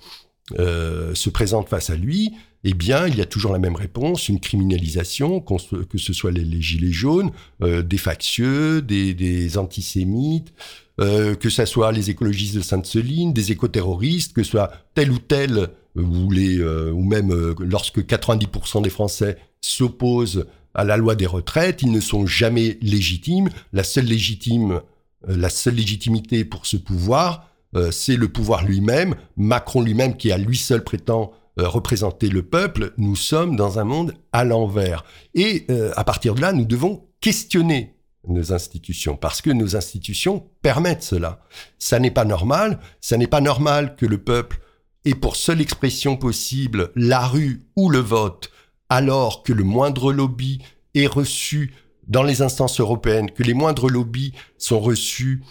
se 0.56 1.30
présente 1.30 1.70
face 1.70 1.90
à 1.90 1.96
lui, 1.96 2.34
eh 2.64 2.74
bien, 2.74 3.08
il 3.08 3.16
y 3.18 3.22
a 3.22 3.26
toujours 3.26 3.54
la 3.54 3.60
même 3.60 3.76
réponse, 3.76 4.30
une 4.30 4.40
criminalisation, 4.40 5.40
que 5.40 5.98
ce 5.98 6.14
soit 6.14 6.32
les, 6.32 6.62
gilets 6.62 6.92
jaunes, 6.92 7.32
des 7.62 7.98
factieux, 7.98 8.82
des, 8.82 9.58
antisémites, 9.58 10.54
que 11.00 11.50
ce 11.50 11.66
soit 11.66 11.92
les 11.92 12.10
écologistes 12.10 12.56
de 12.56 12.62
Sainte-Soline, 12.62 13.34
des 13.34 13.52
écoterroristes, 13.52 14.34
que 14.34 14.44
ce 14.44 14.52
soit 14.52 14.72
tel 14.94 15.12
ou 15.12 15.18
tel, 15.18 15.70
ou, 15.96 16.30
ou 16.30 17.04
même 17.04 17.56
lorsque 17.60 18.00
90% 18.00 18.84
des 18.84 18.92
Français 18.92 19.38
s'opposent 19.62 20.46
à 20.74 20.84
la 20.84 20.98
loi 20.98 21.16
des 21.16 21.26
retraites, 21.26 21.82
ils 21.82 21.92
ne 21.92 22.00
sont 22.00 22.26
jamais 22.26 22.78
légitimes. 22.82 23.50
La 23.72 23.84
seule 23.84 24.06
légitime, 24.06 24.82
euh, 25.30 25.38
la 25.38 25.50
seule 25.50 25.76
légitimité 25.76 26.46
pour 26.46 26.66
ce 26.66 26.78
pouvoir, 26.78 27.50
euh, 27.76 27.92
c'est 27.92 28.16
le 28.16 28.28
pouvoir 28.28 28.64
lui-même. 28.66 29.16
Macron 29.38 29.82
lui-même, 29.82 30.18
qui 30.18 30.32
à 30.32 30.38
lui 30.38 30.58
seul 30.58 30.84
prétend 30.84 31.32
euh, 31.60 31.68
représenter 31.68 32.30
le 32.30 32.44
peuple, 32.44 32.94
nous 32.98 33.16
sommes 33.16 33.56
dans 33.56 33.80
un 33.80 33.84
monde 33.84 34.14
à 34.32 34.44
l'envers. 34.44 35.06
Et 35.36 35.68
à 35.96 36.04
partir 36.04 36.36
de 36.36 36.42
là, 36.42 36.54
nous 36.54 36.66
devons 36.66 37.06
questionner 37.22 37.96
nos 38.28 38.54
institutions, 38.54 39.18
parce 39.18 39.42
que 39.42 39.50
nos 39.50 39.76
institutions 39.76 40.48
permettent 40.62 41.04
cela. 41.04 41.42
Ça 41.78 42.00
n'est 42.00 42.12
pas 42.12 42.26
normal, 42.26 42.80
ça 43.02 43.18
n'est 43.18 43.28
pas 43.28 43.42
normal 43.42 43.96
que 43.96 44.06
le 44.06 44.18
peuple 44.18 44.60
ait 45.06 45.16
pour 45.16 45.36
seule 45.36 45.62
expression 45.62 46.16
possible 46.16 46.92
la 46.96 47.28
rue 47.28 47.64
ou 47.76 47.90
le 47.90 48.00
vote, 48.00 48.50
alors 48.94 49.42
que 49.42 49.54
le 49.54 49.64
moindre 49.64 50.14
lobby 50.14 50.60
est 50.94 51.08
reçu 51.08 51.74
dans 52.08 52.22
les 52.22 52.44
instances 52.44 52.80
européennes, 52.80 53.32
que 53.32 53.42
les 53.42 53.56
moindres 53.56 53.90
lobbies 53.90 54.34
sont 54.60 54.80
reçus 54.80 55.42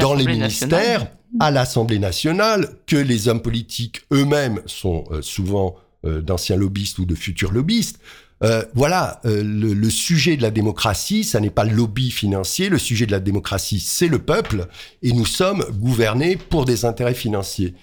dans 0.00 0.12
les 0.12 0.24
ministères, 0.24 1.06
à 1.38 1.52
l'Assemblée 1.52 2.00
nationale, 2.00 2.68
que 2.88 2.96
les 2.96 3.28
hommes 3.28 3.42
politiques 3.42 4.02
eux-mêmes 4.12 4.60
sont 4.66 5.04
euh, 5.12 5.22
souvent 5.22 5.76
euh, 6.04 6.20
d'anciens 6.20 6.56
lobbyistes 6.56 6.98
ou 6.98 7.04
de 7.04 7.14
futurs 7.14 7.52
lobbyistes. 7.52 8.00
Euh, 8.42 8.64
voilà, 8.74 9.20
le, 9.24 9.72
le, 9.74 9.90
sujet 9.90 10.36
de 10.36 10.42
la 10.42 10.50
démocratie, 10.50 11.22
ça 11.22 11.38
n'est 11.38 11.50
pas 11.50 11.64
le 11.64 11.72
lobby 11.72 12.10
financier, 12.10 12.70
le 12.70 12.78
sujet 12.78 13.06
de 13.06 13.12
la 13.12 13.20
démocratie, 13.20 13.78
c'est 13.78 14.08
le 14.08 14.18
peuple, 14.18 14.66
et 15.02 15.12
nous 15.12 15.26
sommes 15.26 15.62
gouvernés 15.74 16.36
pour 16.36 16.64
des 16.64 16.86
intérêts 16.86 17.14
financiers. 17.14 17.74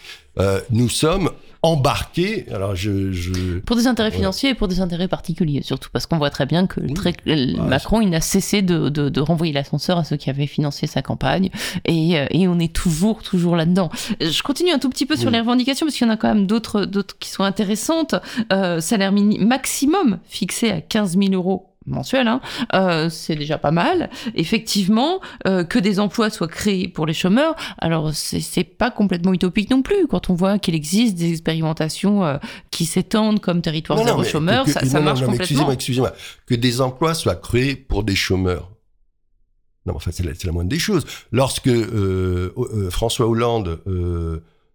nous 0.72 0.90
sommes 0.90 1.30
embarqué. 1.62 2.46
Alors 2.52 2.76
je, 2.76 3.60
Pour 3.60 3.76
des 3.76 3.88
intérêts 3.88 4.12
financiers 4.12 4.52
et 4.52 4.54
pour 4.54 4.68
des 4.68 4.82
intérêts 4.82 5.08
particuliers, 5.08 5.62
surtout, 5.64 5.90
parce 5.92 6.06
qu'on 6.06 6.18
voit 6.18 6.30
très 6.30 6.46
bien 6.46 6.68
que 6.68 6.80
bah, 6.80 7.64
Macron, 7.64 8.02
il 8.02 8.10
n'a 8.10 8.22
cessé 8.22 8.62
de, 8.62 8.90
de, 8.90 9.20
renvoyer 9.22 9.54
l'ascenseur 9.54 9.98
à 9.98 10.04
ceux 10.04 10.18
qui 10.18 10.30
avaient 10.30 10.48
financé 10.48 10.88
sa 10.88 11.02
campagne, 11.02 11.50
et, 11.86 12.20
euh, 12.20 12.26
et 12.32 12.48
on 12.48 12.60
est 12.60 12.74
toujours, 12.74 13.24
toujours 13.24 13.56
là-dedans. 13.56 13.90
Je 14.20 14.42
continue 14.44 14.72
un 14.72 14.80
tout 14.80 14.90
petit 14.90 15.06
peu 15.06 15.16
sur 15.16 15.30
les 15.30 15.40
revendications, 15.40 15.86
parce 15.86 15.98
qu'il 15.98 16.08
y 16.08 16.10
en 16.10 16.14
a 16.14 16.18
quand 16.18 16.34
même 16.34 16.48
d'autres 16.48 16.86
qui 17.20 17.30
sont 17.30 17.44
intéressantes. 17.44 18.16
Euh, 18.54 18.80
salaire 18.80 19.12
maximum 19.12 20.20
fixé 20.28 20.72
à 20.72 20.82
15 20.82 21.18
000 21.18 21.34
euros 21.34 21.77
mensuel, 21.88 22.28
hein, 22.28 22.42
euh, 22.74 23.10
c'est 23.10 23.36
déjà 23.36 23.58
pas 23.58 23.72
mal. 23.72 24.10
Effectivement, 24.36 25.20
euh, 25.48 25.64
que 25.64 25.80
des 25.80 26.00
emplois 26.00 26.30
soient 26.30 26.48
créés 26.48 26.88
pour 26.88 27.06
les 27.06 27.14
chômeurs, 27.14 27.56
alors 27.78 28.14
c'est 28.14 28.64
pas 28.64 28.92
complètement 28.92 29.34
utopique 29.34 29.70
non 29.70 29.82
plus. 29.82 30.08
Quand 30.08 30.30
on 30.30 30.36
voit 30.36 30.60
qu'il 30.60 30.76
existe 30.76 31.16
des 31.16 31.32
expérimentations 31.32 32.24
euh, 32.24 32.38
qui 32.72 32.86
s'étendent 32.86 33.40
comme 33.40 33.62
territoire 33.62 34.04
zéro 34.04 34.24
chômeur, 34.24 34.68
ça, 34.68 34.86
ça 34.86 35.00
marche 35.00 35.22
complètement. 35.22 35.44
Excusez-moi, 35.44 35.74
excusez-moi. 35.74 36.14
Que 36.46 36.56
des 36.56 36.82
emplois 36.82 37.14
soient 37.14 37.36
créés 37.36 37.76
pour 37.76 38.04
des 38.04 38.16
chômeurs. 38.16 38.72
Non, 39.86 39.96
enfin, 39.96 40.12
c'est 40.14 40.24
la, 40.24 40.34
la, 40.44 40.52
moindre 40.52 40.70
des 40.70 40.80
choses. 40.80 41.06
Lorsque 41.32 41.72
François 42.90 43.28
Hollande 43.28 43.80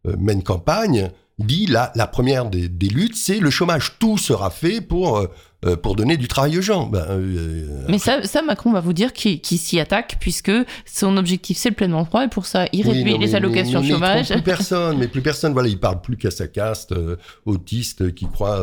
mène 0.05 0.43
campagne, 0.43 1.11
dit 1.43 1.67
la, 1.67 1.93
la 1.95 2.07
première 2.07 2.47
des, 2.47 2.69
des 2.69 2.89
luttes, 2.89 3.17
c'est 3.17 3.39
le 3.39 3.51
chômage. 3.51 3.99
Tout 3.99 4.19
sera 4.19 4.51
fait 4.51 4.81
pour 4.81 5.29
euh, 5.65 5.77
pour 5.77 5.95
donner 5.95 6.17
du 6.17 6.27
travail 6.27 6.59
aux 6.59 6.63
gens. 6.63 6.87
Ben, 6.87 7.07
euh, 7.09 7.85
Mais 7.89 7.99
ça, 7.99 8.25
ça, 8.25 8.43
Macron 8.43 8.73
va 8.73 8.81
vous 8.81 8.93
dire 8.93 9.13
qu'il 9.13 9.41
s'y 9.45 9.79
attaque 9.79 10.17
puisque 10.19 10.51
son 10.85 11.17
objectif 11.17 11.57
c'est 11.57 11.69
le 11.69 11.77
plein 11.77 11.93
emploi 11.93 12.25
et 12.25 12.29
pour 12.29 12.47
ça 12.47 12.67
il 12.73 12.85
réduit 12.85 13.17
les 13.17 13.37
allocations 13.37 13.81
mais, 13.81 13.89
chômage. 13.89 14.29
plus 14.31 14.43
personne, 14.45 14.99
mais 14.99 15.07
plus 15.07 15.23
personne. 15.23 15.53
Voilà, 15.53 15.69
il 15.69 15.79
parle 15.79 16.01
plus 16.01 16.17
qu'à 16.17 16.33
sa 16.33 16.49
caste 16.49 16.91
euh, 16.91 17.15
autiste 17.47 18.13
qui 18.13 18.27
croit 18.27 18.61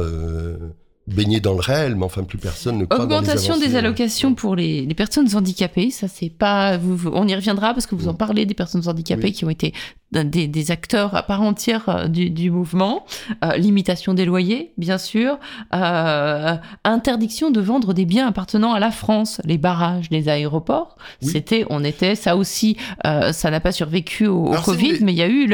baigner 1.09 1.39
dans 1.39 1.53
le 1.53 1.59
réel, 1.59 1.95
mais 1.95 2.05
enfin 2.05 2.23
plus 2.23 2.37
personne 2.37 2.77
ne 2.77 2.85
croit 2.85 3.03
Augmentation 3.03 3.55
dans 3.55 3.61
les 3.61 3.67
des 3.67 3.75
allocations 3.75 4.33
pour 4.35 4.55
les, 4.55 4.85
les, 4.85 4.93
personnes 4.93 5.27
handicapées, 5.35 5.91
ça 5.91 6.07
c'est 6.07 6.29
pas, 6.29 6.77
vous, 6.77 7.09
on 7.13 7.27
y 7.27 7.35
reviendra 7.35 7.73
parce 7.73 7.85
que 7.85 7.95
vous 7.95 8.07
en 8.07 8.13
parlez 8.13 8.45
des 8.45 8.53
personnes 8.53 8.87
handicapées 8.87 9.31
qui 9.31 9.45
ont 9.45 9.49
été 9.49 9.73
des, 10.11 10.47
des, 10.47 10.71
acteurs 10.71 11.15
à 11.15 11.23
part 11.23 11.41
entière 11.41 11.87
euh, 11.89 12.07
du, 12.07 12.29
du 12.29 12.49
mouvement, 12.51 13.05
euh, 13.43 13.55
limitation 13.57 14.13
des 14.13 14.25
loyers, 14.25 14.73
bien 14.77 14.97
sûr, 14.97 15.37
euh, 15.73 16.55
interdiction 16.83 17.51
de 17.51 17.61
vendre 17.61 17.93
des 17.93 18.05
biens 18.05 18.27
appartenant 18.27 18.73
à 18.73 18.79
la 18.79 18.91
France, 18.91 19.41
les 19.45 19.57
barrages, 19.57 20.07
les 20.09 20.29
aéroports. 20.29 20.97
C'était, 21.21 21.65
on 21.69 21.83
était, 21.83 22.15
ça 22.15 22.35
aussi, 22.35 22.77
euh, 23.05 23.31
ça 23.31 23.51
n'a 23.51 23.59
pas 23.59 23.71
survécu 23.71 24.27
au, 24.27 24.51
Covid, 24.65 24.99
mais 25.01 25.13
il 25.13 25.17
y 25.17 25.21
a 25.21 25.27
eu 25.27 25.47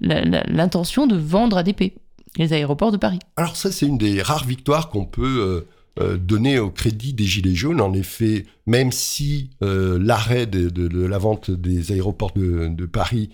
l'intention 0.00 1.06
de 1.06 1.16
vendre 1.16 1.58
ADP 1.58 1.92
les 2.36 2.52
aéroports 2.52 2.92
de 2.92 2.96
Paris. 2.96 3.18
Alors 3.36 3.56
ça, 3.56 3.70
c'est 3.72 3.86
une 3.86 3.98
des 3.98 4.22
rares 4.22 4.46
victoires 4.46 4.88
qu'on 4.88 5.04
peut 5.04 5.66
euh, 5.98 6.02
euh, 6.02 6.16
donner 6.16 6.58
au 6.58 6.70
crédit 6.70 7.12
des 7.12 7.24
Gilets 7.24 7.54
jaunes. 7.54 7.80
En 7.80 7.92
effet, 7.92 8.46
même 8.66 8.92
si 8.92 9.50
euh, 9.62 9.98
l'arrêt 10.00 10.46
de, 10.46 11.06
la 11.06 11.18
vente 11.18 11.50
des 11.50 11.92
aéroports 11.92 12.32
de, 12.34 12.86
Paris 12.86 13.30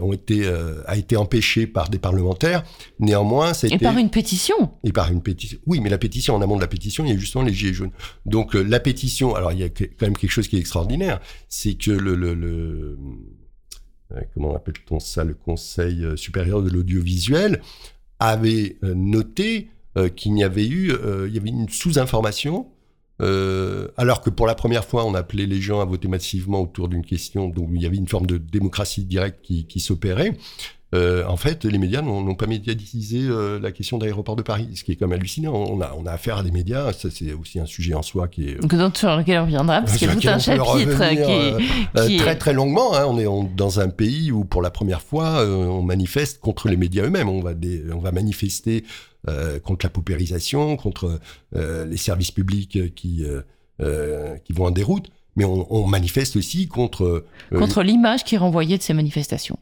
ont 0.00 0.12
été, 0.12 0.46
a 0.86 0.96
été 0.96 1.16
empêché 1.16 1.66
par 1.66 1.88
des 1.88 1.98
parlementaires. 1.98 2.64
Néanmoins, 2.98 3.54
ça 3.54 3.66
Et 3.68 3.78
par 3.78 3.96
une 3.96 4.10
pétition. 4.10 4.72
Et 4.82 4.92
par 4.92 5.10
une 5.10 5.22
pétition. 5.22 5.58
Oui, 5.64 5.80
mais 5.80 5.88
la 5.88 5.96
pétition, 5.96 6.34
en 6.34 6.42
amont 6.42 6.56
de 6.56 6.60
la 6.60 6.66
pétition, 6.66 7.02
il 7.06 7.12
y 7.12 7.14
a 7.14 7.16
justement 7.16 7.44
les 7.44 7.54
gilets 7.54 7.72
jaunes. 7.72 7.92
Donc 8.26 8.52
la 8.52 8.78
pétition, 8.78 9.34
alors 9.34 9.52
il 9.52 9.60
y 9.60 9.62
a 9.62 9.70
quand 9.70 10.02
même 10.02 10.18
quelque 10.18 10.32
chose 10.32 10.48
qui 10.48 10.56
est 10.56 10.60
extraordinaire, 10.60 11.18
c'est 11.48 11.74
que 11.74 11.92
le, 11.92 12.14
le, 12.14 12.34
le 12.34 12.98
comment 14.34 14.54
appelle-t-on 14.54 15.00
ça, 15.00 15.24
le 15.24 15.32
Conseil 15.32 16.04
supérieur 16.16 16.62
de 16.62 16.68
l'audiovisuel 16.68 17.62
avait 18.28 18.76
euh, 18.82 18.94
noté 18.94 19.68
euh, 19.96 20.08
qu'il 20.08 20.36
y 20.38 20.44
avait 20.44 20.66
eu 20.66 20.92
euh, 20.92 21.26
il 21.28 21.34
y 21.34 21.38
avait 21.38 21.50
une 21.50 21.68
sous-information 21.68 22.68
alors 23.96 24.20
que 24.20 24.28
pour 24.28 24.46
la 24.46 24.54
première 24.54 24.84
fois, 24.84 25.06
on 25.06 25.14
appelait 25.14 25.46
les 25.46 25.60
gens 25.60 25.80
à 25.80 25.86
voter 25.86 26.08
massivement 26.08 26.60
autour 26.60 26.88
d'une 26.88 27.04
question, 27.04 27.48
donc 27.48 27.70
il 27.72 27.80
y 27.80 27.86
avait 27.86 27.96
une 27.96 28.08
forme 28.08 28.26
de 28.26 28.36
démocratie 28.36 29.04
directe 29.04 29.38
qui, 29.40 29.66
qui 29.66 29.80
s'opérait. 29.80 30.36
Euh, 30.94 31.24
en 31.26 31.36
fait, 31.36 31.64
les 31.64 31.78
médias 31.78 32.02
n'ont 32.02 32.34
pas 32.34 32.46
médiatisé 32.46 33.22
euh, 33.22 33.58
la 33.58 33.72
question 33.72 33.98
d'aéroport 33.98 34.36
de 34.36 34.42
Paris, 34.42 34.68
ce 34.74 34.84
qui 34.84 34.92
est 34.92 34.96
comme 34.96 35.12
hallucinant. 35.12 35.52
On 35.52 35.80
a, 35.80 35.92
on 35.98 36.06
a 36.06 36.12
affaire 36.12 36.38
à 36.38 36.42
des 36.42 36.52
médias, 36.52 36.92
ça 36.92 37.08
c'est 37.10 37.32
aussi 37.32 37.58
un 37.58 37.66
sujet 37.66 37.94
en 37.94 38.02
soi 38.02 38.28
qui 38.28 38.48
est... 38.48 38.60
Donc, 38.60 38.96
sur 38.96 39.16
lequel 39.16 39.38
on 39.40 39.42
reviendra, 39.42 39.80
parce 39.80 39.96
qu'il 39.96 40.08
y 40.08 40.10
a 40.10 40.14
tout 40.14 40.28
un 40.28 40.38
chapitre 40.38 41.10
qui, 41.10 42.12
est, 42.12 42.18
Très 42.18 42.36
très 42.36 42.52
longuement, 42.52 42.94
hein. 42.94 43.06
on 43.08 43.18
est 43.18 43.56
dans 43.56 43.80
un 43.80 43.88
pays 43.88 44.30
où 44.30 44.44
pour 44.44 44.62
la 44.62 44.70
première 44.70 45.02
fois, 45.02 45.40
euh, 45.40 45.66
on 45.66 45.82
manifeste 45.82 46.40
contre 46.40 46.68
les 46.68 46.76
médias 46.76 47.04
eux-mêmes. 47.04 47.28
On, 47.28 47.40
va 47.40 47.52
on 47.92 47.98
va 47.98 48.12
manifester 48.12 48.84
contre 49.62 49.86
la 49.86 49.90
paupérisation, 49.90 50.76
contre 50.76 51.18
les 51.54 51.96
services 51.96 52.30
publics 52.30 52.94
qui, 52.94 53.24
qui 53.78 54.52
vont 54.52 54.66
en 54.66 54.70
déroute 54.70 55.08
mais 55.36 55.44
on, 55.44 55.66
on, 55.74 55.88
manifeste 55.88 56.36
aussi 56.36 56.68
contre... 56.68 57.24
contre 57.52 57.82
l'image 57.82 58.22
qui 58.22 58.36
est 58.36 58.38
renvoyée 58.38 58.78
de 58.78 58.82
ces 58.84 58.94
manifestations. 58.94 59.58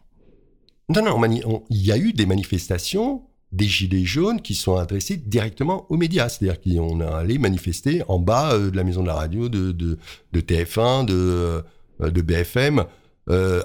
Non, 0.94 1.02
non, 1.02 1.64
il 1.70 1.86
y 1.86 1.92
a 1.92 1.96
eu 1.96 2.12
des 2.12 2.26
manifestations 2.26 3.22
des 3.52 3.66
gilets 3.66 4.04
jaunes 4.04 4.40
qui 4.40 4.54
sont 4.54 4.76
adressés 4.76 5.16
directement 5.16 5.86
aux 5.90 5.96
médias. 5.96 6.28
C'est-à-dire 6.28 6.60
qu'on 6.60 7.00
est 7.00 7.04
allé 7.04 7.38
manifester 7.38 8.02
en 8.08 8.18
bas 8.18 8.54
euh, 8.54 8.70
de 8.70 8.76
la 8.76 8.84
maison 8.84 9.02
de 9.02 9.06
la 9.06 9.14
radio 9.14 9.48
de, 9.48 9.72
de, 9.72 9.98
de 10.32 10.40
TF1, 10.40 11.04
de, 11.04 11.62
euh, 12.00 12.10
BFM. 12.10 12.84
Euh, 13.28 13.62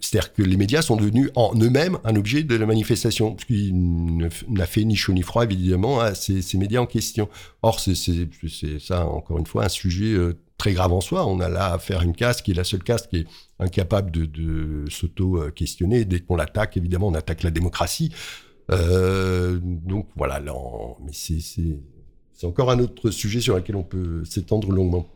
C'est-à-dire 0.00 0.32
que 0.32 0.42
les 0.42 0.56
médias 0.56 0.80
sont 0.80 0.96
devenus 0.96 1.30
en 1.34 1.52
eux-mêmes 1.60 1.98
un 2.04 2.14
objet 2.14 2.44
de 2.44 2.54
la 2.54 2.66
manifestation, 2.66 3.36
ce 3.40 3.44
qui 3.44 3.72
n'a 3.72 4.66
fait 4.66 4.84
ni 4.84 4.94
chaud 4.94 5.12
ni 5.12 5.22
froid 5.22 5.42
évidemment 5.42 5.98
à 5.98 6.14
ces, 6.14 6.40
ces 6.40 6.56
médias 6.56 6.80
en 6.80 6.86
question. 6.86 7.28
Or, 7.62 7.80
c'est 7.80 7.96
ça, 8.78 9.06
encore 9.06 9.38
une 9.38 9.46
fois, 9.46 9.64
un 9.64 9.68
sujet 9.68 10.14
très 10.56 10.72
grave 10.72 10.92
en 10.92 11.00
soi. 11.00 11.26
On 11.26 11.40
a 11.40 11.48
là 11.48 11.72
à 11.72 11.78
faire 11.78 12.02
une 12.02 12.14
caste 12.14 12.42
qui 12.42 12.52
est 12.52 12.54
la 12.54 12.64
seule 12.64 12.84
caste 12.84 13.08
qui 13.08 13.16
est 13.18 13.26
incapable 13.58 14.10
de, 14.10 14.84
s'auto-questionner. 14.88 16.04
Dès 16.04 16.20
qu'on 16.20 16.36
l'attaque, 16.36 16.76
évidemment, 16.76 17.08
on 17.08 17.14
attaque 17.14 17.42
la 17.42 17.50
démocratie. 17.50 18.12
Euh, 18.70 19.58
donc 19.62 20.08
voilà, 20.16 20.40
là, 20.40 20.52
mais 21.04 21.12
c'est 21.12 22.46
encore 22.46 22.70
un 22.70 22.78
autre 22.78 23.10
sujet 23.10 23.40
sur 23.40 23.56
lequel 23.56 23.76
on 23.76 23.84
peut 23.84 24.24
s'étendre 24.24 24.70
longuement. 24.72 25.06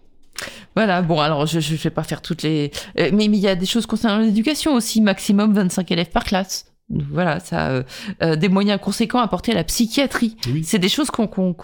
Voilà, 0.76 1.02
bon, 1.02 1.20
alors 1.20 1.46
je 1.46 1.58
ne 1.58 1.76
vais 1.76 1.90
pas 1.90 2.04
faire 2.04 2.22
toutes 2.22 2.42
les. 2.42 2.70
Euh, 2.98 3.10
mais 3.12 3.24
il 3.26 3.36
y 3.36 3.48
a 3.48 3.56
des 3.56 3.66
choses 3.66 3.86
concernant 3.86 4.24
l'éducation 4.24 4.74
aussi, 4.74 5.00
maximum 5.00 5.52
25 5.52 5.90
élèves 5.90 6.10
par 6.10 6.24
classe. 6.24 6.69
Voilà, 6.90 7.38
ça, 7.38 7.68
euh, 7.68 7.82
euh, 8.22 8.36
des 8.36 8.48
moyens 8.48 8.80
conséquents 8.80 9.20
apportés 9.20 9.52
à 9.52 9.54
la 9.54 9.64
psychiatrie. 9.64 10.36
C'est 10.64 10.78
des 10.78 10.88
choses 10.88 11.10
qu'on, 11.10 11.54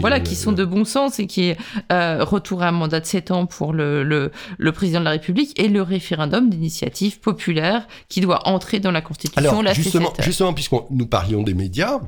voilà, 0.00 0.20
qui 0.20 0.36
sont 0.36 0.52
de 0.52 0.64
bon 0.64 0.84
sens 0.84 1.18
et 1.18 1.26
qui 1.26 1.44
est 1.44 1.56
euh, 1.90 2.22
retour 2.22 2.62
à 2.62 2.68
un 2.68 2.72
mandat 2.72 3.00
de 3.00 3.06
7 3.06 3.30
ans 3.30 3.46
pour 3.46 3.72
le, 3.72 4.02
le, 4.02 4.30
le, 4.58 4.72
président 4.72 5.00
de 5.00 5.06
la 5.06 5.12
République 5.12 5.58
et 5.58 5.68
le 5.68 5.80
référendum 5.80 6.50
d'initiative 6.50 7.20
populaire 7.20 7.86
qui 8.08 8.20
doit 8.20 8.46
entrer 8.46 8.78
dans 8.78 8.90
la 8.90 9.00
Constitution. 9.00 9.40
Alors, 9.40 9.62
la 9.62 9.72
justement, 9.72 10.12
justement, 10.20 10.52
puisque 10.52 10.74
nous 10.90 11.06
parlions 11.06 11.42
des 11.42 11.54
médias, 11.54 12.00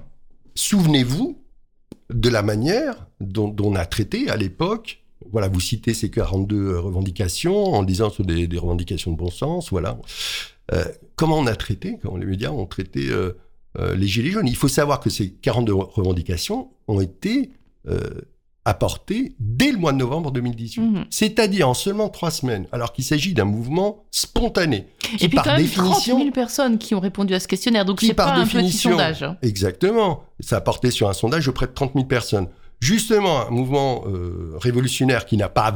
souvenez-vous 0.55 1.39
de 2.11 2.29
la 2.29 2.43
manière 2.43 3.07
dont, 3.21 3.49
dont 3.49 3.73
on 3.73 3.75
a 3.75 3.87
traité 3.87 4.29
à 4.29 4.37
l'époque 4.37 5.03
voilà, 5.33 5.49
vous 5.49 5.61
citez 5.61 5.93
ces 5.93 6.09
42 6.09 6.79
revendications 6.79 7.75
en 7.75 7.83
disant 7.83 8.11
que 8.11 8.17
ce 8.17 8.17
sont 8.19 8.29
des, 8.29 8.47
des 8.47 8.59
revendications 8.59 9.11
de 9.11 9.17
bon 9.17 9.31
sens, 9.31 9.71
voilà. 9.71 9.99
Euh, 10.73 10.85
comment 11.15 11.39
on 11.39 11.47
a 11.47 11.55
traité, 11.55 11.99
comment 12.03 12.17
les 12.17 12.27
médias 12.27 12.51
ont 12.51 12.67
traité 12.67 13.09
euh, 13.09 13.37
euh, 13.79 13.95
les 13.95 14.07
Gilets 14.07 14.31
jaunes? 14.31 14.49
Il 14.49 14.57
faut 14.57 14.69
savoir 14.69 15.01
que 15.01 15.11
ces 15.11 15.31
42 15.31 15.73
revendications 15.73 16.71
ont 16.89 17.01
été 17.01 17.51
apportées 18.65 19.37
dès 19.39 19.71
le 19.71 19.79
mois 19.79 19.93
de 19.93 19.99
novembre 19.99 20.33
2018, 20.33 20.81
mhm. 20.81 21.05
c'est-à-dire 21.09 21.69
en 21.69 21.75
seulement 21.75 22.09
trois 22.09 22.33
semaines, 22.33 22.67
alors 22.73 22.93
qu'il 22.93 23.05
s'agit 23.05 23.33
d'un 23.33 23.45
mouvement 23.45 24.05
spontané. 24.11 24.89
Qui, 24.99 25.25
Et 25.25 25.29
puis 25.29 25.37
par 25.37 25.45
quand 25.45 25.53
même 25.53 25.63
définition, 25.63 26.17
30 26.17 26.23
000 26.25 26.31
personnes 26.33 26.79
qui 26.79 26.97
ont 26.97 27.01
répondu 27.01 27.33
à 27.33 27.39
ce 27.39 27.47
questionnaire, 27.47 27.85
donc 27.85 28.01
c'est 28.01 28.13
pas 28.13 28.35
un 28.35 28.45
petit 28.45 28.73
sondage. 28.73 29.25
Exactement, 29.43 30.25
ça 30.41 30.57
a 30.57 30.61
porté 30.61 30.91
sur 30.91 31.09
un 31.09 31.13
sondage 31.13 31.47
de 31.47 31.53
près 31.53 31.69
de 31.69 31.73
30 31.73 31.93
000 31.95 32.07
personnes. 32.07 32.49
Justement, 32.81 33.47
un 33.47 33.51
mouvement 33.51 34.03
révolutionnaire 34.61 35.27
qui 35.27 35.37
n'a 35.37 35.49
pas, 35.49 35.73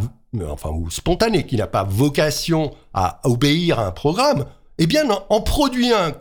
enfin, 0.49 0.71
ou 0.71 0.91
spontané, 0.91 1.47
qui 1.47 1.55
n'a 1.55 1.69
pas 1.69 1.85
vocation 1.85 2.75
à 2.93 3.21
obéir 3.23 3.79
à 3.79 3.87
un 3.87 3.93
programme, 3.93 4.47
eh 4.81 4.87
bien, 4.87 5.05
en 5.29 5.41
produit 5.41 5.93
un 5.93 6.15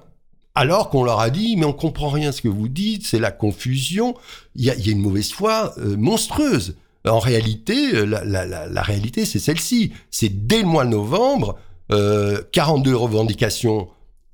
alors 0.60 0.90
qu'on 0.90 1.06
leur 1.06 1.22
a 1.22 1.30
dit, 1.30 1.56
mais 1.56 1.66
on 1.66 1.72
comprend 1.72 2.10
rien 2.10 2.34
ce 2.34 2.42
que 2.42 2.50
vous 2.50 2.68
dites, 2.68 3.08
c'est 3.08 3.18
la 3.20 3.32
confusion. 3.32 4.16
Il 4.56 4.66
y 4.66 4.70
a, 4.70 4.76
une 4.76 5.00
mauvaise 5.00 5.32
foi 5.32 5.74
euh, 5.78 5.96
monstrueuse. 5.96 6.76
En 7.08 7.20
réalité, 7.20 7.96
euh, 7.96 8.04
la, 8.06 8.82
réalité, 8.82 9.24
c'est 9.24 9.40
celle-ci. 9.40 9.94
C'est 10.12 10.48
dès 10.48 10.60
le 10.60 10.68
mois 10.68 10.84
de 10.84 10.90
novembre, 10.90 11.58
42 11.90 12.92
euh, 12.92 12.98
revendications 12.98 13.88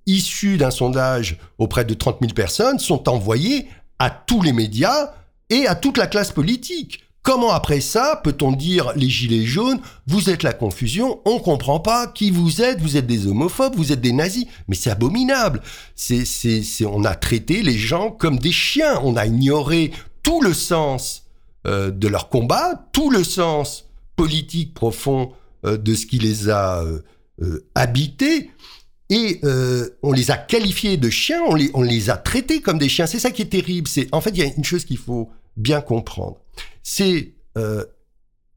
issues 0.08 0.58
d'un 0.58 0.72
sondage 0.72 1.38
auprès 1.60 1.86
de 1.86 1.94
30 1.94 2.18
000 2.22 2.34
personnes 2.34 2.80
sont 2.80 3.08
envoyées 3.08 3.68
à 4.00 4.10
tous 4.10 4.42
les 4.42 4.52
médias 4.52 5.14
et 5.52 5.68
à 5.68 5.76
toute 5.76 5.98
la 5.98 6.08
classe 6.08 6.32
politique. 6.32 7.05
Comment 7.26 7.50
après 7.50 7.82
ça 7.82 8.22
peut-on 8.24 8.52
dire 8.52 8.94
les 8.96 9.10
gilets 9.10 9.48
jaunes, 9.48 9.80
vous 10.06 10.30
êtes 10.30 10.44
la 10.44 10.54
confusion, 10.54 11.22
on 11.26 11.40
comprend 11.40 11.80
pas 11.80 12.06
qui 12.06 12.30
vous 12.30 12.62
êtes, 12.62 12.80
vous 12.80 12.98
êtes 12.98 13.08
des 13.08 13.26
homophobes, 13.26 13.76
vous 13.76 13.92
êtes 13.92 14.00
des 14.00 14.12
nazis. 14.12 14.46
Mais 14.68 14.76
c'est 14.76 14.92
abominable. 14.92 15.64
C'est, 15.96 16.24
c'est, 16.24 16.62
c'est, 16.62 16.86
on 16.86 17.04
a 17.04 17.16
traité 17.16 17.64
les 17.64 17.80
gens 17.80 18.12
comme 18.12 18.38
des 18.38 18.52
chiens. 18.52 19.02
On 19.04 19.16
a 19.16 19.26
ignoré 19.26 19.92
tout 20.22 20.40
le 20.40 20.54
sens 20.54 21.24
euh, 21.66 21.90
de 21.90 22.08
leur 22.08 22.30
combat, 22.30 22.88
tout 22.94 23.10
le 23.10 23.24
sens 23.24 23.86
politique 24.16 24.76
profond 24.76 25.32
euh, 25.66 25.78
de 25.78 25.96
ce 25.96 26.06
qui 26.06 26.20
les 26.20 26.50
a 26.50 26.84
euh, 26.84 27.68
habités. 27.74 28.52
Et 29.10 29.42
on 30.04 30.12
les 30.12 30.30
a 30.30 30.38
qualifiés 30.38 30.98
de 30.98 31.10
chiens, 31.10 31.42
on 31.48 31.56
les, 31.56 31.72
on 31.74 31.82
les 31.82 32.12
a 32.12 32.18
traités 32.18 32.62
comme 32.62 32.78
des 32.78 32.90
chiens. 32.90 33.08
C'est 33.08 33.20
ça 33.20 33.32
qui 33.32 33.42
est 33.42 33.46
terrible. 33.46 33.88
C'est 33.88 34.10
en 34.12 34.22
fait 34.22 34.30
il 34.30 34.38
y 34.38 34.44
a 34.44 34.52
une 34.56 34.64
chose 34.64 34.86
qu'il 34.86 35.00
faut 35.00 35.32
bien 35.58 35.82
comprendre 35.82 36.38
c'est 36.86 37.34
euh, 37.58 37.84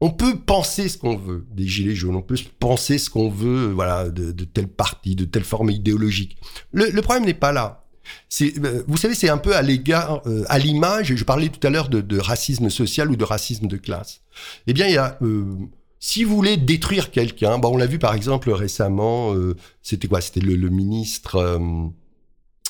on 0.01 0.11
peut 0.11 0.39
penser 0.39 0.87
ce 0.87 0.97
qu'on 0.97 1.17
veut 1.17 1.45
des 1.51 1.67
gilets 1.67 1.95
jaunes, 1.95 2.15
on 2.15 2.21
peut 2.21 2.37
penser 2.59 2.99
ce 2.99 3.09
qu'on 3.09 3.29
veut, 3.29 3.71
voilà, 3.71 4.09
de, 4.09 4.31
de, 4.31 4.45
telle 4.45 4.67
partie, 4.67 5.15
de 5.15 5.25
telle 5.25 5.43
forme 5.43 5.71
idéologique. 5.71 6.37
Le, 6.71 6.89
le 6.91 7.01
problème 7.01 7.25
n'est 7.25 7.33
pas 7.33 7.51
là. 7.51 7.87
C'est, 8.29 8.53
euh, 8.63 8.83
vous 8.87 8.97
savez, 8.97 9.15
c'est 9.15 9.29
un 9.29 9.39
peu 9.39 9.55
à 9.55 9.61
l'égard, 9.63 10.21
euh, 10.27 10.45
à 10.47 10.59
l'image. 10.59 11.15
Je 11.15 11.23
parlais 11.23 11.49
tout 11.49 11.65
à 11.65 11.71
l'heure 11.71 11.89
de, 11.89 12.01
de, 12.01 12.19
racisme 12.19 12.69
social 12.69 13.09
ou 13.09 13.15
de 13.15 13.23
racisme 13.23 13.67
de 13.67 13.77
classe. 13.77 14.21
Eh 14.67 14.73
bien, 14.73 14.87
il 14.87 14.93
y 14.93 14.97
a, 14.97 15.17
euh, 15.23 15.55
si 15.99 16.23
vous 16.23 16.35
voulez 16.35 16.55
détruire 16.55 17.09
quelqu'un, 17.09 17.57
bon, 17.57 17.73
on 17.73 17.77
l'a 17.77 17.87
vu 17.87 17.99
par 17.99 18.13
exemple 18.13 18.51
récemment. 18.51 19.33
c'était 19.81 20.07
quoi? 20.07 20.21
C'était 20.21 20.39
le, 20.39 20.55
le, 20.55 20.69
ministre 20.69 21.59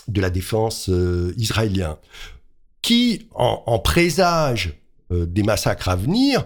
de 0.08 0.22
la 0.22 0.30
défense 0.32 0.90
israélien 1.38 2.00
qui, 2.82 3.28
en, 3.36 3.62
en 3.68 3.78
présage 3.78 4.79
euh, 5.12 5.26
des 5.26 5.44
massacres 5.44 5.90
à 5.90 5.96
venir, 5.96 6.46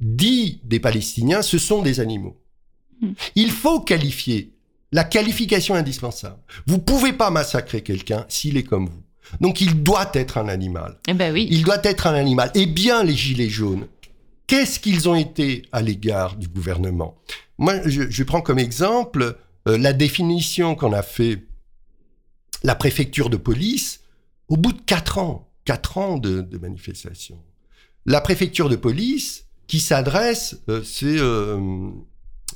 dit 0.00 0.60
des 0.64 0.80
Palestiniens, 0.80 1.42
ce 1.42 1.58
sont 1.58 1.82
des 1.82 2.00
animaux. 2.00 2.40
Hmm. 3.00 3.12
Il 3.34 3.50
faut 3.50 3.80
qualifier. 3.80 4.54
La 4.92 5.04
qualification 5.04 5.74
indispensable. 5.74 6.38
Vous 6.66 6.78
pouvez 6.78 7.12
pas 7.12 7.30
massacrer 7.30 7.82
quelqu'un 7.82 8.24
s'il 8.28 8.56
est 8.56 8.64
comme 8.64 8.88
vous. 8.88 9.02
Donc 9.40 9.60
il 9.60 9.82
doit 9.82 10.10
être 10.14 10.38
un 10.38 10.48
animal. 10.48 10.98
Eh 11.06 11.14
ben 11.14 11.32
oui. 11.32 11.46
Il 11.50 11.62
doit 11.62 11.80
être 11.84 12.06
un 12.06 12.14
animal. 12.14 12.50
Eh 12.54 12.66
bien, 12.66 13.04
les 13.04 13.14
gilets 13.14 13.48
jaunes, 13.48 13.86
qu'est-ce 14.48 14.80
qu'ils 14.80 15.08
ont 15.08 15.14
été 15.14 15.62
à 15.70 15.82
l'égard 15.82 16.36
du 16.36 16.48
gouvernement? 16.48 17.16
Moi, 17.58 17.86
je, 17.86 18.22
prends 18.24 18.40
comme 18.40 18.58
exemple 18.58 19.36
euh, 19.68 19.78
la 19.78 19.92
définition 19.92 20.74
qu'on 20.74 20.92
a 20.92 21.02
fait 21.02 21.44
la 22.64 22.74
préfecture 22.74 23.30
de 23.30 23.36
police 23.36 24.00
au 24.48 24.56
bout 24.56 24.72
de 24.72 24.80
quatre 24.80 25.18
ans, 25.18 25.52
quatre 25.64 25.98
ans 25.98 26.18
de, 26.18 26.40
de 26.40 26.58
manifestation 26.58 27.38
la 28.06 28.20
préfecture 28.20 28.68
de 28.68 28.76
police 28.76 29.46
qui 29.66 29.80
s'adresse, 29.80 30.60
euh, 30.68 30.82
c'est 30.82 31.18
euh, 31.18 31.90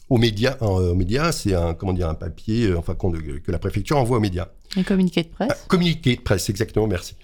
aux 0.09 0.19
médias. 0.19 0.57
Euh, 0.63 0.93
aux 0.93 0.95
médias, 0.95 1.33
c'est 1.33 1.55
un 1.55 1.75
comment 1.75 1.93
dire 1.93 2.09
un 2.09 2.15
papier, 2.15 2.75
enfin 2.75 2.95
que 2.97 3.53
la 3.53 3.59
préfecture 3.59 3.97
envoie 3.97 4.19
aux 4.19 4.21
médias. 4.21 4.49
Un 4.77 4.83
communiqué 4.83 5.23
de 5.23 5.29
presse. 5.29 5.51
Un 5.51 5.69
communiqué 5.69 6.17
de 6.17 6.21
presse, 6.21 6.51
exactement. 6.51 6.87
Merci. 6.87 7.17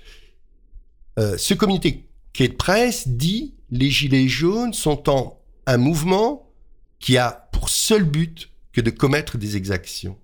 ce 1.19 1.55
communiqué 1.55 2.07
de 2.39 2.53
presse 2.55 3.09
dit 3.09 3.55
les 3.71 3.91
gilets 3.91 4.29
jaunes 4.29 4.73
sont 4.73 5.11
en 5.11 5.41
un 5.67 5.77
mouvement 5.77 6.51
qui 6.99 7.19
a 7.19 7.49
pour 7.53 7.69
seul 7.69 8.05
but 8.05 8.51
que 8.73 8.81
de 8.81 8.91
commettre 8.91 9.39
des 9.39 9.57
exactions. 9.57 10.17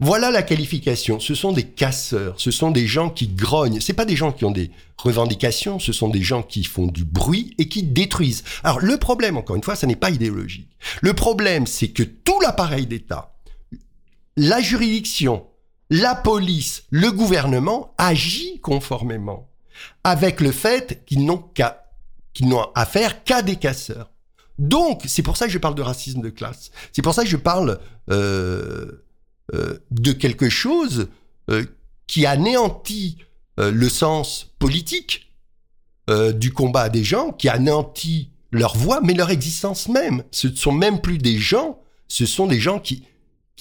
Voilà. 0.00 0.30
la 0.30 0.42
qualification. 0.42 1.20
Ce 1.20 1.34
sont 1.34 1.52
des 1.52 1.64
casseurs, 1.64 2.34
ce 2.38 2.50
sont 2.50 2.70
des 2.70 2.86
gens 2.86 3.10
qui 3.10 3.28
grognent. 3.28 3.80
C'est 3.80 3.92
pas 3.92 4.04
des 4.04 4.16
gens 4.16 4.32
qui 4.32 4.44
ont 4.44 4.50
des 4.50 4.70
revendications, 4.96 5.78
ce 5.78 5.92
sont 5.92 6.08
des 6.08 6.22
gens 6.22 6.42
qui 6.42 6.64
font 6.64 6.86
du 6.86 7.04
bruit 7.04 7.54
et 7.58 7.68
qui 7.68 7.82
détruisent. 7.82 8.44
Alors 8.64 8.80
le 8.80 8.96
problème, 8.96 9.36
encore 9.36 9.56
une 9.56 9.62
fois, 9.62 9.76
ça 9.76 9.86
n'est 9.86 9.96
pas 9.96 10.10
idéologique. 10.10 10.68
Le 11.00 11.12
problème, 11.14 11.66
c'est 11.66 11.88
que 11.88 12.02
tout 12.02 12.40
l'appareil 12.40 12.86
d'État, 12.86 13.34
la 14.36 14.60
juridiction, 14.60 15.46
la 15.90 16.14
police, 16.14 16.84
le 16.90 17.10
gouvernement 17.10 17.94
agit 17.98 18.60
conformément 18.60 19.48
avec 20.04 20.40
le 20.40 20.52
fait 20.52 21.04
qu'ils 21.04 21.24
n'ont 21.24 21.38
qu'à 21.38 21.78
qu'ils 22.32 22.48
n'ont 22.48 22.66
affaire 22.74 23.24
qu'à 23.24 23.42
des 23.42 23.56
casseurs. 23.56 24.10
Donc, 24.58 25.02
c'est 25.06 25.22
pour 25.22 25.36
ça 25.36 25.46
que 25.46 25.52
je 25.52 25.58
parle 25.58 25.74
de 25.74 25.82
racisme 25.82 26.20
de 26.20 26.30
classe. 26.30 26.70
C'est 26.92 27.02
pour 27.02 27.14
ça 27.14 27.24
que 27.24 27.28
je 27.28 27.36
parle 27.36 27.78
euh, 28.10 29.01
de 29.90 30.12
quelque 30.12 30.48
chose 30.48 31.08
euh, 31.50 31.64
qui 32.06 32.26
anéantit 32.26 33.18
euh, 33.58 33.70
le 33.70 33.88
sens 33.88 34.54
politique 34.58 35.28
du 36.34 36.52
combat 36.52 36.90
des 36.90 37.04
gens, 37.04 37.30
qui 37.32 37.48
anéantit 37.48 38.28
leur 38.50 38.76
voix, 38.76 39.00
mais 39.02 39.14
leur 39.14 39.30
existence 39.30 39.88
même. 39.88 40.24
Ce 40.30 40.48
ne 40.48 40.54
sont 40.54 40.72
même 40.72 41.00
plus 41.00 41.16
des 41.16 41.38
gens, 41.38 41.80
ce 42.08 42.26
sont 42.26 42.46
des 42.46 42.60
gens 42.60 42.80
qui, 42.80 43.04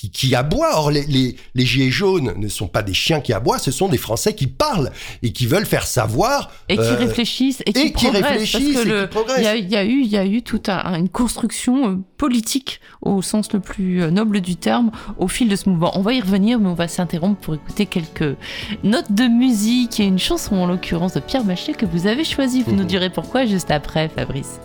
qui, 0.02 0.10
qui 0.10 0.36
aboient. 0.36 0.78
Or, 0.78 0.92
les, 0.92 1.04
les, 1.06 1.36
les, 1.54 1.66
gilets 1.66 1.92
jaunes 1.92 2.34
ne 2.36 2.48
sont 2.48 2.68
pas 2.68 2.82
des 2.82 2.94
chiens 2.94 3.20
qui 3.20 3.34
aboient, 3.34 3.60
ce 3.60 3.72
sont 3.72 3.88
des 3.88 3.98
Français 3.98 4.34
qui 4.34 4.48
parlent 4.48 4.92
et 5.22 5.32
qui 5.32 5.46
veulent 5.46 5.66
faire 5.66 5.86
savoir. 5.86 6.52
Et 6.70 6.78
qui 6.78 6.82
réfléchissent 6.82 7.62
et 7.66 7.74
qui, 7.74 7.82
et 7.82 7.92
qui 7.92 8.10
réfléchissent. 8.10 8.74
Parce 8.74 8.86
que 8.86 9.40
il 9.40 9.44
y 9.44 9.48
a, 9.48 9.56
y, 9.56 9.76
a 9.76 9.86
eu, 9.86 10.02
il 10.02 10.08
y 10.08 10.18
a 10.18 10.26
eu 10.26 10.42
toute 10.42 10.70
un, 10.70 10.96
une 10.96 11.10
construction 11.10 12.04
politique 12.18 12.82
au 13.02 13.22
sens 13.22 13.54
le 13.54 13.60
plus 13.60 14.12
noble 14.12 14.42
du 14.42 14.56
terme 14.56 14.92
au 15.18 15.28
fil 15.28 15.50
de 15.50 15.56
ce 15.56 15.70
mouvement. 15.70 15.92
On 15.98 16.02
va 16.02 16.14
y 16.14 16.22
revenir, 16.22 16.60
mais 16.60 16.70
on 16.70 16.74
va 16.74 16.88
s'interrompre 16.88 17.40
pour 17.40 17.56
écouter 17.56 17.86
quelques 17.86 18.36
notes 18.84 19.12
de 19.12 19.26
musique 19.26 20.00
et 20.00 20.06
une 20.06 20.20
chanson 20.20 20.56
en 20.56 20.66
l'occurrence 20.66 21.14
de 21.14 21.20
Pierre 21.20 21.44
Bachet 21.44 21.74
que 21.74 21.86
vous 21.86 22.08
avez 22.08 22.24
choisie. 22.24 22.64
Vous 22.64 22.76
nous 22.76 22.86
direz 22.86 23.10
pourquoi 23.10 23.46
juste 23.46 23.72
après, 23.72 24.10
Fabrice. 24.10 24.60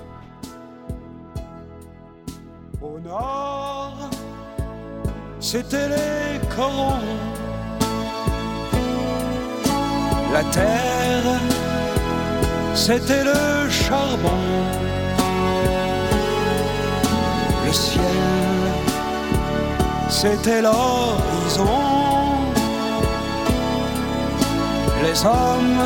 C'était 5.50 5.88
les 5.88 6.40
corons. 6.56 7.06
La 10.32 10.42
terre, 10.56 11.30
c'était 12.74 13.22
le 13.22 13.70
charbon. 13.70 14.42
Le 17.64 17.72
ciel, 17.72 18.62
c'était 20.08 20.62
l'horizon. 20.62 21.80
Les 25.04 25.16
hommes, 25.24 25.84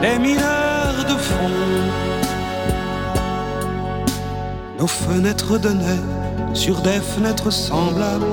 les 0.00 0.18
mineurs 0.20 1.00
de 1.10 1.16
fond. 1.28 1.50
Nos 4.78 4.86
fenêtres 4.86 5.58
donnaient 5.58 6.23
sur 6.54 6.80
des 6.80 7.00
fenêtres 7.00 7.50
semblables 7.50 8.24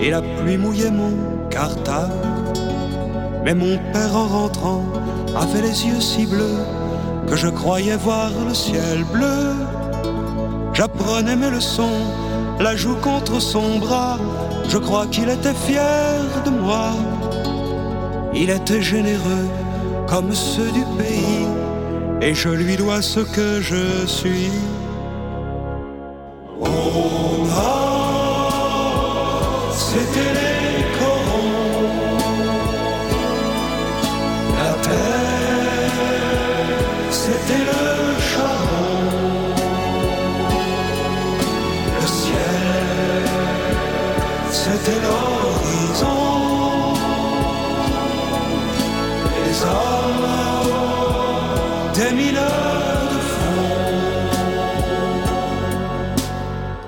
et 0.00 0.10
la 0.10 0.22
pluie 0.22 0.56
mouillait 0.56 0.90
mon 0.90 1.12
cartable. 1.50 2.12
Mais 3.44 3.54
mon 3.54 3.78
père 3.92 4.16
en 4.16 4.26
rentrant 4.26 4.84
avait 5.36 5.62
les 5.62 5.86
yeux 5.86 6.00
si 6.00 6.26
bleus 6.26 6.64
que 7.28 7.36
je 7.36 7.48
croyais 7.48 7.96
voir 7.96 8.30
le 8.46 8.54
ciel 8.54 9.04
bleu. 9.12 9.54
J'apprenais 10.72 11.36
mes 11.36 11.50
leçons, 11.50 12.00
la 12.60 12.74
joue 12.76 12.96
contre 12.96 13.40
son 13.40 13.78
bras, 13.78 14.18
je 14.68 14.78
crois 14.78 15.06
qu'il 15.06 15.28
était 15.28 15.54
fier 15.54 16.20
de 16.44 16.50
moi. 16.50 16.90
Il 18.34 18.50
était 18.50 18.82
généreux 18.82 19.48
comme 20.06 20.32
ceux 20.32 20.70
du 20.72 20.84
pays, 20.98 21.46
et 22.20 22.34
je 22.34 22.48
lui 22.48 22.76
dois 22.76 23.02
ce 23.02 23.20
que 23.20 23.60
je 23.60 24.06
suis. 24.06 24.50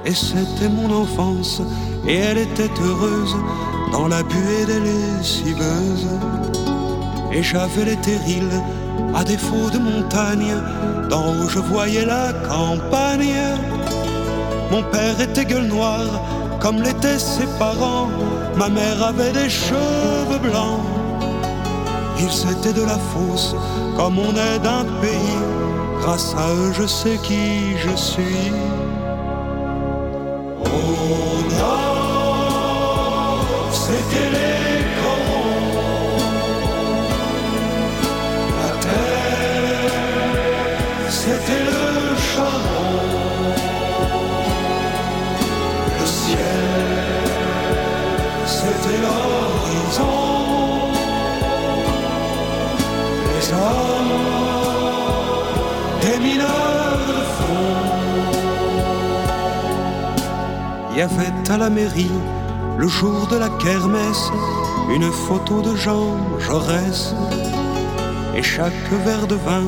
Et 0.09 0.15
c'était 0.15 0.71
mon 0.71 0.91
enfance, 1.03 1.61
et 2.07 2.17
elle 2.17 2.39
était 2.39 2.71
heureuse 2.83 3.37
dans 3.93 4.09
la 4.09 4.23
buée 4.23 4.65
des 4.67 4.81
lessiveuses. 4.81 6.09
Et 7.31 7.43
j'avais 7.43 7.85
les 7.85 7.97
terrils, 7.97 8.63
à 9.15 9.23
défaut 9.23 9.69
de 9.71 9.79
montagne, 9.79 10.55
d'en 11.11 11.27
haut 11.35 11.49
je 11.51 11.59
voyais 11.59 12.07
la 12.07 12.33
campagne. 12.49 13.37
Mon 14.71 14.83
père 14.85 15.21
était 15.21 15.45
gueule 15.45 15.67
noire, 15.67 16.23
comme 16.59 16.81
l'étaient 16.81 17.19
ses 17.19 17.47
parents. 17.59 18.09
Ma 18.57 18.71
mère 18.71 19.03
avait 19.03 19.33
des 19.33 19.51
cheveux 19.51 20.39
blancs. 20.43 20.81
Ils 22.19 22.51
étaient 22.51 22.73
de 22.73 22.87
la 22.87 22.99
fosse, 23.11 23.55
comme 23.95 24.19
on 24.19 24.33
est 24.33 24.59
d'un 24.61 24.85
pays. 25.03 25.43
Grâce 26.01 26.35
à 26.35 26.51
eux, 26.55 26.73
je 26.73 26.87
sais 26.87 27.19
qui 27.23 27.77
je 27.77 27.95
suis. 27.95 28.53
Oh 31.11 31.41
non, 31.59 33.41
c'était 33.73 34.68
y 60.99 61.03
avait 61.03 61.33
à 61.49 61.57
la 61.57 61.71
mairie, 61.71 62.11
le 62.77 62.89
jour 62.89 63.29
de 63.31 63.37
la 63.37 63.49
kermesse, 63.51 64.33
une 64.91 65.13
photo 65.13 65.63
de 65.63 65.77
Jean 65.77 66.17
Jaurès. 66.41 67.15
Et 68.35 68.43
chaque 68.43 68.73
verre 69.05 69.29
de 69.29 69.37
vin 69.37 69.63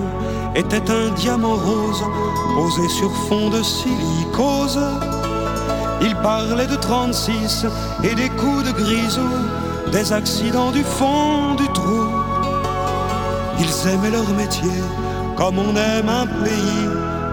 était 0.56 0.90
un 0.90 1.10
diamant 1.14 1.54
rose 1.54 2.02
posé 2.56 2.88
sur 2.88 3.12
fond 3.28 3.48
de 3.48 3.62
silicose. 3.62 4.80
Il 6.02 6.16
parlait 6.16 6.66
de 6.66 6.74
36 6.74 7.64
et 8.02 8.14
des 8.16 8.28
coups 8.30 8.64
de 8.64 8.72
grisou, 8.72 9.30
des 9.92 10.12
accidents 10.12 10.72
du 10.72 10.82
fond 10.82 11.54
du 11.54 11.68
trou. 11.68 12.08
Ils 13.60 13.88
aimaient 13.88 14.10
leur 14.10 14.28
métier 14.30 14.82
comme 15.36 15.60
on 15.60 15.76
aime 15.76 16.08
un 16.08 16.26
pays. 16.26 16.88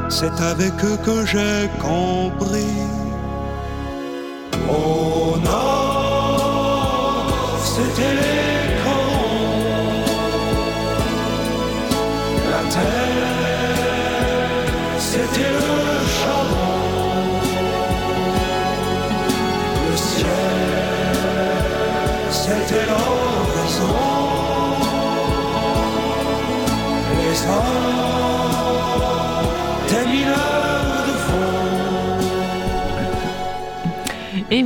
C'est 0.09 0.39
avec 0.39 0.73
eux 0.85 0.99
que 1.03 1.25
j'ai 1.25 1.67
compris. 1.81 2.86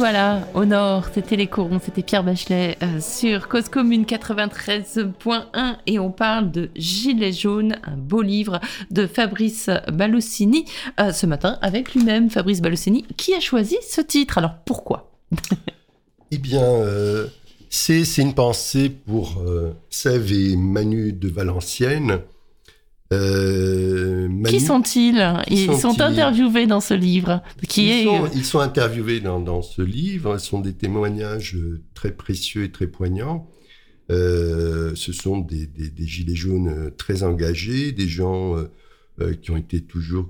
Voilà, 0.01 0.47
au 0.55 0.65
nord, 0.65 1.09
c'était 1.13 1.35
les 1.35 1.45
corons, 1.45 1.79
c'était 1.79 2.01
Pierre 2.01 2.23
Bachelet 2.23 2.75
euh, 2.81 2.99
sur 2.99 3.47
Cause 3.47 3.69
Commune 3.69 4.03
93.1 4.03 5.75
et 5.85 5.99
on 5.99 6.09
parle 6.09 6.49
de 6.49 6.71
Gilets 6.75 7.31
jaunes, 7.31 7.75
un 7.83 7.97
beau 7.97 8.23
livre 8.23 8.59
de 8.89 9.05
Fabrice 9.05 9.69
Ballossini 9.93 10.65
euh, 10.99 11.11
ce 11.11 11.27
matin 11.27 11.59
avec 11.61 11.93
lui-même, 11.93 12.31
Fabrice 12.31 12.61
Ballossini, 12.61 13.05
qui 13.15 13.35
a 13.35 13.39
choisi 13.39 13.77
ce 13.87 14.01
titre? 14.01 14.39
Alors 14.39 14.55
pourquoi? 14.65 15.11
Eh 16.31 16.39
bien, 16.39 16.63
euh, 16.63 17.27
c'est 17.69 18.01
une 18.17 18.33
pensée 18.33 18.89
pour 18.89 19.43
Sève 19.91 20.31
et 20.31 20.55
Manu 20.55 21.11
de 21.11 21.27
Valenciennes. 21.27 22.21
Euh, 23.11 24.27
Manu- 24.29 24.49
Qui 24.57 24.59
sont-ils? 24.61 25.43
Ils 25.49 25.75
sont 25.75 25.99
interviewés 26.01 26.65
dans 26.65 26.79
ce 26.79 26.93
livre 26.93 27.41
qui 27.67 27.85
ils, 27.85 27.91
est 27.91 28.03
sont, 28.05 28.23
euh, 28.25 28.29
ils 28.33 28.45
sont 28.45 28.59
interviewés 28.59 29.19
dans, 29.19 29.39
dans 29.39 29.61
ce 29.61 29.81
livre. 29.81 30.37
Ce 30.37 30.47
sont 30.47 30.61
des 30.61 30.73
témoignages 30.73 31.57
très 31.93 32.11
précieux 32.11 32.63
et 32.63 32.71
très 32.71 32.87
poignants. 32.87 33.47
Euh, 34.11 34.93
ce 34.95 35.11
sont 35.13 35.39
des, 35.39 35.67
des, 35.67 35.89
des 35.89 36.05
gilets 36.07 36.35
jaunes 36.35 36.91
très 36.97 37.23
engagés, 37.23 37.91
des 37.91 38.07
gens 38.07 38.55
euh, 39.19 39.33
qui 39.41 39.51
ont 39.51 39.57
été 39.57 39.81
toujours, 39.81 40.29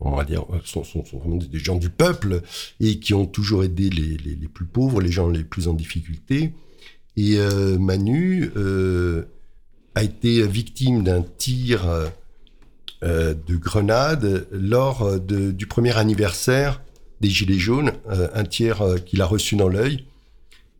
on 0.00 0.16
va 0.16 0.24
dire, 0.24 0.44
sont, 0.64 0.84
sont, 0.84 1.04
sont 1.04 1.18
vraiment 1.18 1.36
des 1.36 1.58
gens 1.58 1.76
du 1.76 1.90
peuple 1.90 2.42
et 2.80 2.98
qui 2.98 3.14
ont 3.14 3.26
toujours 3.26 3.62
aidé 3.64 3.88
les, 3.88 4.16
les, 4.16 4.34
les 4.34 4.48
plus 4.48 4.66
pauvres, 4.66 5.00
les 5.00 5.10
gens 5.12 5.28
les 5.28 5.44
plus 5.44 5.68
en 5.68 5.74
difficulté. 5.74 6.52
Et 7.16 7.36
Manu 7.80 8.48
a 9.98 10.02
été 10.04 10.46
victime 10.46 11.02
d'un 11.02 11.22
tir 11.22 11.88
euh, 11.88 12.06
euh, 13.02 13.34
de 13.34 13.56
grenade 13.56 14.46
lors 14.52 15.02
euh, 15.02 15.18
du 15.18 15.66
premier 15.66 15.96
anniversaire 15.98 16.80
des 17.20 17.28
Gilets 17.28 17.58
jaunes, 17.58 17.94
un 18.08 18.44
tir 18.44 18.80
qu'il 19.04 19.20
a 19.22 19.26
reçu 19.26 19.56
dans 19.56 19.68
l'œil. 19.68 20.04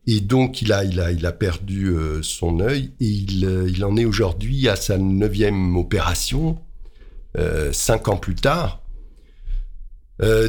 Et 0.06 0.20
donc, 0.20 0.62
il 0.62 0.72
a, 0.72 0.84
il 0.84 1.00
a, 1.00 1.10
il 1.10 1.26
a 1.26 1.32
perdu 1.32 1.92
son 2.22 2.60
œil 2.60 2.92
et 3.00 3.06
il, 3.06 3.66
il 3.68 3.84
en 3.84 3.96
est 3.96 4.04
aujourd'hui 4.04 4.68
à 4.68 4.76
sa 4.76 4.98
neuvième 4.98 5.76
opération, 5.76 6.60
cinq 7.72 8.06
ans 8.06 8.18
plus 8.18 8.36
tard. 8.36 8.84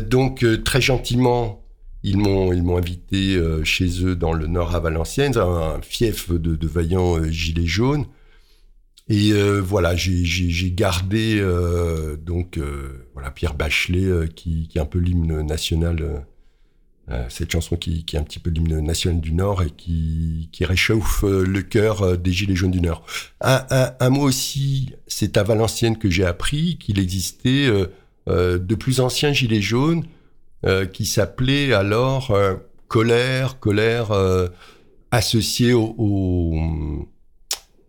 Donc, 0.07 0.45
très 0.63 0.79
gentiment, 0.79 1.65
ils 2.03 2.19
m'ont, 2.19 2.53
ils 2.53 2.61
m'ont 2.61 2.77
invité 2.77 3.41
chez 3.63 4.05
eux 4.05 4.15
dans 4.15 4.33
le 4.33 4.45
Nord 4.45 4.75
à 4.75 4.79
Valenciennes, 4.79 5.39
un 5.39 5.81
fief 5.81 6.31
de, 6.31 6.67
vaillants 6.67 7.23
gilets 7.31 7.65
jaunes. 7.65 8.05
Et 9.09 9.31
euh, 9.31 9.59
voilà, 9.59 9.95
j'ai, 9.95 10.71
gardé 10.71 11.39
euh, 11.39 12.15
donc 12.15 12.57
euh, 12.57 13.07
voilà 13.13 13.31
Pierre 13.31 13.55
Bachelet 13.55 14.29
qui, 14.35 14.67
qui 14.67 14.77
est 14.77 14.81
un 14.81 14.85
peu 14.85 14.99
l'hymne 14.99 15.41
national, 15.41 16.25
cette 17.27 17.51
chanson 17.51 17.75
qui, 17.75 18.05
qui 18.05 18.15
est 18.15 18.19
un 18.19 18.23
petit 18.23 18.37
peu 18.37 18.51
l'hymne 18.51 18.79
national 18.81 19.19
du 19.19 19.33
Nord 19.33 19.63
et 19.63 19.71
qui, 19.71 20.47
réchauffe 20.61 21.23
le 21.23 21.61
cœur 21.63 22.19
des 22.19 22.31
gilets 22.31 22.55
jaunes 22.55 22.69
du 22.69 22.81
Nord. 22.81 23.03
Un, 23.41 23.65
un, 23.71 23.93
un 23.99 24.09
mot 24.11 24.21
aussi, 24.21 24.93
c'est 25.07 25.35
à 25.37 25.43
Valenciennes 25.43 25.97
que 25.97 26.07
j'ai 26.11 26.25
appris 26.25 26.77
qu'il 26.77 26.99
existait 26.99 27.67
de 28.27 28.75
plus 28.75 28.99
anciens 28.99 29.33
gilets 29.33 29.61
jaunes 29.61 30.05
qui 30.93 31.07
s'appelaient 31.07 31.73
alors 31.73 32.37
colère, 32.87 33.59
colère 33.59 34.11
associée 35.09 35.73
au, 35.73 35.95
au 35.97 37.09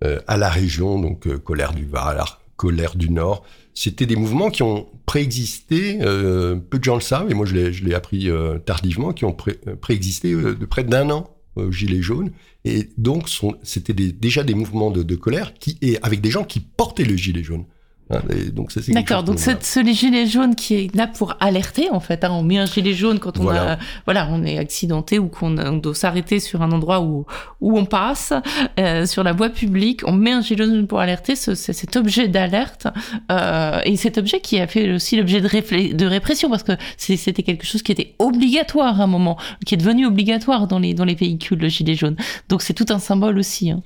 à 0.02 0.36
la 0.36 0.48
région, 0.48 0.98
donc 0.98 1.26
euh, 1.26 1.38
colère 1.38 1.72
du 1.74 1.84
Var, 1.84 2.40
colère 2.56 2.94
du 2.94 3.10
Nord. 3.10 3.44
C'était 3.74 4.06
des 4.06 4.16
mouvements 4.16 4.50
qui 4.50 4.62
ont 4.62 4.86
préexisté, 5.06 5.98
euh, 6.02 6.56
peu 6.56 6.78
de 6.78 6.84
gens 6.84 6.96
le 6.96 7.00
savent, 7.00 7.30
et 7.30 7.34
moi 7.34 7.46
je 7.46 7.54
l'ai, 7.54 7.94
appris 7.94 8.28
euh, 8.28 8.58
tardivement, 8.58 9.12
qui 9.12 9.24
ont 9.24 9.36
euh, 9.66 9.76
préexisté 9.76 10.32
euh, 10.32 10.54
de 10.54 10.66
près 10.66 10.84
d'un 10.84 11.10
an 11.10 11.30
aux 11.56 11.72
Gilets 11.72 12.02
jaunes. 12.02 12.30
Et 12.64 12.90
donc, 12.98 13.28
c'était 13.62 13.94
déjà 13.94 14.44
des 14.44 14.54
mouvements 14.54 14.90
de, 14.90 15.02
de, 15.02 15.16
colère 15.16 15.54
qui, 15.54 15.78
et 15.80 15.98
avec 16.02 16.20
des 16.20 16.30
gens 16.30 16.44
qui 16.44 16.60
portaient 16.60 17.04
le 17.04 17.16
gilet 17.16 17.42
jaune. 17.42 17.64
Hein, 18.10 18.20
donc 18.52 18.72
D'accord. 18.88 19.22
Donc 19.22 19.38
ce, 19.38 19.52
ce 19.60 19.84
gilet 19.84 20.26
jaune 20.26 20.54
qui 20.54 20.74
est 20.74 20.94
là 20.94 21.06
pour 21.06 21.36
alerter 21.40 21.90
en 21.90 22.00
fait. 22.00 22.24
Hein, 22.24 22.30
on 22.32 22.42
met 22.42 22.58
un 22.58 22.66
gilet 22.66 22.92
jaune 22.92 23.18
quand 23.18 23.38
on 23.38 23.48
a, 23.48 23.78
voilà, 24.04 24.28
on 24.30 24.44
est 24.44 24.58
accidenté 24.58 25.18
ou 25.18 25.28
qu'on 25.28 25.50
doit 25.50 25.94
s'arrêter 25.94 26.40
sur 26.40 26.62
un 26.62 26.72
endroit 26.72 27.00
où 27.00 27.24
où 27.60 27.78
on 27.78 27.84
passe 27.84 28.32
euh, 28.78 29.06
sur 29.06 29.22
la 29.22 29.32
voie 29.32 29.48
publique. 29.48 30.02
On 30.06 30.12
met 30.12 30.32
un 30.32 30.40
gilet 30.40 30.64
jaune 30.64 30.86
pour 30.86 31.00
alerter. 31.00 31.36
C'est 31.36 31.54
cet 31.54 31.96
objet 31.96 32.28
d'alerte 32.28 32.88
euh, 33.30 33.80
et 33.84 33.96
cet 33.96 34.18
objet 34.18 34.40
qui 34.40 34.58
a 34.58 34.66
fait 34.66 34.92
aussi 34.92 35.16
l'objet 35.16 35.40
de, 35.40 35.96
de 35.96 36.06
répression 36.06 36.50
parce 36.50 36.62
que 36.62 36.72
c'était 36.96 37.42
quelque 37.42 37.64
chose 37.64 37.82
qui 37.82 37.92
était 37.92 38.14
obligatoire 38.18 39.00
à 39.00 39.04
un 39.04 39.06
moment, 39.06 39.38
qui 39.64 39.74
est 39.74 39.78
devenu 39.78 40.06
obligatoire 40.06 40.66
dans 40.66 40.78
les 40.78 40.94
dans 40.94 41.04
les 41.04 41.14
véhicules 41.14 41.58
le 41.58 41.68
gilet 41.68 41.94
jaune. 41.94 42.16
Donc 42.48 42.62
c'est 42.62 42.74
tout 42.74 42.86
un 42.88 42.98
symbole 42.98 43.38
aussi. 43.38 43.70
Hein. 43.70 43.82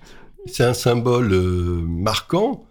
C'est 0.46 0.64
un 0.64 0.74
symbole 0.74 1.32
euh, 1.32 1.82
marquant 1.86 2.64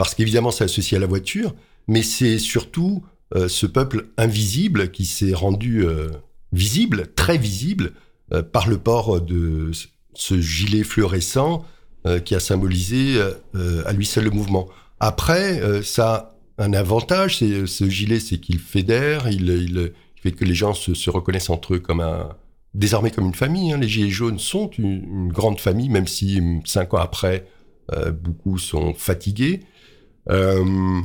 parce 0.00 0.14
qu'évidemment 0.14 0.50
c'est 0.50 0.64
associé 0.64 0.96
à 0.96 1.00
la 1.00 1.06
voiture, 1.06 1.54
mais 1.86 2.02
c'est 2.02 2.38
surtout 2.38 3.04
euh, 3.36 3.48
ce 3.48 3.66
peuple 3.66 4.06
invisible 4.16 4.90
qui 4.90 5.04
s'est 5.04 5.34
rendu 5.34 5.84
euh, 5.84 6.08
visible, 6.54 7.12
très 7.14 7.36
visible, 7.36 7.92
euh, 8.32 8.42
par 8.42 8.66
le 8.66 8.78
port 8.78 9.20
de 9.20 9.72
ce 10.14 10.40
gilet 10.40 10.84
fluorescent 10.84 11.66
qui 12.24 12.34
a 12.34 12.40
symbolisé 12.40 13.20
à 13.84 13.92
lui 13.92 14.06
seul 14.06 14.24
le 14.24 14.30
mouvement. 14.30 14.70
Après, 15.00 15.82
ça 15.82 16.34
a 16.56 16.64
un 16.64 16.72
avantage, 16.72 17.40
c'est 17.40 17.66
ce 17.66 17.90
gilet, 17.90 18.20
c'est 18.20 18.38
qu'il 18.38 18.58
fédère, 18.58 19.28
il, 19.28 19.92
fait 20.16 20.32
que 20.32 20.46
les 20.46 20.54
gens 20.54 20.72
se, 20.72 21.10
reconnaissent 21.10 21.50
entre 21.50 21.74
eux 21.74 21.78
comme 21.78 22.02
désormais 22.72 23.10
comme 23.10 23.26
une 23.26 23.34
famille. 23.34 23.70
Hein. 23.74 23.76
Les 23.76 23.86
Gilets 23.86 24.08
jaunes 24.08 24.38
sont 24.38 24.70
une, 24.78 25.30
grande 25.30 25.60
famille, 25.60 25.90
même 25.90 26.06
si 26.06 26.40
cinq 26.64 26.94
ans 26.94 27.00
après, 27.00 27.44
beaucoup 28.24 28.56
sont 28.56 28.94
fatigués. 28.94 29.60
Euh, 30.28 31.00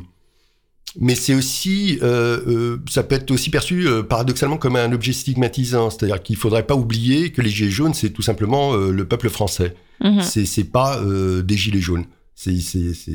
mais 1.00 1.16
c'est 1.16 1.34
aussi, 1.34 2.00
euh, 2.02 2.40
euh, 2.48 2.78
ça 2.90 3.04
peut 3.04 3.16
être 3.16 3.30
aussi 3.32 3.50
perçu 3.50 3.88
paradoxalement 4.08 4.58
comme 4.58 4.76
un 4.76 4.92
objet 4.92 5.14
stigmatisant, 5.14 5.90
c'est-à-dire 5.90 6.24
qu'il 6.24 6.38
faudrait 6.38 6.66
pas 6.66 6.76
oublier 6.76 7.32
que 7.32 7.42
les 7.42 7.50
gilets 7.50 7.72
jaunes, 7.72 7.94
c'est 7.94 8.12
tout 8.12 8.22
simplement 8.22 8.76
le 8.76 9.06
peuple 9.06 9.30
français. 9.30 9.76
Mhm. 10.02 10.22
C'est 10.22 10.72
pas 10.72 11.02
des 11.44 11.58
gilets 11.58 11.82
jaunes. 11.82 12.06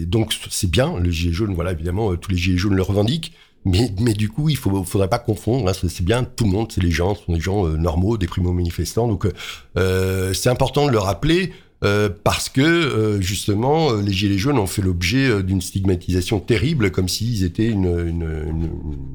Donc 0.06 0.34
c'est 0.50 0.70
bien 0.70 0.98
le 0.98 1.10
gilet 1.10 1.32
jaune. 1.32 1.54
Voilà, 1.54 1.72
évidemment, 1.72 2.14
tous 2.16 2.30
les 2.30 2.36
gilets 2.36 2.58
jaunes 2.58 2.74
le 2.74 2.82
revendiquent. 2.82 3.32
Mais, 3.66 3.90
mais 4.00 4.14
du 4.14 4.30
coup, 4.30 4.48
il 4.48 4.56
faut, 4.56 4.84
faudrait 4.84 5.08
pas 5.08 5.18
confondre. 5.18 5.68
Hein, 5.68 5.72
c'est 5.74 6.04
bien, 6.04 6.24
tout 6.24 6.44
le 6.44 6.50
monde, 6.50 6.72
c'est 6.72 6.82
les 6.82 6.90
gens, 6.90 7.14
ce 7.14 7.24
sont 7.24 7.34
des 7.34 7.40
gens 7.40 7.66
normaux, 7.66 8.16
des 8.16 8.26
primo-manifestants. 8.26 9.08
Donc, 9.08 9.26
c'est 9.74 10.50
important 10.50 10.86
de 10.86 10.92
le 10.92 10.98
rappeler. 10.98 11.52
Euh, 11.82 12.10
parce 12.24 12.50
que 12.50 12.60
euh, 12.60 13.22
justement 13.22 13.92
euh, 13.92 14.02
les 14.02 14.12
gilets 14.12 14.36
jaunes 14.36 14.58
ont 14.58 14.66
fait 14.66 14.82
l'objet 14.82 15.42
d'une 15.42 15.62
stigmatisation 15.62 16.38
terrible, 16.38 16.90
comme 16.90 17.08
s'ils 17.08 17.42
étaient 17.42 17.68
une, 17.68 17.86
une, 17.86 18.70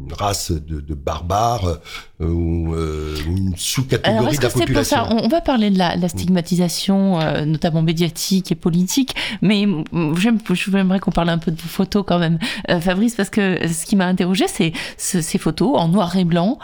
une, 0.07 0.11
race 0.11 0.51
de, 0.51 0.81
de 0.81 0.93
barbares 0.95 1.77
ou 2.19 2.73
une 2.75 3.53
sous-catégorie 3.55 4.37
de 4.37 4.41
la 4.41 4.49
population. 4.49 4.97
Pour 4.97 5.07
ça 5.07 5.25
on, 5.25 5.27
va 5.27 5.41
parler 5.41 5.69
de 5.69 5.77
la, 5.77 5.95
la 5.95 6.09
stigmatisation, 6.09 7.45
notamment 7.45 7.83
médiatique 7.83 8.51
et 8.51 8.55
politique, 8.55 9.15
mais 9.41 9.67
j'aimerais 10.15 10.99
qu'on 10.99 11.11
parle 11.11 11.29
un 11.29 11.37
peu 11.37 11.51
de 11.51 11.61
vos 11.61 11.67
photos 11.67 12.03
quand 12.07 12.19
même, 12.19 12.39
Fabrice, 12.81 13.15
parce 13.15 13.29
que 13.29 13.67
ce 13.67 13.85
qui 13.85 13.95
m'a 13.95 14.05
interrogé, 14.05 14.45
c'est 14.47 14.73
ces 14.97 15.37
photos 15.37 15.77
en 15.77 15.89
noir 15.89 16.15
et 16.15 16.25
blanc, 16.25 16.57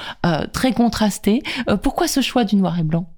très 0.53 0.73
contrastées. 0.73 1.43
pourquoi 1.83 2.07
ce 2.07 2.21
choix 2.21 2.43
du 2.43 2.55
noir 2.55 2.79
et 2.79 2.83
blanc? 2.83 3.11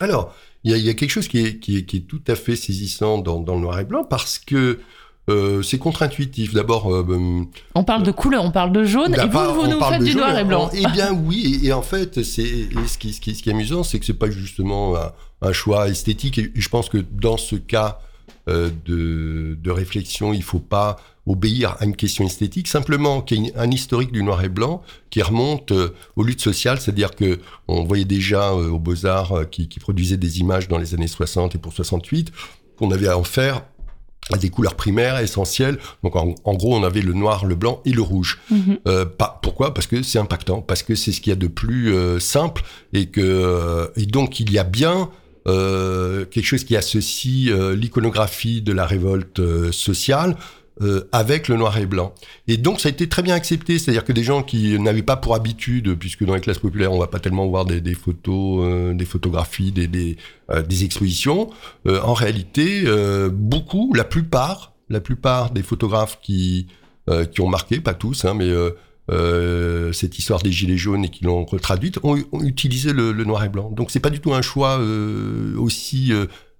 Alors, 0.00 0.34
il 0.66 0.84
y 0.84 0.88
a, 0.88 0.94
quelque 0.94 1.10
chose 1.10 1.28
qui 1.28 1.38
est, 1.38 1.58
qui, 1.58 1.78
est, 1.78 1.82
qui 1.84 1.98
est, 1.98 2.00
tout 2.00 2.22
à 2.26 2.34
fait 2.34 2.56
saisissant 2.56 3.18
dans, 3.18 3.38
dans 3.38 3.54
le 3.54 3.60
noir 3.60 3.78
et 3.78 3.84
blanc 3.84 4.04
parce 4.04 4.38
que 4.38 4.80
euh, 5.28 5.62
c'est 5.62 5.78
contre-intuitif. 5.78 6.54
D'abord, 6.54 6.92
euh, 6.92 7.02
ben, 7.02 7.46
on 7.74 7.84
parle 7.84 8.02
de 8.02 8.12
couleur, 8.12 8.44
on 8.44 8.52
parle 8.52 8.72
de 8.72 8.84
jaune, 8.84 9.14
et 9.14 9.26
vous, 9.26 9.54
vous 9.54 9.66
nous 9.66 9.80
faites 9.80 10.02
du 10.02 10.14
noir 10.14 10.38
et 10.38 10.44
blanc. 10.44 10.70
Eh 10.72 10.86
bien, 10.88 11.12
oui. 11.26 11.60
Et, 11.64 11.72
en 11.72 11.82
fait, 11.82 12.22
c'est 12.22 12.68
ce 12.86 12.98
qui, 12.98 13.12
ce, 13.12 13.20
qui, 13.20 13.34
ce 13.34 13.42
qui 13.42 13.50
est 13.50 13.52
amusant, 13.52 13.82
c'est 13.82 13.98
que 13.98 14.06
c'est 14.06 14.14
pas 14.14 14.30
justement 14.30 14.96
un, 14.96 15.12
un, 15.42 15.52
choix 15.52 15.88
esthétique. 15.88 16.38
Et 16.38 16.52
je 16.54 16.68
pense 16.68 16.88
que 16.88 16.98
dans 16.98 17.36
ce 17.36 17.56
cas 17.56 17.98
euh, 18.48 18.70
de, 18.84 19.58
de 19.60 19.70
réflexion, 19.70 20.32
il 20.32 20.44
faut 20.44 20.60
pas 20.60 20.96
obéir 21.26 21.76
à 21.80 21.84
une 21.84 21.96
question 21.96 22.24
esthétique, 22.24 22.68
simplement 22.68 23.20
qu'il 23.20 23.44
y 23.44 23.48
ait 23.48 23.56
un 23.56 23.70
historique 23.70 24.12
du 24.12 24.22
noir 24.22 24.44
et 24.44 24.48
blanc 24.48 24.82
qui 25.10 25.22
remonte 25.22 25.72
euh, 25.72 25.94
aux 26.14 26.22
luttes 26.22 26.40
sociales, 26.40 26.80
c'est-à-dire 26.80 27.14
que 27.14 27.40
on 27.68 27.84
voyait 27.84 28.04
déjà 28.04 28.52
euh, 28.52 28.70
aux 28.70 28.78
Beaux-Arts 28.78 29.32
euh, 29.32 29.44
qui, 29.44 29.68
qui 29.68 29.80
produisaient 29.80 30.16
des 30.16 30.40
images 30.40 30.68
dans 30.68 30.78
les 30.78 30.94
années 30.94 31.08
60 31.08 31.56
et 31.56 31.58
pour 31.58 31.72
68 31.72 32.32
qu'on 32.76 32.90
avait 32.90 33.08
à 33.08 33.18
en 33.18 33.24
faire 33.24 33.62
à 34.32 34.36
des 34.36 34.50
couleurs 34.50 34.74
primaires 34.74 35.18
essentielles. 35.18 35.78
Donc 36.02 36.16
en, 36.16 36.54
gros, 36.54 36.74
on 36.74 36.82
avait 36.82 37.00
le 37.00 37.12
noir, 37.12 37.46
le 37.46 37.54
blanc 37.54 37.80
et 37.84 37.92
le 37.92 38.02
rouge. 38.02 38.38
Mhm. 38.50 38.78
euh, 38.88 39.04
pas, 39.04 39.38
pourquoi? 39.42 39.72
Parce 39.72 39.86
que 39.86 40.02
c'est 40.02 40.18
impactant, 40.18 40.62
parce 40.62 40.82
que 40.82 40.94
c'est 40.94 41.12
ce 41.12 41.20
qu'il 41.20 41.30
y 41.30 41.32
a 41.32 41.36
de 41.36 41.46
plus 41.46 41.94
simple 42.20 42.62
et 42.92 43.06
que 43.06 43.90
et 43.96 44.06
donc 44.06 44.40
il 44.40 44.50
y 44.52 44.58
a 44.58 44.64
bien 44.64 45.10
euh, 45.46 46.24
quelque 46.24 46.44
chose 46.44 46.64
qui 46.64 46.76
associe 46.76 47.52
l'iconographie 47.74 48.62
de 48.62 48.72
la 48.72 48.84
révolte 48.84 49.70
sociale 49.70 50.36
euh, 50.82 51.08
avec 51.10 51.48
le 51.48 51.56
noir 51.56 51.78
et 51.78 51.86
blanc. 51.86 52.12
Et 52.48 52.58
donc 52.58 52.82
ça 52.82 52.90
a 52.90 52.92
été 52.92 53.08
très 53.08 53.22
bien 53.22 53.34
accepté, 53.34 53.78
c'est-à-dire 53.78 54.04
que 54.04 54.12
des 54.12 54.22
gens 54.22 54.42
qui 54.42 54.78
n'avaient 54.78 55.00
pas 55.00 55.16
pour 55.16 55.34
habitude, 55.34 55.94
puisque 55.94 56.22
dans 56.22 56.34
les 56.34 56.42
classes 56.42 56.58
populaires 56.58 56.92
on 56.92 56.98
va 56.98 57.06
pas 57.06 57.18
tellement 57.18 57.46
voir 57.46 57.64
des, 57.64 57.94
photos, 57.94 58.62
euh, 58.62 58.92
des 58.92 59.06
photographies, 59.06 59.72
des, 59.72 59.86
des, 59.86 60.18
euh, 60.50 60.60
des 60.60 60.84
expositions, 60.84 61.48
en 61.86 62.12
réalité 62.12 62.84
beaucoup, 63.32 63.94
la 63.94 64.04
plupart, 64.04 64.74
la 64.90 65.00
plupart 65.00 65.50
des 65.50 65.62
photographes 65.62 66.18
qui 66.20 66.66
qui 67.32 67.40
ont 67.40 67.48
marqué, 67.48 67.80
pas 67.80 67.94
tous, 67.94 68.26
hein, 68.26 68.34
mais 68.34 68.52
cette 69.94 70.18
histoire 70.18 70.42
des 70.42 70.52
gilets 70.52 70.76
jaunes 70.76 71.04
et 71.04 71.08
qui 71.08 71.24
l'ont 71.24 71.46
retraduite, 71.46 72.00
ont, 72.02 72.18
ont, 72.32 72.42
utilisé 72.42 72.92
le, 72.92 73.12
le, 73.12 73.24
noir 73.24 73.44
et 73.44 73.48
blanc. 73.48 73.70
Donc 73.70 73.90
c'est 73.90 74.00
pas 74.00 74.10
du 74.10 74.20
tout 74.20 74.34
un 74.34 74.42
choix 74.42 74.78
aussi 75.56 76.12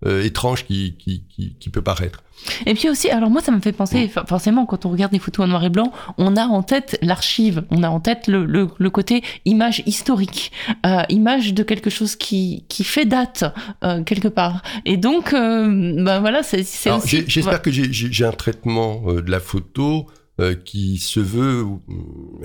étrange 0.05 0.67
qui, 0.67 0.97
qui, 0.99 1.25
qui, 1.29 1.55
qui 1.59 1.71
peut 1.71 1.83
paraître. 1.83 2.23
Et 2.67 2.75
puis 2.75 2.91
aussi, 2.91 3.09
alors 3.09 3.31
moi, 3.31 3.41
ça 3.41 3.51
me 3.51 3.61
fait 3.61 3.73
penser, 3.73 4.11
forcément, 4.29 4.67
quand 4.67 4.85
on 4.85 4.91
regarde 4.91 5.11
des 5.11 5.19
photos 5.19 5.47
en 5.47 5.49
noir 5.49 5.65
et 5.65 5.71
blanc, 5.71 5.91
on 6.19 6.37
a 6.37 6.45
en 6.45 6.63
tête 6.63 6.99
l'archive, 7.01 7.65
on 7.71 7.83
a 7.83 7.89
en 7.89 7.99
tête 7.99 8.27
le, 8.27 8.45
le, 8.45 8.69
le 8.77 8.91
côté 8.91 9.23
image 9.47 9.83
historique, 9.87 10.53
euh, 10.85 11.03
image 11.09 11.55
de 11.55 11.63
quelque 11.63 11.89
chose 11.89 12.15
qui, 12.15 12.67
qui 12.69 12.85
fait 12.85 13.07
date 13.07 13.45
euh, 13.85 14.05
quelque 14.05 14.29
part. 14.29 14.63
Et 14.85 14.99
donc, 14.99 15.33
euh, 15.33 15.95
ben 16.05 16.21
voilà, 16.21 16.43
c'est 16.43 16.61
aussi... 16.91 17.25
J'espère 17.27 17.63
que 17.63 17.71
j'ai 17.71 18.25
un 18.25 18.33
traitement 18.33 19.03
euh, 19.07 19.23
de 19.23 19.31
la 19.31 19.41
photo 19.41 20.07
euh, 20.41 20.55
qui 20.55 20.99
se 20.99 21.21
veut 21.21 21.65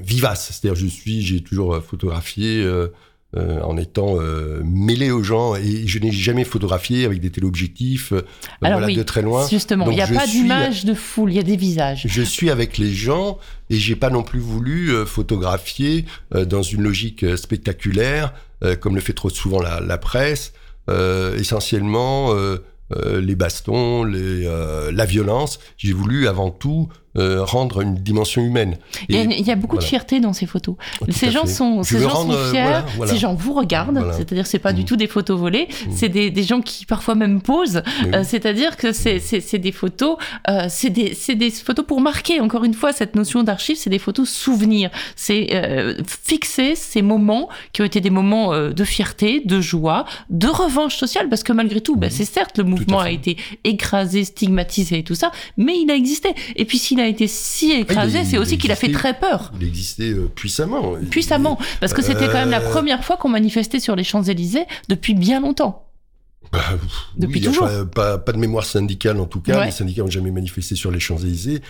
vivace. 0.01 0.51
C'est-à-dire, 0.51 0.81
je 0.81 0.87
suis, 0.87 1.21
j'ai 1.21 1.41
toujours 1.41 1.83
photographié 1.83 2.65
euh, 3.37 3.61
en 3.61 3.77
étant 3.77 4.19
euh, 4.19 4.61
mêlé 4.65 5.09
aux 5.09 5.23
gens 5.23 5.55
et 5.55 5.87
je 5.87 5.99
n'ai 5.99 6.11
jamais 6.11 6.43
photographié 6.43 7.05
avec 7.05 7.21
des 7.21 7.29
téléobjectifs 7.29 8.11
euh, 8.11 8.23
voilà, 8.59 8.85
de 8.85 9.03
très 9.03 9.21
loin. 9.21 9.47
Justement, 9.47 9.89
il 9.89 9.95
n'y 9.95 10.01
a 10.01 10.07
pas 10.07 10.27
d'image 10.27 10.83
de 10.83 10.93
foule, 10.93 11.31
il 11.31 11.37
y 11.37 11.39
a 11.39 11.43
des 11.43 11.55
visages. 11.55 12.03
Je 12.05 12.21
suis 12.23 12.49
avec 12.49 12.77
les 12.77 12.93
gens 12.93 13.37
et 13.69 13.77
j'ai 13.77 13.95
pas 13.95 14.09
non 14.09 14.23
plus 14.23 14.41
voulu 14.41 14.91
photographier 15.05 16.03
dans 16.33 16.61
une 16.61 16.81
logique 16.81 17.25
spectaculaire 17.37 18.33
comme 18.81 18.95
le 18.95 19.01
fait 19.01 19.13
trop 19.13 19.29
souvent 19.29 19.61
la, 19.61 19.79
la 19.79 19.97
presse. 19.97 20.51
essentiellement 20.89 22.35
les 22.99 23.35
bastons, 23.35 24.03
les, 24.03 24.43
la 24.91 25.05
violence. 25.05 25.59
J'ai 25.77 25.93
voulu 25.93 26.27
avant 26.27 26.51
tout 26.51 26.89
euh, 27.17 27.43
rendre 27.43 27.81
une 27.81 27.95
dimension 27.95 28.41
humaine. 28.41 28.77
il 29.09 29.45
y 29.45 29.51
a 29.51 29.55
beaucoup 29.57 29.77
de 29.77 29.83
fierté 29.83 30.21
dans 30.21 30.31
ces 30.31 30.45
photos. 30.45 30.75
ces 31.09 31.29
gens 31.29 31.45
sont, 31.45 31.83
ces 31.83 31.99
gens 31.99 32.15
sont 32.15 32.31
euh, 32.31 32.51
fiers, 32.51 33.05
ces 33.05 33.17
gens 33.17 33.33
vous 33.33 33.51
regardent, 33.51 34.13
c'est-à-dire 34.13 34.47
c'est 34.47 34.59
pas 34.59 34.71
du 34.71 34.83
mm. 34.83 34.85
tout 34.85 34.95
des 34.95 35.07
photos 35.07 35.37
volées, 35.37 35.67
mm. 35.67 35.91
c'est 35.93 36.07
des, 36.07 36.29
des, 36.31 36.43
gens 36.43 36.61
qui 36.61 36.85
parfois 36.85 37.15
même 37.15 37.41
posent, 37.41 37.83
euh, 38.13 38.23
c'est-à-dire 38.23 38.77
que 38.77 38.93
c'est 38.93 39.57
des 39.57 39.73
photos, 39.73 40.15
c'est 40.69 40.89
des, 40.89 41.13
des, 41.35 41.49
photos 41.51 41.85
pour 41.85 41.99
marquer, 41.99 42.39
encore 42.39 42.63
une 42.63 42.73
fois, 42.73 42.93
cette 42.93 43.15
notion 43.15 43.43
d'archive, 43.43 43.75
c'est 43.75 43.89
des 43.89 43.99
photos 43.99 44.29
souvenirs, 44.29 44.89
c'est 45.17 45.49
fixer 46.23 46.75
ces 46.75 47.01
moments 47.01 47.49
qui 47.73 47.81
ont 47.81 47.85
été 47.85 47.99
des 47.99 48.09
moments 48.09 48.55
de 48.55 48.83
fierté, 48.85 49.41
de 49.43 49.59
joie, 49.59 50.05
de 50.29 50.47
revanche 50.47 50.95
sociale, 50.95 51.27
parce 51.27 51.43
que 51.43 51.51
malgré 51.51 51.81
tout, 51.81 51.97
bah, 51.97 52.07
mm. 52.07 52.11
c'est 52.11 52.25
certes, 52.25 52.57
le 52.57 52.63
mouvement 52.63 52.99
a 52.99 53.11
été 53.11 53.35
écrasé, 53.65 54.23
stigmatisé 54.23 54.99
et 54.99 55.03
tout 55.03 55.15
ça, 55.15 55.33
mais 55.57 55.77
il 55.77 55.91
a 55.91 55.95
existé. 55.95 56.33
Et 56.55 56.63
puis 56.63 56.77
s'il 56.77 57.00
a 57.01 57.07
été 57.07 57.27
si 57.27 57.71
écrasé, 57.71 58.19
ah, 58.21 58.25
c'est 58.25 58.37
aussi 58.37 58.57
qu'il 58.57 58.71
a 58.71 58.75
fait 58.75 58.91
très 58.91 59.17
peur. 59.17 59.51
Il 59.59 59.67
existait 59.67 60.11
euh, 60.11 60.29
puissamment. 60.33 60.95
Puissamment, 61.09 61.57
parce 61.79 61.93
que 61.93 62.01
c'était 62.01 62.27
quand 62.27 62.33
même 62.33 62.51
la 62.51 62.61
euh, 62.61 62.69
première 62.69 63.03
fois 63.03 63.17
qu'on 63.17 63.29
manifestait 63.29 63.79
sur 63.79 63.95
les 63.95 64.03
Champs-Élysées 64.03 64.65
depuis 64.89 65.13
bien 65.13 65.41
longtemps. 65.41 65.87
Bah, 66.51 66.59
depuis 67.17 67.41
toujours. 67.41 67.69
Pas, 67.93 68.17
pas, 68.17 68.31
de 68.33 68.37
mémoire 68.37 68.65
syndicale 68.65 69.19
en 69.19 69.25
tout 69.25 69.41
cas. 69.41 69.65
Les 69.65 69.71
syndicats 69.71 70.01
n'ont 70.01 70.09
jamais 70.09 70.31
manifesté 70.31 70.75
sur 70.75 70.91
les 70.91 70.99
Champs-Élysées. 70.99 71.61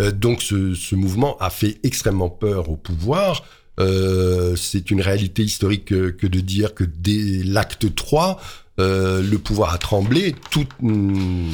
Euh, 0.00 0.10
donc 0.10 0.42
ce, 0.42 0.74
ce, 0.74 0.94
mouvement 0.94 1.36
a 1.38 1.50
fait 1.50 1.78
extrêmement 1.82 2.30
peur 2.30 2.68
au 2.68 2.76
pouvoir. 2.76 3.44
Euh, 3.80 4.56
c'est 4.56 4.90
une 4.90 5.00
réalité 5.00 5.42
historique 5.42 5.86
que, 5.86 6.10
que, 6.10 6.26
de 6.26 6.40
dire 6.40 6.74
que 6.74 6.84
dès 6.84 7.42
l'acte 7.44 7.94
3, 7.94 8.40
le 8.78 9.36
pouvoir 9.36 9.72
a 9.72 9.78
tremblé. 9.78 10.34
Tout, 10.50 10.66
hum, 10.82 11.50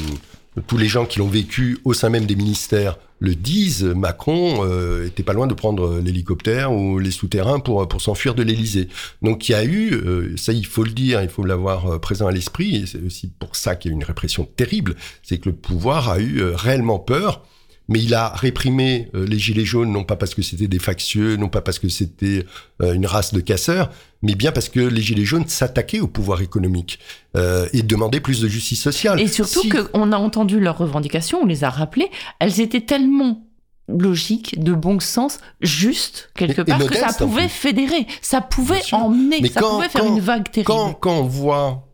tous 0.67 0.77
les 0.77 0.87
gens 0.87 1.05
qui 1.05 1.19
l'ont 1.19 1.27
vécu 1.27 1.79
au 1.85 1.93
sein 1.93 2.09
même 2.09 2.25
des 2.25 2.35
ministères 2.35 2.97
le 3.19 3.35
disent, 3.35 3.83
Macron 3.83 4.65
euh, 4.65 5.05
était 5.05 5.23
pas 5.23 5.33
loin 5.33 5.45
de 5.45 5.53
prendre 5.53 5.99
l'hélicoptère 5.99 6.73
ou 6.73 6.97
les 6.97 7.11
souterrains 7.11 7.59
pour, 7.59 7.87
pour 7.87 8.01
s'enfuir 8.01 8.33
de 8.33 8.41
l'Élysée. 8.41 8.89
Donc 9.21 9.47
il 9.47 9.51
y 9.51 9.55
a 9.55 9.63
eu, 9.63 9.93
euh, 9.93 10.35
ça 10.37 10.53
il 10.53 10.65
faut 10.65 10.83
le 10.83 10.89
dire, 10.89 11.21
il 11.21 11.29
faut 11.29 11.43
l'avoir 11.43 11.85
euh, 11.85 11.99
présent 11.99 12.25
à 12.27 12.31
l'esprit, 12.31 12.77
et 12.77 12.85
c'est 12.87 13.01
aussi 13.01 13.31
pour 13.39 13.55
ça 13.55 13.75
qu'il 13.75 13.91
y 13.91 13.93
a 13.93 13.95
eu 13.95 13.97
une 13.97 14.03
répression 14.03 14.45
terrible, 14.57 14.95
c'est 15.21 15.37
que 15.37 15.49
le 15.49 15.55
pouvoir 15.55 16.09
a 16.09 16.19
eu 16.19 16.39
euh, 16.39 16.55
réellement 16.55 16.97
peur 16.97 17.45
mais 17.91 17.99
il 18.01 18.13
a 18.13 18.29
réprimé 18.29 19.09
euh, 19.15 19.25
les 19.25 19.37
gilets 19.37 19.65
jaunes 19.65 19.91
non 19.91 20.05
pas 20.05 20.15
parce 20.15 20.33
que 20.33 20.41
c'était 20.41 20.69
des 20.69 20.79
factieux, 20.79 21.35
non 21.35 21.49
pas 21.49 21.59
parce 21.59 21.77
que 21.77 21.89
c'était 21.89 22.45
euh, 22.81 22.93
une 22.93 23.05
race 23.05 23.33
de 23.33 23.41
casseurs, 23.41 23.91
mais 24.21 24.33
bien 24.33 24.53
parce 24.53 24.69
que 24.69 24.79
les 24.79 25.01
gilets 25.01 25.25
jaunes 25.25 25.45
s'attaquaient 25.45 25.99
au 25.99 26.07
pouvoir 26.07 26.41
économique 26.41 26.99
euh, 27.35 27.67
et 27.73 27.83
demandaient 27.83 28.21
plus 28.21 28.39
de 28.39 28.47
justice 28.47 28.81
sociale. 28.81 29.19
Et 29.19 29.27
surtout 29.27 29.67
qu'on 29.67 30.13
a 30.13 30.17
entendu 30.17 30.61
leurs 30.61 30.77
revendications, 30.77 31.41
on 31.41 31.45
les 31.45 31.65
a 31.65 31.69
rappelées, 31.69 32.09
elles 32.39 32.61
étaient 32.61 32.79
tellement 32.79 33.45
logiques, 33.89 34.57
de 34.63 34.71
bon 34.71 35.01
sens, 35.01 35.39
justes, 35.59 36.31
quelque 36.33 36.61
part, 36.61 36.79
que 36.79 36.95
ça 36.95 37.11
pouvait 37.11 37.49
fédérer, 37.49 38.07
ça 38.21 38.39
pouvait 38.39 38.81
emmener, 38.93 39.45
ça 39.49 39.59
pouvait 39.59 39.89
faire 39.89 40.05
une 40.05 40.21
vague 40.21 40.49
terrible. 40.49 40.67
Quand, 40.67 40.93
quand 40.93 41.19
on 41.19 41.23
voit 41.23 41.89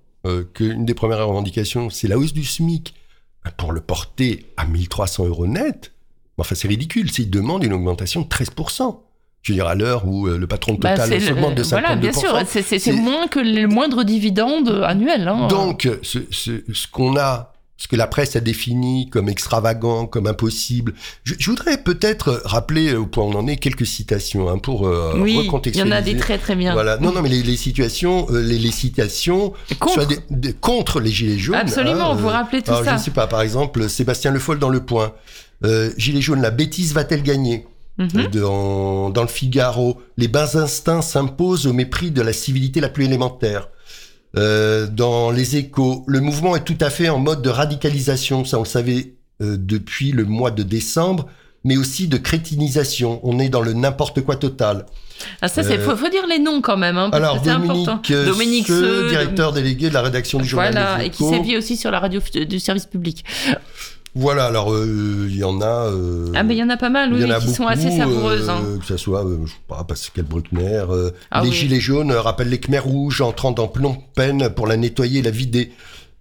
qu'une 0.54 0.86
des 0.86 0.94
premières 0.94 1.26
revendications, 1.26 1.90
c'est 1.90 2.08
la 2.08 2.20
hausse 2.20 2.34
du 2.34 2.44
SMIC, 2.44 2.94
pour 3.52 3.72
le 3.72 3.82
porter 3.82 4.46
à 4.58 4.66
1300 4.66 5.26
euros 5.26 5.48
net, 5.48 5.94
enfin 6.38 6.56
c'est 6.56 6.68
ridicule, 6.68 7.12
s'il 7.12 7.30
demande 7.30 7.64
une 7.64 7.74
augmentation 7.74 8.22
de 8.22 8.28
13%. 8.28 9.00
Je 9.44 9.54
veux 9.54 9.56
dire, 9.56 9.68
à 9.68 9.76
l'heure 9.76 10.06
où 10.08 10.28
euh, 10.28 10.38
le 10.38 10.48
patron 10.48 10.74
de 10.74 10.80
bah, 10.80 10.98
Total 10.98 11.22
s'augmente 11.22 11.56
de 11.56 11.64
52%. 11.64 11.70
Voilà, 11.70 11.96
bien 11.96 12.12
sûr, 12.12 12.38
c'est 12.46 12.92
moins 12.92 13.28
que 13.28 13.40
le 13.40 13.68
moindre 13.68 14.04
dividende 14.04 14.84
annuel. 14.86 15.28
Hein. 15.28 15.48
Donc, 15.48 15.88
ce, 16.02 16.20
ce, 16.32 16.64
ce 16.74 16.88
qu'on 16.92 17.16
a 17.18 17.54
ce 17.78 17.88
que 17.88 17.96
la 17.96 18.08
presse 18.08 18.36
a 18.36 18.40
défini 18.40 19.10
comme 19.10 19.30
extravagant, 19.30 20.08
comme 20.08 20.28
impossible. 20.28 20.94
Je, 21.24 21.36
je 21.38 21.50
voudrais 21.50 21.78
peut-être 21.78 22.42
rappeler 22.44 22.96
au 22.96 23.06
point 23.06 23.24
où 23.24 23.28
on 23.28 23.36
en 23.36 23.48
est 23.48 23.58
quelques 23.58 23.86
citations 23.86 24.50
hein, 24.50 24.58
pour 24.58 24.88
euh, 24.88 25.14
oui, 25.20 25.38
recontextualiser. 25.38 25.88
Il 25.88 25.92
y 25.92 25.94
en 25.94 25.98
a 25.98 26.02
des 26.02 26.18
très 26.18 26.38
très 26.38 26.56
bien. 26.56 26.74
Voilà. 26.74 26.98
Non, 26.98 27.12
non, 27.14 27.22
mais 27.22 27.30
les, 27.30 27.44
les 27.44 27.58
situations, 27.58 28.28
euh, 28.32 28.42
les, 28.42 28.58
les, 28.58 28.72
citations 28.72 29.54
contre. 29.80 30.08
Des, 30.08 30.20
des, 30.30 30.54
contre 30.54 31.00
les 31.00 31.12
gilets 31.12 31.38
jaunes. 31.38 31.56
Absolument. 31.56 32.12
Hein, 32.12 32.16
vous 32.16 32.24
vous 32.24 32.28
rappelez 32.30 32.62
tout 32.62 32.72
alors, 32.72 32.84
ça. 32.84 32.92
Je 32.92 32.96
ne 32.98 33.02
sais 33.02 33.12
pas. 33.12 33.28
Par 33.28 33.42
exemple, 33.42 33.90
Sébastien 33.90 34.32
Le 34.32 34.40
Foll 34.40 34.60
dans 34.60 34.70
Le 34.70 34.84
Point. 34.84 35.14
Euh, 35.64 35.92
gilets 35.98 36.22
jaunes, 36.22 36.42
la 36.42 36.52
bêtise 36.52 36.94
va-t-elle 36.94 37.24
gagner 37.24 37.66
-hmm. 38.00 38.30
dans, 38.30 39.10
dans 39.10 39.22
le 39.22 39.28
Figaro, 39.28 40.02
les 40.18 40.28
bas 40.28 40.58
instincts 40.58 41.02
s'imposent 41.02 41.68
au 41.68 41.74
mépris 41.74 42.12
de 42.12 42.22
la 42.22 42.34
civilité 42.34 42.80
la 42.80 42.90
plus 42.90 43.06
élémentaire. 43.06 43.70
Euh, 44.36 44.88
dans 44.88 45.32
les 45.32 45.56
échos, 45.56 46.04
le 46.08 46.20
mouvement 46.20 46.56
est 46.56 46.64
tout 46.64 46.78
à 46.82 46.90
fait 46.90 47.10
en 47.10 47.20
mode 47.20 47.42
de 47.42 47.50
radicalisation, 47.50 48.46
ça 48.46 48.58
on 48.58 48.64
le 48.64 48.68
savait 48.68 49.14
euh, 49.42 49.56
depuis 49.58 50.12
le 50.12 50.26
mois 50.26 50.52
de 50.52 50.64
décembre, 50.64 51.28
mais 51.64 51.78
aussi 51.78 52.08
de 52.08 52.18
crétinisation. 52.18 53.20
On 53.24 53.40
est 53.40 53.50
dans 53.50 53.62
le 53.62 53.74
n'importe 53.74 54.22
quoi 54.22 54.36
total. 54.36 54.86
Ah 55.42 55.48
ça, 55.48 55.64
c'est 55.64 55.80
faut, 55.80 55.96
faut, 55.96 56.10
dire 56.10 56.28
les 56.28 56.40
noms 56.40 56.62
quand 56.62 56.78
même. 56.78 56.98
Hein, 56.98 57.10
parce 57.10 57.24
alors 57.24 57.42
que 57.42 57.50
Dominique, 57.50 57.82
important. 57.82 58.02
Dominique 58.26 58.68
Seux, 58.68 59.10
directeur 59.10 59.52
délégué 59.54 59.90
de 59.90 59.94
la 59.94 60.02
rédaction 60.02 60.40
du 60.40 60.48
journal. 60.48 60.72
Voilà, 60.72 61.04
et 61.04 61.10
qui 61.10 61.24
sévit 61.24 61.58
aussi 61.58 61.76
sur 61.76 61.90
la 61.90 62.00
radio 62.00 62.22
du 62.48 62.60
service 62.60 62.86
public. 62.86 63.26
Voilà, 64.16 64.46
alors 64.46 64.70
il 64.70 64.90
euh, 64.90 65.30
y 65.30 65.44
en 65.44 65.62
a. 65.62 65.92
Euh, 65.92 66.32
ah, 66.36 66.44
mais 66.44 66.56
il 66.56 66.58
y 66.58 66.64
en 66.64 66.70
a 66.70 66.78
pas 66.78 66.90
mal, 66.90 67.14
oui, 67.14 67.24
qui 67.24 67.28
beaucoup, 67.28 67.54
sont 67.54 67.68
assez 67.68 67.96
savoureuses. 67.96 68.50
Hein. 68.50 68.62
Euh, 68.66 68.78
que 68.80 68.86
ce 68.86 68.98
soit, 68.98 69.26
je 69.46 69.52
sais 69.52 69.58
pas, 69.68 69.84
Pascal 69.84 70.26
Bruckner. 70.26 70.86
ah, 71.32 71.44
les 71.44 71.50
oui. 71.50 71.56
Gilets 71.56 71.80
jaunes 71.80 72.12
rappellent 72.12 72.50
les 72.50 72.60
Khmers 72.60 72.84
rouges 72.84 73.22
entrant 73.22 73.52
dans 73.52 73.68
Phnom 73.68 73.98
Penh 74.16 74.50
pour 74.50 74.68
la 74.68 74.78
nettoyer 74.78 75.20
et 75.20 75.24
la 75.24 75.32
vider. 75.32 75.72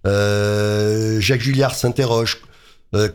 Jacques 0.05 1.41
Julliard 1.41 1.73
s'interroge. 1.73 2.41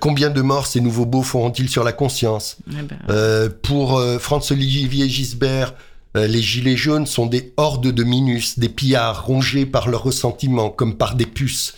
combien 0.01 0.31
de 0.31 0.43
morts 0.43 0.66
ces 0.66 0.81
nouveaux 0.81 1.07
beaux 1.07 1.23
feront-ils 1.23 1.69
sur 1.69 1.85
la 1.85 1.93
conscience? 1.93 2.57
Eh 2.70 2.82
ben... 2.82 3.51
Pour 3.62 4.03
Franz-Olivier 4.19 5.09
Gisbert, 5.09 5.74
les 6.14 6.43
gilets 6.43 6.76
jaunes 6.76 7.06
sont 7.06 7.26
des 7.26 7.52
hordes 7.56 7.90
de 7.90 8.05
minus, 8.05 8.59
des 8.59 8.68
pillards 8.68 9.24
rongés 9.24 9.66
par 9.66 9.89
leurs 9.89 10.02
ressentiments, 10.02 10.70
comme 10.70 10.97
par 10.97 11.14
des 11.14 11.26
puces. 11.26 11.74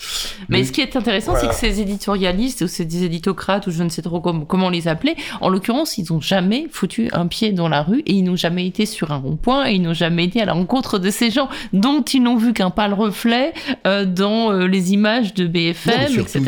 Mais 0.49 0.59
Le... 0.59 0.65
ce 0.65 0.73
qui 0.73 0.81
est 0.81 0.97
intéressant, 0.97 1.33
voilà. 1.33 1.53
c'est 1.53 1.69
que 1.69 1.75
ces 1.75 1.81
éditorialistes, 1.81 2.63
ou 2.63 2.67
ces 2.67 3.05
éditocrates, 3.05 3.67
ou 3.67 3.71
je 3.71 3.83
ne 3.83 3.89
sais 3.89 4.03
trop 4.03 4.21
comment, 4.21 4.45
comment 4.45 4.71
les 4.71 4.89
appeler, 4.89 5.17
en 5.41 5.49
l'occurrence, 5.49 5.99
ils 5.99 6.07
n'ont 6.11 6.21
jamais 6.21 6.67
foutu 6.71 7.09
un 7.13 7.27
pied 7.27 7.53
dans 7.53 7.69
la 7.69 7.83
rue, 7.83 8.01
et 8.07 8.13
ils 8.13 8.23
n'ont 8.23 8.37
jamais 8.37 8.67
été 8.67 8.87
sur 8.87 9.13
un 9.13 9.19
rond-point, 9.19 9.69
et 9.69 9.75
ils 9.75 9.83
n'ont 9.83 9.95
jamais 9.95 10.25
été 10.25 10.41
à 10.41 10.45
la 10.45 10.53
rencontre 10.53 10.99
de 10.99 11.11
ces 11.11 11.31
gens, 11.31 11.49
dont 11.73 12.03
ils 12.03 12.23
n'ont 12.23 12.37
vu 12.37 12.53
qu'un 12.53 12.71
pâle 12.71 12.95
reflet 12.95 13.53
euh, 13.87 14.05
dans 14.05 14.53
euh, 14.53 14.67
les 14.67 14.93
images 14.93 15.35
de 15.35 15.47
BFM, 15.47 16.13
non, 16.17 16.23
etc. 16.23 16.43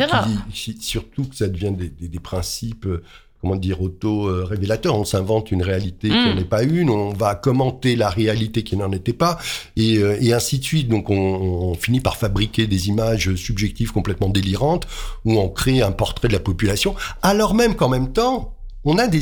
Surtout 0.79 1.23
que 1.23 1.35
ça 1.35 1.47
devient 1.47 1.71
des, 1.71 1.89
des, 1.89 2.07
des 2.07 2.19
principes 2.19 2.87
comment 3.47 3.59
dire, 3.59 3.81
auto-révélateur. 3.81 4.95
On 4.95 5.05
s'invente 5.05 5.51
une 5.51 5.63
réalité 5.63 6.09
mmh. 6.09 6.11
qui 6.11 6.29
n'en 6.29 6.37
est 6.37 6.49
pas 6.49 6.63
une, 6.63 6.89
on 6.89 7.13
va 7.13 7.35
commenter 7.35 7.95
la 7.95 8.09
réalité 8.09 8.63
qui 8.63 8.75
n'en 8.75 8.91
était 8.91 9.13
pas, 9.13 9.37
et, 9.77 9.97
euh, 9.97 10.17
et, 10.19 10.33
ainsi 10.33 10.59
de 10.59 10.63
suite. 10.63 10.89
Donc 10.89 11.09
on, 11.09 11.15
on, 11.15 11.73
finit 11.75 12.01
par 12.01 12.17
fabriquer 12.17 12.67
des 12.67 12.89
images 12.89 13.35
subjectives 13.35 13.93
complètement 13.93 14.29
délirantes, 14.29 14.87
où 15.23 15.39
on 15.39 15.47
crée 15.47 15.81
un 15.81 15.91
portrait 15.91 16.27
de 16.27 16.33
la 16.33 16.39
population, 16.39 16.95
alors 17.21 17.53
même 17.53 17.75
qu'en 17.75 17.89
même 17.89 18.11
temps, 18.11 18.56
on 18.83 18.97
a 18.97 19.07
des 19.07 19.21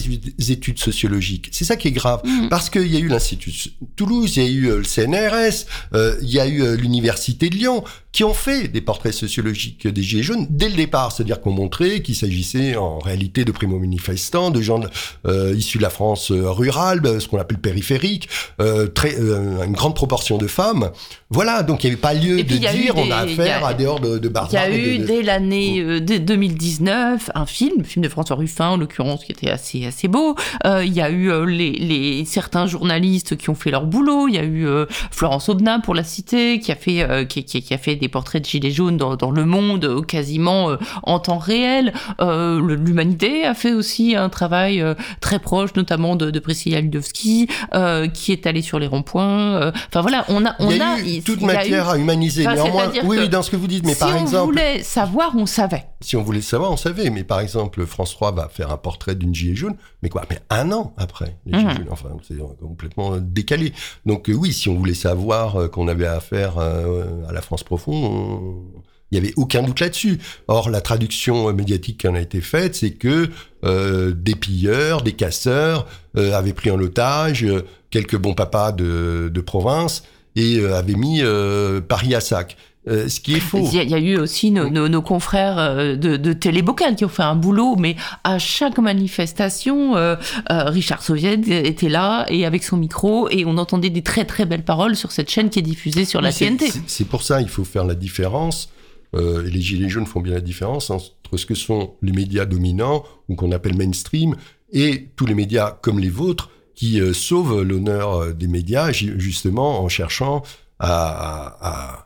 études 0.52 0.80
sociologiques. 0.80 1.50
C'est 1.52 1.66
ça 1.66 1.76
qui 1.76 1.88
est 1.88 1.92
grave. 1.92 2.22
Mmh. 2.24 2.50
Parce 2.50 2.70
qu'il 2.70 2.88
y 2.88 2.98
a 2.98 3.00
eu 3.00 3.08
l'Institut 3.08 3.52
Toulouse, 3.96 4.38
il 4.38 4.44
y 4.44 4.46
a 4.46 4.50
eu 4.50 4.62
le 4.78 4.84
CNRS, 4.84 5.66
euh, 5.94 6.18
il 6.22 6.30
y 6.30 6.40
a 6.40 6.48
eu 6.48 6.62
euh, 6.62 6.76
l'Université 6.76 7.50
de 7.50 7.56
Lyon, 7.56 7.84
qui 8.12 8.24
ont 8.24 8.34
fait 8.34 8.68
des 8.68 8.82
portraits 8.82 9.14
sociologiques 9.14 9.88
des 9.88 10.02
Gilets 10.02 10.24
jaunes 10.24 10.48
dès 10.50 10.70
le 10.70 10.76
départ. 10.76 11.12
C'est-à-dire 11.12 11.42
qu'on 11.42 11.52
montrait 11.52 12.02
qu'il 12.02 12.16
s'agissait 12.16 12.76
en 12.76 13.00
réalité 13.00 13.44
de 13.44 13.52
primo-manifestants, 13.52 14.52
de 14.52 14.62
gens 14.62 14.80
euh, 15.26 15.54
issus 15.56 15.80
de 15.80 15.84
la 15.84 15.90
France 15.90 16.32
rurale, 16.32 17.02
ce 17.20 17.28
qu'on 17.28 17.40
appelle 17.40 17.58
périphérique, 17.58 18.30
euh, 18.62 18.88
très, 18.88 19.20
euh, 19.20 19.64
une 19.66 19.74
grande 19.74 19.96
proportion 19.96 20.38
de 20.38 20.48
femmes. 20.48 20.92
Voilà, 21.30 21.64
donc 21.64 21.84
il 21.84 21.88
n'y 21.88 21.94
avait 21.94 22.02
pas 22.02 22.14
lieu 22.14 22.44
de 22.44 22.58
dire 22.58 22.94
on 22.96 23.12
a 23.12 23.18
affaire 23.18 23.66
a, 23.66 23.70
à 23.70 23.74
des 23.74 23.86
hordes 23.86 24.20
de, 24.20 24.30
barbares. 24.30 24.68
Il 24.68 24.74
y 24.74 24.74
a 24.74 24.78
eu 24.78 24.98
de, 25.00 25.06
dès 25.06 25.22
l'année 25.24 25.82
euh, 25.82 26.00
2019 26.00 27.32
un 27.36 27.46
film, 27.46 27.80
le 27.80 27.84
film 27.84 28.04
de 28.04 28.10
François 28.10 28.36
Ruffin 28.36 28.70
en 28.70 28.78
l'occurrence, 28.78 29.24
qui 29.26 29.32
était 29.32 29.50
assez, 29.56 29.86
assez 29.86 30.08
beau. 30.08 30.36
il 30.66 30.94
y 30.94 31.02
a 31.02 31.10
eu 31.10 31.46
les, 31.48 31.72
les, 31.72 32.26
certains 32.26 32.68
journalistes 32.68 33.38
qui 33.38 33.50
ont 33.50 33.56
fait 33.56 33.72
leur 33.72 33.86
boulot. 33.86 34.28
Il 34.28 34.36
y 34.36 34.40
a 34.40 34.44
eu 34.46 34.68
Florence 35.12 35.50
Aubenas, 35.50 35.80
pour 35.80 35.96
la 35.96 36.04
citer, 36.04 36.60
qui 36.60 36.72
a 36.72 36.76
fait, 36.76 37.28
qui, 37.28 37.44
qui, 37.44 37.62
qui 37.62 37.74
a 37.74 37.78
fait 37.78 37.96
des 37.96 38.08
portraits 38.08 38.42
de 38.42 38.48
gilets 38.48 38.72
jaunes 38.72 38.98
dans, 38.98 39.16
dans 39.16 39.32
le 39.32 39.46
monde 39.46 39.86
euh, 39.86 40.02
quasiment 40.02 40.70
euh, 40.70 40.78
en 41.04 41.20
temps 41.20 41.38
réel. 41.38 41.94
Euh, 42.20 42.60
L'humanité 42.78 43.46
a 43.46 43.54
fait 43.54 43.74
aussi 43.74 44.16
un 44.16 44.30
travail 44.30 44.82
euh, 44.82 44.96
très 45.22 45.40
proche, 45.40 45.76
notamment 45.76 46.16
de, 46.16 46.32
de 46.32 46.40
Priscilla 46.40 46.82
Ludowski, 46.82 47.48
euh, 47.74 48.08
qui 48.08 48.32
est 48.32 48.48
allée 48.48 48.62
sur 48.62 48.80
les 48.80 48.88
ronds-points. 48.88 49.72
Enfin 49.90 50.02
voilà, 50.02 50.26
on 50.30 50.46
a, 50.46 50.56
on 50.60 50.70
il 50.70 50.78
y 50.78 50.82
a, 50.82 50.94
a 50.94 51.00
eu 51.00 51.22
toute 51.22 51.42
matière 51.42 51.88
eu... 51.88 51.92
à 51.92 51.98
humaniser. 51.98 52.48
Enfin, 52.48 52.56
Néanmoins, 52.56 52.92
oui, 53.04 53.30
dans 53.30 53.42
ce 53.42 53.52
que 53.52 53.56
vous 53.56 53.68
dites, 53.68 53.86
mais 53.86 53.94
si 53.94 54.00
par 54.00 54.16
exemple, 54.16 54.38
on 54.38 54.46
voulait 54.46 54.84
savoir, 54.84 55.32
on 55.36 55.46
savait. 55.46 55.86
Si 56.02 56.16
on 56.16 56.24
voulait 56.24 56.42
savoir, 56.42 56.72
on 56.72 56.78
savait. 56.78 57.10
Mais 57.10 57.24
par 57.24 57.40
exemple, 57.40 57.86
France 57.86 58.12
3 58.12 58.32
va 58.34 58.50
faire 58.50 58.72
un 58.72 58.78
portrait 58.78 59.16
d'une 59.16 59.35
gilet 59.36 59.56
jaune, 59.56 59.76
mais 60.02 60.10
quoi 60.10 60.26
Mais 60.30 60.40
un 60.50 60.72
an 60.72 60.94
après, 60.98 61.38
les 61.46 61.60
gilets 61.60 61.74
mmh. 61.74 61.78
jaunes. 61.78 61.88
Enfin, 61.92 62.10
c'est 62.28 62.38
complètement 62.60 63.18
décalé. 63.18 63.74
Donc 64.06 64.32
oui, 64.34 64.54
si 64.54 64.70
on 64.70 64.76
voulait 64.76 64.94
savoir 64.94 65.70
qu'on 65.72 65.88
avait 65.88 66.08
affaire 66.08 66.58
à 66.58 67.32
la 67.32 67.42
France 67.42 67.64
profonde 67.64 68.66
il 69.12 69.20
n'y 69.20 69.28
avait 69.28 69.34
aucun 69.38 69.64
doute 69.64 69.80
là-dessus. 69.80 70.20
Or, 70.48 70.70
la 70.70 70.82
traduction 70.82 71.52
médiatique 71.54 72.02
qui 72.02 72.08
en 72.08 72.16
a 72.16 72.20
été 72.20 72.42
faite, 72.42 72.76
c'est 72.76 72.92
que 72.92 73.30
euh, 73.64 74.14
des 74.14 74.36
pilleurs, 74.36 75.02
des 75.02 75.14
casseurs 75.14 75.88
euh, 76.18 76.34
avaient 76.34 76.54
pris 76.54 76.72
en 76.72 76.80
otage 76.80 77.44
euh, 77.44 77.66
quelques 77.92 78.18
bons 78.18 78.34
papas 78.34 78.72
de, 78.72 79.30
de 79.34 79.42
province 79.42 80.04
et 80.36 80.58
euh, 80.58 80.76
avaient 80.76 80.96
mis 80.96 81.22
euh, 81.22 81.82
Paris 81.82 82.16
à 82.16 82.20
sac. 82.20 82.58
Euh, 82.88 83.08
ce 83.08 83.20
qui 83.20 83.34
est 83.34 83.40
faux. 83.40 83.68
Il 83.74 83.90
y, 83.90 83.94
a 83.96 84.00
eu 84.00 84.18
aussi 84.18 84.52
nos, 84.52 84.70
nos, 84.70 84.88
nos 84.88 85.02
confrères 85.02 85.58
euh, 85.58 85.96
de, 85.96 86.18
de 86.18 86.34
Télébocal 86.34 86.96
qui 86.96 87.04
ont 87.04 87.10
fait 87.10 87.24
un 87.24 87.36
boulot, 87.36 87.76
mais 87.78 87.96
à 88.24 88.38
chaque 88.38 88.78
manifestation, 88.78 89.96
euh, 89.96 90.16
euh, 90.52 90.66
Richard 90.66 91.02
Soviet 91.02 91.40
était 91.48 91.90
là 91.90 92.28
et 92.30 92.46
avec 92.46 92.64
son 92.64 92.78
micro 92.78 93.28
et 93.30 93.44
on 93.46 93.58
entendait 93.58 93.90
des 93.90 94.04
très 94.04 94.26
très 94.26 94.46
belles 94.46 94.64
paroles 94.64 94.96
sur 94.96 95.12
cette 95.12 95.32
chaîne 95.32 95.50
qui 95.50 95.60
est 95.60 95.64
diffusée 95.64 96.06
sur 96.06 96.22
la 96.22 96.32
TNT. 96.32 96.72
C'est 96.86 97.08
pour 97.08 97.24
ça 97.24 97.42
il 97.42 97.50
faut 97.50 97.64
faire 97.64 97.86
la 97.86 97.96
différence. 97.96 98.70
et 99.16 99.50
les 99.50 99.62
Gilets 99.62 99.90
jaunes 99.90 100.06
font 100.06 100.22
bien 100.22 100.36
la 100.36 100.42
différence 100.42 100.92
entre 100.92 101.12
ce 101.36 101.46
que 101.46 101.56
sont 101.56 101.94
les 102.04 102.12
médias 102.12 102.46
dominants 102.46 103.04
ou 103.30 103.36
qu'on 103.36 103.52
appelle 103.52 103.76
mainstream 103.76 104.36
et 104.72 105.10
tous 105.16 105.26
les 105.26 105.34
médias 105.34 105.72
comme 105.82 106.00
les 106.00 106.10
vôtres 106.10 106.52
qui 106.76 107.02
sauvent 107.14 107.64
l'honneur 107.64 108.34
des 108.36 108.48
médias 108.48 108.92
justement 108.92 109.82
en 109.82 109.90
cherchant 109.90 110.44
à, 110.80 110.90
à, 110.90 111.68
à 111.68 112.05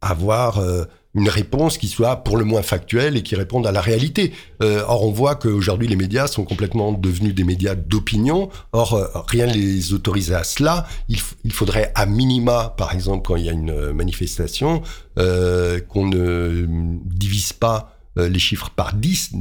avoir 0.00 0.58
euh, 0.58 0.84
une 1.14 1.28
réponse 1.28 1.76
qui 1.76 1.88
soit 1.88 2.16
pour 2.16 2.36
le 2.36 2.44
moins 2.44 2.62
factuelle 2.62 3.16
et 3.16 3.22
qui 3.22 3.34
réponde 3.34 3.66
à 3.66 3.72
la 3.72 3.80
réalité. 3.80 4.32
Euh, 4.62 4.82
or, 4.86 5.04
on 5.04 5.10
voit 5.10 5.34
qu'aujourd'hui, 5.34 5.88
les 5.88 5.96
médias 5.96 6.26
sont 6.26 6.44
complètement 6.44 6.92
devenus 6.92 7.34
des 7.34 7.44
médias 7.44 7.74
d'opinion. 7.74 8.48
Or, 8.72 8.94
euh, 8.94 9.06
rien 9.26 9.46
ne 9.46 9.52
les 9.52 9.92
autorise 9.92 10.32
à 10.32 10.44
cela. 10.44 10.86
Il, 11.08 11.52
faudrait 11.52 11.92
à 11.94 12.06
minima, 12.06 12.74
par 12.76 12.94
exemple, 12.94 13.26
quand 13.26 13.36
il 13.36 13.44
y 13.44 13.48
a 13.48 13.52
une 13.52 13.92
manifestation, 13.92 14.82
euh, 15.18 15.80
qu'on 15.80 16.06
ne 16.06 16.66
divise 17.04 17.52
pas 17.52 17.96
euh, 18.18 18.28
les 18.28 18.40
chiffres 18.40 18.70
par 18.70 18.94
10, 18.94 19.32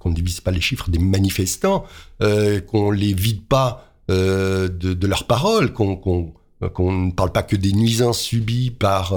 qu'on 0.00 0.10
ne 0.10 0.14
divise 0.14 0.40
pas 0.40 0.50
les 0.50 0.60
chiffres 0.60 0.90
des 0.90 0.98
manifestants, 0.98 1.84
euh, 2.22 2.60
qu'on 2.60 2.90
les 2.90 3.14
vide 3.14 3.44
pas 3.46 3.86
euh, 4.10 4.68
de, 4.68 4.94
de 4.94 5.06
leurs 5.06 5.26
paroles, 5.26 5.72
qu'on 5.72 5.96
qu'on 6.74 6.92
ne 6.92 7.10
parle 7.10 7.32
pas 7.32 7.42
que 7.42 7.56
des 7.56 7.72
nuisances 7.72 8.20
subies 8.20 8.70
par 8.70 9.14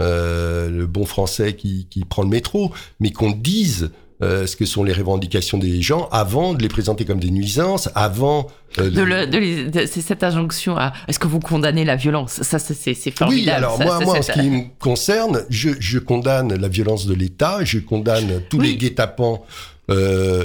euh, 0.00 0.70
le 0.70 0.86
bon 0.86 1.04
français 1.04 1.54
qui, 1.54 1.86
qui, 1.90 2.04
prend 2.04 2.22
le 2.22 2.28
métro, 2.28 2.72
mais 3.00 3.10
qu'on 3.10 3.32
dise 3.32 3.90
euh, 4.20 4.48
ce 4.48 4.56
que 4.56 4.64
sont 4.64 4.82
les 4.82 4.92
revendications 4.92 5.58
des 5.58 5.80
gens 5.80 6.08
avant 6.10 6.52
de 6.52 6.60
les 6.60 6.68
présenter 6.68 7.04
comme 7.04 7.20
des 7.20 7.30
nuisances, 7.30 7.88
avant 7.94 8.48
euh, 8.78 8.90
de... 8.90 9.70
de, 9.70 9.86
c'est 9.86 10.00
cette 10.00 10.24
injonction 10.24 10.76
à 10.76 10.92
est-ce 11.06 11.20
que 11.20 11.28
vous 11.28 11.38
condamnez 11.38 11.84
la 11.84 11.94
violence? 11.94 12.42
Ça, 12.42 12.58
c'est 12.58 12.94
formidable. 13.10 13.30
Oui, 13.30 13.48
alors 13.48 13.80
moi, 13.80 14.00
moi 14.00 14.18
en 14.18 14.22
ce 14.22 14.32
qui 14.32 14.50
me 14.50 14.62
concerne, 14.80 15.44
je, 15.50 15.70
je 15.78 16.00
condamne 16.00 16.52
la 16.52 16.68
violence 16.68 17.06
de 17.06 17.14
l'État, 17.14 17.64
je 17.64 17.78
condamne 17.78 18.42
tous 18.50 18.60
les 18.60 18.76
guet-apens 18.76 19.40
euh, 19.88 20.44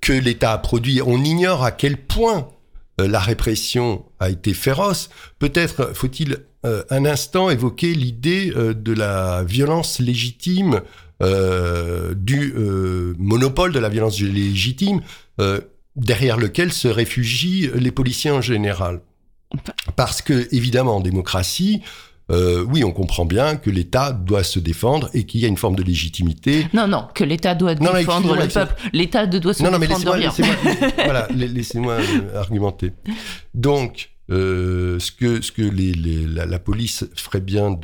que 0.00 0.12
l'État 0.12 0.52
a 0.52 0.58
produits. 0.58 1.02
On 1.04 1.24
ignore 1.24 1.64
à 1.64 1.72
quel 1.72 1.96
point 1.96 2.48
la 2.98 3.18
répression 3.18 4.04
a 4.20 4.30
été 4.30 4.54
féroce. 4.54 5.10
Peut-être 5.38 5.92
faut-il 5.94 6.38
euh, 6.66 6.82
un 6.90 7.06
instant 7.06 7.48
évoquer 7.48 7.94
l'idée 7.94 8.52
euh, 8.54 8.74
de 8.74 8.92
la 8.92 9.44
violence 9.44 9.98
légitime, 9.98 10.82
euh, 11.22 12.12
du 12.14 12.54
monopole 13.18 13.72
de 13.72 13.78
la 13.78 13.88
violence 13.88 14.20
légitime, 14.20 15.00
derrière 15.96 16.38
lequel 16.38 16.72
se 16.72 16.88
réfugient 16.88 17.70
les 17.74 17.90
policiers 17.90 18.30
en 18.30 18.40
général. 18.40 19.00
Parce 19.96 20.22
que, 20.22 20.48
évidemment, 20.54 20.96
en 20.96 21.00
démocratie, 21.00 21.82
oui, 22.30 22.84
on 22.84 22.92
comprend 22.92 23.26
bien 23.26 23.56
que 23.56 23.68
l'État 23.68 24.12
doit 24.12 24.44
se 24.44 24.60
défendre 24.60 25.10
et 25.12 25.24
qu'il 25.24 25.40
y 25.40 25.44
a 25.44 25.48
une 25.48 25.58
forme 25.58 25.76
de 25.76 25.82
légitimité. 25.82 26.66
Non, 26.72 26.86
non, 26.86 27.08
que 27.14 27.24
l'État 27.24 27.54
doit 27.54 27.74
défendre 27.74 28.36
le 28.36 28.48
peuple. 28.48 28.74
L'État 28.94 29.26
doit 29.26 29.52
se 29.52 29.62
non, 29.62 29.72
non, 29.72 29.78
défendre 29.78 30.16
mais 30.16 30.20
laissez-moi, 30.20 30.54
voilà, 31.04 31.28
laissez-moi 31.34 31.98
argumenter. 32.34 32.92
Donc, 33.52 34.10
euh, 34.30 34.98
ce 35.00 35.10
que, 35.10 35.40
la, 36.36 36.58
police 36.58 37.04
ferait 37.16 37.40
bien 37.40 37.76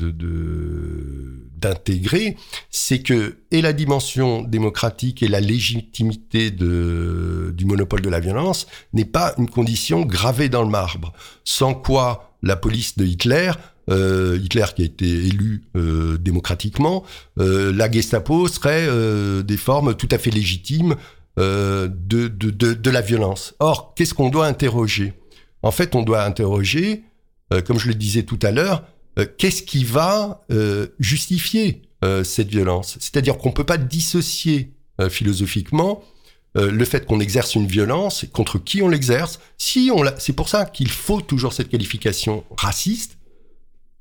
d'intégrer, 1.57 2.37
c'est 2.71 3.01
que 3.01 3.39
et 3.51 3.63
la 3.63 3.73
dimension 3.73 4.43
démocratique 4.43 5.23
et 5.23 5.29
la 5.29 5.41
légitimité 5.41 6.51
du 6.51 7.65
monopole 7.65 8.03
de 8.03 8.09
la 8.09 8.21
violence 8.21 8.69
n'est 8.93 9.05
pas 9.05 9.35
une 9.39 9.51
condition 9.51 10.03
gravée 10.03 10.49
dans 10.49 10.63
le 10.63 10.71
marbre, 10.71 11.13
sans 11.45 11.75
quoi 11.75 12.33
la 12.43 12.55
police 12.57 12.97
de 12.97 13.05
Hitler 13.05 13.51
euh, 13.89 14.39
Hitler 14.43 14.67
qui 14.75 14.83
a 14.83 14.85
été 14.85 15.07
élu 15.07 15.63
euh, 15.77 16.19
démocratiquement, 16.19 17.05
la 17.37 17.91
Gestapo 17.91 18.49
serait 18.49 18.89
des 19.43 19.57
formes 19.57 19.95
tout 19.95 20.09
à 20.11 20.19
fait 20.19 20.31
légitimes 20.31 20.95
de, 21.37 22.91
la 22.91 23.01
violence. 23.01 23.55
Or, 23.59 23.95
qu'est-ce 23.95 24.15
qu'on 24.15 24.29
doit 24.29 24.47
interroger? 24.47 25.15
En 25.63 25.71
fait, 25.71 25.95
on 25.95 26.03
doit 26.03 26.23
interroger, 26.23 27.05
euh, 27.53 27.61
comme 27.61 27.79
je 27.79 27.89
le 27.89 27.95
disais 27.95 28.23
tout 28.23 28.39
à 28.43 28.51
l'heure, 28.51 28.85
euh, 29.19 29.27
qu'est-ce 29.39 29.63
qui 29.63 29.85
va 29.85 30.45
euh, 30.51 30.89
justifier 30.99 31.83
cette 32.23 32.49
violence? 32.49 32.99
C'est-à-dire 33.01 33.37
qu'on 33.37 33.49
ne 33.49 33.55
peut 33.55 33.65
pas 33.65 33.79
dissocier 33.79 34.71
philosophiquement 35.09 36.05
le 36.55 36.85
fait 36.85 37.05
qu'on 37.05 37.19
exerce 37.19 37.57
une 37.57 37.67
violence, 37.67 38.25
contre 38.33 38.59
qui 38.59 38.81
on 38.81 38.89
l'exerce. 38.89 39.41
C'est 39.59 40.33
pour 40.37 40.49
ça 40.49 40.67
qu'il 40.67 40.89
faut 40.89 41.21
toujours 41.21 41.53
cette 41.53 41.69
qualification 41.69 42.45
raciste 42.57 43.16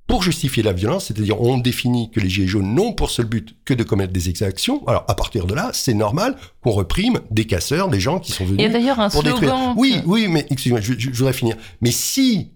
pour 0.07 0.21
justifier 0.21 0.61
la 0.61 0.73
violence, 0.73 1.05
c'est-à-dire 1.05 1.41
on 1.41 1.57
définit 1.57 2.11
que 2.11 2.19
les 2.19 2.29
gilets 2.29 2.47
jaunes 2.47 2.73
n'ont 2.73 2.93
pour 2.93 3.09
seul 3.09 3.25
but 3.25 3.55
que 3.65 3.73
de 3.73 3.83
commettre 3.83 4.13
des 4.13 4.29
exactions. 4.29 4.85
Alors 4.87 5.03
à 5.07 5.15
partir 5.15 5.47
de 5.47 5.55
là, 5.55 5.71
c'est 5.73 5.95
normal 5.95 6.37
qu'on 6.61 6.71
reprime 6.71 7.21
des 7.31 7.45
casseurs, 7.45 7.89
des 7.89 7.99
gens 7.99 8.19
qui 8.19 8.31
sont 8.31 8.45
venus 8.45 8.59
Il 8.59 8.63
y 8.63 8.65
a 8.65 8.69
d'ailleurs 8.69 8.99
un 8.99 9.09
pour 9.09 9.23
détruire. 9.23 9.73
Oui, 9.75 10.01
oui, 10.05 10.27
mais 10.29 10.45
excusez-moi, 10.49 10.81
je, 10.81 10.93
je, 10.97 11.09
voudrais 11.09 11.33
finir. 11.33 11.55
Mais 11.81 11.91
si 11.91 12.51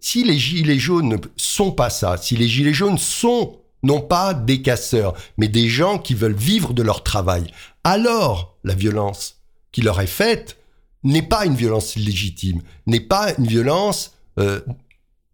si 0.00 0.22
les 0.22 0.38
gilets 0.38 0.78
jaunes 0.78 1.08
ne 1.08 1.16
sont 1.36 1.72
pas 1.72 1.88
ça, 1.88 2.16
si 2.18 2.36
les 2.36 2.48
gilets 2.48 2.74
jaunes 2.74 2.98
sont 2.98 3.58
non 3.82 4.00
pas 4.00 4.34
des 4.34 4.62
casseurs, 4.62 5.14
mais 5.36 5.48
des 5.48 5.68
gens 5.68 5.98
qui 5.98 6.14
veulent 6.14 6.34
vivre 6.34 6.74
de 6.74 6.82
leur 6.82 7.02
travail, 7.02 7.46
alors 7.84 8.56
la 8.64 8.74
violence 8.74 9.42
qui 9.72 9.82
leur 9.82 10.00
est 10.00 10.06
faite 10.06 10.58
n'est 11.04 11.22
pas 11.22 11.44
une 11.46 11.54
violence 11.54 11.96
légitime, 11.96 12.60
n'est 12.86 13.00
pas 13.00 13.34
une 13.38 13.46
violence 13.46 14.14
euh, 14.38 14.60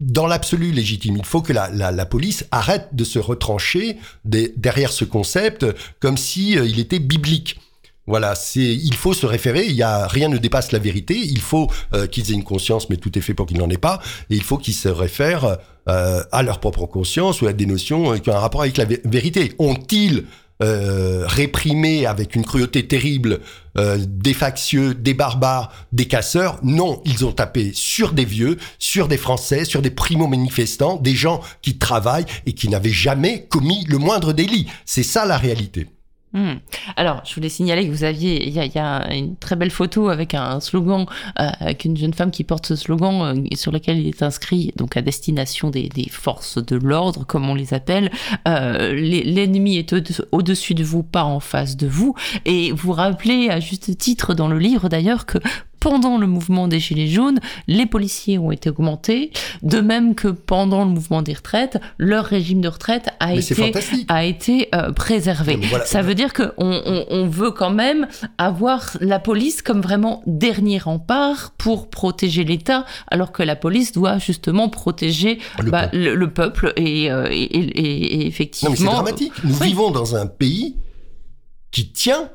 dans 0.00 0.26
l'absolu 0.26 0.72
légitime. 0.72 1.16
Il 1.18 1.24
faut 1.24 1.42
que 1.42 1.52
la, 1.52 1.68
la, 1.70 1.92
la, 1.92 2.06
police 2.06 2.46
arrête 2.50 2.88
de 2.92 3.04
se 3.04 3.18
retrancher 3.18 3.98
des, 4.24 4.52
derrière 4.56 4.92
ce 4.92 5.04
concept 5.04 5.66
comme 6.00 6.16
si 6.16 6.58
euh, 6.58 6.66
il 6.66 6.78
était 6.80 6.98
biblique. 6.98 7.58
Voilà, 8.06 8.34
c'est 8.34 8.60
il 8.60 8.94
faut 8.94 9.12
se 9.12 9.26
référer. 9.26 9.66
Il 9.66 9.76
y 9.76 9.82
a 9.82 10.08
rien 10.08 10.28
ne 10.28 10.38
dépasse 10.38 10.72
la 10.72 10.78
vérité. 10.78 11.16
Il 11.16 11.40
faut 11.40 11.70
euh, 11.94 12.06
qu'ils 12.06 12.30
aient 12.30 12.34
une 12.34 12.44
conscience, 12.44 12.90
mais 12.90 12.96
tout 12.96 13.16
est 13.16 13.20
fait 13.20 13.34
pour 13.34 13.46
qu'ils 13.46 13.58
n'en 13.58 13.70
aient 13.70 13.78
pas. 13.78 14.00
Et 14.30 14.36
il 14.36 14.42
faut 14.42 14.58
qu'ils 14.58 14.74
se 14.74 14.88
réfèrent 14.88 15.58
euh, 15.88 16.22
à 16.32 16.42
leur 16.42 16.60
propre 16.60 16.86
conscience 16.86 17.42
ou 17.42 17.46
à 17.46 17.52
des 17.52 17.66
notions 17.66 18.18
qui 18.18 18.30
ont 18.30 18.34
un 18.34 18.40
rapport 18.40 18.62
avec 18.62 18.78
la 18.78 18.86
vérité. 19.04 19.52
Ont-ils 19.58 20.24
euh, 20.62 21.24
réprimés 21.26 22.06
avec 22.06 22.34
une 22.34 22.44
cruauté 22.44 22.86
terrible 22.86 23.40
euh, 23.78 23.98
des 24.06 24.34
factieux, 24.34 24.94
des 24.94 25.14
barbares, 25.14 25.72
des 25.92 26.06
casseurs. 26.06 26.58
Non, 26.62 27.00
ils 27.04 27.24
ont 27.24 27.32
tapé 27.32 27.72
sur 27.74 28.12
des 28.12 28.24
vieux, 28.24 28.58
sur 28.78 29.08
des 29.08 29.16
Français, 29.16 29.64
sur 29.64 29.82
des 29.82 29.90
primo-manifestants, 29.90 30.96
des 30.96 31.14
gens 31.14 31.40
qui 31.62 31.78
travaillent 31.78 32.26
et 32.46 32.52
qui 32.52 32.68
n'avaient 32.68 32.90
jamais 32.90 33.46
commis 33.48 33.84
le 33.88 33.98
moindre 33.98 34.32
délit. 34.32 34.66
C'est 34.84 35.02
ça 35.02 35.24
la 35.24 35.38
réalité. 35.38 35.86
Hmm. 36.32 36.58
Alors, 36.96 37.22
je 37.24 37.34
voulais 37.34 37.48
signaler 37.48 37.86
que 37.86 37.90
vous 37.90 38.04
aviez, 38.04 38.46
il 38.46 38.54
y, 38.54 38.78
a 38.78 39.12
une 39.12 39.34
très 39.36 39.56
belle 39.56 39.72
photo 39.72 40.10
avec 40.10 40.34
un 40.34 40.60
slogan, 40.60 41.06
euh, 41.40 41.48
avec 41.58 41.84
une 41.84 41.96
jeune 41.96 42.14
femme 42.14 42.30
qui 42.30 42.44
porte 42.44 42.66
ce 42.66 42.76
slogan 42.76 43.36
euh, 43.36 43.56
sur 43.56 43.72
lequel 43.72 43.98
il 43.98 44.06
est 44.06 44.22
inscrit, 44.22 44.72
donc 44.76 44.96
à 44.96 45.02
destination 45.02 45.70
des, 45.70 45.88
des 45.88 46.08
forces 46.08 46.64
de 46.64 46.76
l'ordre, 46.76 47.26
comme 47.26 47.48
on 47.48 47.54
les 47.56 47.74
appelle. 47.74 48.12
Euh, 48.46 48.92
L'ennemi 48.92 49.76
est 49.76 49.92
au-dessus 50.30 50.74
de 50.74 50.84
vous, 50.84 51.02
pas 51.02 51.24
en 51.24 51.40
face 51.40 51.76
de 51.76 51.88
vous. 51.88 52.14
Et 52.44 52.70
vous 52.70 52.92
rappelez 52.92 53.48
à 53.50 53.58
juste 53.58 53.98
titre 53.98 54.34
dans 54.34 54.46
le 54.46 54.58
livre 54.58 54.88
d'ailleurs 54.88 55.26
que 55.26 55.38
pendant 55.80 56.18
le 56.18 56.26
mouvement 56.26 56.68
des 56.68 56.78
Gilets 56.78 57.08
jaunes, 57.08 57.40
les 57.66 57.86
policiers 57.86 58.38
ont 58.38 58.52
été 58.52 58.70
augmentés, 58.70 59.32
de 59.62 59.80
même 59.80 60.14
que 60.14 60.28
pendant 60.28 60.84
le 60.84 60.90
mouvement 60.90 61.22
des 61.22 61.32
retraites, 61.32 61.80
leur 61.98 62.26
régime 62.26 62.60
de 62.60 62.68
retraite 62.68 63.08
a 63.18 63.34
été, 63.34 63.72
a 64.08 64.24
été 64.24 64.68
euh, 64.74 64.92
préservé. 64.92 65.58
Ça 65.86 66.02
veut 66.02 66.14
dire 66.14 66.32
qu'on 66.32 66.52
on, 66.58 67.06
on, 67.08 67.26
veut 67.26 67.50
quand 67.50 67.70
même 67.70 68.06
avoir 68.38 68.96
la 69.00 69.18
police 69.18 69.62
comme 69.62 69.80
vraiment 69.80 70.22
dernier 70.26 70.78
rempart 70.78 71.52
pour 71.56 71.88
protéger 71.88 72.44
l'État, 72.44 72.84
alors 73.08 73.32
que 73.32 73.42
la 73.42 73.56
police 73.56 73.92
doit 73.92 74.18
justement 74.18 74.68
protéger 74.68 75.38
le, 75.62 75.70
bah, 75.70 75.88
peuple. 75.88 75.96
Le, 75.96 76.14
le, 76.14 76.30
peuple 76.32 76.72
et, 76.76 77.10
euh, 77.10 77.26
et, 77.30 77.42
et, 77.42 78.22
et 78.22 78.26
effectivement... 78.26 78.70
Non 78.70 78.78
mais 78.78 78.86
c'est 78.86 78.94
dramatique. 78.94 79.32
Nous 79.44 79.58
oui. 79.60 79.68
vivons 79.68 79.90
dans 79.90 80.16
un 80.16 80.26
pays 80.26 80.76
qui 81.70 81.92
tient 81.92 82.30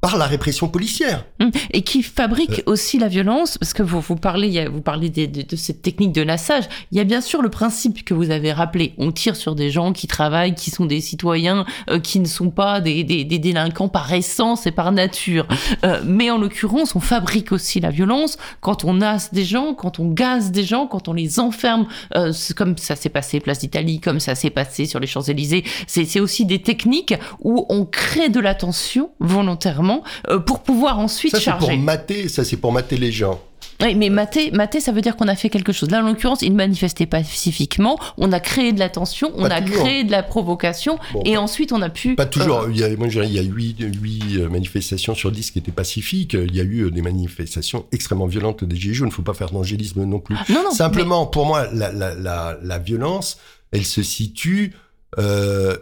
par 0.00 0.16
la 0.16 0.26
répression 0.26 0.68
policière. 0.68 1.26
Hum, 1.40 1.50
et 1.72 1.82
qui 1.82 2.02
fabrique 2.02 2.60
euh. 2.60 2.72
aussi 2.72 2.98
la 2.98 3.08
violence, 3.08 3.58
parce 3.58 3.74
que 3.74 3.82
vous, 3.82 4.00
vous 4.00 4.16
parlez, 4.16 4.66
vous 4.66 4.80
parlez 4.80 5.10
de, 5.10 5.26
de, 5.26 5.42
de, 5.42 5.56
cette 5.56 5.82
technique 5.82 6.12
de 6.12 6.22
lassage. 6.22 6.64
Il 6.90 6.98
y 6.98 7.00
a 7.00 7.04
bien 7.04 7.20
sûr 7.20 7.42
le 7.42 7.50
principe 7.50 8.04
que 8.04 8.14
vous 8.14 8.30
avez 8.30 8.52
rappelé. 8.52 8.94
On 8.96 9.12
tire 9.12 9.36
sur 9.36 9.54
des 9.54 9.70
gens 9.70 9.92
qui 9.92 10.06
travaillent, 10.06 10.54
qui 10.54 10.70
sont 10.70 10.86
des 10.86 11.00
citoyens, 11.00 11.66
euh, 11.90 11.98
qui 11.98 12.18
ne 12.18 12.26
sont 12.26 12.50
pas 12.50 12.80
des, 12.80 13.04
des, 13.04 13.24
des, 13.24 13.38
délinquants 13.38 13.88
par 13.88 14.12
essence 14.12 14.66
et 14.66 14.70
par 14.70 14.92
nature. 14.92 15.46
Euh, 15.84 16.00
mais 16.04 16.30
en 16.30 16.38
l'occurrence, 16.38 16.96
on 16.96 17.00
fabrique 17.00 17.52
aussi 17.52 17.80
la 17.80 17.90
violence 17.90 18.38
quand 18.60 18.84
on 18.84 18.94
nasse 18.94 19.32
des 19.32 19.44
gens, 19.44 19.74
quand 19.74 19.98
on 19.98 20.08
gaze 20.08 20.50
des 20.50 20.64
gens, 20.64 20.86
quand 20.86 21.08
on 21.08 21.12
les 21.12 21.40
enferme, 21.40 21.86
euh, 22.16 22.32
comme 22.56 22.78
ça 22.78 22.96
s'est 22.96 23.08
passé 23.10 23.40
place 23.40 23.58
d'Italie, 23.58 24.00
comme 24.00 24.20
ça 24.20 24.34
s'est 24.34 24.50
passé 24.50 24.86
sur 24.86 24.98
les 24.98 25.06
Champs-Élysées. 25.06 25.64
C'est 25.86 26.20
aussi 26.20 26.46
des 26.46 26.62
techniques 26.62 27.14
où 27.40 27.66
on 27.68 27.84
crée 27.84 28.30
de 28.30 28.40
la 28.40 28.54
tension 28.54 29.10
volontairement 29.20 29.89
euh, 30.28 30.38
pour 30.38 30.62
pouvoir 30.62 30.98
ensuite 30.98 31.32
ça, 31.32 31.40
charger. 31.40 31.66
Pour 31.66 31.76
mater, 31.76 32.28
ça 32.28 32.44
c'est 32.44 32.56
pour 32.56 32.72
mater 32.72 32.96
les 32.96 33.12
gens. 33.12 33.40
Oui, 33.82 33.94
mais 33.94 34.10
mater, 34.10 34.50
mater, 34.50 34.78
ça 34.78 34.92
veut 34.92 35.00
dire 35.00 35.16
qu'on 35.16 35.28
a 35.28 35.34
fait 35.34 35.48
quelque 35.48 35.72
chose. 35.72 35.90
Là, 35.90 36.02
en 36.02 36.06
l'occurrence, 36.06 36.42
ils 36.42 36.52
manifestaient 36.52 37.06
pacifiquement, 37.06 37.98
on 38.18 38.30
a 38.30 38.38
créé 38.38 38.72
de 38.74 38.78
la 38.78 38.90
tension, 38.90 39.32
on 39.36 39.48
pas 39.48 39.54
a 39.54 39.62
toujours. 39.62 39.84
créé 39.84 40.04
de 40.04 40.10
la 40.10 40.22
provocation, 40.22 40.98
bon, 41.14 41.22
et 41.24 41.38
ensuite 41.38 41.72
on 41.72 41.80
a 41.80 41.88
pu... 41.88 42.14
Pas 42.14 42.26
toujours. 42.26 42.60
Euh... 42.60 42.70
Il 42.70 42.78
y 42.78 42.84
a, 42.84 42.94
moi, 42.96 43.08
je 43.08 43.12
dirais, 43.12 43.26
il 43.26 43.32
y 43.32 43.38
a 43.38 43.42
8, 43.42 43.78
8 43.80 44.38
manifestations 44.50 45.14
sur 45.14 45.32
10 45.32 45.50
qui 45.50 45.58
étaient 45.58 45.72
pacifiques. 45.72 46.34
Il 46.34 46.54
y 46.54 46.60
a 46.60 46.64
eu 46.64 46.90
des 46.90 47.00
manifestations 47.00 47.86
extrêmement 47.90 48.26
violentes 48.26 48.64
des 48.64 48.76
Gilets 48.76 48.94
jaunes. 48.94 49.08
Il 49.08 49.12
ne 49.12 49.14
faut 49.14 49.22
pas 49.22 49.34
faire 49.34 49.50
d'angélisme 49.50 50.04
non 50.04 50.20
plus. 50.20 50.36
Non, 50.50 50.62
non, 50.62 50.72
Simplement, 50.72 51.24
mais... 51.24 51.30
pour 51.30 51.46
moi, 51.46 51.66
la, 51.72 51.90
la, 51.90 52.14
la, 52.14 52.58
la, 52.62 52.78
violence, 52.78 53.38
elle 53.72 53.86
se 53.86 54.02
situe... 54.02 54.74
Euh, 55.18 55.76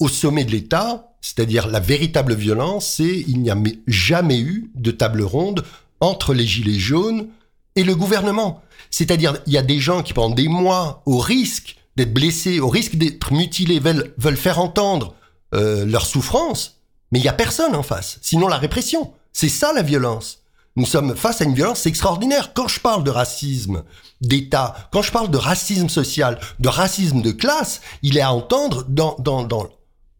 au 0.00 0.08
sommet 0.08 0.44
de 0.44 0.50
l'État, 0.50 1.12
c'est-à-dire 1.26 1.66
la 1.66 1.80
véritable 1.80 2.34
violence, 2.34 2.86
c'est 2.98 3.24
il 3.26 3.42
n'y 3.42 3.50
a 3.50 3.56
jamais 3.88 4.38
eu 4.38 4.70
de 4.76 4.92
table 4.92 5.22
ronde 5.22 5.64
entre 5.98 6.32
les 6.32 6.46
gilets 6.46 6.78
jaunes 6.78 7.26
et 7.74 7.82
le 7.82 7.96
gouvernement. 7.96 8.62
C'est-à-dire 8.90 9.36
il 9.44 9.52
y 9.52 9.58
a 9.58 9.62
des 9.62 9.80
gens 9.80 10.04
qui 10.04 10.12
pendant 10.12 10.36
des 10.36 10.46
mois, 10.46 11.02
au 11.04 11.18
risque 11.18 11.78
d'être 11.96 12.14
blessés, 12.14 12.60
au 12.60 12.68
risque 12.68 12.94
d'être 12.94 13.32
mutilés, 13.32 13.80
veulent, 13.80 14.36
faire 14.36 14.60
entendre 14.60 15.16
euh, 15.52 15.84
leur 15.84 16.06
souffrance, 16.06 16.80
mais 17.10 17.18
il 17.18 17.24
y 17.24 17.28
a 17.28 17.32
personne 17.32 17.74
en 17.74 17.82
face. 17.82 18.20
Sinon 18.22 18.46
la 18.46 18.58
répression, 18.58 19.12
c'est 19.32 19.48
ça 19.48 19.72
la 19.72 19.82
violence. 19.82 20.44
Nous 20.76 20.86
sommes 20.86 21.16
face 21.16 21.40
à 21.40 21.44
une 21.44 21.54
violence 21.54 21.86
extraordinaire. 21.86 22.52
Quand 22.54 22.68
je 22.68 22.78
parle 22.78 23.02
de 23.02 23.10
racisme 23.10 23.82
d'État, 24.20 24.76
quand 24.92 25.02
je 25.02 25.10
parle 25.10 25.32
de 25.32 25.38
racisme 25.38 25.88
social, 25.88 26.38
de 26.60 26.68
racisme 26.68 27.20
de 27.20 27.32
classe, 27.32 27.80
il 28.02 28.16
est 28.16 28.20
à 28.20 28.32
entendre 28.32 28.84
dans, 28.88 29.16
dans, 29.18 29.42
dans 29.42 29.66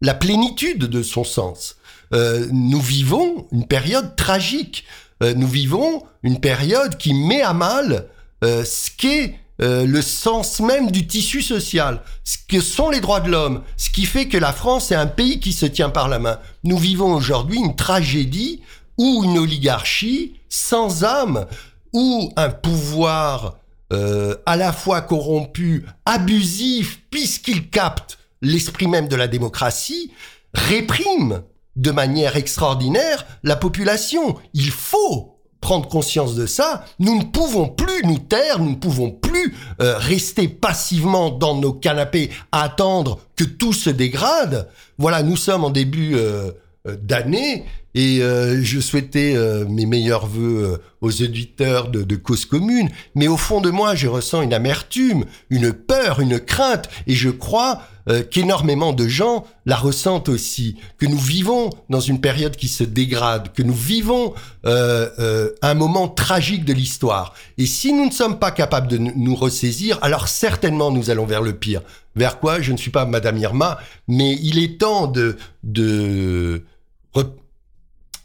la 0.01 0.13
plénitude 0.13 0.85
de 0.85 1.03
son 1.03 1.23
sens. 1.23 1.77
Euh, 2.13 2.47
nous 2.51 2.81
vivons 2.81 3.47
une 3.51 3.67
période 3.67 4.15
tragique. 4.15 4.85
Euh, 5.23 5.33
nous 5.33 5.47
vivons 5.47 6.03
une 6.23 6.39
période 6.39 6.97
qui 6.97 7.13
met 7.13 7.41
à 7.41 7.53
mal 7.53 8.07
euh, 8.43 8.63
ce 8.63 8.89
qu'est 8.95 9.39
euh, 9.59 9.87
le 9.87 10.03
sens 10.03 10.59
même 10.59 10.91
du 10.91 11.07
tissu 11.07 11.41
social, 11.41 12.03
ce 12.23 12.37
que 12.47 12.61
sont 12.61 12.91
les 12.91 12.99
droits 12.99 13.21
de 13.21 13.31
l'homme, 13.31 13.63
ce 13.75 13.89
qui 13.89 14.05
fait 14.05 14.27
que 14.27 14.37
la 14.37 14.53
France 14.53 14.91
est 14.91 14.95
un 14.95 15.07
pays 15.07 15.39
qui 15.39 15.51
se 15.51 15.65
tient 15.65 15.89
par 15.89 16.09
la 16.09 16.19
main. 16.19 16.39
Nous 16.63 16.77
vivons 16.77 17.15
aujourd'hui 17.15 17.57
une 17.57 17.75
tragédie 17.75 18.61
où 18.99 19.23
une 19.23 19.39
oligarchie 19.39 20.33
sans 20.47 21.03
âme, 21.03 21.47
où 21.91 22.31
un 22.35 22.49
pouvoir 22.49 23.57
euh, 23.93 24.35
à 24.45 24.57
la 24.57 24.71
fois 24.71 25.01
corrompu, 25.01 25.85
abusif, 26.05 27.01
puisqu'il 27.09 27.69
capte 27.69 28.16
l'esprit 28.41 28.87
même 28.87 29.07
de 29.07 29.15
la 29.15 29.27
démocratie, 29.27 30.11
réprime 30.53 31.43
de 31.75 31.91
manière 31.91 32.35
extraordinaire 32.35 33.25
la 33.43 33.55
population. 33.55 34.35
Il 34.53 34.71
faut 34.71 35.37
prendre 35.61 35.87
conscience 35.87 36.35
de 36.35 36.45
ça, 36.45 36.85
nous 36.99 37.17
ne 37.17 37.23
pouvons 37.23 37.67
plus 37.67 38.03
nous 38.03 38.19
taire, 38.19 38.59
nous 38.59 38.71
ne 38.71 38.75
pouvons 38.75 39.11
plus 39.11 39.55
euh, 39.81 39.97
rester 39.97 40.47
passivement 40.47 41.29
dans 41.29 41.55
nos 41.55 41.73
canapés 41.73 42.29
à 42.51 42.63
attendre 42.63 43.19
que 43.35 43.43
tout 43.43 43.73
se 43.73 43.89
dégrade. 43.89 44.69
Voilà, 44.97 45.23
nous 45.23 45.35
sommes 45.35 45.63
en 45.63 45.69
début 45.69 46.15
euh, 46.15 46.51
euh, 46.87 46.95
d'année 47.01 47.65
et 47.95 48.19
je 48.61 48.79
souhaitais 48.79 49.35
mes 49.67 49.87
meilleurs 49.87 50.27
voeux 50.27 50.79
aux 51.01 51.23
auditeurs 51.23 51.87
de, 51.87 52.03
de 52.03 52.15
Cause 52.15 52.45
Commune, 52.45 52.89
mais 53.15 53.27
au 53.27 53.37
fond 53.37 53.59
de 53.59 53.71
moi, 53.71 53.95
je 53.95 54.07
ressens 54.07 54.43
une 54.43 54.53
amertume, 54.53 55.25
une 55.49 55.73
peur, 55.73 56.19
une 56.19 56.39
crainte, 56.39 56.89
et 57.07 57.15
je 57.15 57.31
crois 57.31 57.81
euh, 58.09 58.23
qu'énormément 58.23 58.93
de 58.93 59.05
gens 59.07 59.45
la 59.65 59.75
ressentent 59.75 60.29
aussi, 60.29 60.77
que 60.97 61.05
nous 61.05 61.17
vivons 61.17 61.71
dans 61.89 61.99
une 61.99 62.21
période 62.21 62.55
qui 62.55 62.69
se 62.69 62.85
dégrade, 62.85 63.51
que 63.53 63.61
nous 63.61 63.73
vivons 63.73 64.33
euh, 64.65 65.09
euh, 65.19 65.49
un 65.61 65.73
moment 65.73 66.07
tragique 66.07 66.63
de 66.63 66.71
l'histoire. 66.71 67.33
Et 67.57 67.65
si 67.65 67.91
nous 67.91 68.05
ne 68.05 68.11
sommes 68.11 68.39
pas 68.39 68.51
capables 68.51 68.87
de 68.87 68.97
nous 68.97 69.35
ressaisir, 69.35 69.99
alors 70.01 70.29
certainement 70.29 70.89
nous 70.89 71.09
allons 71.09 71.25
vers 71.25 71.41
le 71.41 71.53
pire. 71.53 71.81
Vers 72.15 72.39
quoi? 72.39 72.61
Je 72.61 72.71
ne 72.71 72.77
suis 72.77 72.91
pas 72.91 73.05
Madame 73.05 73.37
Irma, 73.37 73.77
mais 74.07 74.37
il 74.41 74.57
est 74.57 74.79
temps 74.79 75.07
de 75.07 75.35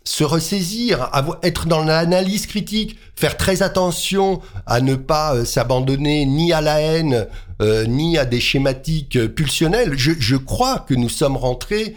se 0.05 0.25
ressaisir, 0.25 1.11
être 1.43 1.67
dans 1.67 1.85
l'analyse 1.85 2.47
critique, 2.47 2.99
faire 3.15 3.37
très 3.37 3.63
attention 3.63 4.41
à 4.67 4.81
ne 4.81 4.95
pas 4.95 5.35
euh, 5.35 5.45
s'abandonner 5.45 6.27
ni 6.27 6.53
à 6.53 6.61
la 6.61 6.81
haine, 6.81 7.27
euh, 7.61 7.87
ni 7.87 8.19
à 8.19 8.25
des 8.25 8.41
schématiques 8.41 9.17
euh, 9.17 9.29
pulsionnelles. 9.29 9.97
Je, 9.97 10.13
je, 10.19 10.37
crois 10.37 10.81
que 10.81 10.95
nous 10.95 11.09
sommes 11.09 11.37
rentrés 11.37 11.95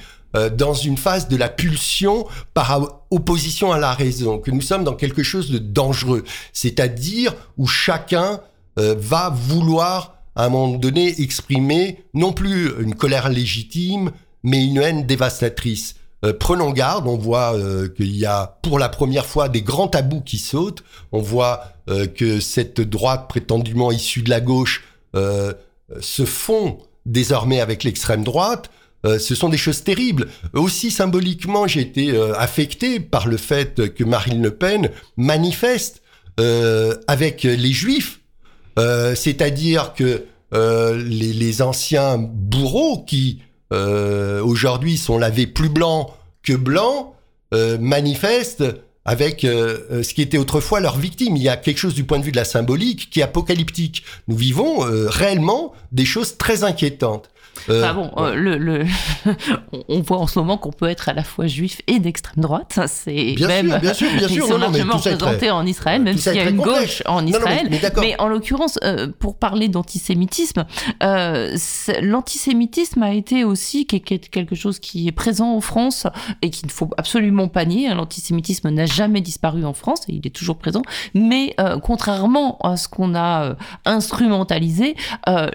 dans 0.58 0.74
une 0.74 0.98
phase 0.98 1.30
de 1.30 1.38
la 1.38 1.48
pulsion 1.48 2.28
par 2.54 3.06
opposition 3.10 3.72
à 3.72 3.80
la 3.80 3.94
raison, 3.94 4.38
que 4.38 4.52
nous 4.52 4.60
sommes 4.60 4.84
dans 4.84 4.94
quelque 4.94 5.24
chose 5.24 5.50
de 5.50 5.60
dangereux, 5.60 6.26
c'est-à-dire 6.52 7.34
où 7.56 7.68
chacun 7.68 8.42
va 8.76 9.30
vouloir 9.30 10.18
à 10.36 10.44
un 10.44 10.50
moment 10.50 10.78
donné 10.78 11.22
exprimer 11.22 12.04
non 12.14 12.34
plus 12.34 12.70
une 12.82 12.96
colère 12.96 13.30
légitime, 13.30 14.12
mais 14.44 14.66
une 14.66 14.80
haine 14.80 15.06
dévastatrice. 15.06 15.96
Euh, 16.26 16.34
prenons 16.34 16.72
garde, 16.72 17.08
on 17.08 17.18
voit 17.18 17.56
euh, 17.56 17.88
qu'il 17.88 18.16
y 18.16 18.26
a 18.26 18.58
pour 18.62 18.80
la 18.80 18.90
première 18.90 19.26
fois 19.26 19.48
des 19.48 19.62
grands 19.62 19.88
tabous 19.88 20.22
qui 20.22 20.38
sautent, 20.38 20.84
on 21.12 21.22
voit 21.22 21.66
euh, 21.90 22.08
que 22.08 22.40
cette 22.40 22.82
droite 22.82 23.28
prétendument 23.30 23.92
issue 23.92 24.22
de 24.22 24.30
la 24.30 24.42
gauche 24.42 24.84
se 26.02 26.26
fond 26.26 26.80
désormais 27.06 27.62
avec 27.62 27.86
l'extrême 27.86 28.26
droite, 28.26 28.70
ce 29.06 29.34
sont 29.34 29.48
des 29.48 29.56
choses 29.56 29.82
terribles. 29.82 30.28
Aussi 30.52 30.92
symboliquement, 30.92 31.68
j'ai 31.68 31.80
été 31.80 32.20
affecté 32.38 33.00
par 33.00 33.30
le 33.30 33.38
fait 33.38 33.94
que 33.94 34.04
Marine 34.04 34.42
Le 34.42 34.52
Pen 34.52 34.90
manifeste 35.16 36.02
avec 37.08 37.44
les 37.44 37.72
juifs, 37.72 38.20
c'est-à-dire 38.76 39.94
que 39.94 40.26
les, 40.52 41.32
les, 41.32 41.62
anciens 41.62 42.18
bourreaux 42.18 43.06
qui 43.06 43.40
euh, 43.74 44.44
aujourd'hui 44.44 44.98
sont 44.98 45.18
lavés 45.18 45.48
plus 45.48 45.70
blancs 45.70 46.10
que 46.44 46.54
blancs, 46.54 47.14
euh, 47.54 47.78
manifestent 47.80 48.64
avec 49.06 49.44
euh, 49.44 50.02
ce 50.04 50.14
qui 50.14 50.22
était 50.22 50.38
autrefois 50.38 50.80
leur 50.80 50.98
victime. 50.98 51.36
Il 51.36 51.44
y 51.44 51.50
a 51.50 51.58
quelque 51.58 51.78
chose 51.78 51.94
du 51.94 52.04
point 52.04 52.20
de 52.20 52.24
vue 52.24 52.32
de 52.32 52.38
la 52.38 52.46
symbolique 52.46 53.10
qui 53.12 53.20
est 53.20 53.24
apocalyptique. 53.24 54.04
Nous 54.28 54.36
vivons 54.36 54.80
réellement 54.80 55.74
des 55.92 56.06
choses 56.06 56.38
très 56.38 56.64
inquiétantes. 56.64 57.30
Euh, 57.70 57.94
bon, 57.94 58.12
euh, 58.18 58.36
le, 58.36 58.86
on 59.90 60.02
voit 60.02 60.18
en 60.18 60.28
ce 60.28 60.40
moment 60.40 60.58
qu'on 60.58 60.72
peut 60.72 60.90
être 60.90 61.10
à 61.10 61.14
la 61.14 61.24
fois 61.24 61.48
juif 61.48 61.82
et 61.88 62.00
d'extrême 62.00 62.44
droite. 62.44 62.80
C'est 62.88 63.36
même 63.40 63.80
bien 63.82 63.94
sûr, 63.94 64.10
bien 64.18 64.28
sûr, 64.28 64.46
ils 64.46 64.50
sont 64.50 64.58
largement 64.58 64.98
représentés 64.98 65.52
en 65.52 65.66
Israël, 65.66 66.02
même 66.02 66.18
s'il 66.18 66.36
y 66.36 66.40
a 66.40 66.50
une 66.50 66.58
gauche 66.58 67.02
en 67.06 67.26
Israël. 67.26 67.70
mais, 67.98 68.16
en 68.20 68.28
l'occurrence, 68.28 68.80
euh, 68.84 69.08
pour 69.20 69.38
parler 69.38 69.68
d'antisémitisme, 69.68 70.66
l'antisémitisme 71.02 73.04
a 73.04 73.14
été 73.14 73.44
aussi 73.44 73.88
quelque 73.88 74.56
chose 74.56 74.80
qui 74.80 75.08
est 75.08 75.12
présent 75.12 75.56
en 75.56 75.62
France 75.62 76.08
et 76.42 76.50
qu'il 76.50 76.68
ne 76.68 76.72
faut 76.72 76.90
absolument 76.98 77.48
pas 77.48 77.66
nier. 77.66 77.94
L'antisémitisme 77.94 78.70
n'a 78.70 78.86
jamais 78.86 79.22
disparu 79.22 79.66
en 79.66 79.74
France 79.74 80.02
et 80.10 80.14
il 80.14 80.28
est 80.28 80.36
toujours 80.36 80.58
présent. 80.58 80.82
Mais 81.14 81.56
contrairement 81.84 82.58
à 82.60 82.78
ce 82.78 82.88
qu'on 82.88 83.16
a 83.16 83.56
instrumentalisé, 83.86 84.96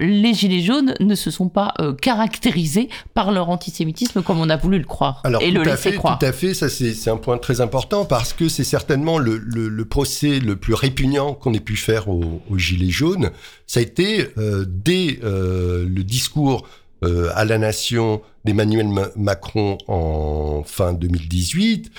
les 0.00 0.34
gilets 0.34 0.62
jaunes 0.62 0.94
ne 1.00 1.14
se 1.14 1.30
sont 1.30 1.48
pas 1.48 1.74
caractérisés 1.92 2.88
par 3.14 3.32
leur 3.32 3.48
antisémitisme 3.50 4.22
comme 4.22 4.40
on 4.40 4.48
a 4.48 4.56
voulu 4.56 4.78
le 4.78 4.84
croire 4.84 5.20
Alors, 5.24 5.42
et 5.42 5.50
le 5.50 5.62
laisser 5.62 5.94
croire. 5.94 6.18
Tout 6.18 6.26
à 6.26 6.32
fait, 6.32 6.54
ça 6.54 6.68
c'est 6.68 7.10
un 7.10 7.16
point 7.16 7.38
très 7.38 7.60
important 7.60 8.04
parce 8.04 8.32
que 8.32 8.48
c'est 8.48 8.64
certainement 8.64 9.18
le, 9.18 9.36
le, 9.38 9.84
procès 9.84 10.38
le 10.38 10.56
plus 10.56 10.74
répugnant 10.74 11.34
qu'on 11.34 11.52
ait 11.54 11.60
pu 11.60 11.76
faire 11.76 12.08
aux, 12.08 12.40
Gilets 12.56 12.90
jaunes. 12.90 13.30
Ça 13.66 13.80
a 13.80 13.82
été 13.82 14.28
euh, 14.38 14.64
dès 14.68 15.18
euh, 15.24 15.86
le 15.88 16.04
discours 16.04 16.66
euh, 17.02 17.30
à 17.34 17.44
la 17.44 17.58
nation 17.58 18.20
d'Emmanuel 18.44 18.88
Macron 19.16 19.78
en 19.88 20.62
fin 20.64 20.92
2018. 20.92 21.90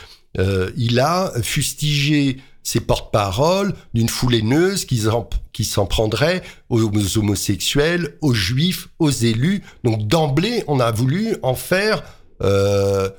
il 0.78 1.00
a 1.00 1.32
fustigé 1.42 2.38
ces 2.64 2.80
porte-paroles 2.80 3.74
d'une 3.94 4.10
foule 4.10 4.36
haineuse 4.36 4.86
qui, 4.86 4.98
s'en 5.66 5.86
prendrait 5.86 6.44
aux 6.70 7.18
homosexuels, 7.18 8.18
aux 8.22 8.34
juifs, 8.34 8.90
aux 9.00 9.10
élus. 9.10 9.64
Donc 9.84 10.08
d'emblée, 10.08 10.64
on 10.68 10.80
a 10.80 10.92
voulu 10.92 11.36
en 11.42 11.56
faire 11.56 12.04
euh, 12.44 13.10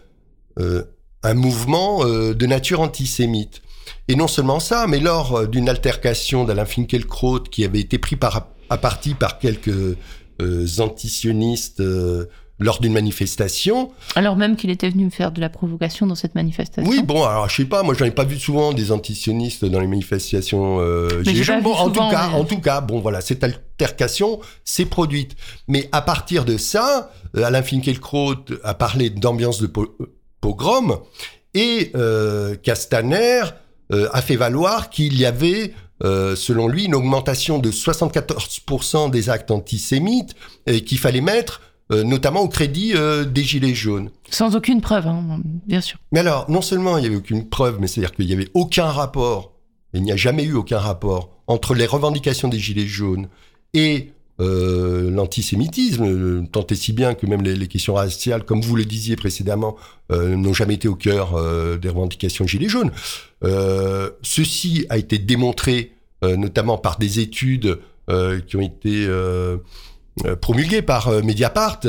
euh, 0.59 0.85
un 1.23 1.35
mouvement 1.35 2.05
euh, 2.05 2.35
de 2.35 2.47
nature 2.47 2.81
antisémite. 2.81 3.63
Et 4.09 4.17
non 4.17 4.29
seulement 4.29 4.61
ça, 4.61 4.87
mais 4.87 5.01
lors 5.01 5.47
d'une 5.47 5.69
altercation 5.69 6.45
d'Alain 6.45 6.65
Finkielkraut 6.65 7.41
qui 7.41 7.65
avait 7.65 7.81
été 7.81 7.99
pris 7.99 8.19
à 8.71 8.79
partie 8.79 9.15
par 9.15 9.39
quelques 9.39 9.97
antisionistes 10.79 11.81
lors 12.63 12.81
d'une 12.81 12.93
manifestation. 12.93 13.91
Alors 14.15 14.37
même 14.37 14.57
qu'il 14.57 14.71
était 14.71 14.89
venu 14.89 15.11
faire 15.11 15.33
de 15.33 15.41
la 15.41 15.49
provocation 15.49 16.07
dans 16.07 16.15
cette 16.15 16.35
manifestation. 16.35 16.91
Oui, 16.91 17.03
bon, 17.03 17.25
alors 17.25 17.49
je 17.49 17.57
sais 17.57 17.65
pas, 17.65 17.83
moi 17.83 17.95
j'en 17.99 18.05
ai 18.05 18.11
pas 18.11 18.25
vu 18.25 18.39
souvent 18.39 18.73
des 18.73 18.93
antisionistes 18.93 19.65
dans 19.65 19.81
les 19.81 19.87
manifestations. 19.87 20.79
Euh, 20.81 21.23
bon, 21.63 21.75
en 21.75 21.91
tout 21.91 22.01
cas, 22.11 22.31
en 22.31 22.45
tout 22.45 22.61
cas, 22.61 22.81
bon 22.81 23.01
voilà, 23.01 23.21
cette 23.21 23.45
altercation 23.45 24.41
s'est 24.65 24.87
produite. 24.87 25.37
Mais 25.69 25.89
à 25.93 26.03
partir 26.03 26.45
de 26.45 26.57
ça, 26.57 27.11
euh, 27.37 27.45
Alain 27.45 27.63
Finkielkraut 27.63 28.37
a 28.65 28.75
parlé 28.75 29.11
d'ambiance 29.11 29.61
de 29.61 29.71
pogrom 30.41 30.99
et 31.55 31.91
euh, 31.95 32.57
Castaner 32.57 33.43
euh, 33.93 34.09
a 34.13 34.23
fait 34.23 34.37
valoir 34.37 34.91
qu'il 34.91 35.19
y 35.19 35.27
avait 35.27 35.75
euh, 36.05 36.35
selon 36.35 36.67
lui, 36.67 36.87
une 36.87 36.95
augmentation 36.97 37.59
de 37.59 37.71
74% 37.71 39.11
des 39.11 39.31
actes 39.31 39.53
antisémites 39.53 40.35
et 40.67 40.83
qu'il 40.83 40.99
fallait 40.99 41.21
mettre 41.21 41.61
notamment 41.91 42.41
au 42.41 42.49
crédit 42.49 42.93
euh, 42.95 43.25
des 43.25 43.43
Gilets 43.43 43.75
jaunes. 43.75 44.11
Sans 44.31 44.57
aucune 44.57 44.81
preuve, 44.81 45.07
hein, 45.07 45.41
bien 45.67 45.81
sûr. 45.81 45.99
Mais 46.13 46.21
alors, 46.21 46.51
non 46.51 46.63
seulement 46.63 46.97
il 46.97 47.03
n'y 47.03 47.07
avait 47.07 47.17
aucune 47.17 47.49
preuve, 47.49 47.79
mais 47.81 47.87
c'est-à-dire 47.87 48.13
qu'il 48.13 48.27
n'y 48.27 48.33
avait 48.33 48.49
aucun 48.55 48.87
rapport, 48.87 49.53
il 49.93 50.03
n'y 50.03 50.13
a 50.13 50.17
jamais 50.17 50.45
eu 50.45 50.55
aucun 50.55 50.79
rapport 50.79 51.31
entre 51.47 51.75
les 51.75 51.87
revendications 51.87 52.49
des 52.49 52.59
Gilets 52.59 52.87
jaunes 52.87 53.29
et 53.75 54.13
euh, 54.41 55.11
l'antisémitisme, 55.11 56.47
tant 56.51 56.67
et 56.67 56.75
si 56.75 56.93
bien 56.93 57.15
que 57.15 57.27
même 57.27 57.43
les, 57.43 57.69
questions 57.69 57.95
raciales, 57.95 58.45
comme 58.45 58.61
vous 58.61 58.75
le 58.77 58.85
disiez 58.85 59.15
précédemment, 59.15 59.77
euh, 60.11 60.37
n'ont 60.37 60.55
jamais 60.55 60.75
été 60.75 60.89
au 60.89 60.95
cœur 60.95 61.35
euh, 61.35 61.77
des 61.77 61.89
revendications 61.89 62.47
Gilets 62.47 62.69
jaunes. 62.69 62.91
ceci 64.23 64.87
a 64.89 64.99
été 64.99 65.19
démontré 65.19 65.93
notamment 66.23 66.79
par 66.79 66.99
des 66.99 67.19
études 67.19 67.81
qui 68.47 68.57
ont 68.57 68.61
été 68.61 69.09
promulguées 70.41 70.83
par 70.83 71.11
Mediapart. 71.23 71.81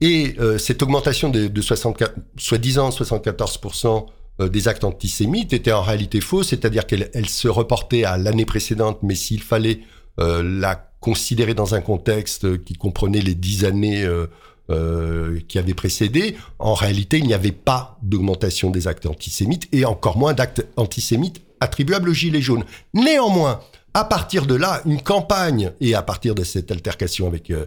Et 0.00 0.36
cette 0.58 0.82
augmentation 0.82 1.28
de, 1.28 1.48
de 1.48 1.60
soi-disant 1.60 2.90
74% 2.90 4.06
des 4.48 4.68
actes 4.68 4.84
antisémites 4.84 5.52
était 5.52 5.72
en 5.72 5.82
réalité 5.82 6.20
fausse, 6.20 6.48
c'est-à-dire 6.48 6.86
qu'elle 6.86 7.28
se 7.28 7.48
reportait 7.48 8.04
à 8.04 8.16
l'année 8.16 8.46
précédente, 8.46 8.98
mais 9.02 9.14
s'il 9.14 9.42
fallait 9.42 9.80
la 10.18 10.90
considéré 11.00 11.54
dans 11.54 11.74
un 11.74 11.80
contexte 11.80 12.62
qui 12.64 12.74
comprenait 12.74 13.22
les 13.22 13.34
dix 13.34 13.64
années 13.64 14.04
euh, 14.04 14.26
euh, 14.70 15.40
qui 15.48 15.58
avaient 15.58 15.74
précédé, 15.74 16.36
en 16.58 16.74
réalité, 16.74 17.18
il 17.18 17.26
n'y 17.26 17.34
avait 17.34 17.52
pas 17.52 17.98
d'augmentation 18.02 18.70
des 18.70 18.86
actes 18.86 19.06
antisémites 19.06 19.66
et 19.72 19.84
encore 19.84 20.16
moins 20.16 20.34
d'actes 20.34 20.66
antisémites 20.76 21.42
attribuables 21.58 22.10
aux 22.10 22.14
Gilets 22.14 22.42
jaunes. 22.42 22.64
Néanmoins, 22.94 23.60
à 23.94 24.04
partir 24.04 24.46
de 24.46 24.54
là, 24.54 24.82
une 24.86 25.02
campagne, 25.02 25.72
et 25.80 25.94
à 25.94 26.02
partir 26.02 26.34
de 26.34 26.44
cette 26.44 26.70
altercation 26.70 27.26
avec 27.26 27.50
euh, 27.50 27.66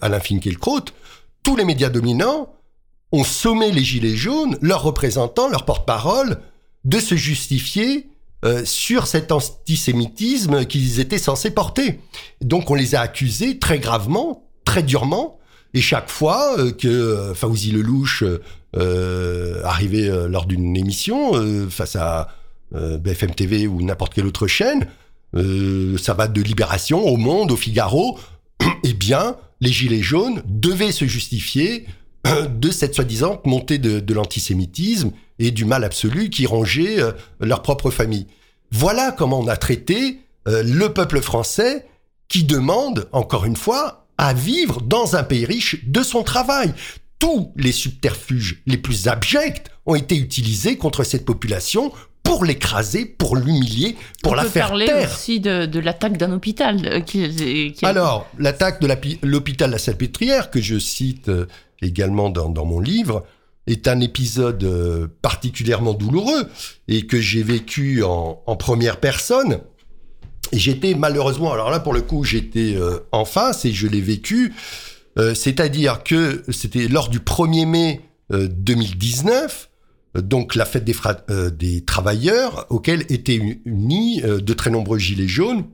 Alain 0.00 0.20
Finkielkraut, 0.20 0.84
tous 1.42 1.56
les 1.56 1.64
médias 1.64 1.88
dominants 1.88 2.52
ont 3.12 3.24
sommé 3.24 3.70
les 3.72 3.82
Gilets 3.84 4.16
jaunes, 4.16 4.58
leurs 4.60 4.82
représentants, 4.82 5.48
leurs 5.48 5.64
porte-parole, 5.64 6.38
de 6.84 6.98
se 6.98 7.14
justifier 7.14 8.08
euh, 8.44 8.64
sur 8.64 9.06
cet 9.06 9.32
antisémitisme 9.32 10.66
qu'ils 10.66 11.00
étaient 11.00 11.18
censés 11.18 11.50
porter. 11.50 12.00
Donc 12.40 12.70
on 12.70 12.74
les 12.74 12.94
a 12.94 13.00
accusés 13.00 13.58
très 13.58 13.78
gravement, 13.78 14.44
très 14.64 14.82
durement, 14.82 15.38
et 15.76 15.82
chaque 15.82 16.08
fois 16.08 16.58
euh, 16.58 16.72
que 16.72 16.88
euh, 16.88 17.34
Fawzi 17.34 17.70
Lelouch 17.70 18.24
euh, 18.76 19.62
arrivait 19.62 20.08
lors 20.26 20.46
d'une 20.46 20.74
émission 20.74 21.32
face 21.70 21.96
à 21.96 22.28
BFM 22.72 23.34
TV 23.34 23.66
ou 23.66 23.82
n'importe 23.82 24.14
quelle 24.14 24.26
autre 24.26 24.46
chaîne, 24.46 24.86
ça 25.34 26.14
va 26.14 26.28
de 26.28 26.40
Libération 26.40 27.04
au 27.06 27.16
Monde, 27.16 27.52
au 27.52 27.56
Figaro, 27.56 28.18
eh 28.84 28.92
bien, 28.92 29.36
les 29.60 29.72
Gilets 29.72 30.02
jaunes 30.02 30.42
devaient 30.46 30.92
se 30.92 31.06
justifier 31.06 31.86
de 32.50 32.70
cette 32.70 32.94
soi-disant 32.94 33.40
montée 33.44 33.78
de, 33.78 34.14
l'antisémitisme 34.14 35.12
et 35.38 35.50
du 35.50 35.64
mal 35.64 35.84
absolu 35.84 36.30
qui 36.30 36.46
rongeait 36.46 37.00
euh, 37.00 37.12
leur 37.40 37.62
propre 37.62 37.90
famille. 37.90 38.26
Voilà 38.70 39.12
comment 39.12 39.40
on 39.40 39.48
a 39.48 39.56
traité 39.56 40.20
euh, 40.48 40.62
le 40.62 40.92
peuple 40.92 41.20
français 41.20 41.86
qui 42.28 42.44
demande, 42.44 43.08
encore 43.12 43.44
une 43.44 43.56
fois, 43.56 44.06
à 44.18 44.32
vivre 44.32 44.80
dans 44.80 45.14
un 45.16 45.22
pays 45.22 45.44
riche 45.44 45.84
de 45.86 46.02
son 46.02 46.22
travail. 46.22 46.72
Tous 47.18 47.52
les 47.56 47.72
subterfuges 47.72 48.62
les 48.66 48.76
plus 48.76 49.08
abjects 49.08 49.70
ont 49.86 49.94
été 49.94 50.16
utilisés 50.16 50.76
contre 50.76 51.04
cette 51.04 51.24
population 51.24 51.92
pour 52.26 52.44
l'écraser, 52.44 53.06
pour 53.06 53.36
l'humilier, 53.36 53.96
pour 54.22 54.34
la 54.34 54.44
faire 54.44 54.68
parler 54.68 54.86
taire. 54.86 55.10
aussi 55.10 55.40
de, 55.40 55.78
l'attaque 55.78 56.18
d'un 56.18 56.32
hôpital. 56.32 56.86
Euh, 56.86 57.00
qui, 57.00 57.74
Alors, 57.82 58.28
l'attaque 58.38 58.80
de 58.80 58.88
l'hôpital 59.22 59.70
La 59.70 59.78
Salpêtrière, 59.78 60.50
que 60.50 60.60
je 60.60 60.78
cite 60.78 61.30
également 61.82 62.30
dans, 62.30 62.64
mon 62.64 62.80
livre, 62.80 63.24
est 63.66 63.88
un 63.88 64.00
épisode 64.00 64.62
euh, 64.64 65.08
particulièrement 65.22 65.94
douloureux 65.94 66.48
et 66.88 67.06
que 67.06 67.20
j'ai 67.20 67.42
vécu 67.42 68.02
en, 68.02 68.34
première 68.56 69.00
personne. 69.00 69.60
Et 70.52 70.58
j'étais 70.58 70.94
malheureusement, 70.94 71.52
alors 71.52 71.70
là 71.70 71.80
pour 71.80 71.92
le 71.92 72.02
coup 72.02 72.22
j'étais 72.22 72.76
euh, 72.76 73.00
en 73.10 73.24
face 73.24 73.64
et 73.64 73.72
je 73.72 73.88
l'ai 73.88 74.00
vécu, 74.00 74.54
euh, 75.18 75.34
c'est-à-dire 75.34 76.04
que 76.04 76.44
c'était 76.50 76.86
lors 76.86 77.08
du 77.08 77.18
1er 77.18 77.66
mai 77.66 78.00
2019, 78.30 79.68
donc 80.22 80.54
la 80.54 80.64
fête 80.64 80.84
des, 80.84 80.94
des 81.52 81.84
travailleurs, 81.84 82.66
auquel 82.70 83.02
étaient 83.08 83.60
unis 83.64 84.22
de 84.22 84.52
très 84.52 84.70
nombreux 84.70 84.98
gilets 84.98 85.28
jaunes, 85.28 85.64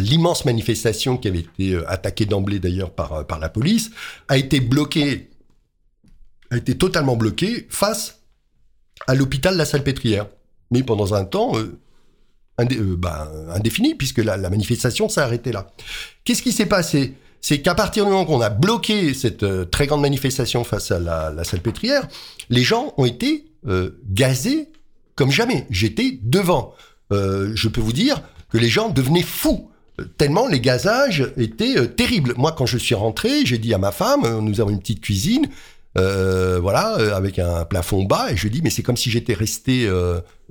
l'immense 0.00 0.44
manifestation 0.44 1.16
qui 1.16 1.28
avait 1.28 1.40
été 1.40 1.72
euh, 1.72 1.90
attaquée 1.90 2.26
d'emblée 2.26 2.58
d'ailleurs 2.58 2.90
par, 2.90 3.12
euh, 3.12 3.24
la 3.40 3.48
police, 3.48 3.90
a 4.28 4.36
été 4.36 4.60
bloquée, 4.60 5.30
a 6.50 6.56
été 6.56 6.76
totalement 6.76 7.16
bloquée 7.16 7.66
face 7.70 8.22
à 9.06 9.14
l'hôpital 9.14 9.56
La 9.56 9.64
Salpêtrière. 9.64 10.26
Mais 10.70 10.82
pendant 10.82 11.14
un 11.14 11.24
temps 11.24 11.52
euh, 11.58 11.78
bah, 12.96 13.30
indéfini, 13.50 13.94
puisque 13.94 14.18
la, 14.18 14.36
manifestation 14.36 15.08
s'est 15.08 15.20
arrêtée 15.20 15.52
là. 15.52 15.70
Qu'est-ce 16.24 16.42
qui 16.42 16.52
s'est 16.52 16.66
passé? 16.66 17.14
C'est 17.46 17.60
qu'à 17.60 17.74
partir 17.74 18.06
du 18.06 18.10
moment 18.10 18.24
qu'on 18.24 18.40
a 18.40 18.48
bloqué 18.48 19.12
cette 19.12 19.44
très 19.70 19.86
grande 19.86 20.00
manifestation 20.00 20.64
face 20.64 20.90
à 20.90 20.98
la, 20.98 21.30
la 21.30 21.44
Salpêtrière, 21.44 22.08
les 22.48 22.62
gens 22.62 22.94
ont 22.96 23.04
été 23.04 23.44
gazés 24.08 24.70
comme 25.14 25.30
jamais. 25.30 25.66
J'étais 25.68 26.18
devant. 26.22 26.72
je 27.10 27.68
peux 27.68 27.82
vous 27.82 27.92
dire 27.92 28.22
que 28.48 28.56
les 28.56 28.70
gens 28.70 28.88
devenaient 28.88 29.20
fous 29.20 29.68
tellement 30.18 30.46
les 30.46 30.60
gazages 30.60 31.32
étaient 31.36 31.78
euh, 31.78 31.86
terribles. 31.86 32.34
Moi, 32.36 32.52
quand 32.52 32.66
je 32.66 32.78
suis 32.78 32.94
rentré, 32.94 33.46
j'ai 33.46 33.58
dit 33.58 33.72
à 33.74 33.78
ma 33.78 33.92
femme, 33.92 34.24
euh, 34.24 34.40
nous 34.40 34.60
avons 34.60 34.70
une 34.70 34.80
petite 34.80 35.00
cuisine, 35.00 35.46
euh, 35.96 36.58
voilà, 36.60 37.14
avec 37.14 37.38
un 37.38 37.64
plafond 37.64 38.04
bas, 38.04 38.32
et 38.32 38.36
je 38.36 38.48
dis, 38.48 38.60
mais 38.62 38.70
c'est 38.70 38.82
comme 38.82 38.96
si 38.96 39.10
j'étais 39.10 39.34
resté 39.34 39.88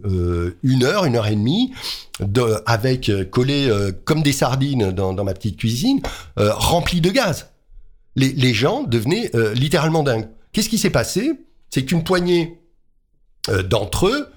une 0.04 0.84
heure, 0.84 1.06
une 1.06 1.16
heure 1.16 1.28
et 1.28 1.36
demie, 1.36 1.74
avec 2.66 3.12
collé 3.32 3.70
comme 4.06 4.24
des 4.24 4.32
sardines 4.32 4.92
dans, 4.92 5.24
ma 5.24 5.34
petite 5.34 5.58
cuisine, 5.58 6.02
rempli 6.38 7.02
de 7.02 7.10
gaz. 7.10 7.50
Les, 8.16 8.54
gens 8.54 8.84
devenaient 8.84 9.32
littéralement 9.56 10.04
dingues. 10.04 10.28
Qu'est-ce 10.52 10.70
qui 10.70 10.78
s'est 10.78 10.90
passé? 10.90 11.32
C'est 11.70 11.84
qu'une 11.84 12.04
poignée 12.04 12.60
d'entre 13.70 14.08
eux, 14.08 14.30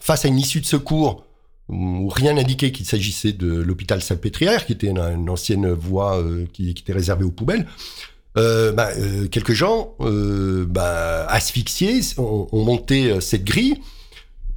face 0.00 0.24
à 0.24 0.28
une 0.28 0.38
issue 0.38 0.60
de 0.60 0.66
secours, 0.66 1.25
où 1.68 2.08
rien 2.08 2.34
n'indiquait 2.34 2.70
qu'il 2.70 2.86
s'agissait 2.86 3.32
de 3.32 3.48
l'hôpital 3.48 4.00
Salpêtrière, 4.00 4.66
qui 4.66 4.72
était 4.72 4.88
une, 4.88 5.28
ancienne 5.28 5.70
voie 5.72 6.18
euh, 6.18 6.46
qui, 6.52 6.70
était 6.70 6.92
réservée 6.92 7.24
aux 7.24 7.30
poubelles. 7.30 7.66
Euh, 8.36 8.70
bah, 8.72 8.90
euh, 8.96 9.26
quelques 9.28 9.54
gens 9.54 9.94
bah, 9.98 11.26
asphyxiés 11.26 12.00
ont, 12.18 12.48
monté 12.52 13.20
cette 13.20 13.44
grille, 13.44 13.80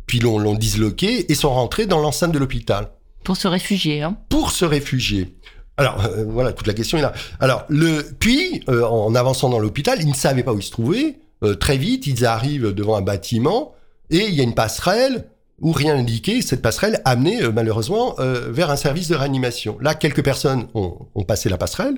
puis 0.06 0.19
l'ont 0.19 0.53
disloqué 0.53 1.31
et 1.31 1.36
sont 1.36 1.53
rentrés 1.53 1.86
dans 1.86 1.99
l'enceinte 1.99 2.31
de 2.31 2.40
l'hôpital. 2.40 2.90
Pour 3.23 3.38
se 3.38 3.48
réfugier. 3.48 4.02
Hein. 4.02 4.18
Pour 4.30 4.52
se 4.52 4.65
réfugier. 4.65 5.36
Alors 5.77 6.06
voilà, 6.27 6.52
toute 6.52 6.68
la 6.68 6.73
question 6.73 6.98
est 6.98 7.02
là. 7.02 7.14
Alors 7.40 7.64
le, 7.69 8.03
puis 8.19 8.64
en 8.68 9.15
avançant 9.15 9.49
dans 9.49 9.60
l'hôpital, 9.60 9.99
ils 10.02 10.10
ne 10.10 10.14
savaient 10.14 10.44
pas 10.44 10.52
où 10.52 10.60
ils 10.60 10.64
se 10.64 10.72
trouvaient. 10.72 11.19
très 11.60 11.77
vite, 11.77 12.06
ils 12.06 12.26
arrivent 12.26 12.73
devant 12.73 12.98
un 12.98 13.02
bâtiment 13.02 13.73
et 14.10 14.26
il 14.26 14.34
y 14.34 14.41
a 14.41 14.44
une 14.44 14.56
passerelle 14.56 15.30
où 15.61 15.72
rien 15.72 15.95
indiqué, 15.95 16.41
cette 16.41 16.61
passerelle 16.61 17.02
amenait 17.06 17.44
euh, 17.44 17.52
malheureusement 17.52 18.15
euh, 18.19 18.52
vers 18.52 18.69
un 18.69 18.76
service 18.76 19.07
de 19.07 19.15
réanimation. 19.15 19.77
Là, 19.81 19.95
quelques 19.95 20.23
personnes 20.23 20.68
ont, 20.73 21.07
passé 21.27 21.49
la 21.49 21.57
passerelle 21.57 21.95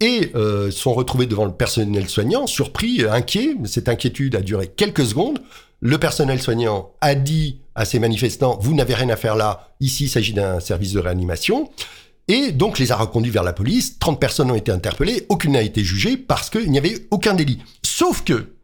et 0.00 0.32
euh, 0.34 0.70
sont 0.70 0.92
retrouvées 0.92 1.26
devant 1.26 1.44
le 1.44 1.52
personnel 1.52 2.08
soignant, 2.08 2.46
surpris, 2.46 3.04
inquiets. 3.08 3.56
Cette 3.64 3.88
inquiétude 3.88 4.34
a 4.34 4.40
duré 4.40 4.66
quelques 4.66 5.06
secondes. 5.06 5.40
Le 5.80 5.98
personnel 5.98 6.40
soignant 6.40 6.92
a 7.00 7.14
dit 7.14 7.60
à 7.74 7.84
ces 7.84 7.98
manifestants, 7.98 8.58
vous 8.60 8.74
n'avez 8.74 8.94
rien 8.94 9.08
à 9.08 9.16
faire 9.16 9.36
là, 9.36 9.68
ici 9.80 10.04
il 10.04 10.08
s'agit 10.08 10.32
d'un 10.32 10.60
service 10.60 10.92
de 10.92 11.00
réanimation. 11.00 11.70
Et 12.28 12.52
donc 12.52 12.78
les 12.78 12.92
a 12.92 12.96
reconduits 12.96 13.30
vers 13.30 13.42
la 13.42 13.52
police, 13.52 13.98
30 13.98 14.20
personnes 14.20 14.50
ont 14.50 14.54
été 14.54 14.70
interpellées, 14.70 15.26
aucune 15.28 15.52
n'a 15.52 15.62
été 15.62 15.82
jugée 15.82 16.16
parce 16.16 16.50
qu'il 16.50 16.70
n'y 16.70 16.78
avait 16.78 17.06
aucun 17.10 17.34
délit. 17.34 17.58
Sauf 17.84 18.22
que, 18.22 18.54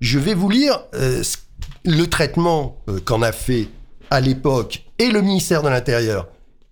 je 0.00 0.18
vais 0.18 0.34
vous 0.34 0.48
lire 0.48 0.82
ce 0.92 1.36
le 1.84 2.06
traitement 2.06 2.82
euh, 2.88 3.00
qu'en 3.04 3.22
a 3.22 3.32
fait 3.32 3.68
à 4.10 4.20
l'époque 4.20 4.84
et 4.98 5.10
le 5.10 5.22
ministère 5.22 5.62
de 5.62 5.68
l'Intérieur 5.68 6.28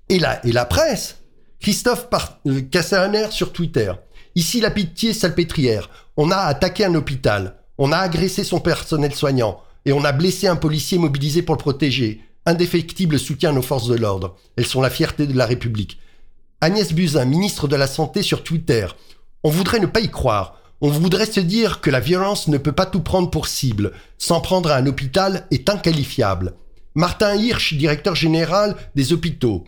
et 0.08 0.18
la, 0.18 0.64
presse, 0.64 1.18
Christophe 1.60 2.08
euh, 2.46 3.30
sur 3.30 3.52
Twitter. 3.52 3.92
Ici 4.34 4.60
la 4.60 4.70
pitié 4.70 5.12
salpêtrière. 5.12 5.88
On 6.16 6.30
a 6.30 6.36
attaqué 6.36 6.84
un 6.84 6.94
hôpital, 6.94 7.56
on 7.78 7.92
a 7.92 7.98
agressé 7.98 8.44
son 8.44 8.60
personnel 8.60 9.14
soignant 9.14 9.60
et 9.84 9.92
on 9.92 10.04
a 10.04 10.12
blessé 10.12 10.48
un 10.48 10.56
policier 10.56 10.98
mobilisé 10.98 11.42
pour 11.42 11.54
le 11.54 11.60
protéger. 11.60 12.20
Indéfectible 12.46 13.18
soutien 13.18 13.50
à 13.50 13.52
nos 13.52 13.62
forces 13.62 13.88
de 13.88 13.96
l'ordre. 13.96 14.36
Elles 14.56 14.66
sont 14.66 14.80
la 14.80 14.90
fierté 14.90 15.26
de 15.26 15.36
la 15.36 15.46
République. 15.46 15.98
Agnès 16.60 16.92
Buzyn, 16.92 17.24
ministre 17.24 17.68
de 17.68 17.76
la 17.76 17.86
Santé 17.86 18.22
sur 18.22 18.42
Twitter. 18.42 18.86
On 19.44 19.50
voudrait 19.50 19.78
ne 19.78 19.86
pas 19.86 20.00
y 20.00 20.10
croire. 20.10 20.59
On 20.82 20.88
voudrait 20.88 21.26
se 21.26 21.40
dire 21.40 21.82
que 21.82 21.90
la 21.90 22.00
violence 22.00 22.48
ne 22.48 22.56
peut 22.56 22.72
pas 22.72 22.86
tout 22.86 23.00
prendre 23.00 23.28
pour 23.28 23.48
cible. 23.48 23.92
S'en 24.16 24.40
prendre 24.40 24.70
à 24.70 24.76
un 24.76 24.86
hôpital 24.86 25.46
est 25.50 25.68
inqualifiable. 25.68 26.54
Martin 26.94 27.34
Hirsch, 27.36 27.74
directeur 27.74 28.14
général 28.14 28.76
des 28.94 29.12
hôpitaux. 29.12 29.64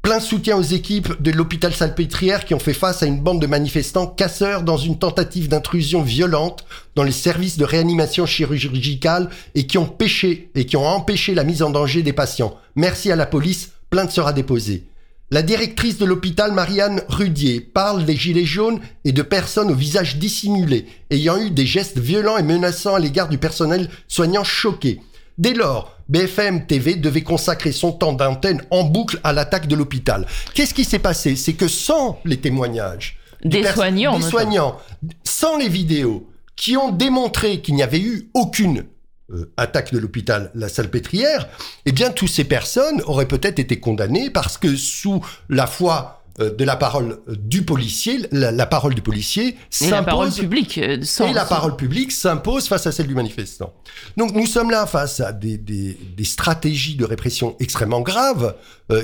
Plein 0.00 0.20
soutien 0.20 0.56
aux 0.56 0.62
équipes 0.62 1.20
de 1.20 1.32
l'hôpital 1.32 1.72
Salpêtrière 1.72 2.44
qui 2.44 2.54
ont 2.54 2.60
fait 2.60 2.72
face 2.72 3.02
à 3.02 3.06
une 3.06 3.20
bande 3.20 3.40
de 3.40 3.46
manifestants 3.48 4.06
casseurs 4.06 4.62
dans 4.62 4.76
une 4.76 4.98
tentative 4.98 5.48
d'intrusion 5.48 6.02
violente 6.02 6.64
dans 6.94 7.04
les 7.04 7.12
services 7.12 7.58
de 7.58 7.64
réanimation 7.64 8.24
chirurgicale 8.24 9.28
et 9.56 9.66
qui 9.66 9.78
ont 9.78 9.86
pêché 9.86 10.50
et 10.54 10.66
qui 10.66 10.76
ont 10.76 10.86
empêché 10.86 11.34
la 11.34 11.44
mise 11.44 11.62
en 11.62 11.70
danger 11.70 12.02
des 12.02 12.12
patients. 12.12 12.56
Merci 12.76 13.10
à 13.10 13.16
la 13.16 13.26
police, 13.26 13.72
plainte 13.90 14.10
sera 14.10 14.32
déposée. 14.32 14.84
La 15.32 15.40
directrice 15.40 15.96
de 15.96 16.04
l'hôpital 16.04 16.52
Marianne 16.52 17.00
Rudier 17.08 17.62
parle 17.62 18.04
des 18.04 18.16
gilets 18.16 18.44
jaunes 18.44 18.80
et 19.06 19.12
de 19.12 19.22
personnes 19.22 19.70
au 19.70 19.74
visage 19.74 20.18
dissimulé, 20.18 20.84
ayant 21.10 21.38
eu 21.38 21.50
des 21.50 21.64
gestes 21.64 21.98
violents 21.98 22.36
et 22.36 22.42
menaçants 22.42 22.96
à 22.96 22.98
l'égard 22.98 23.30
du 23.30 23.38
personnel 23.38 23.88
soignant 24.08 24.44
choqué. 24.44 25.00
Dès 25.38 25.54
lors, 25.54 25.96
BFM 26.10 26.66
TV 26.66 26.96
devait 26.96 27.22
consacrer 27.22 27.72
son 27.72 27.92
temps 27.92 28.12
d'antenne 28.12 28.60
en 28.70 28.84
boucle 28.84 29.20
à 29.24 29.32
l'attaque 29.32 29.68
de 29.68 29.74
l'hôpital. 29.74 30.26
Qu'est-ce 30.52 30.74
qui 30.74 30.84
s'est 30.84 30.98
passé? 30.98 31.34
C'est 31.34 31.54
que 31.54 31.66
sans 31.66 32.20
les 32.26 32.36
témoignages 32.36 33.16
des 33.42 33.64
soignants, 33.64 34.18
des 34.18 34.24
soignants, 34.26 34.76
sans 35.24 35.56
les 35.56 35.70
vidéos 35.70 36.28
qui 36.56 36.76
ont 36.76 36.90
démontré 36.90 37.62
qu'il 37.62 37.74
n'y 37.74 37.82
avait 37.82 38.02
eu 38.02 38.28
aucune 38.34 38.84
euh, 39.30 39.52
attaque 39.56 39.92
de 39.92 39.98
l'hôpital 39.98 40.50
La 40.54 40.68
Salpêtrière, 40.68 41.48
eh 41.86 41.92
bien, 41.92 42.10
toutes 42.10 42.28
ces 42.28 42.44
personnes 42.44 43.00
auraient 43.06 43.28
peut-être 43.28 43.60
été 43.60 43.78
condamnées 43.78 44.30
parce 44.30 44.58
que 44.58 44.74
sous 44.74 45.24
la 45.48 45.68
foi 45.68 46.24
euh, 46.40 46.52
de 46.52 46.64
la 46.64 46.74
parole 46.74 47.20
du 47.28 47.62
policier, 47.62 48.26
la, 48.32 48.66
parole 48.66 48.94
du 48.94 49.00
policier 49.00 49.56
et 49.80 49.90
la 49.90 50.02
parole 50.02 50.32
publique 50.32 50.76
euh, 50.76 50.98
et 50.98 51.32
la 51.32 51.44
parole 51.44 51.76
publique 51.76 52.10
s'impose 52.10 52.66
face 52.66 52.86
à 52.88 52.92
celle 52.92 53.06
du 53.06 53.14
manifestant. 53.14 53.72
Donc 54.16 54.34
nous 54.34 54.46
sommes 54.46 54.72
là 54.72 54.86
face 54.86 55.20
à 55.20 55.32
des, 55.32 55.96
stratégies 56.24 56.96
de 56.96 57.04
répression 57.04 57.54
extrêmement 57.60 58.00
graves 58.00 58.56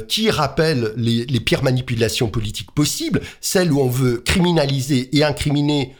qui 0.08 0.30
rappellent 0.30 0.92
les, 0.96 1.26
les, 1.26 1.40
pires 1.40 1.62
manipulations 1.62 2.28
politiques 2.28 2.72
possibles, 2.72 3.20
celles 3.40 3.72
où 3.72 3.80
on 3.80 3.88
veut 3.88 4.18
criminaliser 4.18 5.16
et 5.16 5.24
incriminer, 5.24 5.94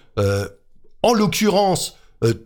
en 1.03 1.15
l'occurrence, 1.15 1.97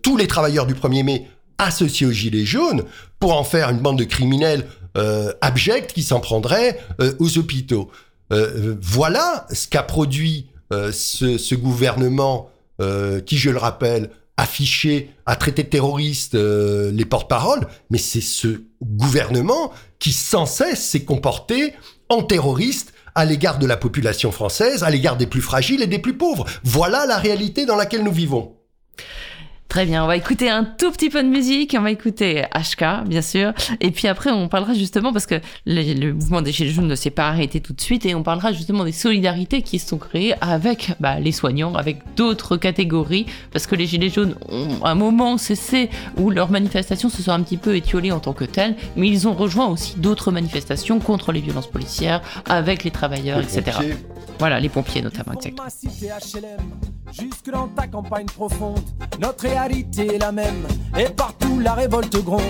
tous 0.03 0.16
les 0.16 0.27
travailleurs 0.27 0.66
du 0.66 0.74
1er 0.74 1.03
mai 1.03 1.28
associés 1.65 2.07
aux 2.07 2.13
Gilets 2.13 2.45
jaunes 2.45 2.85
pour 3.19 3.37
en 3.37 3.45
faire 3.45 3.71
une 3.71 3.79
bande 3.79 3.99
de 3.99 4.05
criminels 4.05 4.67
euh, 4.99 5.33
abjects 5.41 5.93
qui 5.95 6.03
s'en 6.03 6.21
prendraient 6.21 6.79
euh, 7.01 7.15
aux 7.19 7.39
hôpitaux. 7.39 7.91
Euh, 8.33 8.77
voilà 8.81 9.47
ce 9.51 9.67
qu'a 9.69 9.83
produit 9.83 10.49
ce, 10.71 11.37
ce, 11.37 11.55
gouvernement 11.55 12.51
qui, 13.27 13.37
je 13.37 13.51
le 13.51 13.59
rappelle, 13.59 14.09
affiché 14.39 15.11
à 15.27 15.37
traiter 15.37 15.65
de 15.65 15.69
terroristes 15.69 16.35
les 16.35 17.05
porte-paroles, 17.05 17.69
mais 17.91 17.99
c'est 17.99 18.23
ce 18.23 18.63
gouvernement 18.83 19.71
qui 19.99 20.13
sans 20.13 20.47
cesse 20.47 20.83
s'est 20.83 21.05
comporté 21.05 21.75
en 22.09 22.23
terroriste 22.23 22.95
à 23.15 23.27
l'égard 23.27 23.59
de 23.59 23.67
la 23.67 23.77
population 23.77 24.33
française, 24.33 24.83
à 24.83 24.89
l'égard 24.89 25.19
des 25.19 25.27
plus 25.27 25.43
fragiles 25.43 25.83
et 25.83 25.87
des 25.87 25.99
plus 25.99 26.17
pauvres. 26.17 26.47
Voilà 26.65 27.05
la 27.05 27.19
réalité 27.19 27.67
dans 27.67 27.77
laquelle 27.77 28.03
nous 28.03 28.13
vivons. 28.13 28.57
Très 29.73 29.86
bien, 29.86 30.05
on 30.05 30.07
va 30.07 30.19
écouter 30.19 30.51
un 30.51 30.65
tout 30.65 30.93
petit 30.93 31.09
peu 31.09 31.23
de 31.23 31.28
musique, 31.31 31.74
on 31.78 31.81
va 31.81 31.90
écouter 31.90 32.44
HK, 32.55 33.09
bien 33.09 33.23
sûr, 33.23 33.55
et 33.81 33.90
puis 33.90 34.07
après 34.07 34.31
on 34.31 34.47
parlera 34.47 34.74
justement, 34.74 35.15
parce 35.15 35.24
que 35.24 35.36
le, 35.65 36.12
mouvement 36.12 36.43
des 36.43 36.53
Gilets 36.53 36.73
jaunes 36.73 36.89
ne 36.89 36.94
s'est 36.94 37.09
pas 37.09 37.28
arrêté 37.28 37.61
tout 37.61 37.73
de 37.73 37.81
suite, 37.81 38.05
et 38.05 38.15
on 38.15 38.23
parlera 38.23 38.53
justement 38.53 38.85
des 38.85 38.93
solidarités 38.93 39.62
qui 39.62 39.78
se 39.78 39.89
sont 39.89 39.97
créées 39.97 40.35
avec 40.43 40.93
bah, 41.01 41.20
les 41.20 41.32
soignants, 41.32 41.74
avec 41.74 42.03
d'autres 42.16 42.59
catégories, 42.59 43.24
parce 43.51 43.66
que 43.66 43.74
les 43.74 43.86
Gilets 43.86 44.11
jaunes 44.11 44.35
ont 44.51 44.85
un 44.85 44.94
moment 44.94 45.39
cessé 45.39 45.89
où 46.19 46.28
leurs 46.28 46.51
manifestations 46.51 47.09
se 47.09 47.23
sont 47.23 47.32
un 47.32 47.40
petit 47.40 47.57
peu 47.57 47.74
étiolées 47.74 48.12
en 48.12 48.20
tant 48.20 48.35
que 48.35 48.44
telles, 48.44 48.77
mais 48.97 49.09
ils 49.09 49.27
ont 49.27 49.32
rejoint 49.32 49.69
aussi 49.69 49.94
d'autres 49.97 50.32
manifestations 50.32 51.01
contre 51.01 51.32
les 51.32 51.40
violences 51.40 51.70
policières, 51.70 52.20
avec 52.47 52.85
les 52.85 52.90
travailleurs, 52.90 53.40
etc. 53.40 53.78
Voilà, 54.39 54.61
les 54.61 54.69
pompiers 54.69 55.03
notamment. 55.03 55.33
Jusque 57.13 57.51
dans 57.51 57.69
ta 57.69 57.87
campagne 57.87 58.27
profonde, 58.27 58.81
notre 59.21 59.47
réalité 59.47 60.15
est 60.15 60.19
la 60.19 60.33
même. 60.33 60.67
Et 60.99 61.05
partout 61.05 61.61
la 61.61 61.75
révolte 61.75 62.17
gronde. 62.25 62.41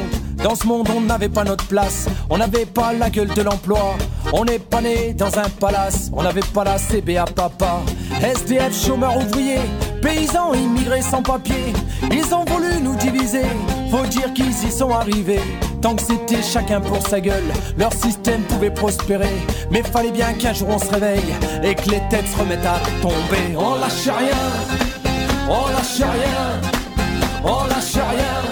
Dans 0.43 0.55
ce 0.55 0.67
monde, 0.67 0.89
on 0.95 1.01
n'avait 1.01 1.29
pas 1.29 1.45
notre 1.45 1.67
place. 1.67 2.09
On 2.31 2.39
n'avait 2.39 2.67
pas 2.67 2.93
la 2.93 3.11
gueule 3.11 3.35
de 3.35 3.43
l'emploi. 3.43 3.97
On 4.33 4.45
n'est 4.45 4.59
pas 4.59 4.81
né 4.81 5.15
dans 5.15 5.39
un 5.39 5.49
palace. 5.49 6.11
On 6.13 6.23
n'avait 6.23 6.41
pas 6.55 6.65
la 6.65 6.79
CBA 6.79 7.25
papa. 7.25 7.81
SDF, 8.23 8.87
chômeurs 8.87 9.17
ouvriers, 9.17 9.61
paysans 10.03 10.53
immigrés 10.53 11.01
sans 11.01 11.23
papier. 11.23 11.73
Ils 12.11 12.35
ont 12.35 12.45
voulu 12.45 12.81
nous 12.83 12.97
diviser. 12.97 13.47
Faut 13.91 14.05
dire 14.07 14.33
qu'ils 14.35 14.51
y 14.51 14.70
sont 14.70 14.91
arrivés. 14.91 15.41
Tant 15.81 15.95
que 15.95 16.03
c'était 16.03 16.43
chacun 16.43 16.81
pour 16.81 17.07
sa 17.07 17.20
gueule, 17.20 17.51
leur 17.79 17.93
système 17.93 18.43
pouvait 18.43 18.70
prospérer. 18.70 19.35
Mais 19.70 19.83
fallait 19.83 20.11
bien 20.11 20.33
qu'un 20.35 20.53
jour 20.53 20.69
on 20.70 20.79
se 20.79 20.91
réveille 20.91 21.35
et 21.62 21.74
que 21.74 21.91
les 21.91 22.03
têtes 22.11 22.29
se 22.29 22.39
remettent 22.39 22.66
à 22.66 22.79
tomber. 23.01 23.57
On 23.57 23.77
lâche 23.77 24.05
rien, 24.05 24.43
on 25.49 25.69
lâche 25.69 25.99
rien, 25.99 26.61
on 27.45 27.66
lâche 27.66 27.95
rien, 27.95 28.52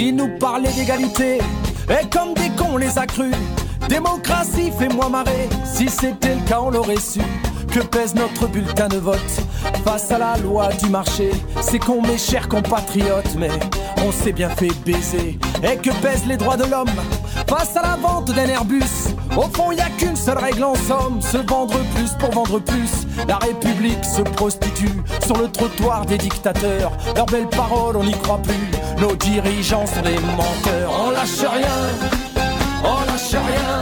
Ils 0.00 0.14
nous 0.14 0.28
parlaient 0.38 0.72
d'égalité, 0.74 1.38
et 1.90 2.06
comme 2.08 2.32
des 2.34 2.50
cons 2.50 2.76
les 2.76 2.96
a 2.96 3.04
crus. 3.04 3.34
Démocratie, 3.88 4.70
fais-moi 4.78 5.08
marrer. 5.08 5.48
Si 5.64 5.88
c'était 5.88 6.36
le 6.36 6.48
cas, 6.48 6.60
on 6.60 6.70
l'aurait 6.70 7.00
su. 7.00 7.18
Que 7.78 7.84
pèse 7.84 8.12
notre 8.16 8.48
bulletin 8.48 8.88
de 8.88 8.96
vote 8.96 9.40
face 9.84 10.10
à 10.10 10.18
la 10.18 10.36
loi 10.38 10.68
du 10.82 10.88
marché 10.88 11.30
C'est 11.60 11.78
qu'on, 11.78 12.02
mes 12.02 12.18
chers 12.18 12.48
compatriotes, 12.48 13.36
mais 13.38 13.50
on 14.04 14.10
s'est 14.10 14.32
bien 14.32 14.50
fait 14.50 14.72
baiser. 14.84 15.38
Et 15.62 15.76
que 15.76 15.90
pèsent 16.02 16.26
les 16.26 16.36
droits 16.36 16.56
de 16.56 16.64
l'homme? 16.64 16.90
Face 17.48 17.76
à 17.76 17.82
la 17.82 17.94
vente 17.94 18.32
d'un 18.32 18.46
Airbus 18.46 19.14
Au 19.36 19.42
fond, 19.42 19.70
y 19.70 19.78
a 19.78 19.90
qu'une 19.90 20.16
seule 20.16 20.38
règle 20.38 20.64
en 20.64 20.74
somme 20.74 21.22
se 21.22 21.36
vendre 21.36 21.78
plus 21.94 22.10
pour 22.18 22.32
vendre 22.32 22.58
plus. 22.58 23.06
La 23.28 23.36
République 23.36 24.04
se 24.04 24.22
prostitue 24.22 24.90
sur 25.24 25.36
le 25.36 25.48
trottoir 25.48 26.04
des 26.04 26.18
dictateurs. 26.18 26.90
Leurs 27.14 27.26
belles 27.26 27.48
paroles, 27.48 27.96
on 27.96 28.02
n'y 28.02 28.18
croit 28.18 28.42
plus. 28.42 29.00
Nos 29.00 29.14
dirigeants 29.14 29.86
sont 29.86 30.02
des 30.02 30.18
menteurs. 30.18 30.90
On 31.06 31.10
lâche 31.10 31.38
rien 31.38 32.18
on 32.84 33.06
lâche 33.06 33.32
rien, 33.32 33.80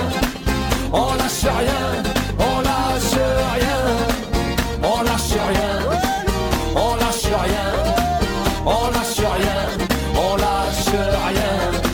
on 0.93 1.15
lâche 1.15 1.45
rien, 1.45 2.03
on 2.39 2.61
lâche 2.61 3.15
rien, 3.55 3.76
rien, 5.49 5.79
on 6.75 6.95
lâche 6.97 7.25
rien, 7.25 7.69
on 8.65 8.91
lâche 8.91 9.19
rien, 9.19 9.59
on 10.17 10.37
lâche 10.37 10.89
rien. 11.27 11.87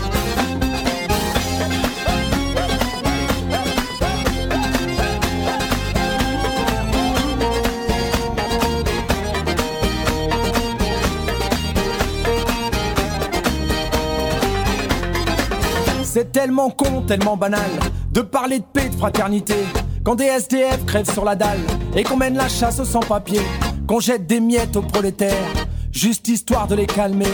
C'est 16.05 16.31
tellement 16.31 16.69
con, 16.71 17.03
tellement 17.03 17.37
banal 17.39 17.61
de 18.13 18.21
parler 18.21 18.59
de 18.59 18.65
paix, 18.65 18.89
de 18.91 18.95
fraternité. 18.95 19.57
Quand 20.05 20.17
des 20.17 20.25
SDF 20.25 20.85
crèvent 20.85 21.13
sur 21.13 21.25
la 21.25 21.37
dalle 21.37 21.61
et 21.95 22.03
qu'on 22.03 22.17
mène 22.17 22.37
la 22.37 22.49
chasse 22.49 22.81
aux 22.81 22.85
sans-papiers, 22.85 23.47
qu'on 23.87 24.01
jette 24.01 24.27
des 24.27 24.41
miettes 24.41 24.75
aux 24.75 24.83
prolétaires, 24.83 25.53
juste 25.93 26.27
histoire 26.27 26.67
de 26.67 26.75
les 26.75 26.87
calmer. 26.87 27.27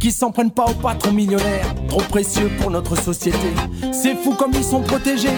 Qui 0.00 0.10
s'en 0.10 0.30
prennent 0.30 0.50
pas 0.50 0.66
aux 0.66 0.74
patrons 0.74 1.12
millionnaires, 1.12 1.74
trop 1.88 2.02
précieux 2.02 2.50
pour 2.60 2.70
notre 2.70 2.94
société. 2.94 3.48
C'est 3.92 4.14
fou 4.14 4.34
comme 4.34 4.52
ils 4.52 4.64
sont 4.64 4.82
protégés, 4.82 5.36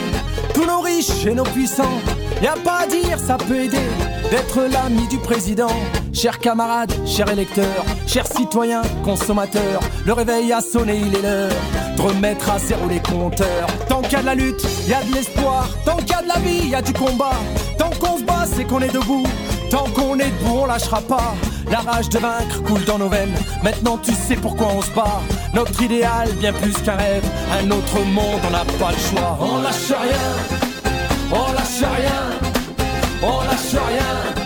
tous 0.54 0.64
nos 0.64 0.80
riches 0.80 1.24
et 1.24 1.34
nos 1.34 1.44
puissants. 1.44 2.00
Y 2.42 2.46
a 2.46 2.54
pas 2.54 2.80
à 2.80 2.86
dire, 2.86 3.18
ça 3.18 3.36
peut 3.36 3.60
aider 3.60 3.86
d'être 4.30 4.62
l'ami 4.62 5.06
du 5.08 5.18
président. 5.18 5.70
Chers 6.16 6.38
camarades, 6.38 6.94
chers 7.06 7.28
électeurs, 7.28 7.84
chers 8.06 8.26
citoyens, 8.26 8.80
consommateurs, 9.04 9.80
le 10.06 10.14
réveil 10.14 10.50
a 10.50 10.62
sonné, 10.62 10.96
il 10.96 11.14
est 11.14 11.20
l'heure 11.20 11.52
de 11.94 12.00
remettre 12.00 12.50
à 12.50 12.58
zéro 12.58 12.88
les 12.88 13.00
compteurs. 13.00 13.66
Tant 13.86 14.00
qu'il 14.00 14.12
y 14.12 14.16
a 14.16 14.20
de 14.22 14.26
la 14.26 14.34
lutte, 14.34 14.66
il 14.84 14.88
y 14.88 14.94
a 14.94 15.02
de 15.02 15.12
l'espoir. 15.12 15.68
Tant 15.84 15.98
qu'il 15.98 16.08
y 16.08 16.14
a 16.14 16.22
de 16.22 16.28
la 16.28 16.38
vie, 16.38 16.60
il 16.62 16.70
y 16.70 16.74
a 16.74 16.80
du 16.80 16.94
combat. 16.94 17.36
Tant 17.78 17.90
qu'on 18.00 18.16
se 18.16 18.22
bat, 18.22 18.46
c'est 18.50 18.64
qu'on 18.64 18.80
est 18.80 18.94
debout. 18.94 19.26
Tant 19.70 19.84
qu'on 19.94 20.18
est 20.18 20.30
debout, 20.30 20.60
on 20.62 20.64
lâchera 20.64 21.02
pas. 21.02 21.34
La 21.70 21.80
rage 21.80 22.08
de 22.08 22.18
vaincre 22.18 22.62
coule 22.62 22.84
dans 22.86 22.98
nos 22.98 23.10
veines. 23.10 23.36
Maintenant, 23.62 23.98
tu 23.98 24.12
sais 24.14 24.36
pourquoi 24.36 24.68
on 24.68 24.80
se 24.80 24.90
bat. 24.92 25.20
Notre 25.52 25.82
idéal, 25.82 26.30
bien 26.40 26.54
plus 26.54 26.72
qu'un 26.78 26.96
rêve. 26.96 27.24
Un 27.60 27.70
autre 27.70 28.00
monde, 28.06 28.40
on 28.46 28.50
n'a 28.52 28.64
pas 28.64 28.90
le 28.90 28.98
choix. 28.98 29.38
On 29.38 29.60
lâche 29.60 29.90
rien. 29.90 31.30
On 31.30 31.52
lâche 31.52 31.84
rien. 31.94 32.22
On 33.22 33.40
lâche 33.42 33.86
rien 33.86 34.45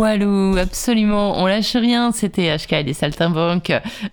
Walou, 0.00 0.56
absolument, 0.56 1.42
on 1.42 1.46
lâche 1.46 1.76
rien, 1.76 2.10
c'était 2.10 2.56
HK 2.56 2.72
et 2.72 2.82
les 2.84 2.96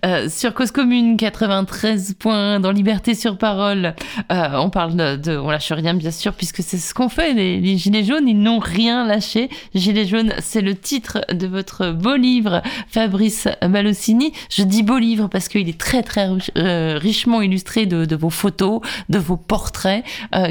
euh, 0.05 0.27
sur 0.27 0.53
Cause 0.53 0.72
Commune 0.72 1.15
93 1.15 2.15
points 2.19 2.59
dans 2.59 2.72
Liberté 2.72 3.15
sur 3.15 3.38
parole. 3.38 3.95
Euh, 4.30 4.49
on 4.55 4.69
parle 4.69 5.18
de, 5.18 5.38
on 5.38 5.49
lâche 5.49 5.72
rien 5.72 5.93
bien 5.93 6.11
sûr 6.11 6.34
puisque 6.34 6.61
c'est 6.61 6.77
ce 6.77 6.93
qu'on 6.93 7.07
fait 7.07 7.34
les, 7.34 7.77
gilets 7.77 8.03
jaunes, 8.03 8.27
ils 8.27 8.38
n'ont 8.38 8.59
rien 8.59 9.07
lâché. 9.07 9.49
Gilets 9.76 10.05
jaunes, 10.05 10.34
c'est 10.39 10.59
le 10.59 10.76
titre 10.76 11.22
de 11.31 11.47
votre 11.47 11.91
beau 11.91 12.18
livre 12.18 12.61
Fabrice 12.89 13.47
Malossini. 13.65 14.34
Je 14.49 14.64
dis 14.64 14.84
beau 14.84 14.97
livre 14.97 15.30
parce 15.30 15.47
qu'il 15.47 15.69
est 15.69 15.80
très 15.80 16.03
très 16.03 16.27
euh, 16.57 16.99
richement 17.01 17.41
illustré 17.41 17.85
de, 17.85 18.15
vos 18.18 18.30
photos, 18.30 18.81
de 19.07 19.19
vos 19.19 19.38
portraits 19.38 20.03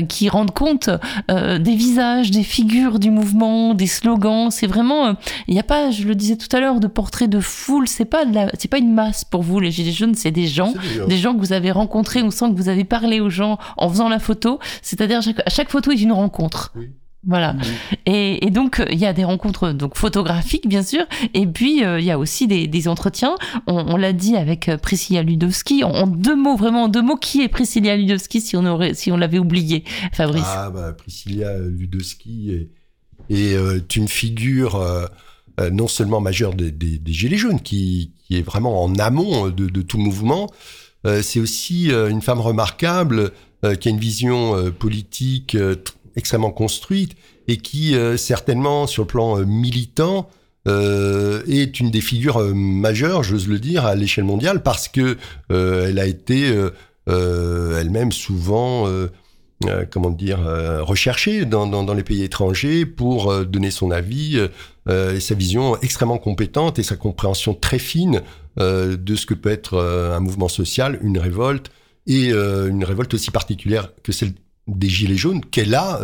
qui 0.08 0.30
rendent 0.30 0.54
compte 0.54 0.88
des 1.28 1.74
visages, 1.76 2.30
des 2.30 2.42
figures 2.42 2.98
du 2.98 3.10
mouvement, 3.10 3.74
des 3.74 3.86
slogans, 3.86 4.50
c'est 4.50 4.66
vraiment 4.66 5.14
il 5.48 5.54
n'y 5.54 5.60
a 5.60 5.64
pas, 5.64 5.90
je 5.90 6.04
le 6.04 6.14
disais 6.14 6.36
tout 6.36 6.54
à 6.54 6.60
l'heure, 6.60 6.80
de 6.80 6.86
portrait 6.86 7.28
de 7.28 7.40
foule. 7.40 7.88
C'est 7.88 8.04
pas 8.04 8.24
c'est 8.58 8.68
pas 8.68 8.78
une 8.78 8.92
masse 8.92 9.24
pour 9.24 9.42
vous 9.42 9.60
les 9.60 9.70
gilets 9.70 9.92
jaunes. 9.92 10.14
C'est 10.14 10.30
des 10.30 10.46
gens, 10.46 10.72
des 11.08 11.18
gens 11.18 11.34
que 11.34 11.40
vous 11.40 11.52
avez 11.52 11.70
rencontrés. 11.70 12.22
On 12.22 12.30
sent 12.30 12.50
que 12.50 12.56
vous 12.56 12.68
avez 12.68 12.84
parlé 12.84 13.20
aux 13.20 13.30
gens 13.30 13.58
en 13.76 13.88
faisant 13.88 14.08
la 14.08 14.18
photo. 14.18 14.58
C'est-à-dire 14.82 15.20
à 15.44 15.50
chaque 15.50 15.70
photo 15.70 15.90
est 15.92 16.00
une 16.00 16.12
rencontre. 16.12 16.72
Voilà. 17.26 17.56
Et, 18.06 18.50
donc 18.50 18.82
il 18.88 18.98
y 18.98 19.06
a 19.06 19.12
des 19.12 19.24
rencontres 19.24 19.72
donc 19.72 19.96
photographiques 19.96 20.68
bien 20.68 20.84
sûr, 20.84 21.04
et 21.34 21.46
puis 21.46 21.84
euh, 21.84 21.98
il 21.98 22.06
y 22.06 22.12
a 22.12 22.18
aussi 22.18 22.46
des, 22.46 22.88
entretiens. 22.88 23.34
On, 23.66 23.96
l'a 23.96 24.12
dit 24.12 24.36
avec 24.36 24.68
euh, 24.68 24.76
Priscilla 24.76 25.24
Ludowski. 25.24 25.82
En, 25.82 26.06
deux 26.06 26.36
mots, 26.36 26.56
vraiment 26.56 26.84
en 26.84 26.88
deux 26.88 27.02
mots, 27.02 27.16
qui 27.16 27.42
est 27.42 27.48
Priscilla 27.48 27.96
Ludowski 27.96 28.40
si 28.40 28.56
on 28.56 28.64
aurait, 28.64 28.94
si 28.94 29.10
on 29.10 29.16
l'avait 29.16 29.40
oublié, 29.40 29.82
Fabrice? 30.12 30.44
Ah 30.46 30.70
bah 30.70 30.92
Priscilla 30.92 31.58
Ludowski 31.58 32.52
est 32.52 32.70
et 33.30 33.54
euh, 33.54 33.80
une 33.94 34.08
figure 34.08 34.76
euh, 34.76 35.06
euh, 35.60 35.70
non 35.70 35.88
seulement 35.88 36.20
majeure 36.20 36.54
des, 36.54 37.00
Gilets 37.06 37.36
jaunes, 37.36 37.60
qui, 37.60 38.12
est 38.30 38.42
vraiment 38.42 38.82
en 38.82 38.94
amont 38.96 39.48
de, 39.48 39.82
tout 39.82 39.98
mouvement, 39.98 40.50
c'est 41.22 41.38
aussi 41.38 41.90
une 41.90 42.20
femme 42.20 42.40
remarquable 42.40 43.30
qui 43.78 43.88
a 43.88 43.90
une 43.92 44.00
vision 44.00 44.72
politique 44.72 45.56
extrêmement 46.16 46.50
construite 46.50 47.12
et 47.46 47.58
qui, 47.58 47.94
certainement, 48.16 48.88
sur 48.88 49.04
le 49.04 49.06
plan 49.06 49.36
militant, 49.46 50.28
est 50.66 51.78
une 51.78 51.92
des 51.92 52.00
figures 52.00 52.40
majeures, 52.52 53.22
j'ose 53.22 53.46
le 53.46 53.60
dire, 53.60 53.86
à 53.86 53.94
l'échelle 53.94 54.24
mondiale, 54.24 54.64
parce 54.64 54.88
que 54.88 55.16
elle 55.48 56.00
a 56.00 56.06
été 56.06 56.52
elle-même 57.06 58.10
souvent 58.10 58.88
euh, 59.64 59.86
comment 59.90 60.10
dire, 60.10 60.46
euh, 60.46 60.82
recherché 60.82 61.46
dans, 61.46 61.66
dans, 61.66 61.94
les 61.94 62.02
pays 62.02 62.22
étrangers 62.22 62.84
pour 62.84 63.32
euh, 63.32 63.44
donner 63.46 63.70
son 63.70 63.90
avis 63.90 64.38
et 64.88 65.18
sa 65.18 65.34
vision 65.34 65.80
extrêmement 65.80 66.18
compétente 66.18 66.78
et 66.78 66.84
sa 66.84 66.94
compréhension 66.94 67.54
très 67.54 67.80
fine 67.80 68.22
de 68.56 69.16
ce 69.16 69.26
que 69.26 69.34
peut 69.34 69.50
être 69.50 69.76
un 69.76 70.20
mouvement 70.20 70.46
social, 70.46 71.00
une 71.02 71.18
révolte 71.18 71.72
et 72.06 72.30
une 72.30 72.84
révolte 72.84 73.12
aussi 73.14 73.32
particulière 73.32 73.90
que 74.04 74.12
celle 74.12 74.32
des 74.68 74.88
Gilets 74.88 75.16
jaunes 75.16 75.40
qu'elle 75.44 75.74
a 75.74 76.00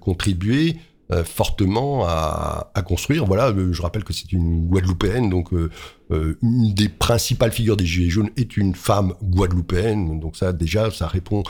contribué 0.00 0.76
fortement 1.24 2.04
à, 2.06 2.82
construire. 2.86 3.24
Voilà, 3.24 3.54
je 3.72 3.80
rappelle 3.80 4.04
que 4.04 4.12
c'est 4.12 4.30
une 4.34 4.66
Guadeloupéenne, 4.66 5.30
donc 5.30 5.48
une 6.10 6.74
des 6.74 6.90
principales 6.90 7.52
figures 7.52 7.78
des 7.78 7.86
Gilets 7.86 8.10
jaunes 8.10 8.30
est 8.36 8.58
une 8.58 8.74
femme 8.74 9.14
guadeloupéenne. 9.22 10.20
Donc 10.20 10.36
ça, 10.36 10.52
déjà, 10.52 10.90
ça 10.90 11.06
répond 11.06 11.42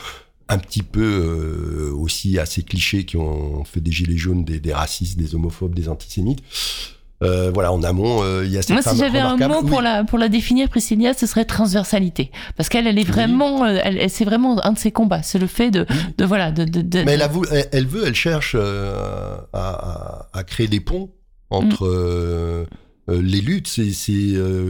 un 0.49 0.57
petit 0.57 0.83
peu 0.83 1.01
euh, 1.01 1.93
aussi 1.95 2.39
à 2.39 2.45
ces 2.45 2.63
clichés 2.63 3.05
qui 3.05 3.17
ont 3.17 3.63
fait 3.63 3.81
des 3.81 3.91
gilets 3.91 4.17
jaunes, 4.17 4.43
des, 4.45 4.73
racistes, 4.73 5.17
des 5.17 5.35
homophobes, 5.35 5.75
des 5.75 5.89
antisémites. 5.89 6.41
Euh, 7.23 7.49
voilà, 7.51 7.73
en 7.73 7.81
amont, 7.81 8.21
euh, 8.21 8.45
il 8.45 8.51
y 8.51 8.59
a 8.59 8.61
cette 8.61 8.73
Moi, 8.73 8.83
si 8.83 8.95
j'avais 8.95 9.19
un 9.19 9.37
mot 9.37 9.63
pour 9.63 9.81
la 9.81 10.03
pour 10.03 10.19
la 10.19 10.29
définir, 10.29 10.69
Priscilla, 10.69 11.15
ce 11.15 11.25
serait 11.25 11.45
transversalité, 11.45 12.29
parce 12.55 12.69
qu'elle, 12.69 12.85
elle 12.85 12.99
est 12.99 13.07
vraiment, 13.07 13.65
elle, 13.65 14.07
c'est 14.07 14.23
vraiment 14.23 14.63
un 14.63 14.73
de 14.73 14.77
ses 14.77 14.91
combats, 14.91 15.23
c'est 15.23 15.39
le 15.39 15.47
fait 15.47 15.71
de, 15.71 15.87
de 16.19 16.25
voilà, 16.25 16.51
de, 16.51 16.63
de, 16.63 17.03
Mais 17.03 17.13
elle, 17.13 17.27
elle, 17.71 17.87
veut, 17.87 18.03
elle 18.05 18.13
cherche 18.13 18.55
à, 19.51 20.27
à, 20.31 20.43
créer 20.43 20.67
des 20.67 20.79
ponts 20.79 21.09
entre 21.49 22.67
mm. 23.07 23.13
les 23.13 23.41
luttes. 23.41 23.67
C'est, 23.67 23.93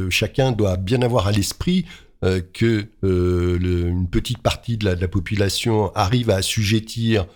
chacun 0.09 0.53
doit 0.53 0.77
bien 0.77 1.01
avoir 1.01 1.27
à 1.27 1.33
l'esprit 1.33 1.83
euh, 2.25 2.41
que 2.51 2.87
euh, 3.03 3.59
une 3.59 4.09
petite 4.09 4.39
partie 4.39 4.75
de 4.75 4.89
la, 4.89 5.07
population 5.07 5.91
arrive 5.93 6.31
à 6.31 6.37
assujettir 6.37 7.27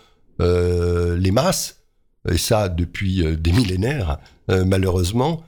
euh, 0.42 1.16
les 1.18 1.30
masses, 1.30 1.84
et 2.28 2.40
ça 2.40 2.68
depuis 2.68 3.24
des 3.38 3.52
millénaires, 3.52 4.20
malheureusement, 4.48 5.44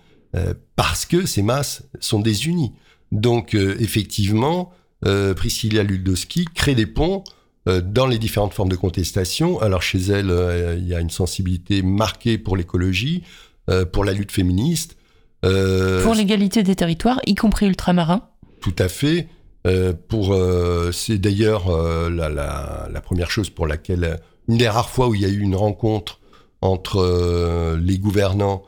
parce 0.75 1.05
que 1.05 1.27
ces 1.27 1.43
masses 1.43 1.83
sont 1.99 2.19
désunies. 2.19 2.73
Donc, 3.11 3.53
effectivement, 3.53 4.71
Priscilla 5.35 5.83
Ludowski 5.83 6.45
crée 6.55 6.73
des 6.73 6.87
ponts 6.87 7.23
dans 7.67 8.07
les 8.07 8.17
différentes 8.17 8.55
formes 8.55 8.69
de 8.69 8.75
contestation. 8.75 9.61
Alors 9.61 9.83
chez 9.83 9.99
elle, 9.99 10.33
il 10.79 10.87
y 10.87 10.95
a 10.95 10.99
une 10.99 11.11
sensibilité 11.11 11.83
marquée 11.83 12.39
pour 12.39 12.57
l'écologie, 12.57 13.21
pour 13.91 14.03
la 14.03 14.13
lutte 14.13 14.31
féministe. 14.31 14.97
pour 15.41 16.15
l'égalité 16.15 16.63
des 16.63 16.75
territoires, 16.75 17.21
y 17.27 17.35
compris 17.35 17.67
ultramarins. 17.67 18.32
Tout 18.63 18.75
à 18.79 18.87
fait. 18.87 19.27
Euh, 19.67 19.91
euh, 20.13 20.91
c'est 20.93 21.17
d'ailleurs 21.17 21.67
euh, 21.69 22.09
la, 22.09 23.01
première 23.01 23.29
chose 23.29 23.49
pour 23.49 23.67
laquelle, 23.67 24.21
une 24.47 24.57
des 24.57 24.69
rares 24.69 24.89
fois 24.89 25.09
où 25.09 25.15
il 25.15 25.21
y 25.21 25.25
a 25.25 25.27
eu 25.27 25.41
une 25.41 25.55
rencontre 25.55 26.21
entre 26.61 27.75
les 27.77 27.99
gouvernants 27.99 28.63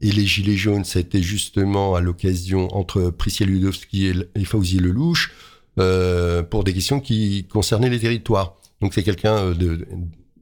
et 0.00 0.10
les 0.10 0.26
Gilets 0.26 0.56
jaunes, 0.56 0.82
été 0.96 1.22
justement 1.22 1.94
à 1.94 2.00
l'occasion 2.00 2.74
entre 2.76 3.10
Priscilla 3.10 3.48
Ludowski 3.48 4.06
et, 4.06 4.14
et 4.34 4.44
Fauzi 4.44 4.80
Lelouch 4.80 5.32
pour 5.76 6.64
des 6.64 6.74
questions 6.74 6.98
qui 6.98 7.46
concernaient 7.46 7.88
les 7.88 8.00
territoires. 8.00 8.56
Donc 8.80 8.94
c'est 8.94 9.04
quelqu'un 9.04 9.52
de 9.52 9.86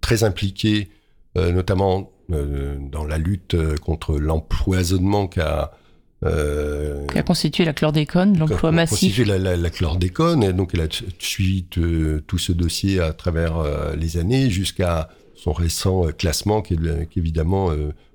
très 0.00 0.24
impliqué, 0.24 0.88
notamment 1.36 2.10
dans 2.30 3.04
la 3.06 3.18
lutte 3.18 3.54
contre 3.80 4.18
l'empoisonnement 4.18 5.26
qu'a 5.26 5.72
euh, 6.24 7.06
qui 7.06 7.18
a 7.18 7.22
constitué 7.22 7.64
la 7.64 7.72
chlordécone, 7.72 8.38
l'emploi 8.38 8.72
massif. 8.72 9.00
Constitué 9.00 9.24
la, 9.24 9.56
la, 9.56 9.70
chlordécone, 9.70 10.42
et 10.42 10.52
donc 10.52 10.70
elle 10.74 10.82
a 10.82 10.88
suivi 11.18 11.66
euh, 11.78 12.22
tout 12.26 12.38
ce 12.38 12.52
dossier 12.52 13.00
à 13.00 13.12
travers 13.12 13.58
euh, 13.58 13.94
les 13.96 14.16
années 14.16 14.50
jusqu'à 14.50 15.08
son 15.34 15.52
récent 15.52 16.06
classement, 16.16 16.62
qui 16.62 16.74
est, 16.74 17.08
qui 17.10 17.18
évidemment 17.18 17.70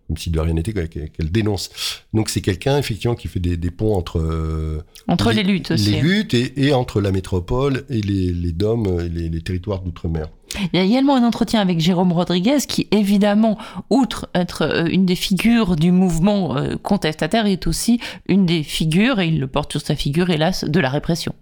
comme 0.07 0.17
si 0.17 0.31
de 0.31 0.39
rien 0.39 0.53
n'était, 0.53 0.73
qu'elle 0.87 1.31
dénonce. 1.31 1.69
Donc 2.13 2.29
c'est 2.29 2.41
quelqu'un 2.41 2.79
effectivement 2.79 3.13
qui 3.13 3.27
fait 3.27 3.39
des, 3.39 3.57
des 3.57 3.69
ponts 3.69 3.93
entre 3.93 4.83
entre 5.07 5.31
les, 5.31 5.43
luttes 5.43 5.69
aussi. 5.69 5.91
les 5.91 6.01
luttes 6.01 6.33
et, 6.33 6.65
et, 6.65 6.73
entre 6.73 7.01
la 7.01 7.11
métropole 7.11 7.85
et 7.89 8.01
les, 8.01 8.33
les 8.33 8.51
DOM, 8.51 8.99
les, 9.01 9.29
les 9.29 9.41
territoires 9.41 9.81
d'outre-mer. 9.81 10.29
Il 10.55 10.77
y 10.77 10.79
a 10.79 10.83
également 10.83 11.15
un 11.15 11.23
entretien 11.23 11.61
avec 11.61 11.79
Jérôme 11.79 12.11
Rodriguez 12.11 12.57
qui, 12.67 12.87
évidemment, 12.91 13.57
outre 13.89 14.29
être 14.33 14.63
euh, 14.63 14.85
une 14.85 15.05
des 15.05 15.15
figures 15.15 15.75
du 15.75 15.91
mouvement 15.91 16.57
euh, 16.57 16.75
contestataire, 16.75 17.45
est 17.45 17.67
aussi 17.67 17.99
une 18.27 18.45
des 18.45 18.63
figures, 18.63 19.19
et 19.19 19.27
il 19.27 19.39
le 19.39 19.47
porte 19.47 19.71
sur 19.71 19.81
sa 19.81 19.95
figure, 19.95 20.29
hélas, 20.29 20.63
de 20.63 20.79
la 20.79 20.89
répression. 20.89 21.35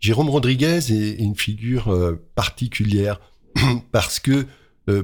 Jérôme 0.00 0.30
Rodriguez 0.30 0.80
est 0.90 1.20
une 1.20 1.36
figure 1.36 1.92
euh, 1.92 2.24
particulière 2.34 3.20
parce 3.92 4.20
que, 4.20 4.46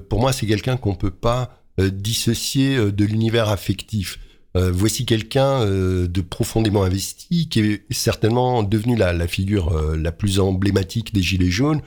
pour 0.08 0.18
moi, 0.18 0.32
c'est 0.32 0.46
quelqu'un 0.46 0.76
qu'on 0.76 0.90
ne 0.90 0.96
peut 0.96 1.12
pas 1.12 1.62
dissocier 1.78 2.90
de 2.90 3.04
l'univers 3.04 3.48
affectif. 3.48 4.18
voici 4.56 5.06
quelqu'un 5.06 5.64
de 5.64 6.20
profondément 6.20 6.82
investi 6.82 7.48
qui 7.48 7.60
est 7.60 7.84
certainement 7.92 8.64
devenu 8.64 8.96
la, 8.96 9.12
la 9.12 9.28
figure 9.28 9.70
la 9.96 10.10
plus 10.10 10.40
emblématique 10.40 11.14
des 11.14 11.22
Gilets 11.22 11.52
jaunes. 11.52 11.80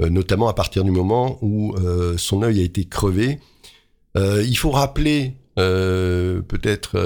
Euh, 0.00 0.08
notamment 0.08 0.48
à 0.48 0.54
partir 0.54 0.84
du 0.84 0.90
moment 0.90 1.38
où 1.42 1.74
euh, 1.76 2.16
son 2.16 2.42
œil 2.42 2.60
a 2.60 2.62
été 2.62 2.84
crevé. 2.84 3.38
Euh, 4.16 4.42
il 4.46 4.56
faut 4.56 4.70
rappeler 4.70 5.34
peut-être 5.54 6.98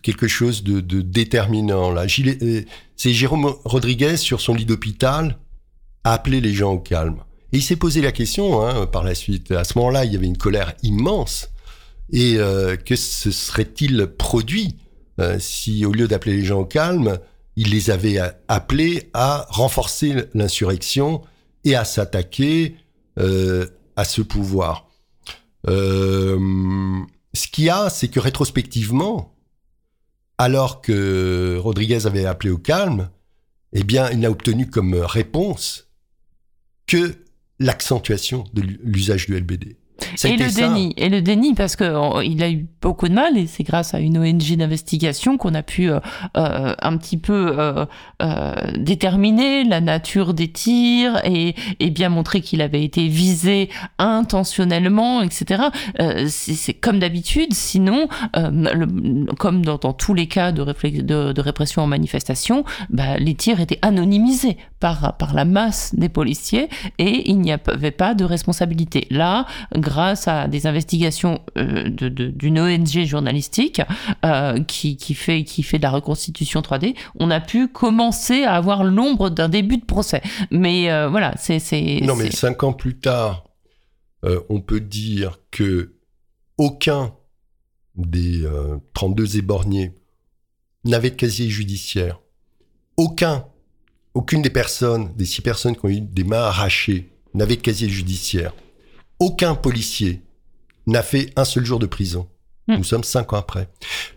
quelque 0.00 0.26
chose 0.26 0.64
de, 0.64 0.80
déterminant. 1.02 1.94
C'est 2.96 3.12
Jérôme 3.12 3.54
Rodriguez 3.64 4.16
sur 4.16 4.40
son 4.40 4.54
lit 4.54 4.64
d'hôpital 4.64 5.38
a 6.04 6.14
appelé 6.14 6.40
les 6.40 6.54
gens 6.54 6.72
au 6.72 6.78
calme. 6.78 7.18
Et 7.52 7.58
il 7.58 7.62
s'est 7.62 7.76
posé 7.76 8.00
la 8.00 8.12
question 8.12 8.66
hein, 8.66 8.86
par 8.86 9.04
la 9.04 9.14
suite. 9.14 9.50
À 9.50 9.64
ce 9.64 9.76
moment-là, 9.78 10.06
il 10.06 10.12
y 10.14 10.16
avait 10.16 10.26
une 10.26 10.38
colère 10.38 10.72
immense. 10.82 11.50
Et 12.14 12.38
que 12.86 12.96
se 12.96 13.30
serait-il 13.30 14.06
produit 14.06 14.76
si, 15.38 15.84
au 15.84 15.92
lieu 15.92 16.08
d'appeler 16.08 16.38
les 16.38 16.44
gens 16.44 16.60
au 16.60 16.64
calme, 16.64 17.18
il 17.56 17.70
les 17.70 17.90
avait 17.90 18.18
appelés 18.48 19.10
à 19.14 19.46
renforcer 19.50 20.26
l'insurrection 20.34 21.22
et 21.64 21.74
à 21.74 21.84
s'attaquer 21.84 22.76
euh, 23.18 23.66
à 23.96 24.04
ce 24.04 24.22
pouvoir. 24.22 24.88
Euh, 25.68 26.38
ce 27.34 27.46
qu'il 27.46 27.64
y 27.64 27.70
a, 27.70 27.90
c'est 27.90 28.08
que 28.08 28.20
rétrospectivement, 28.20 29.34
alors 30.38 30.80
que 30.80 31.58
Rodriguez 31.58 32.06
avait 32.06 32.24
appelé 32.24 32.50
au 32.50 32.58
calme, 32.58 33.10
eh 33.72 33.84
bien, 33.84 34.10
il 34.10 34.20
n'a 34.20 34.30
obtenu 34.30 34.68
comme 34.68 34.94
réponse 34.94 35.88
que 36.86 37.14
l'accentuation 37.58 38.44
de 38.52 38.62
l'usage 38.62 39.26
du 39.26 39.38
LBD. 39.38 39.76
Et 40.24 40.36
le 40.36 40.54
déni, 40.54 40.94
et 40.96 41.08
le 41.08 41.22
déni 41.22 41.54
parce 41.54 41.76
que 41.76 42.24
il 42.24 42.42
a 42.42 42.50
eu 42.50 42.66
beaucoup 42.80 43.08
de 43.08 43.14
mal 43.14 43.36
et 43.36 43.46
c'est 43.46 43.62
grâce 43.62 43.94
à 43.94 44.00
une 44.00 44.18
ONG 44.18 44.56
d'investigation 44.56 45.38
qu'on 45.38 45.54
a 45.54 45.62
pu 45.62 45.90
un 46.34 46.96
petit 46.96 47.16
peu 47.16 47.86
déterminer 48.76 49.64
la 49.64 49.80
nature 49.80 50.34
des 50.34 50.48
tirs 50.48 51.20
et, 51.24 51.54
et 51.80 51.90
bien 51.90 52.08
montrer 52.08 52.40
qu'il 52.40 52.60
avait 52.62 52.84
été 52.84 53.08
visé 53.08 53.68
intentionnellement, 53.98 55.22
etc. 55.22 55.64
c'est 56.28 56.74
comme 56.74 56.98
d'habitude, 56.98 57.52
sinon, 57.54 58.08
comme 59.38 59.64
dans, 59.64 59.78
tous 59.92 60.14
les 60.14 60.26
cas 60.26 60.52
de, 60.52 60.64
de, 60.64 61.32
de 61.32 61.40
répression 61.40 61.82
en 61.82 61.86
manifestation, 61.86 62.64
bah, 62.90 63.16
les 63.18 63.34
tirs 63.34 63.60
étaient 63.60 63.78
anonymisés 63.82 64.56
par, 64.82 65.16
par 65.16 65.32
la 65.32 65.44
masse 65.44 65.94
des 65.94 66.08
policiers 66.08 66.68
et 66.98 67.30
il 67.30 67.38
n'y 67.38 67.52
avait 67.52 67.92
pas 67.92 68.14
de 68.14 68.24
responsabilité. 68.24 69.06
Là, 69.10 69.46
grâce 69.76 70.26
à 70.26 70.48
des 70.48 70.66
investigations 70.66 71.40
euh, 71.56 71.88
d'une 71.88 72.58
ONG 72.58 73.04
journalistique 73.04 73.80
euh, 74.24 74.60
qui, 74.64 74.96
qui, 74.96 75.14
fait, 75.14 75.44
qui 75.44 75.62
fait 75.62 75.78
de 75.78 75.84
la 75.84 75.92
reconstitution 75.92 76.62
3D, 76.62 76.96
on 77.20 77.30
a 77.30 77.38
pu 77.38 77.68
commencer 77.68 78.42
à 78.42 78.54
avoir 78.54 78.82
l'ombre 78.82 79.30
d'un 79.30 79.48
début 79.48 79.76
de 79.76 79.84
procès. 79.84 80.20
Mais 80.50 80.90
euh, 80.90 81.08
voilà, 81.08 81.34
c'est... 81.36 81.60
Non, 82.02 82.16
mais 82.16 82.32
cinq 82.32 82.64
ans 82.64 82.72
plus 82.72 82.98
tard, 82.98 83.44
on 84.48 84.60
peut 84.60 84.80
dire 84.80 85.38
que 85.52 85.94
aucun 86.58 87.14
des 87.94 88.44
32 88.94 89.36
éborgnés 89.36 89.94
n'avait 90.84 91.10
de 91.10 91.14
casier 91.14 91.48
judiciaire. 91.48 92.20
Aucun, 92.96 93.46
aucune 94.14 94.42
des 94.42 94.50
personnes, 94.50 95.12
des 95.16 95.24
six 95.24 95.40
personnes 95.40 95.76
qui 95.76 95.84
ont 95.84 95.88
eu 95.88 96.00
des 96.00 96.24
mains 96.24 96.42
arrachées, 96.42 97.10
n'avait 97.34 97.56
de 97.56 97.62
casier 97.62 97.88
judiciaire. 97.88 98.54
Aucun 99.18 99.54
policier 99.54 100.22
n'a 100.86 101.02
fait 101.02 101.30
un 101.36 101.44
seul 101.44 101.64
jour 101.64 101.78
de 101.78 101.86
prison. 101.86 102.28
Hmm. 102.68 102.76
Nous 102.76 102.84
sommes 102.84 103.02
cinq 103.02 103.32
ans 103.32 103.38
après. 103.38 103.68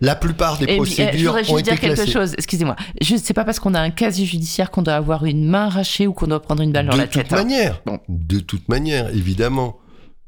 La 0.02 0.16
plupart 0.16 0.60
des 0.60 0.76
procédures 0.76 1.34
ont 1.34 1.58
été 1.58 1.58
Je 1.58 1.64
dire 1.64 1.80
quelque 1.80 2.06
chose. 2.06 2.34
Excusez-moi. 2.38 2.76
Je 3.02 3.16
sais 3.16 3.34
pas 3.34 3.44
parce 3.44 3.60
qu'on 3.60 3.74
a 3.74 3.80
un 3.80 3.90
casier 3.90 4.26
judiciaire 4.26 4.70
qu'on 4.70 4.84
doit 4.84 4.94
avoir 4.94 5.26
une 5.26 5.46
main 5.46 5.66
arrachée 5.66 6.06
ou 6.06 6.14
qu'on 6.14 6.28
doit 6.28 6.42
prendre 6.42 6.62
une 6.62 6.72
balle 6.72 6.88
dans 6.88 6.96
la 6.96 7.08
tête. 7.08 7.18
De 7.18 7.22
toute 7.24 7.34
hein. 7.34 7.36
manière. 7.38 7.82
De 8.08 8.40
toute 8.40 8.70
manière, 8.70 9.10
évidemment, 9.10 9.80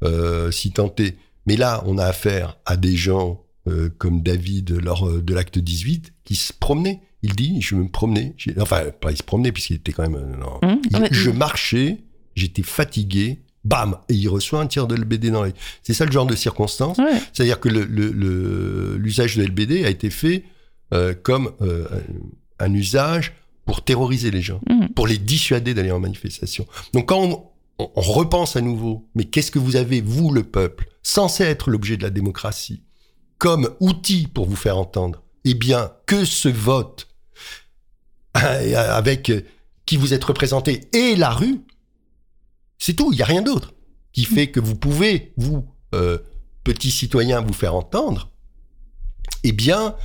euh, 0.03 0.49
si 0.51 0.71
tenté. 0.71 1.17
Mais 1.45 1.57
là, 1.57 1.83
on 1.85 1.97
a 1.97 2.05
affaire 2.05 2.57
à 2.65 2.75
des 2.75 2.95
gens 2.95 3.43
euh, 3.67 3.89
comme 3.97 4.21
David 4.21 4.71
lors 4.83 5.07
euh, 5.07 5.21
de 5.21 5.33
l'acte 5.33 5.59
18 5.59 6.13
qui 6.23 6.35
se 6.35 6.53
promenait. 6.53 7.01
Il 7.27 7.35
dit, 7.35 7.61
je 7.61 7.75
me 7.75 7.87
promenais. 7.87 8.35
Enfin, 8.59 8.83
pas 9.01 9.11
il 9.11 9.17
se 9.17 9.23
promenait 9.23 9.51
puisqu'il 9.51 9.75
était 9.75 9.91
quand 9.91 10.03
même. 10.03 10.15
Euh, 10.15 10.75
mmh. 10.75 11.07
je 11.11 11.29
marchais, 11.29 11.97
j'étais 12.35 12.63
fatigué. 12.63 13.39
Bam 13.65 13.97
Et 14.07 14.13
il 14.13 14.29
reçoit 14.29 14.61
un 14.61 14.67
tir 14.67 14.87
de 14.87 14.95
LBD 14.95 15.29
dans 15.29 15.43
l'œil. 15.43 15.53
C'est 15.83 15.93
ça 15.93 16.05
le 16.05 16.11
genre 16.11 16.25
de 16.25 16.35
circonstance. 16.35 16.97
C'est-à-dire 17.33 17.59
que 17.59 17.67
l'usage 17.67 19.35
le, 19.35 19.43
de 19.43 19.49
LBD 19.49 19.83
a 19.83 19.89
été 19.89 20.09
fait 20.09 20.45
comme 21.23 21.51
un 22.59 22.73
usage 22.73 23.33
pour 23.65 23.83
terroriser 23.83 24.31
les 24.31 24.41
gens, 24.41 24.61
mmh. 24.69 24.93
pour 24.95 25.05
les 25.05 25.17
dissuader 25.17 25.73
d'aller 25.73 25.91
en 25.91 25.99
manifestation. 25.99 26.65
Donc 26.93 27.09
quand 27.09 27.21
on, 27.21 27.43
on 27.79 28.01
repense 28.01 28.55
à 28.55 28.61
nouveau, 28.61 29.07
mais 29.15 29.25
qu'est-ce 29.25 29.51
que 29.51 29.59
vous 29.59 29.75
avez, 29.75 30.01
vous, 30.01 30.31
le 30.31 30.43
peuple, 30.43 30.87
censé 31.03 31.43
être 31.43 31.69
l'objet 31.69 31.97
de 31.97 32.03
la 32.03 32.09
démocratie, 32.09 32.83
comme 33.37 33.69
outil 33.79 34.27
pour 34.27 34.45
vous 34.45 34.55
faire 34.55 34.77
entendre, 34.77 35.23
eh 35.45 35.53
bien, 35.53 35.91
que 36.05 36.25
ce 36.25 36.49
vote 36.49 37.07
avec 38.75 39.31
qui 39.85 39.97
vous 39.97 40.13
êtes 40.13 40.23
représenté 40.23 40.89
et 40.93 41.15
la 41.15 41.29
rue, 41.29 41.61
c'est 42.77 42.93
tout, 42.93 43.11
il 43.11 43.15
n'y 43.15 43.21
a 43.21 43.25
rien 43.25 43.41
d'autre 43.41 43.73
qui 44.17 44.25
fait 44.25 44.47
que 44.47 44.59
vous 44.59 44.75
pouvez, 44.75 45.33
vous, 45.37 45.63
euh, 45.93 46.17
petits 46.63 46.89
citoyens, 46.89 47.41
vous 47.41 47.53
faire 47.53 47.75
entendre, 47.75 48.31
eh 49.43 49.51
bien, 49.51 49.95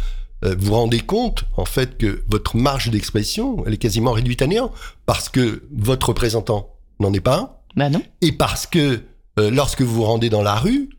euh, 0.44 0.54
vous 0.58 0.74
rendez 0.74 1.00
compte, 1.00 1.44
en 1.56 1.64
fait, 1.64 1.96
que 1.96 2.22
votre 2.28 2.56
marge 2.56 2.90
d'expression, 2.90 3.64
elle 3.66 3.72
est 3.72 3.78
quasiment 3.78 4.12
réduite 4.12 4.42
à 4.42 4.46
néant, 4.46 4.70
parce 5.06 5.30
que 5.30 5.62
votre 5.72 6.10
représentant 6.10 6.76
n'en 7.00 7.12
est 7.14 7.20
pas 7.20 7.38
un, 7.38 7.50
bah 7.74 7.88
non. 7.88 8.02
et 8.20 8.32
parce 8.32 8.66
que 8.66 9.00
euh, 9.38 9.50
lorsque 9.50 9.80
vous 9.80 9.94
vous 9.94 10.04
rendez 10.04 10.28
dans 10.28 10.42
la 10.42 10.56
rue, 10.56 10.90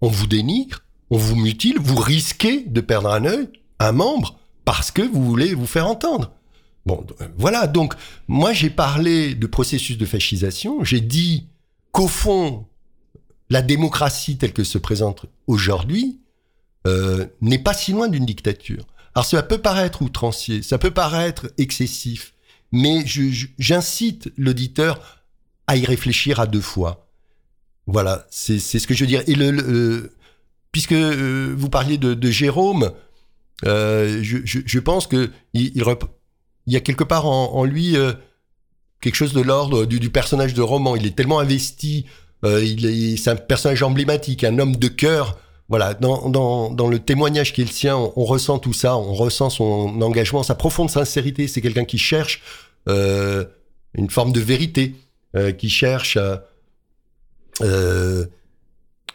on 0.00 0.08
vous 0.08 0.28
dénigre, 0.28 0.84
on 1.10 1.16
vous 1.16 1.34
mutile, 1.36 1.78
vous 1.80 1.96
risquez 1.96 2.64
de 2.64 2.80
perdre 2.80 3.10
un 3.10 3.24
œil, 3.24 3.48
un 3.80 3.92
membre, 3.92 4.38
parce 4.64 4.92
que 4.92 5.02
vous 5.02 5.24
voulez 5.24 5.54
vous 5.54 5.66
faire 5.66 5.88
entendre. 5.88 6.30
Bon, 6.84 7.06
voilà, 7.36 7.66
donc 7.66 7.94
moi 8.26 8.52
j'ai 8.52 8.70
parlé 8.70 9.34
de 9.34 9.46
processus 9.46 9.98
de 9.98 10.04
fascisation, 10.04 10.82
j'ai 10.82 11.00
dit 11.00 11.46
qu'au 11.92 12.08
fond, 12.08 12.66
la 13.50 13.62
démocratie 13.62 14.36
telle 14.36 14.52
que 14.52 14.64
se 14.64 14.78
présente 14.78 15.26
aujourd'hui 15.46 16.20
euh, 16.86 17.26
n'est 17.40 17.58
pas 17.58 17.74
si 17.74 17.92
loin 17.92 18.08
d'une 18.08 18.26
dictature. 18.26 18.86
Alors 19.14 19.26
ça 19.26 19.42
peut 19.42 19.58
paraître 19.58 20.02
outrancier, 20.02 20.62
ça 20.62 20.78
peut 20.78 20.90
paraître 20.90 21.52
excessif, 21.58 22.34
mais 22.72 23.04
j'incite 23.58 24.32
l'auditeur 24.36 25.22
à 25.66 25.76
y 25.76 25.84
réfléchir 25.84 26.40
à 26.40 26.46
deux 26.46 26.60
fois. 26.60 27.08
Voilà, 27.86 28.26
c'est 28.30 28.58
ce 28.58 28.86
que 28.86 28.94
je 28.94 29.00
veux 29.00 29.08
dire. 29.08 29.22
Et 29.26 29.34
le, 29.34 30.12
puisque 30.72 30.92
euh, 30.92 31.54
vous 31.56 31.68
parliez 31.68 31.98
de, 31.98 32.30
Jérôme, 32.30 32.92
euh, 33.66 34.20
je, 34.22 34.78
pense 34.78 35.06
que 35.06 35.30
il, 35.52 35.82
y 36.66 36.76
a 36.76 36.80
quelque 36.80 37.04
part 37.04 37.26
en, 37.26 37.64
lui 37.64 37.96
euh, 37.96 38.12
quelque 39.00 39.14
chose 39.14 39.32
de 39.32 39.40
l'ordre 39.40 39.84
du, 39.84 40.10
personnage 40.10 40.54
de 40.54 40.62
roman. 40.62 40.96
Il 40.96 41.06
est 41.06 41.16
tellement 41.16 41.40
investi, 41.40 42.06
il 42.44 42.86
est, 42.86 43.16
c'est 43.16 43.30
un 43.30 43.36
personnage 43.36 43.82
emblématique, 43.82 44.44
un 44.44 44.58
homme 44.58 44.76
de 44.76 44.88
cœur. 44.88 45.38
Voilà, 45.68 45.94
dans, 45.94 46.28
le 46.88 46.98
témoignage 46.98 47.52
qui 47.52 47.62
est 47.62 47.64
le 47.64 47.70
sien, 47.70 47.96
on, 47.96 48.24
ressent 48.24 48.58
tout 48.58 48.74
ça, 48.74 48.96
on 48.96 49.14
ressent 49.14 49.48
son 49.48 50.02
engagement, 50.02 50.42
sa 50.42 50.54
profonde 50.54 50.90
sincérité. 50.90 51.48
C'est 51.48 51.62
quelqu'un 51.62 51.84
qui 51.84 51.98
cherche 51.98 52.42
une 52.86 54.10
forme 54.10 54.32
de 54.32 54.40
vérité, 54.40 54.94
qui 55.56 55.70
cherche 55.70 56.18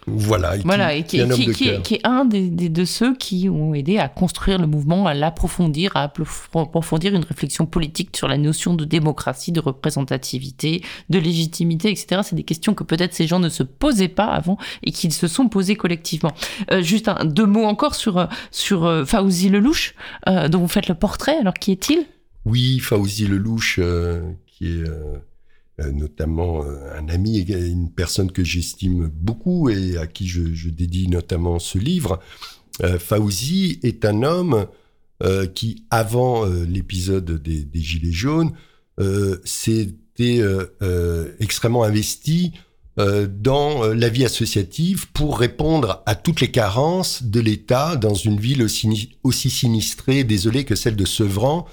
voilà, 0.10 0.56
et, 0.96 1.04
qui, 1.04 1.20
est, 1.20 2.00
un 2.06 2.24
des, 2.24 2.50
de 2.50 2.86
ceux 2.86 3.14
qui 3.16 3.50
ont 3.50 3.74
aidé 3.74 3.98
à 3.98 4.08
construire 4.08 4.58
le 4.58 4.66
mouvement, 4.66 5.06
à 5.06 5.14
l'approfondir, 5.14 5.92
à 5.96 6.04
approfondir 6.04 7.14
une 7.14 7.26
réflexion 7.26 7.66
politique 7.66 8.16
sur 8.16 8.30
la 8.30 8.38
notion 8.38 8.74
de 8.74 8.86
démocratie, 8.86 9.52
de 9.52 9.60
représentativité, 9.60 10.82
de 11.10 11.20
légitimité, 11.20 11.90
etc. 11.90 12.22
C'est 12.24 12.38
des 12.38 12.44
questions 12.44 12.74
que 12.74 12.86
peut-être 12.86 13.14
ces 13.14 13.28
gens 13.28 13.40
ne 13.40 13.50
se 13.50 13.64
posaient 13.64 14.08
pas 14.08 14.28
avant 14.28 14.58
et 14.82 14.92
qu'ils 14.92 15.12
se 15.12 15.28
sont 15.28 15.50
posées 15.50 15.76
collectivement. 15.76 16.32
Euh, 16.72 16.82
juste 16.82 17.10
un, 17.10 17.26
deux 17.26 17.46
mots 17.46 17.66
encore 17.66 17.96
sur, 17.96 18.30
sur 18.50 18.86
euh, 18.86 19.04
Fauzi 19.04 19.50
Lelouch, 19.50 19.94
euh, 20.30 20.48
dont 20.48 20.60
vous 20.60 20.70
faites 20.70 20.88
le 20.88 20.96
portrait. 20.96 21.38
Alors, 21.38 21.56
qui 21.56 21.74
est-il? 21.74 22.06
Oui, 22.46 22.80
Fauzi 22.80 23.28
Lelouch, 23.28 23.80
qui 24.48 24.68
est 24.68 24.88
euh, 24.88 25.18
notamment 25.80 26.64
euh, 26.64 26.98
un 26.98 27.08
ami 27.10 27.40
et 27.40 27.68
une 27.68 27.92
personne 27.92 28.32
que 28.32 28.44
j'estime 28.44 29.10
beaucoup 29.14 29.70
et 29.70 29.98
à 29.98 30.08
qui 30.08 30.28
je, 30.28 30.70
dédie 30.70 31.08
notamment 31.08 31.60
ce 31.60 31.78
livre. 31.78 32.20
Euh, 32.84 32.98
Fauzi 33.00 33.80
est 33.84 34.06
un 34.06 34.24
homme 34.24 34.68
qui, 35.56 35.84
avant 35.90 36.46
l'épisode 36.46 37.42
des, 37.42 37.82
Gilets 37.82 38.12
jaunes, 38.12 38.52
s'était 39.44 40.44
extrêmement 41.40 41.84
investi 41.84 42.52
dans 42.98 43.82
la 43.96 44.10
vie 44.10 44.26
associative 44.26 45.12
pour 45.14 45.40
répondre 45.40 46.04
à 46.06 46.14
toutes 46.14 46.40
les 46.40 46.52
carences 46.52 47.24
de 47.24 47.40
l'État 47.40 47.96
dans 47.96 48.14
une 48.14 48.40
ville 48.40 48.62
aussi, 48.62 49.50
sinistrée 49.50 50.24
désolée 50.24 50.66
que 50.66 50.76
celle 50.76 50.96
de 50.96 51.06
Sevran, 51.06 51.66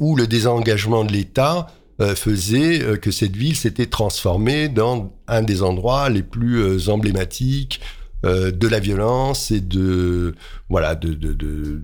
où 0.00 0.16
le 0.16 0.26
désengagement 0.26 1.04
de 1.04 1.12
l'État 1.12 1.66
euh, 1.66 1.77
faisait 2.14 2.82
euh, 2.82 2.96
que 2.96 3.10
cette 3.10 3.36
ville 3.36 3.56
s'était 3.56 3.86
transformée 3.86 4.68
dans 4.68 5.12
un 5.26 5.42
des 5.42 5.62
endroits 5.62 6.08
les 6.10 6.22
plus 6.22 6.58
euh, 6.58 6.90
emblématiques 6.90 7.80
de 8.24 8.66
la 8.66 8.80
violence 8.80 9.52
et 9.52 9.60
de 9.60 10.34
voilà 10.68 10.96
de, 10.96 11.14
de, 11.14 11.34
de, 11.34 11.80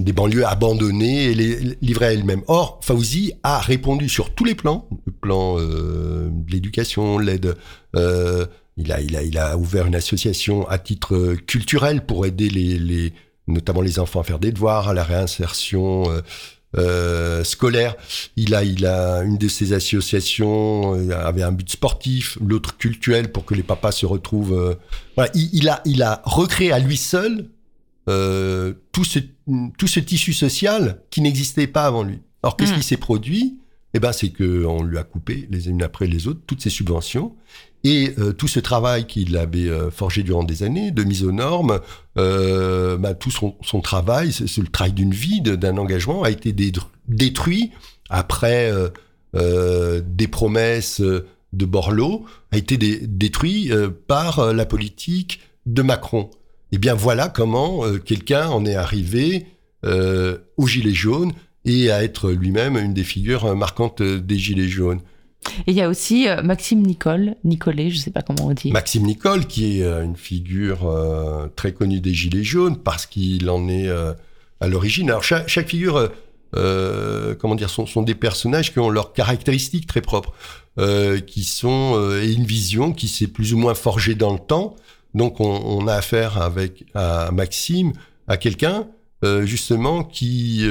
des 0.00 0.12
banlieues 0.12 0.44
abandonnées 0.44 1.26
et 1.26 1.34
les, 1.36 1.78
livrées 1.80 2.06
à 2.06 2.12
elles-mêmes. 2.12 2.42
Or, 2.48 2.80
Fauzi 2.82 3.34
a 3.44 3.60
répondu 3.60 4.08
sur 4.08 4.34
tous 4.34 4.44
les 4.44 4.56
plans, 4.56 4.88
le 5.06 5.12
plan 5.12 5.58
de 5.58 6.50
l'éducation, 6.50 7.18
l'aide. 7.20 7.54
il 7.94 8.90
a, 8.90 9.00
il, 9.00 9.14
a, 9.14 9.22
il 9.22 9.38
a 9.38 9.56
ouvert 9.56 9.86
une 9.86 9.94
association 9.94 10.68
à 10.68 10.78
titre 10.78 11.36
culturel 11.46 12.04
pour 12.04 12.26
aider 12.26 12.50
les, 12.50 12.76
les 12.76 13.12
notamment 13.46 13.80
les 13.80 14.00
enfants 14.00 14.22
à 14.22 14.24
faire 14.24 14.40
des 14.40 14.50
devoirs, 14.50 14.88
à 14.88 14.92
la 14.92 15.04
réinsertion 15.04 16.02
euh, 16.76 17.44
scolaire. 17.44 17.96
Il 18.36 18.54
a, 18.54 18.64
il 18.64 18.86
a 18.86 19.22
une 19.22 19.38
de 19.38 19.48
ses 19.48 19.72
associations 19.72 20.94
euh, 20.96 21.10
avait 21.12 21.42
un 21.42 21.52
but 21.52 21.70
sportif, 21.70 22.38
l'autre 22.40 22.76
culturel 22.76 23.30
pour 23.30 23.44
que 23.44 23.54
les 23.54 23.62
papas 23.62 23.92
se 23.92 24.06
retrouvent. 24.06 24.58
Euh, 24.58 24.74
voilà, 25.16 25.30
il, 25.34 25.68
a, 25.68 25.82
il 25.84 26.02
a 26.02 26.22
recréé 26.24 26.72
à 26.72 26.78
lui 26.78 26.96
seul 26.96 27.48
tout 28.06 29.04
ce 29.04 29.18
tout 29.78 29.86
ce 29.86 29.98
tissu 29.98 30.34
social 30.34 31.00
qui 31.08 31.22
n'existait 31.22 31.66
pas 31.66 31.86
avant 31.86 32.02
lui. 32.02 32.20
Alors 32.42 32.56
qu'est-ce 32.58 32.72
hmm. 32.72 32.76
qui 32.76 32.82
s'est 32.82 32.96
produit? 32.98 33.56
Eh 33.94 34.00
ben, 34.00 34.12
c'est 34.12 34.30
qu'on 34.30 34.82
lui 34.82 34.98
a 34.98 35.04
coupé 35.04 35.46
les 35.50 35.68
unes 35.68 35.82
après 35.82 36.06
les 36.06 36.26
autres 36.26 36.40
toutes 36.46 36.60
ses 36.60 36.70
subventions. 36.70 37.34
Et 37.84 38.14
euh, 38.18 38.32
tout 38.32 38.48
ce 38.48 38.60
travail 38.60 39.06
qu'il 39.06 39.36
avait 39.36 39.68
euh, 39.68 39.90
forgé 39.90 40.22
durant 40.22 40.42
des 40.42 40.62
années 40.62 40.90
de 40.90 41.04
mise 41.04 41.22
aux 41.22 41.32
normes, 41.32 41.80
euh, 42.18 42.96
bah, 42.96 43.14
tout 43.14 43.30
son, 43.30 43.80
travail, 43.82 44.32
c'est 44.32 44.58
le 44.58 44.68
travail 44.68 44.94
d'une 44.94 45.12
vie, 45.12 45.42
d'un 45.42 45.76
engagement, 45.76 46.22
a 46.22 46.30
été 46.30 46.54
détruit 47.06 47.70
après 48.08 48.72
des 49.34 50.28
promesses 50.28 51.00
de 51.00 51.64
Borloo, 51.64 52.24
a 52.52 52.56
été 52.56 52.76
détruit 52.76 53.70
par 54.06 54.52
la 54.52 54.66
politique 54.66 55.40
de 55.66 55.82
Macron. 55.82 56.30
Eh 56.72 56.78
bien 56.78 56.94
voilà 56.94 57.28
comment 57.28 57.82
quelqu'un 58.04 58.48
en 58.48 58.64
est 58.64 58.76
arrivé 58.76 59.46
aux 59.82 60.66
Gilets 60.66 60.94
jaunes 60.94 61.32
et 61.64 61.90
à 61.90 62.02
être 62.04 62.30
lui-même 62.30 62.76
une 62.76 62.94
des 62.94 63.04
figures 63.04 63.54
marquantes 63.56 64.02
des 64.02 64.38
Gilets 64.38 64.68
jaunes. 64.68 65.00
Et 65.66 65.72
il 65.72 65.74
y 65.74 65.82
a 65.82 65.88
aussi 65.88 66.28
euh, 66.28 66.42
Maxime 66.42 66.82
Nicole, 66.82 67.36
Nicolet, 67.44 67.90
je 67.90 67.96
ne 67.96 68.00
sais 68.00 68.10
pas 68.10 68.22
comment 68.22 68.46
on 68.46 68.52
dit. 68.52 68.72
Maxime 68.72 69.04
Nicole, 69.04 69.46
qui 69.46 69.78
est 69.78 69.84
euh, 69.84 70.04
une 70.04 70.16
figure 70.16 70.88
euh, 70.88 71.48
très 71.54 71.72
connue 71.72 72.00
des 72.00 72.14
Gilets 72.14 72.44
jaunes 72.44 72.78
parce 72.78 73.06
qu'il 73.06 73.48
en 73.50 73.68
est 73.68 73.88
à 73.88 74.68
l'origine. 74.68 75.10
Alors 75.10 75.22
chaque, 75.22 75.68
figure, 75.68 76.10
comment 76.52 77.54
dire, 77.54 77.70
sont, 77.70 77.86
sont, 77.86 78.02
des 78.02 78.14
personnages 78.14 78.72
qui 78.72 78.78
ont 78.78 78.90
leurs 78.90 79.12
caractéristiques 79.12 79.86
très 79.86 80.00
propres, 80.00 80.32
qui 81.26 81.44
sont 81.44 82.18
et 82.20 82.32
une 82.32 82.44
vision 82.44 82.92
qui 82.92 83.08
s'est 83.08 83.26
plus 83.26 83.54
ou 83.54 83.58
moins 83.58 83.74
forgée 83.74 84.14
dans 84.14 84.32
le 84.32 84.38
temps. 84.38 84.76
Donc 85.14 85.40
on, 85.40 85.46
on 85.46 85.86
a 85.86 85.94
affaire 85.94 86.40
avec 86.40 86.84
à 86.94 87.30
Maxime, 87.32 87.92
à 88.26 88.36
quelqu'un 88.36 88.88
justement 89.44 90.04
qui, 90.04 90.66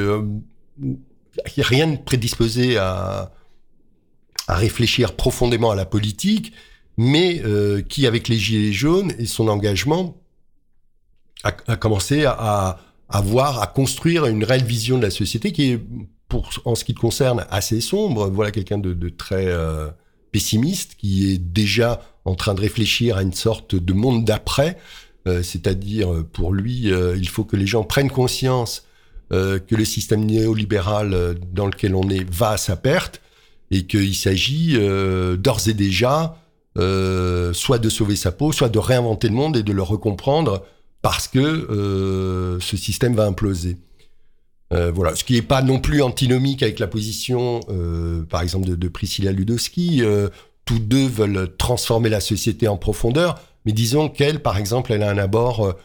qui 1.48 1.62
rien 1.62 1.88
de 1.88 1.98
prédisposé 1.98 2.78
à 2.78 3.32
à 4.48 4.56
réfléchir 4.56 5.16
profondément 5.16 5.72
à 5.72 5.76
la 5.76 5.86
politique, 5.86 6.54
mais 6.98 7.42
euh, 7.46 7.82
qui, 7.82 8.06
avec 8.08 8.28
les 8.28 8.38
Gilets 8.38 8.74
jaunes 8.74 9.14
et 9.18 9.26
son 9.26 9.48
engagement, 9.48 10.18
a, 11.44 11.76
commencé 11.76 12.24
à, 12.24 12.80
à, 13.10 13.22
voir, 13.22 13.62
à 13.62 13.68
construire 13.68 14.26
une 14.28 14.46
réelle 14.46 14.64
vision 14.64 14.98
de 14.98 15.04
la 15.04 15.10
société 15.10 15.52
qui 15.52 15.72
est, 15.72 15.82
en 16.64 16.76
ce 16.76 16.86
qui 16.86 16.94
le 16.94 17.00
concerne, 17.00 17.46
assez 17.50 17.82
sombre. 17.82 18.30
Voilà 18.30 18.52
quelqu'un 18.52 18.78
de, 18.78 18.94
de, 18.94 19.10
très 19.10 19.48
euh, 19.48 19.90
pessimiste 20.32 20.96
qui 20.96 21.32
est 21.32 21.38
déjà 21.38 22.02
en 22.24 22.36
train 22.36 22.54
de 22.54 22.62
réfléchir 22.62 23.18
à 23.18 23.24
une 23.24 23.34
sorte 23.34 23.76
de 23.76 23.94
monde 23.94 24.24
d'après, 24.24 24.78
euh, 25.28 25.44
c'est-à-dire 25.44 26.24
pour 26.32 26.54
lui, 26.54 26.90
il 27.18 27.30
faut 27.30 27.44
que 27.44 27.58
les 27.58 27.68
gens 27.68 27.84
prennent 27.84 28.10
conscience 28.10 28.86
que 29.34 29.76
le 29.76 29.86
système 29.86 30.26
néolibéral 30.26 31.36
dans 31.52 31.66
lequel 31.66 31.96
on 31.96 32.08
est 32.10 32.24
va 32.30 32.52
à 32.52 32.58
sa 32.58 32.76
perte 32.76 33.20
et 33.74 33.86
qu'il 33.86 34.16
s'agit 34.16 34.76
euh, 34.76 35.36
d'ores 35.36 35.68
et 35.68 35.74
déjà 35.74 36.38
euh, 36.78 37.54
soit 37.54 37.80
de 37.80 37.90
sauver 37.90 38.16
sa 38.16 38.32
peau, 38.32 38.52
soit 38.52 38.70
de 38.70 38.80
réinventer 38.80 39.28
le 39.28 39.34
monde 39.34 39.58
et 39.58 39.64
de 39.64 39.74
le 39.74 39.82
recomprendre 39.82 40.64
parce 41.02 41.28
que 41.28 41.40
euh, 41.40 42.60
ce 42.60 42.78
système 42.78 43.16
va 43.16 43.26
imploser. 43.26 43.78
voilà, 44.72 45.16
ce 45.16 45.24
qui 45.24 45.34
n'est 45.34 45.44
pas 45.44 45.62
non 45.62 45.80
plus 45.80 46.02
antinomique 46.02 46.64
avec 46.64 46.80
la 46.80 46.88
position, 46.88 47.60
par 48.30 48.42
exemple, 48.42 48.76
de 48.76 48.88
Priscilla 48.88 49.32
Ludowski. 49.32 50.02
tous 50.66 50.80
deux 50.80 51.08
veulent 51.08 51.56
transformer 51.58 52.10
la 52.10 52.20
société 52.20 52.68
en 52.68 52.78
profondeur, 52.78 53.40
mais 53.66 53.72
disons 53.72 54.10
qu'elle, 54.10 54.42
par 54.42 54.58
exemple, 54.58 54.92
elle 54.92 55.04
a 55.04 55.12
un 55.12 55.20
abord 55.20 55.76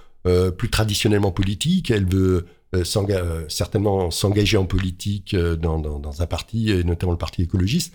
plus 0.56 0.70
traditionnellement 0.70 1.32
politique. 1.32 1.90
Elle 1.90 2.06
veut 2.06 2.46
euh, 2.74 2.84
euh, 2.96 3.44
certainement 3.48 4.10
s'engager 4.10 4.56
en 4.56 4.66
politique 4.66 5.34
euh, 5.34 5.56
dans, 5.56 5.78
dans, 5.78 5.98
dans, 5.98 6.22
un 6.22 6.26
parti, 6.26 6.70
et 6.70 6.84
notamment 6.84 7.12
le 7.12 7.18
parti 7.18 7.42
écologiste. 7.42 7.94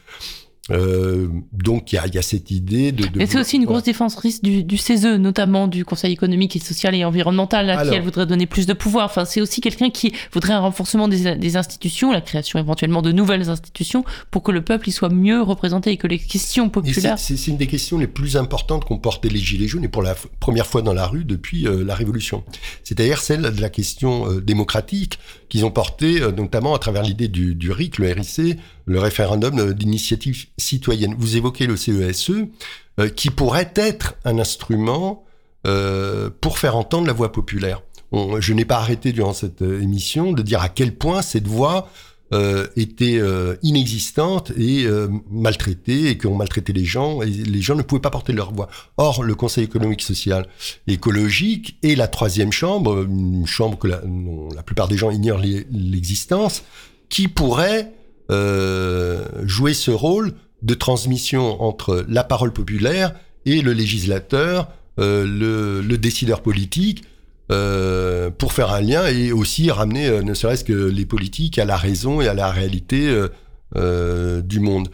Euh, 0.71 1.27
donc 1.51 1.91
il 1.91 1.95
y 1.95 1.99
a, 1.99 2.07
y 2.07 2.17
a, 2.17 2.21
cette 2.21 2.49
idée 2.49 2.93
de. 2.93 3.05
de 3.05 3.17
Mais 3.17 3.25
c'est 3.25 3.37
aussi 3.37 3.57
une 3.57 3.65
grosse 3.65 3.83
défenseuse 3.83 4.41
du, 4.41 4.63
du 4.63 4.77
CESE, 4.77 5.05
notamment 5.05 5.67
du 5.67 5.83
Conseil 5.83 6.13
économique 6.13 6.55
et 6.55 6.59
social 6.59 6.95
et 6.95 7.03
environnemental, 7.03 7.69
à 7.69 7.85
qui 7.85 7.93
elle 7.93 8.01
voudrait 8.01 8.25
donner 8.25 8.45
plus 8.45 8.65
de 8.65 8.71
pouvoir. 8.71 9.05
Enfin, 9.05 9.25
c'est 9.25 9.41
aussi 9.41 9.59
quelqu'un 9.59 9.89
qui 9.89 10.13
voudrait 10.31 10.53
un 10.53 10.59
renforcement 10.59 11.09
des, 11.09 11.35
des, 11.35 11.57
institutions, 11.57 12.13
la 12.13 12.21
création 12.21 12.59
éventuellement 12.59 13.01
de 13.01 13.11
nouvelles 13.11 13.49
institutions, 13.49 14.05
pour 14.31 14.41
que 14.41 14.53
le 14.53 14.63
peuple 14.63 14.87
y 14.87 14.93
soit 14.93 15.09
mieux 15.09 15.41
représenté 15.41 15.91
et 15.91 15.97
que 15.97 16.07
les 16.07 16.19
questions 16.19 16.69
populaires. 16.69 17.19
C'est 17.19 17.47
une 17.47 17.57
des 17.57 17.67
questions 17.67 17.97
les 17.97 18.07
plus 18.07 18.37
importantes 18.37 18.85
qu'ont 18.85 18.99
porté 18.99 19.27
les 19.27 19.39
Gilets 19.39 19.67
jaunes 19.67 19.83
et 19.83 19.89
pour 19.89 20.01
la 20.01 20.15
première 20.39 20.65
fois 20.65 20.81
dans 20.81 20.93
la 20.93 21.07
rue 21.07 21.25
depuis 21.25 21.67
euh, 21.67 21.83
la 21.83 21.93
Révolution. 21.93 22.45
C'est-à-dire 22.85 23.19
celle 23.19 23.41
de 23.41 23.61
la 23.61 23.69
question 23.69 24.29
euh, 24.29 24.39
démocratique 24.39 25.19
qu'ils 25.53 25.65
ont 25.65 25.71
portée 25.71 26.19
euh, 26.19 26.31
notamment 26.31 26.73
à 26.73 26.79
travers 26.79 27.03
l'idée 27.03 27.27
du, 27.27 27.71
RIC, 27.71 27.99
le 27.99 28.11
RIC, 28.11 28.57
le 28.87 28.99
référendum 28.99 29.71
d'initiative 29.73 30.47
citoyenne. 30.57 31.13
Vous 31.15 31.37
évoquez 31.37 31.67
le 31.67 31.77
CESE, 31.77 32.31
e, 32.31 32.47
euh, 32.99 33.07
qui 33.07 33.29
pourrait 33.29 33.71
être 33.75 34.15
un 34.25 34.39
instrument 34.39 35.25
euh, 35.67 36.31
pour 36.41 36.57
faire 36.57 36.75
entendre 36.75 37.05
la 37.05 37.13
voix 37.13 37.31
populaire. 37.31 37.83
je 38.11 38.53
n'ai 38.53 38.65
pas 38.65 38.77
arrêté 38.77 39.11
durant 39.11 39.33
cette 39.33 39.61
euh, 39.61 39.79
émission 39.79 40.31
de 40.31 40.41
dire 40.41 40.59
à 40.59 40.69
quel 40.69 40.95
point 40.95 41.21
cette 41.21 41.47
voix 41.47 41.87
était 42.75 43.21
inexistante 43.61 44.51
et 44.57 44.87
maltraitée 45.29 46.09
et 46.09 46.17
qu'on 46.17 46.35
maltraitait 46.35 46.73
les 46.73 46.85
gens 46.85 47.21
et 47.21 47.29
les 47.29 47.61
gens 47.61 47.75
ne 47.75 47.81
pouvaient 47.81 48.01
pas 48.01 48.09
porter 48.09 48.33
leur 48.33 48.53
voix. 48.53 48.69
Or, 48.97 49.23
le 49.23 49.35
Conseil 49.35 49.63
économique, 49.63 50.01
social 50.01 50.47
et 50.87 50.93
écologique 50.93 51.77
est 51.83 51.95
la 51.95 52.07
troisième 52.07 52.51
chambre, 52.51 53.03
une 53.03 53.45
chambre 53.45 53.77
que 53.77 53.87
la, 53.87 54.63
plupart 54.63 54.87
des 54.87 54.97
gens 54.97 55.11
ignorent 55.11 55.41
l'existence, 55.71 56.63
qui 57.09 57.27
pourrait 57.27 57.91
euh, 58.31 59.25
jouer 59.43 59.73
ce 59.73 59.91
rôle 59.91 60.33
de 60.61 60.73
transmission 60.73 61.61
entre 61.61 62.05
la 62.07 62.23
parole 62.23 62.53
populaire 62.53 63.13
et 63.45 63.61
le 63.61 63.73
législateur, 63.73 64.69
euh, 64.99 65.81
le, 65.85 65.97
décideur 65.97 66.41
politique, 66.41 67.03
euh, 67.53 68.31
pour 68.31 68.51
faire 68.51 68.71
un 68.71 68.81
lien 68.81 69.05
et 69.05 69.31
aussi 69.31 69.69
ramener 69.69 70.07
euh, 70.07 70.23
ne 70.23 70.33
serait-ce 70.33 70.63
que 70.63 70.73
les 70.73 71.05
politiques 71.05 71.59
à 71.59 71.65
la 71.65 71.77
raison 71.77 72.19
et 72.19 72.27
à 72.27 72.33
la 72.33 72.49
réalité 72.49 73.07
euh, 73.75 74.41
du 74.41 74.59
monde. 74.59 74.89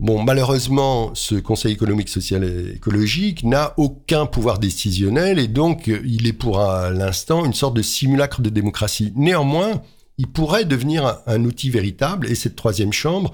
Bon, 0.00 0.20
malheureusement, 0.22 1.14
ce 1.14 1.36
Conseil 1.36 1.72
économique, 1.72 2.08
social 2.08 2.42
et 2.42 2.74
écologique 2.74 3.44
n'a 3.44 3.74
aucun 3.76 4.26
pouvoir 4.26 4.58
décisionnel 4.58 5.38
et 5.38 5.46
donc 5.46 5.86
il 5.86 6.26
est 6.26 6.32
pour 6.32 6.58
l'instant 6.58 7.44
une 7.44 7.54
sorte 7.54 7.74
de 7.74 7.82
simulacre 7.82 8.40
de 8.40 8.50
démocratie. 8.50 9.12
Néanmoins, 9.14 9.82
il 10.18 10.26
pourrait 10.26 10.64
devenir 10.64 11.18
un, 11.26 11.44
outil 11.44 11.70
véritable 11.70 12.28
et 12.28 12.34
cette 12.34 12.56
troisième 12.56 12.92
chambre 12.92 13.32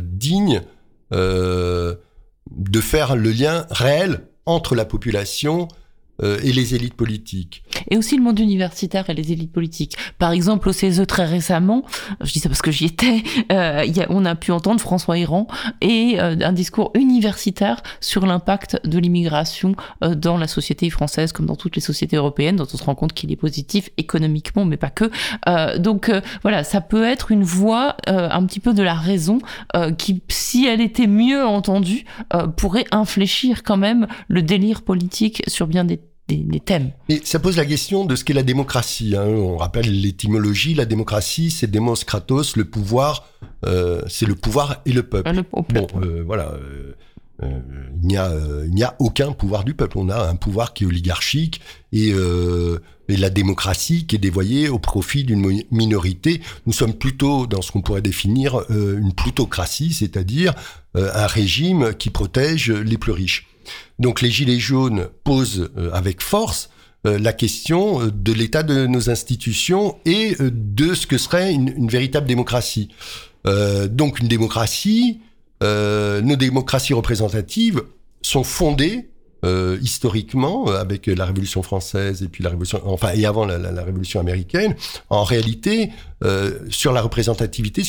digne 0.00 0.62
de 1.10 2.80
faire 2.80 3.16
le 3.16 3.30
lien 3.32 3.66
réel 3.70 4.20
entre 4.46 4.74
la 4.74 4.84
population 4.84 5.68
euh, 6.20 6.40
et 6.42 6.52
les 6.52 6.74
élites 6.74 6.94
politiques. 6.94 7.62
Et 7.90 7.96
aussi 7.96 8.16
le 8.16 8.24
monde 8.24 8.40
universitaire 8.40 9.08
et 9.08 9.14
les 9.14 9.30
élites 9.30 9.52
politiques. 9.52 9.96
Par 10.18 10.32
exemple, 10.32 10.68
au 10.68 10.72
CESE 10.72 11.06
très 11.06 11.24
récemment, 11.24 11.84
je 12.20 12.32
dis 12.32 12.40
ça 12.40 12.48
parce 12.48 12.60
que 12.60 12.72
j'y 12.72 12.86
étais, 12.86 13.22
euh, 13.52 13.86
on 14.08 14.24
a 14.24 14.34
pu 14.34 14.50
entendre 14.50 14.80
François 14.80 15.16
Héran 15.16 15.46
et 15.80 16.16
euh, 16.18 16.34
un 16.40 16.52
discours 16.52 16.90
universitaire 16.94 17.84
sur 18.00 18.26
l'impact 18.26 18.80
de 18.84 18.98
l'immigration 18.98 19.76
dans 20.00 20.36
la 20.36 20.48
société 20.48 20.90
française 20.90 21.32
comme 21.32 21.46
dans 21.46 21.54
toutes 21.54 21.76
les 21.76 21.82
sociétés 21.82 22.16
européennes, 22.16 22.56
dont 22.56 22.66
on 22.72 22.76
se 22.76 22.82
rend 22.82 22.96
compte 22.96 23.12
qu'il 23.12 23.30
est 23.30 23.36
positif 23.36 23.90
économiquement, 23.96 24.64
mais 24.64 24.76
pas 24.76 24.90
que. 24.90 25.10
Donc 25.78 26.10
voilà, 26.42 26.64
ça 26.64 26.80
peut 26.80 27.04
être 27.04 27.30
une 27.30 27.44
voix 27.44 27.96
un 28.06 28.44
petit 28.44 28.60
peu 28.60 28.74
de 28.74 28.82
la 28.82 28.94
raison 28.94 29.38
qui, 29.98 30.22
si 30.28 30.66
elle 30.66 30.80
était 30.80 31.06
mieux 31.06 31.44
entendue, 31.44 32.04
pourrait 32.56 32.86
infléchir 32.90 33.62
quand 33.62 33.76
même 33.76 34.06
le 34.28 34.42
délire 34.42 34.82
politique 34.82 35.42
sur 35.46 35.66
bien 35.66 35.84
des 35.84 36.00
des, 36.28 36.60
thèmes. 36.60 36.90
Et 37.08 37.20
ça 37.24 37.38
pose 37.38 37.56
la 37.56 37.64
question 37.64 38.04
de 38.04 38.14
ce 38.14 38.24
qu'est 38.24 38.34
la 38.34 38.42
démocratie. 38.42 39.14
Hein. 39.16 39.26
On 39.26 39.56
rappelle 39.56 40.00
l'étymologie, 40.00 40.74
la 40.74 40.84
démocratie, 40.84 41.50
c'est 41.50 41.70
demos 41.70 41.94
kratos, 42.06 42.56
le 42.56 42.64
pouvoir, 42.64 43.28
euh, 43.64 44.02
c'est 44.08 44.26
le 44.26 44.34
pouvoir 44.34 44.82
et 44.86 44.92
le 44.92 45.02
peuple. 45.02 45.42
bon, 45.52 45.86
euh, 46.02 46.22
voilà. 46.26 46.52
Euh, 46.52 46.94
euh 47.42 47.60
il 48.00 48.08
n'y 48.08 48.16
a, 48.16 48.30
euh, 48.30 48.86
aucun 48.98 49.32
pouvoir 49.32 49.64
du 49.64 49.74
peuple. 49.74 49.98
On 49.98 50.08
a 50.08 50.28
un 50.28 50.36
pouvoir 50.36 50.74
qui 50.74 50.84
est 50.84 50.86
oligarchique 50.86 51.60
et, 51.92 52.10
et 52.10 53.16
la 53.16 53.30
démocratie 53.30 54.06
qui 54.06 54.16
est 54.16 54.20
dévoyée 54.20 54.68
au 54.68 54.78
profit 54.78 55.24
d'une 55.24 55.62
minorité. 55.70 56.40
Nous 56.66 56.72
sommes 56.72 56.94
plutôt 56.94 57.46
dans 57.46 57.62
ce 57.62 57.72
qu'on 57.72 57.80
pourrait 57.80 58.02
définir 58.02 58.64
une 58.70 59.12
plutocratie, 59.12 59.92
c'est-à-dire 59.92 60.54
un 60.94 61.26
régime 61.26 61.94
qui 61.94 62.10
protège 62.10 62.70
les 62.70 62.98
plus 62.98 63.12
riches. 63.12 63.46
Donc 63.98 64.20
les 64.20 64.30
Gilets 64.30 64.58
jaunes 64.58 65.08
posent 65.24 65.70
euh, 65.76 65.90
avec 65.92 66.22
force 66.22 66.70
euh, 67.06 67.18
la 67.18 67.32
question 67.32 68.02
euh, 68.02 68.10
de 68.10 68.32
l'état 68.32 68.62
de 68.62 68.86
nos 68.86 69.10
institutions 69.10 69.96
et 70.04 70.36
de 70.40 70.94
ce 70.94 71.06
que 71.06 71.18
serait 71.18 71.52
une, 71.52 71.88
véritable 71.88 72.26
démocratie. 72.26 72.88
donc 73.90 74.20
une 74.20 74.28
démocratie, 74.28 75.20
nos 75.62 76.36
démocraties 76.36 76.94
représentatives 76.94 77.82
sont 78.22 78.44
fondées 78.44 79.08
historiquement 79.80 80.66
avec 80.66 81.06
la 81.06 81.24
Révolution 81.24 81.62
française 81.62 82.22
et 82.22 82.28
puis 82.28 82.44
la 82.44 82.50
Révolution, 82.50 82.82
enfin 82.84 83.12
et 83.14 83.24
avant 83.24 83.46
la, 83.46 83.84
Révolution 83.84 84.20
américaine, 84.20 84.74
en 85.08 85.24
réalité 85.24 85.90
sur 86.68 86.92
la 86.92 87.00
représentativité, 87.00 87.82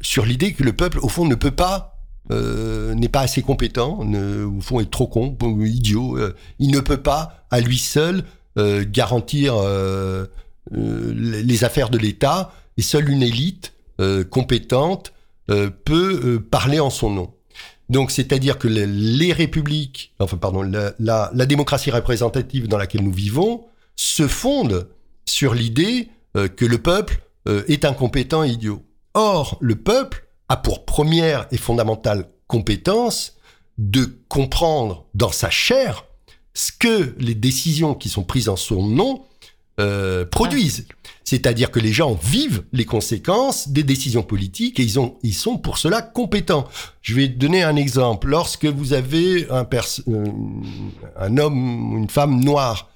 sur 0.00 0.24
l'idée 0.24 0.52
que 0.54 0.62
le 0.62 0.72
peuple, 0.72 0.98
au 1.02 1.08
fond, 1.08 1.26
ne 1.26 1.34
peut 1.34 1.50
pas 1.50 1.91
n'est 2.30 3.08
pas 3.08 3.20
assez 3.20 3.42
compétent, 3.42 4.00
au 4.00 4.60
fond 4.60 4.80
est 4.80 4.90
trop 4.90 5.06
con, 5.06 5.36
idiot. 5.60 6.18
il 6.58 6.70
ne 6.70 6.80
peut 6.80 7.02
pas 7.02 7.44
à 7.50 7.60
lui 7.60 7.78
seul 7.78 8.24
garantir 8.56 9.54
les 10.70 11.64
affaires 11.64 11.90
de 11.90 11.98
l'État 11.98 12.52
et 12.78 12.82
seule 12.82 13.10
une 13.10 13.22
élite 13.22 13.74
compétente 14.30 15.12
peut 15.46 16.42
parler 16.50 16.80
en 16.80 16.90
son 16.90 17.10
nom. 17.10 17.30
Donc, 17.92 18.10
c'est-à-dire 18.10 18.56
que 18.56 18.68
les, 18.68 19.32
républiques, 19.34 20.14
enfin, 20.18 20.38
pardon, 20.38 20.62
la, 20.62 21.46
démocratie 21.46 21.90
représentative 21.90 22.66
dans 22.66 22.78
laquelle 22.78 23.02
nous 23.02 23.12
vivons 23.12 23.66
se 23.96 24.26
fonde 24.26 24.88
sur 25.26 25.52
l'idée 25.52 26.08
euh, 26.36 26.48
que 26.48 26.64
le 26.64 26.78
peuple 26.78 27.20
euh, 27.48 27.64
est 27.68 27.84
incompétent 27.84 28.44
et 28.44 28.48
idiot. 28.48 28.82
Or, 29.12 29.58
le 29.60 29.76
peuple 29.76 30.26
a 30.52 30.56
pour 30.58 30.84
première 30.84 31.46
et 31.50 31.56
fondamentale 31.56 32.28
compétence 32.46 33.38
de 33.78 34.20
comprendre 34.28 35.06
dans 35.14 35.32
sa 35.32 35.48
chair 35.48 36.04
ce 36.52 36.70
que 36.78 37.14
les 37.18 37.34
décisions 37.34 37.94
qui 37.94 38.10
sont 38.10 38.22
prises 38.22 38.50
en 38.50 38.56
son 38.56 38.86
nom 38.86 39.24
euh, 39.80 40.26
produisent. 40.26 40.86
C'est-à-dire 41.24 41.70
que 41.70 41.80
les 41.80 41.94
gens 41.94 42.12
vivent 42.12 42.64
les 42.74 42.84
conséquences 42.84 43.70
des 43.70 43.82
décisions 43.82 44.22
politiques 44.22 44.78
et 44.78 44.82
ils, 44.82 45.00
ont, 45.00 45.16
ils 45.22 45.32
sont 45.32 45.56
pour 45.56 45.78
cela 45.78 46.02
compétents. 46.02 46.68
Je 47.00 47.14
vais 47.14 47.28
donner 47.28 47.62
un 47.62 47.76
exemple. 47.76 48.28
Lorsque 48.28 48.66
vous 48.66 48.92
avez 48.92 49.46
un, 49.50 49.66
euh, 50.08 50.26
un 51.16 51.38
homme 51.38 51.94
ou 51.94 51.96
une 51.96 52.10
femme 52.10 52.44
noire 52.44 52.90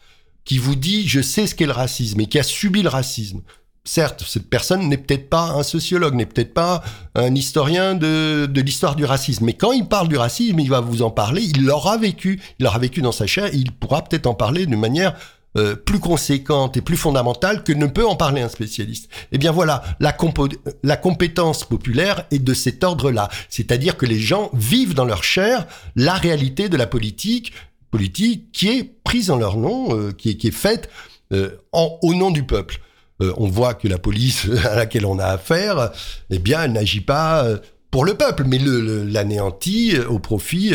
qui 0.45 0.59
vous 0.59 0.77
dit 0.77 1.09
je 1.09 1.23
sais 1.23 1.47
ce 1.47 1.55
qu'est 1.55 1.65
le 1.65 1.73
racisme 1.73 2.21
et 2.21 2.27
qui 2.27 2.39
a 2.39 2.43
subi 2.43 2.83
le 2.83 2.91
racisme, 2.91 3.41
certes, 3.87 4.25
cette 4.27 4.51
personne 4.51 4.89
n'est 4.89 4.99
peut-être 4.99 5.31
pas 5.31 5.53
un 5.53 5.63
sociologue, 5.63 6.15
n'est 6.15 6.27
peut-être 6.27 6.55
pas 6.55 6.83
un 7.15 7.35
historien 7.35 7.95
de, 7.95 8.47
de 8.47 8.61
l'histoire 8.61 8.97
du 8.97 9.05
racisme, 9.05 9.45
mais 9.45 9.55
quand 9.55 9.73
il 9.73 9.87
parle 9.87 10.09
du 10.09 10.17
racisme, 10.17 10.59
il 10.61 10.69
va 10.69 10.81
vous 10.81 11.03
en 11.03 11.11
parler, 11.11 11.43
il 11.43 11.65
l'aura 11.65 11.97
vécu, 11.97 12.41
il 12.59 12.65
l'aura 12.65 12.79
vécu 12.79 13.01
dans 13.01 13.13
sa 13.13 13.27
chair, 13.27 13.49
il 13.53 13.73
pourra 13.73 14.03
peut-être 14.03 14.27
en 14.27 14.35
parler 14.35 14.67
de 14.67 14.77
manière 14.77 15.15
euh, 15.57 15.75
plus 15.75 16.01
conséquente 16.01 16.77
et 16.77 16.83
plus 16.83 16.99
fondamentale 16.99 17.65
que 17.65 17.73
ne 17.73 17.87
peut 17.87 18.07
en 18.07 18.15
parler 18.15 18.43
un 18.43 18.49
spécialiste. 18.51 19.09
Eh 19.33 19.39
bien 19.39 19.53
voilà, 19.53 19.83
la, 20.01 20.13
compétence 20.13 21.65
populaire 21.65 22.27
est 22.31 22.41
de 22.41 22.53
cet 22.53 22.85
ordre-là, 22.85 23.31
c'est-à-dire 23.49 23.97
que 23.97 24.05
les 24.05 24.19
gens 24.19 24.51
vivent 24.53 24.93
dans 24.93 25.07
leur 25.07 25.25
chair 25.25 25.67
la 25.95 26.13
réalité 26.13 26.69
de 26.69 26.77
la 26.77 26.87
politique, 26.87 27.55
politique 27.91 28.53
qui 28.53 28.69
est 28.69 28.85
prise 29.03 29.31
en 29.31 29.37
leur 29.37 29.57
nom, 29.57 29.97
euh, 29.97 30.13
qui, 30.13 30.29
est, 30.29 30.51
faite 30.51 30.91
euh, 31.33 31.57
au 31.73 32.13
nom 32.13 32.31
du 32.31 32.43
peuple. 32.43 32.81
On 33.21 33.49
voit 33.49 33.75
que 33.75 33.89
la 33.89 33.99
police 33.99 34.47
à 34.65 34.77
laquelle 34.77 35.07
on 35.07 35.19
a 35.19 35.27
affaire, 35.27 35.93
eh 36.31 36.39
bien, 36.39 36.63
elle 36.63 36.73
n'agit 36.73 37.01
pas 37.01 37.47
pour 37.91 38.05
le 38.05 38.15
peuple, 38.15 38.45
mais 38.47 38.59
l'anéantit 38.59 39.93
le, 39.97 40.11
au 40.11 40.19
profit 40.19 40.75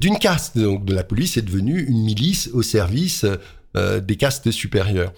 d'une 0.00 0.18
caste. 0.18 0.58
Donc, 0.58 0.88
la 0.90 1.02
police 1.02 1.36
est 1.36 1.42
devenue 1.42 1.84
une 1.88 2.04
milice 2.04 2.50
au 2.52 2.62
service 2.62 3.24
euh, 3.76 4.00
des 4.00 4.16
castes 4.16 4.50
supérieures. 4.50 5.12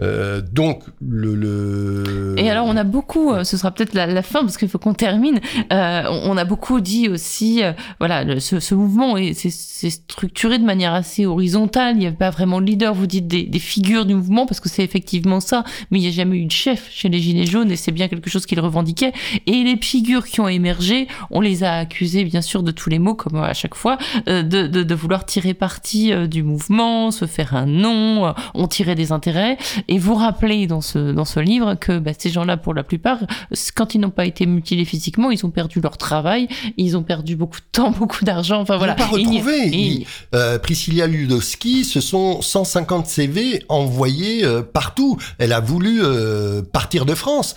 Euh, 0.00 0.40
donc 0.40 0.84
le, 1.02 2.34
Et 2.38 2.50
alors 2.50 2.66
on 2.66 2.76
a 2.78 2.84
beaucoup, 2.84 3.30
euh, 3.30 3.44
ce 3.44 3.58
sera 3.58 3.70
peut-être 3.70 3.92
la, 3.92 4.22
fin 4.22 4.40
parce 4.40 4.56
qu'il 4.56 4.68
faut 4.68 4.78
qu'on 4.78 4.94
termine. 4.94 5.38
Euh, 5.70 6.04
on 6.24 6.36
a 6.38 6.44
beaucoup 6.44 6.80
dit 6.80 7.08
aussi, 7.10 7.60
voilà, 7.98 8.40
ce, 8.40 8.58
ce, 8.58 8.74
mouvement 8.74 9.16
c'est 9.34 9.90
structuré 9.90 10.58
de 10.58 10.64
manière 10.64 10.94
assez 10.94 11.26
horizontale. 11.26 11.96
Il 11.96 12.00
n'y 12.00 12.06
a 12.06 12.12
pas 12.12 12.30
vraiment 12.30 12.60
de 12.60 12.66
leader. 12.66 12.94
Vous 12.94 13.06
dites 13.06 13.28
des, 13.28 13.58
figures 13.58 14.06
du 14.06 14.14
mouvement 14.14 14.46
parce 14.46 14.60
que 14.60 14.68
c'est 14.68 14.82
effectivement 14.82 15.40
ça, 15.40 15.62
mais 15.90 15.98
il 15.98 16.02
n'y 16.02 16.08
a 16.08 16.10
jamais 16.10 16.38
eu 16.38 16.46
de 16.46 16.50
chef 16.50 16.88
chez 16.90 17.08
les 17.08 17.18
Gilets 17.18 17.46
jaunes 17.46 17.70
et 17.70 17.76
c'est 17.76 17.92
bien 17.92 18.08
quelque 18.08 18.30
chose 18.30 18.46
qu'ils 18.46 18.60
revendiquaient. 18.60 19.12
Et 19.46 19.62
les 19.62 19.76
figures 19.76 20.24
qui 20.24 20.40
ont 20.40 20.48
émergé, 20.48 21.06
on 21.30 21.40
les 21.40 21.64
a 21.64 21.74
accusées 21.74 22.24
bien 22.24 22.40
sûr 22.40 22.62
de 22.62 22.70
tous 22.70 22.88
les 22.88 22.98
mots 22.98 23.14
comme 23.14 23.36
à 23.36 23.52
chaque 23.52 23.74
fois, 23.74 23.98
de, 24.26 24.42
de, 24.42 24.66
de 24.66 24.94
vouloir 24.94 25.26
tirer 25.26 25.54
parti 25.54 26.12
du 26.28 26.42
mouvement, 26.42 27.10
se 27.10 27.26
faire 27.26 27.54
un 27.54 27.66
nom, 27.66 28.34
on 28.54 28.66
tirait 28.66 28.94
des 28.94 29.12
intérêts 29.12 29.58
et 29.88 29.98
vous 29.98 30.14
rappelez 30.14 30.66
dans 30.66 30.80
ce, 30.80 31.12
dans 31.12 31.24
ce 31.24 31.40
livre 31.40 31.74
que 31.74 31.98
bah, 31.98 32.12
ces 32.16 32.30
gens-là, 32.30 32.56
pour 32.56 32.74
la 32.74 32.82
plupart, 32.82 33.18
quand 33.74 33.94
ils 33.94 34.00
n'ont 34.00 34.10
pas 34.10 34.26
été 34.26 34.46
mutilés 34.46 34.84
physiquement, 34.84 35.30
ils 35.30 35.44
ont 35.44 35.50
perdu 35.50 35.80
leur 35.80 35.96
travail, 35.96 36.48
ils 36.76 36.96
ont 36.96 37.02
perdu 37.02 37.36
beaucoup 37.36 37.58
de 37.58 37.66
temps, 37.70 37.90
beaucoup 37.98 38.24
d'argent. 38.24 38.60
Enfin 38.60 38.76
voilà. 38.76 38.94
Pas 38.94 39.06
retrouvé. 39.06 40.06
Euh, 40.34 40.58
Priscilla 40.58 41.06
Ludowski, 41.06 41.84
ce 41.84 42.00
sont 42.00 42.40
150 42.42 43.06
CV 43.06 43.64
envoyés 43.68 44.44
euh, 44.44 44.62
partout. 44.62 45.18
Elle 45.38 45.52
a 45.52 45.60
voulu 45.60 46.00
euh, 46.02 46.62
partir 46.62 47.04
de 47.04 47.14
France 47.14 47.54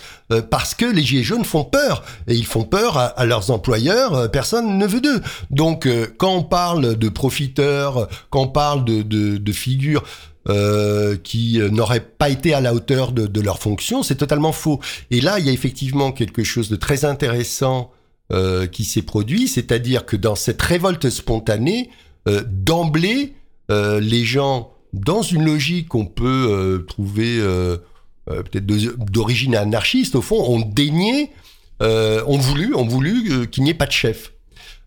parce 0.50 0.74
que 0.74 0.84
les 0.84 1.02
gilets 1.02 1.22
jaunes 1.22 1.44
font 1.44 1.62
peur 1.62 2.02
et 2.26 2.34
ils 2.34 2.46
font 2.46 2.64
peur 2.64 2.98
à, 2.98 3.24
leurs 3.26 3.52
employeurs. 3.52 4.28
personne 4.32 4.76
ne 4.76 4.84
veut 4.84 5.00
d'eux. 5.00 5.22
Donc 5.50 5.88
quand 6.18 6.34
on 6.34 6.42
parle 6.42 6.96
de 6.96 7.08
profiteurs, 7.08 8.08
quand 8.30 8.40
on 8.40 8.48
parle 8.48 8.84
de, 8.84 9.02
de, 9.02 9.36
de 9.36 9.52
figures 9.52 10.02
euh, 10.48 11.16
qui 11.16 11.58
n'auraient 11.70 12.00
pas 12.00 12.28
été 12.28 12.54
à 12.54 12.60
la 12.60 12.74
hauteur 12.74 13.12
de, 13.12 13.26
de 13.26 13.40
leur 13.40 13.58
fonction, 13.58 14.02
c'est 14.02 14.16
totalement 14.16 14.52
faux. 14.52 14.80
Et 15.10 15.20
là, 15.20 15.38
il 15.38 15.46
y 15.46 15.48
a 15.48 15.52
effectivement 15.52 16.12
quelque 16.12 16.44
chose 16.44 16.68
de 16.68 16.76
très 16.76 17.04
intéressant 17.04 17.90
euh, 18.32 18.66
qui 18.66 18.84
s'est 18.84 19.02
produit, 19.02 19.48
c'est-à-dire 19.48 20.04
que 20.04 20.16
dans 20.16 20.34
cette 20.34 20.60
révolte 20.62 21.10
spontanée, 21.10 21.90
euh, 22.28 22.42
d'emblée, 22.44 23.34
euh, 23.70 24.00
les 24.00 24.24
gens, 24.24 24.72
dans 24.92 25.22
une 25.22 25.44
logique 25.44 25.88
qu'on 25.88 26.06
peut 26.06 26.48
euh, 26.50 26.78
trouver 26.78 27.40
peut-être 28.26 28.66
d'origine 28.66 29.54
anarchiste, 29.54 30.16
au 30.16 30.22
fond, 30.22 30.42
ont 30.42 30.60
daigné, 30.60 31.30
ont 31.80 32.38
voulu, 32.38 32.74
ont 32.74 32.86
voulu 32.86 33.48
qu'il 33.48 33.62
n'y 33.62 33.70
ait 33.70 33.74
pas 33.74 33.86
de 33.86 33.92
chef. 33.92 34.32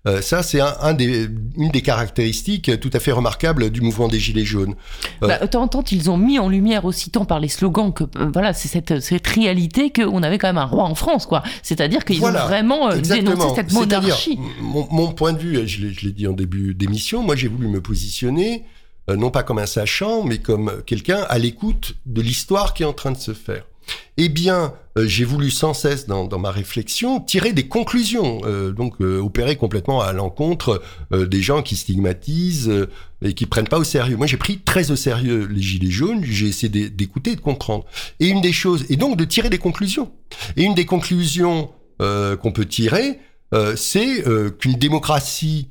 Euh, 0.07 0.21
ça, 0.21 0.43
c'est 0.43 0.61
un, 0.61 0.93
des, 0.93 1.27
une 1.57 1.71
des 1.71 1.81
caractéristiques 1.81 2.79
tout 2.79 2.89
à 2.93 2.99
fait 2.99 3.11
remarquables 3.11 3.69
du 3.69 3.81
mouvement 3.81 4.07
des 4.07 4.19
Gilets 4.19 4.45
jaunes. 4.45 4.75
Euh, 5.23 5.27
bah, 5.27 5.45
tant, 5.47 5.67
tant, 5.67 5.83
ils 5.91 6.09
ont 6.09 6.17
mis 6.17 6.39
en 6.39 6.47
lumière 6.47 6.85
aussi 6.85 7.11
tant 7.11 7.25
par 7.25 7.41
les 7.41 7.49
slogans 7.49 7.91
que 7.93 8.05
euh, 8.05 8.29
voilà, 8.31 8.53
c'est 8.53 8.69
cette, 8.69 9.01
cette 9.01 9.27
réalité 9.27 9.91
qu'on 9.91 10.23
avait 10.23 10.37
quand 10.37 10.47
même 10.47 10.57
un 10.57 10.65
roi 10.65 10.85
en 10.85 10.95
France, 10.95 11.25
quoi. 11.25 11.43
C'est-à-dire 11.63 12.05
qu'ils 12.05 12.23
ont 12.23 12.31
vraiment 12.31 12.95
dénoncé 12.95 13.55
cette 13.55 13.73
monarchie. 13.73 14.39
Mon, 14.61 14.87
mon, 14.89 15.11
point 15.11 15.33
de 15.33 15.39
vue, 15.39 15.67
je 15.67 15.85
l'ai 15.85 16.11
dit 16.13 16.27
en 16.27 16.33
début 16.33 16.73
d'émission, 16.73 17.21
moi 17.21 17.35
j'ai 17.35 17.47
voulu 17.47 17.67
me 17.67 17.81
positionner 17.81 18.63
non 19.09 19.31
pas 19.31 19.41
comme 19.41 19.57
un 19.57 19.65
sachant, 19.65 20.23
mais 20.23 20.37
comme 20.37 20.83
quelqu'un 20.85 21.25
à 21.29 21.39
l'écoute 21.39 21.95
de 22.05 22.21
l'histoire 22.21 22.75
qui 22.75 22.83
est 22.83 22.85
en 22.85 22.93
train 22.93 23.11
de 23.11 23.17
se 23.17 23.33
faire 23.33 23.63
eh 24.17 24.29
bien, 24.29 24.73
j'ai 25.05 25.25
voulu 25.25 25.51
sans 25.51 25.73
cesse 25.73 26.07
dans, 26.07 26.27
ma 26.39 26.51
réflexion 26.51 27.19
tirer 27.19 27.53
des 27.53 27.67
conclusions, 27.67 28.41
euh, 28.45 28.71
donc 28.71 28.95
euh, 29.01 29.19
opérer 29.19 29.55
complètement 29.55 30.01
à 30.01 30.13
l'encontre 30.13 30.81
des 31.11 31.41
gens 31.41 31.61
qui 31.61 31.75
stigmatisent 31.75 32.71
et 33.21 33.33
qui 33.33 33.45
prennent 33.45 33.67
pas 33.67 33.79
au 33.79 33.83
sérieux. 33.83 34.15
Moi, 34.17 34.27
j'ai 34.27 34.37
pris 34.37 34.59
très 34.59 34.91
au 34.91 34.95
sérieux 34.95 35.47
les 35.51 35.61
gilets 35.61 35.91
jaunes. 35.91 36.23
J'ai 36.23 36.47
essayé 36.47 36.89
d'écouter 36.89 37.35
de 37.35 37.41
comprendre. 37.41 37.85
Et 38.19 38.27
une 38.27 38.41
des 38.41 38.53
choses, 38.53 38.85
et 38.89 38.95
donc 38.95 39.17
de 39.17 39.25
tirer 39.25 39.49
des 39.49 39.57
conclusions. 39.57 40.11
Et 40.55 40.63
une 40.63 40.75
des 40.75 40.85
conclusions 40.85 41.71
qu'on 41.99 42.51
peut 42.53 42.65
tirer, 42.65 43.19
c'est 43.75 44.23
qu'une 44.59 44.75
démocratie 44.75 45.69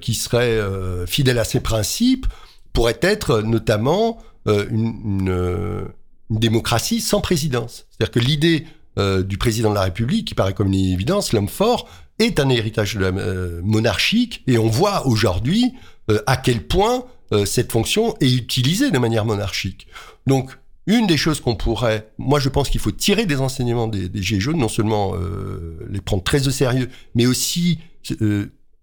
qui 0.00 0.14
serait 0.14 0.60
fidèle 1.06 1.38
à 1.38 1.44
ses 1.44 1.60
principes 1.60 2.26
pourrait 2.72 2.98
être 3.00 3.40
notamment 3.40 4.18
une 4.46 5.88
une 6.30 6.38
démocratie 6.38 7.00
sans 7.00 7.20
présidence. 7.20 7.86
C'est-à-dire 7.90 8.12
que 8.12 8.20
l'idée 8.20 8.66
euh, 8.96 9.22
du 9.24 9.38
président 9.38 9.70
de 9.70 9.74
la 9.74 9.82
République, 9.82 10.28
qui 10.28 10.34
paraît 10.34 10.54
comme 10.54 10.68
une 10.68 10.74
évidence, 10.74 11.32
l'homme 11.32 11.48
fort, 11.48 11.88
est 12.20 12.38
un 12.38 12.48
héritage 12.48 12.96
euh, 13.00 13.60
monarchique, 13.64 14.44
et 14.46 14.56
on 14.56 14.68
voit 14.68 15.06
aujourd'hui 15.06 15.72
euh, 16.10 16.22
à 16.26 16.36
quel 16.36 16.66
point 16.66 17.04
cette 17.46 17.72
fonction 17.72 18.14
est 18.20 18.32
utilisée 18.32 18.92
de 18.92 18.98
manière 18.98 19.24
monarchique. 19.24 19.88
Donc, 20.24 20.56
une 20.86 21.08
des 21.08 21.16
choses 21.16 21.40
qu'on 21.40 21.56
pourrait, 21.56 22.12
moi 22.16 22.38
je 22.38 22.48
pense 22.48 22.68
qu'il 22.68 22.80
faut 22.80 22.92
tirer 22.92 23.26
des 23.26 23.40
enseignements 23.40 23.88
des, 23.88 24.08
des 24.08 24.22
Gilets 24.22 24.40
jaunes, 24.40 24.58
non 24.58 24.68
seulement 24.68 25.14
les 25.90 26.00
prendre 26.00 26.22
très 26.22 26.46
au 26.46 26.52
sérieux, 26.52 26.88
mais 27.16 27.26
aussi 27.26 27.80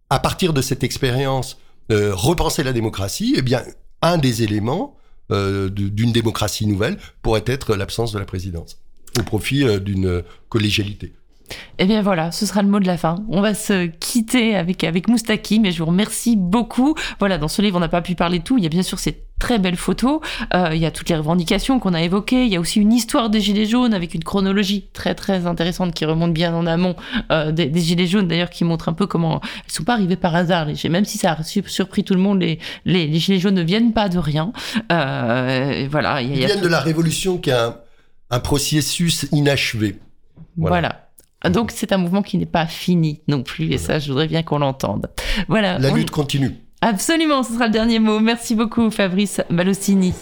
à 0.09 0.19
partir 0.19 0.51
de 0.51 0.61
cette 0.61 0.83
expérience 0.83 1.59
repenser 1.89 2.63
la 2.63 2.73
démocratie. 2.73 3.35
Eh 3.37 3.41
bien, 3.41 3.63
un 4.01 4.17
des 4.17 4.43
éléments, 4.43 4.97
euh, 5.31 5.69
d'une 5.69 6.11
démocratie 6.11 6.67
nouvelle 6.67 6.97
pourrait 7.21 7.43
être 7.45 7.75
l'absence 7.75 8.11
de 8.11 8.19
la 8.19 8.25
présidence, 8.25 8.77
au 9.19 9.23
profit 9.23 9.63
euh, 9.63 9.79
d'une 9.79 10.23
collégialité. 10.49 11.13
Eh 11.77 11.85
bien 11.85 12.01
voilà, 12.01 12.31
ce 12.31 12.45
sera 12.45 12.61
le 12.61 12.67
mot 12.67 12.79
de 12.79 12.87
la 12.87 12.97
fin. 12.97 13.15
On 13.29 13.41
va 13.41 13.53
se 13.53 13.87
quitter 13.87 14.55
avec, 14.55 14.83
avec 14.83 15.07
Moustaki, 15.07 15.59
mais 15.59 15.71
je 15.71 15.79
vous 15.79 15.85
remercie 15.87 16.35
beaucoup. 16.35 16.95
Voilà, 17.19 17.37
dans 17.37 17.47
ce 17.47 17.61
livre, 17.61 17.77
on 17.77 17.79
n'a 17.79 17.89
pas 17.89 18.01
pu 18.01 18.15
parler 18.15 18.39
de 18.39 18.43
tout. 18.43 18.57
Il 18.57 18.63
y 18.63 18.67
a 18.67 18.69
bien 18.69 18.83
sûr 18.83 18.99
ces 18.99 19.23
très 19.41 19.57
belles 19.57 19.75
photos, 19.75 20.21
euh, 20.53 20.69
il 20.71 20.79
y 20.79 20.85
a 20.85 20.91
toutes 20.91 21.09
les 21.09 21.15
revendications 21.15 21.79
qu'on 21.79 21.95
a 21.95 22.01
évoquées, 22.01 22.45
il 22.45 22.51
y 22.51 22.55
a 22.55 22.59
aussi 22.59 22.79
une 22.79 22.93
histoire 22.93 23.31
des 23.31 23.41
Gilets 23.41 23.65
jaunes 23.65 23.93
avec 23.93 24.13
une 24.13 24.23
chronologie 24.23 24.85
très 24.93 25.15
très 25.15 25.47
intéressante 25.47 25.95
qui 25.95 26.05
remonte 26.05 26.31
bien 26.31 26.53
en 26.53 26.67
amont 26.67 26.95
euh, 27.31 27.51
des, 27.51 27.71
Gilets 27.79 28.05
jaunes 28.05 28.27
d'ailleurs, 28.27 28.51
qui 28.51 28.63
montre 28.63 28.87
un 28.87 28.93
peu 28.93 29.07
comment 29.07 29.41
ils 29.67 29.73
sont 29.73 29.83
pas 29.83 29.93
arrivés 29.93 30.15
par 30.15 30.35
hasard. 30.35 30.67
Les, 30.67 30.89
même 30.89 31.05
si 31.05 31.17
ça 31.17 31.33
a 31.33 31.43
surpris 31.43 32.03
tout 32.03 32.13
le 32.13 32.19
monde, 32.19 32.39
les, 32.39 32.59
les, 32.85 33.19
Gilets 33.19 33.39
jaunes 33.39 33.55
ne 33.55 33.63
viennent 33.63 33.93
pas 33.93 34.09
de 34.09 34.19
rien. 34.19 34.53
Euh, 34.91 35.87
voilà, 35.89 36.21
ils 36.21 36.33
viennent 36.33 36.61
de 36.61 36.67
la 36.67 36.79
Révolution 36.79 37.39
qui 37.39 37.49
a 37.49 37.81
un, 38.29 38.39
processus 38.39 39.25
inachevé. 39.31 39.99
voilà. 40.55 41.07
Donc 41.49 41.71
c'est 41.71 41.91
un 41.91 41.97
mouvement 41.97 42.21
qui 42.21 42.37
n'est 42.37 42.45
pas 42.45 42.67
fini 42.67 43.21
non 43.27 43.41
plus, 43.41 43.71
et 43.71 43.77
ça, 43.77 43.99
je 43.99 44.07
voudrais 44.09 44.27
bien 44.27 44.43
qu'on 44.43 44.59
l'entende. 44.59 45.09
Voilà. 45.47 45.79
La 45.79 45.89
lutte 45.89 46.11
continue. 46.11 46.55
Absolument, 46.81 47.43
ce 47.43 47.53
sera 47.53 47.65
le 47.65 47.71
dernier 47.71 47.99
mot. 47.99 48.19
Merci 48.19 48.55
beaucoup, 48.55 48.89
Fabrice 48.91 49.41
Malocini. 49.49 50.13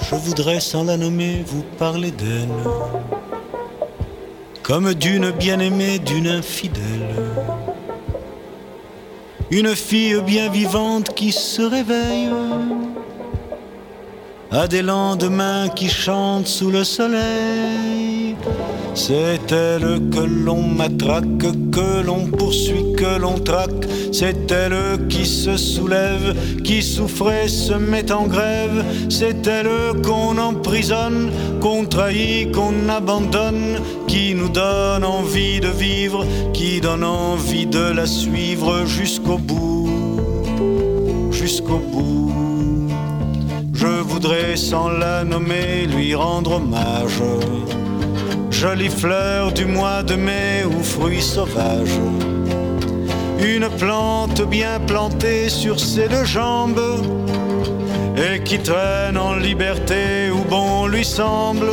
Je 0.00 0.14
voudrais, 0.16 0.60
sans 0.60 0.84
la 0.84 0.96
nommer, 0.96 1.42
vous 1.46 1.62
parler 1.78 2.10
d'elle, 2.10 2.48
comme 4.62 4.94
d'une 4.94 5.30
bien-aimée, 5.30 5.98
d'une 6.00 6.26
infidèle. 6.26 7.14
Une 9.50 9.76
fille 9.76 10.20
bien 10.22 10.50
vivante 10.50 11.14
qui 11.14 11.30
se 11.30 11.62
réveille 11.62 12.30
à 14.52 14.68
des 14.68 14.82
lendemains 14.82 15.68
qui 15.68 15.88
chantent 15.88 16.46
sous 16.46 16.70
le 16.70 16.84
soleil. 16.84 18.36
C'est 18.94 19.50
elle 19.50 20.00
que 20.10 20.20
l'on 20.20 20.62
matraque, 20.62 21.38
que 21.70 22.02
l'on 22.04 22.26
poursuit, 22.26 22.92
que 22.96 23.18
l'on 23.18 23.38
traque. 23.38 23.86
C'est 24.12 24.50
elle 24.50 25.06
qui 25.08 25.24
se 25.24 25.56
soulève, 25.56 26.36
qui 26.62 26.82
souffrait, 26.82 27.48
se 27.48 27.72
met 27.72 28.12
en 28.12 28.26
grève. 28.26 28.84
C'est 29.08 29.46
elle 29.46 30.02
qu'on 30.02 30.36
emprisonne, 30.36 31.30
qu'on 31.60 31.86
trahit, 31.86 32.52
qu'on 32.52 32.90
abandonne, 32.90 33.78
qui 34.06 34.34
nous 34.34 34.50
donne 34.50 35.04
envie 35.04 35.60
de 35.60 35.68
vivre, 35.68 36.26
qui 36.52 36.82
donne 36.82 37.04
envie 37.04 37.66
de 37.66 37.90
la 37.90 38.06
suivre 38.06 38.84
jusqu'au 38.84 39.38
bout, 39.38 39.88
jusqu'au 41.30 41.78
bout. 41.78 42.41
Je 43.82 43.88
voudrais 43.88 44.54
sans 44.54 44.90
la 44.90 45.24
nommer 45.24 45.86
lui 45.86 46.14
rendre 46.14 46.52
hommage. 46.52 47.20
Jolie 48.48 48.88
fleur 48.88 49.50
du 49.50 49.64
mois 49.64 50.04
de 50.04 50.14
mai 50.14 50.64
ou 50.64 50.84
fruit 50.84 51.20
sauvage. 51.20 51.98
Une 53.40 53.68
plante 53.68 54.40
bien 54.42 54.78
plantée 54.86 55.48
sur 55.48 55.80
ses 55.80 56.06
deux 56.06 56.24
jambes 56.24 56.80
et 58.16 58.40
qui 58.44 58.60
traîne 58.60 59.18
en 59.18 59.34
liberté 59.34 60.30
où 60.30 60.48
bon 60.48 60.86
lui 60.86 61.04
semble. 61.04 61.72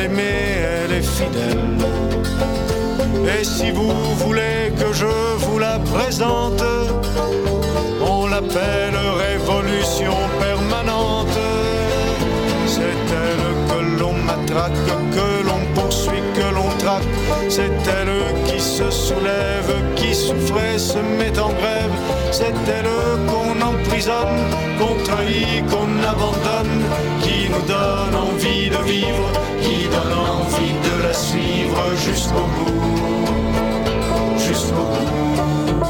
elle 0.00 0.92
est 0.92 1.02
fidèle. 1.02 1.78
Et 3.38 3.44
si 3.44 3.70
vous 3.70 3.92
voulez 4.16 4.72
que 4.78 4.92
je 4.92 5.06
vous 5.44 5.58
la 5.58 5.78
présente, 5.78 6.64
on 8.00 8.26
l'appelle 8.26 8.96
révolution 9.28 10.14
permanente. 10.40 11.38
C'est 12.66 12.98
elle 13.24 13.46
que 13.68 14.00
l'on 14.00 14.14
matraque, 14.14 14.72
que 15.16 15.46
l'on 15.46 15.51
C'est 17.48 17.70
elle 17.98 18.44
qui 18.46 18.60
se 18.60 18.90
soulève, 18.90 19.72
qui 19.96 20.14
souffrait, 20.14 20.78
se 20.78 20.98
met 20.98 21.38
en 21.38 21.50
grève. 21.50 21.92
C'est 22.30 22.54
elle 22.68 23.26
qu'on 23.28 23.60
emprisonne, 23.60 24.40
qu'on 24.78 24.94
trahit, 25.04 25.64
qu'on 25.70 25.90
abandonne, 26.02 26.82
qui 27.22 27.48
nous 27.50 27.66
donne 27.66 28.14
envie 28.14 28.70
de 28.70 28.82
vivre, 28.84 29.28
qui 29.60 29.88
donne 29.88 30.18
envie 30.18 30.74
de 30.88 31.02
la 31.06 31.14
suivre 31.14 31.82
jusqu'au 32.06 32.46
bout, 32.56 34.38
jusqu'au 34.38 34.86
bout. 34.94 35.84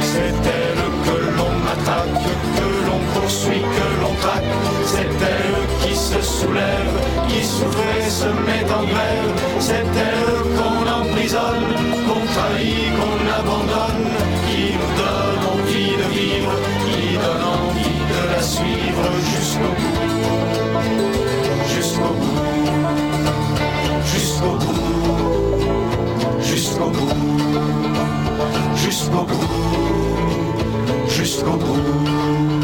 C'est 0.00 0.34
elle 0.58 0.84
que 1.06 1.18
l'on 1.36 1.54
attaque, 1.74 2.24
que 2.58 2.68
l'on 2.86 3.00
poursuit, 3.14 3.62
que 3.62 3.88
l'on 4.02 4.14
traque. 4.20 4.52
C'est 4.86 5.12
elle 5.32 5.81
se 6.12 6.20
soulève, 6.20 6.96
qui 7.28 7.44
souffre 7.44 7.82
se 8.08 8.26
met 8.46 8.64
en 8.78 8.84
grève. 8.84 9.30
C'est 9.60 9.86
elle 10.08 10.42
qu'on 10.56 10.82
emprisonne, 11.00 11.72
qu'on 12.06 12.22
trahit, 12.32 12.90
qu'on 12.98 13.20
abandonne, 13.40 14.08
qui 14.46 14.62
nous 14.80 14.94
donne 15.00 15.42
envie 15.52 15.94
de 16.00 16.06
vivre, 16.16 16.54
qui 16.84 17.00
donne 17.24 17.44
envie 17.56 18.00
de 18.12 18.20
la 18.34 18.42
suivre 18.42 19.06
jusqu'au 19.32 19.72
bout, 19.80 20.02
jusqu'au 21.74 22.12
bout, 22.20 22.42
jusqu'au 24.12 24.54
bout, 24.62 24.82
jusqu'au 26.42 26.90
bout, 26.90 27.16
jusqu'au 28.76 29.22
bout, 29.30 29.48
jusqu'au 31.08 31.56
bout. 31.56 32.61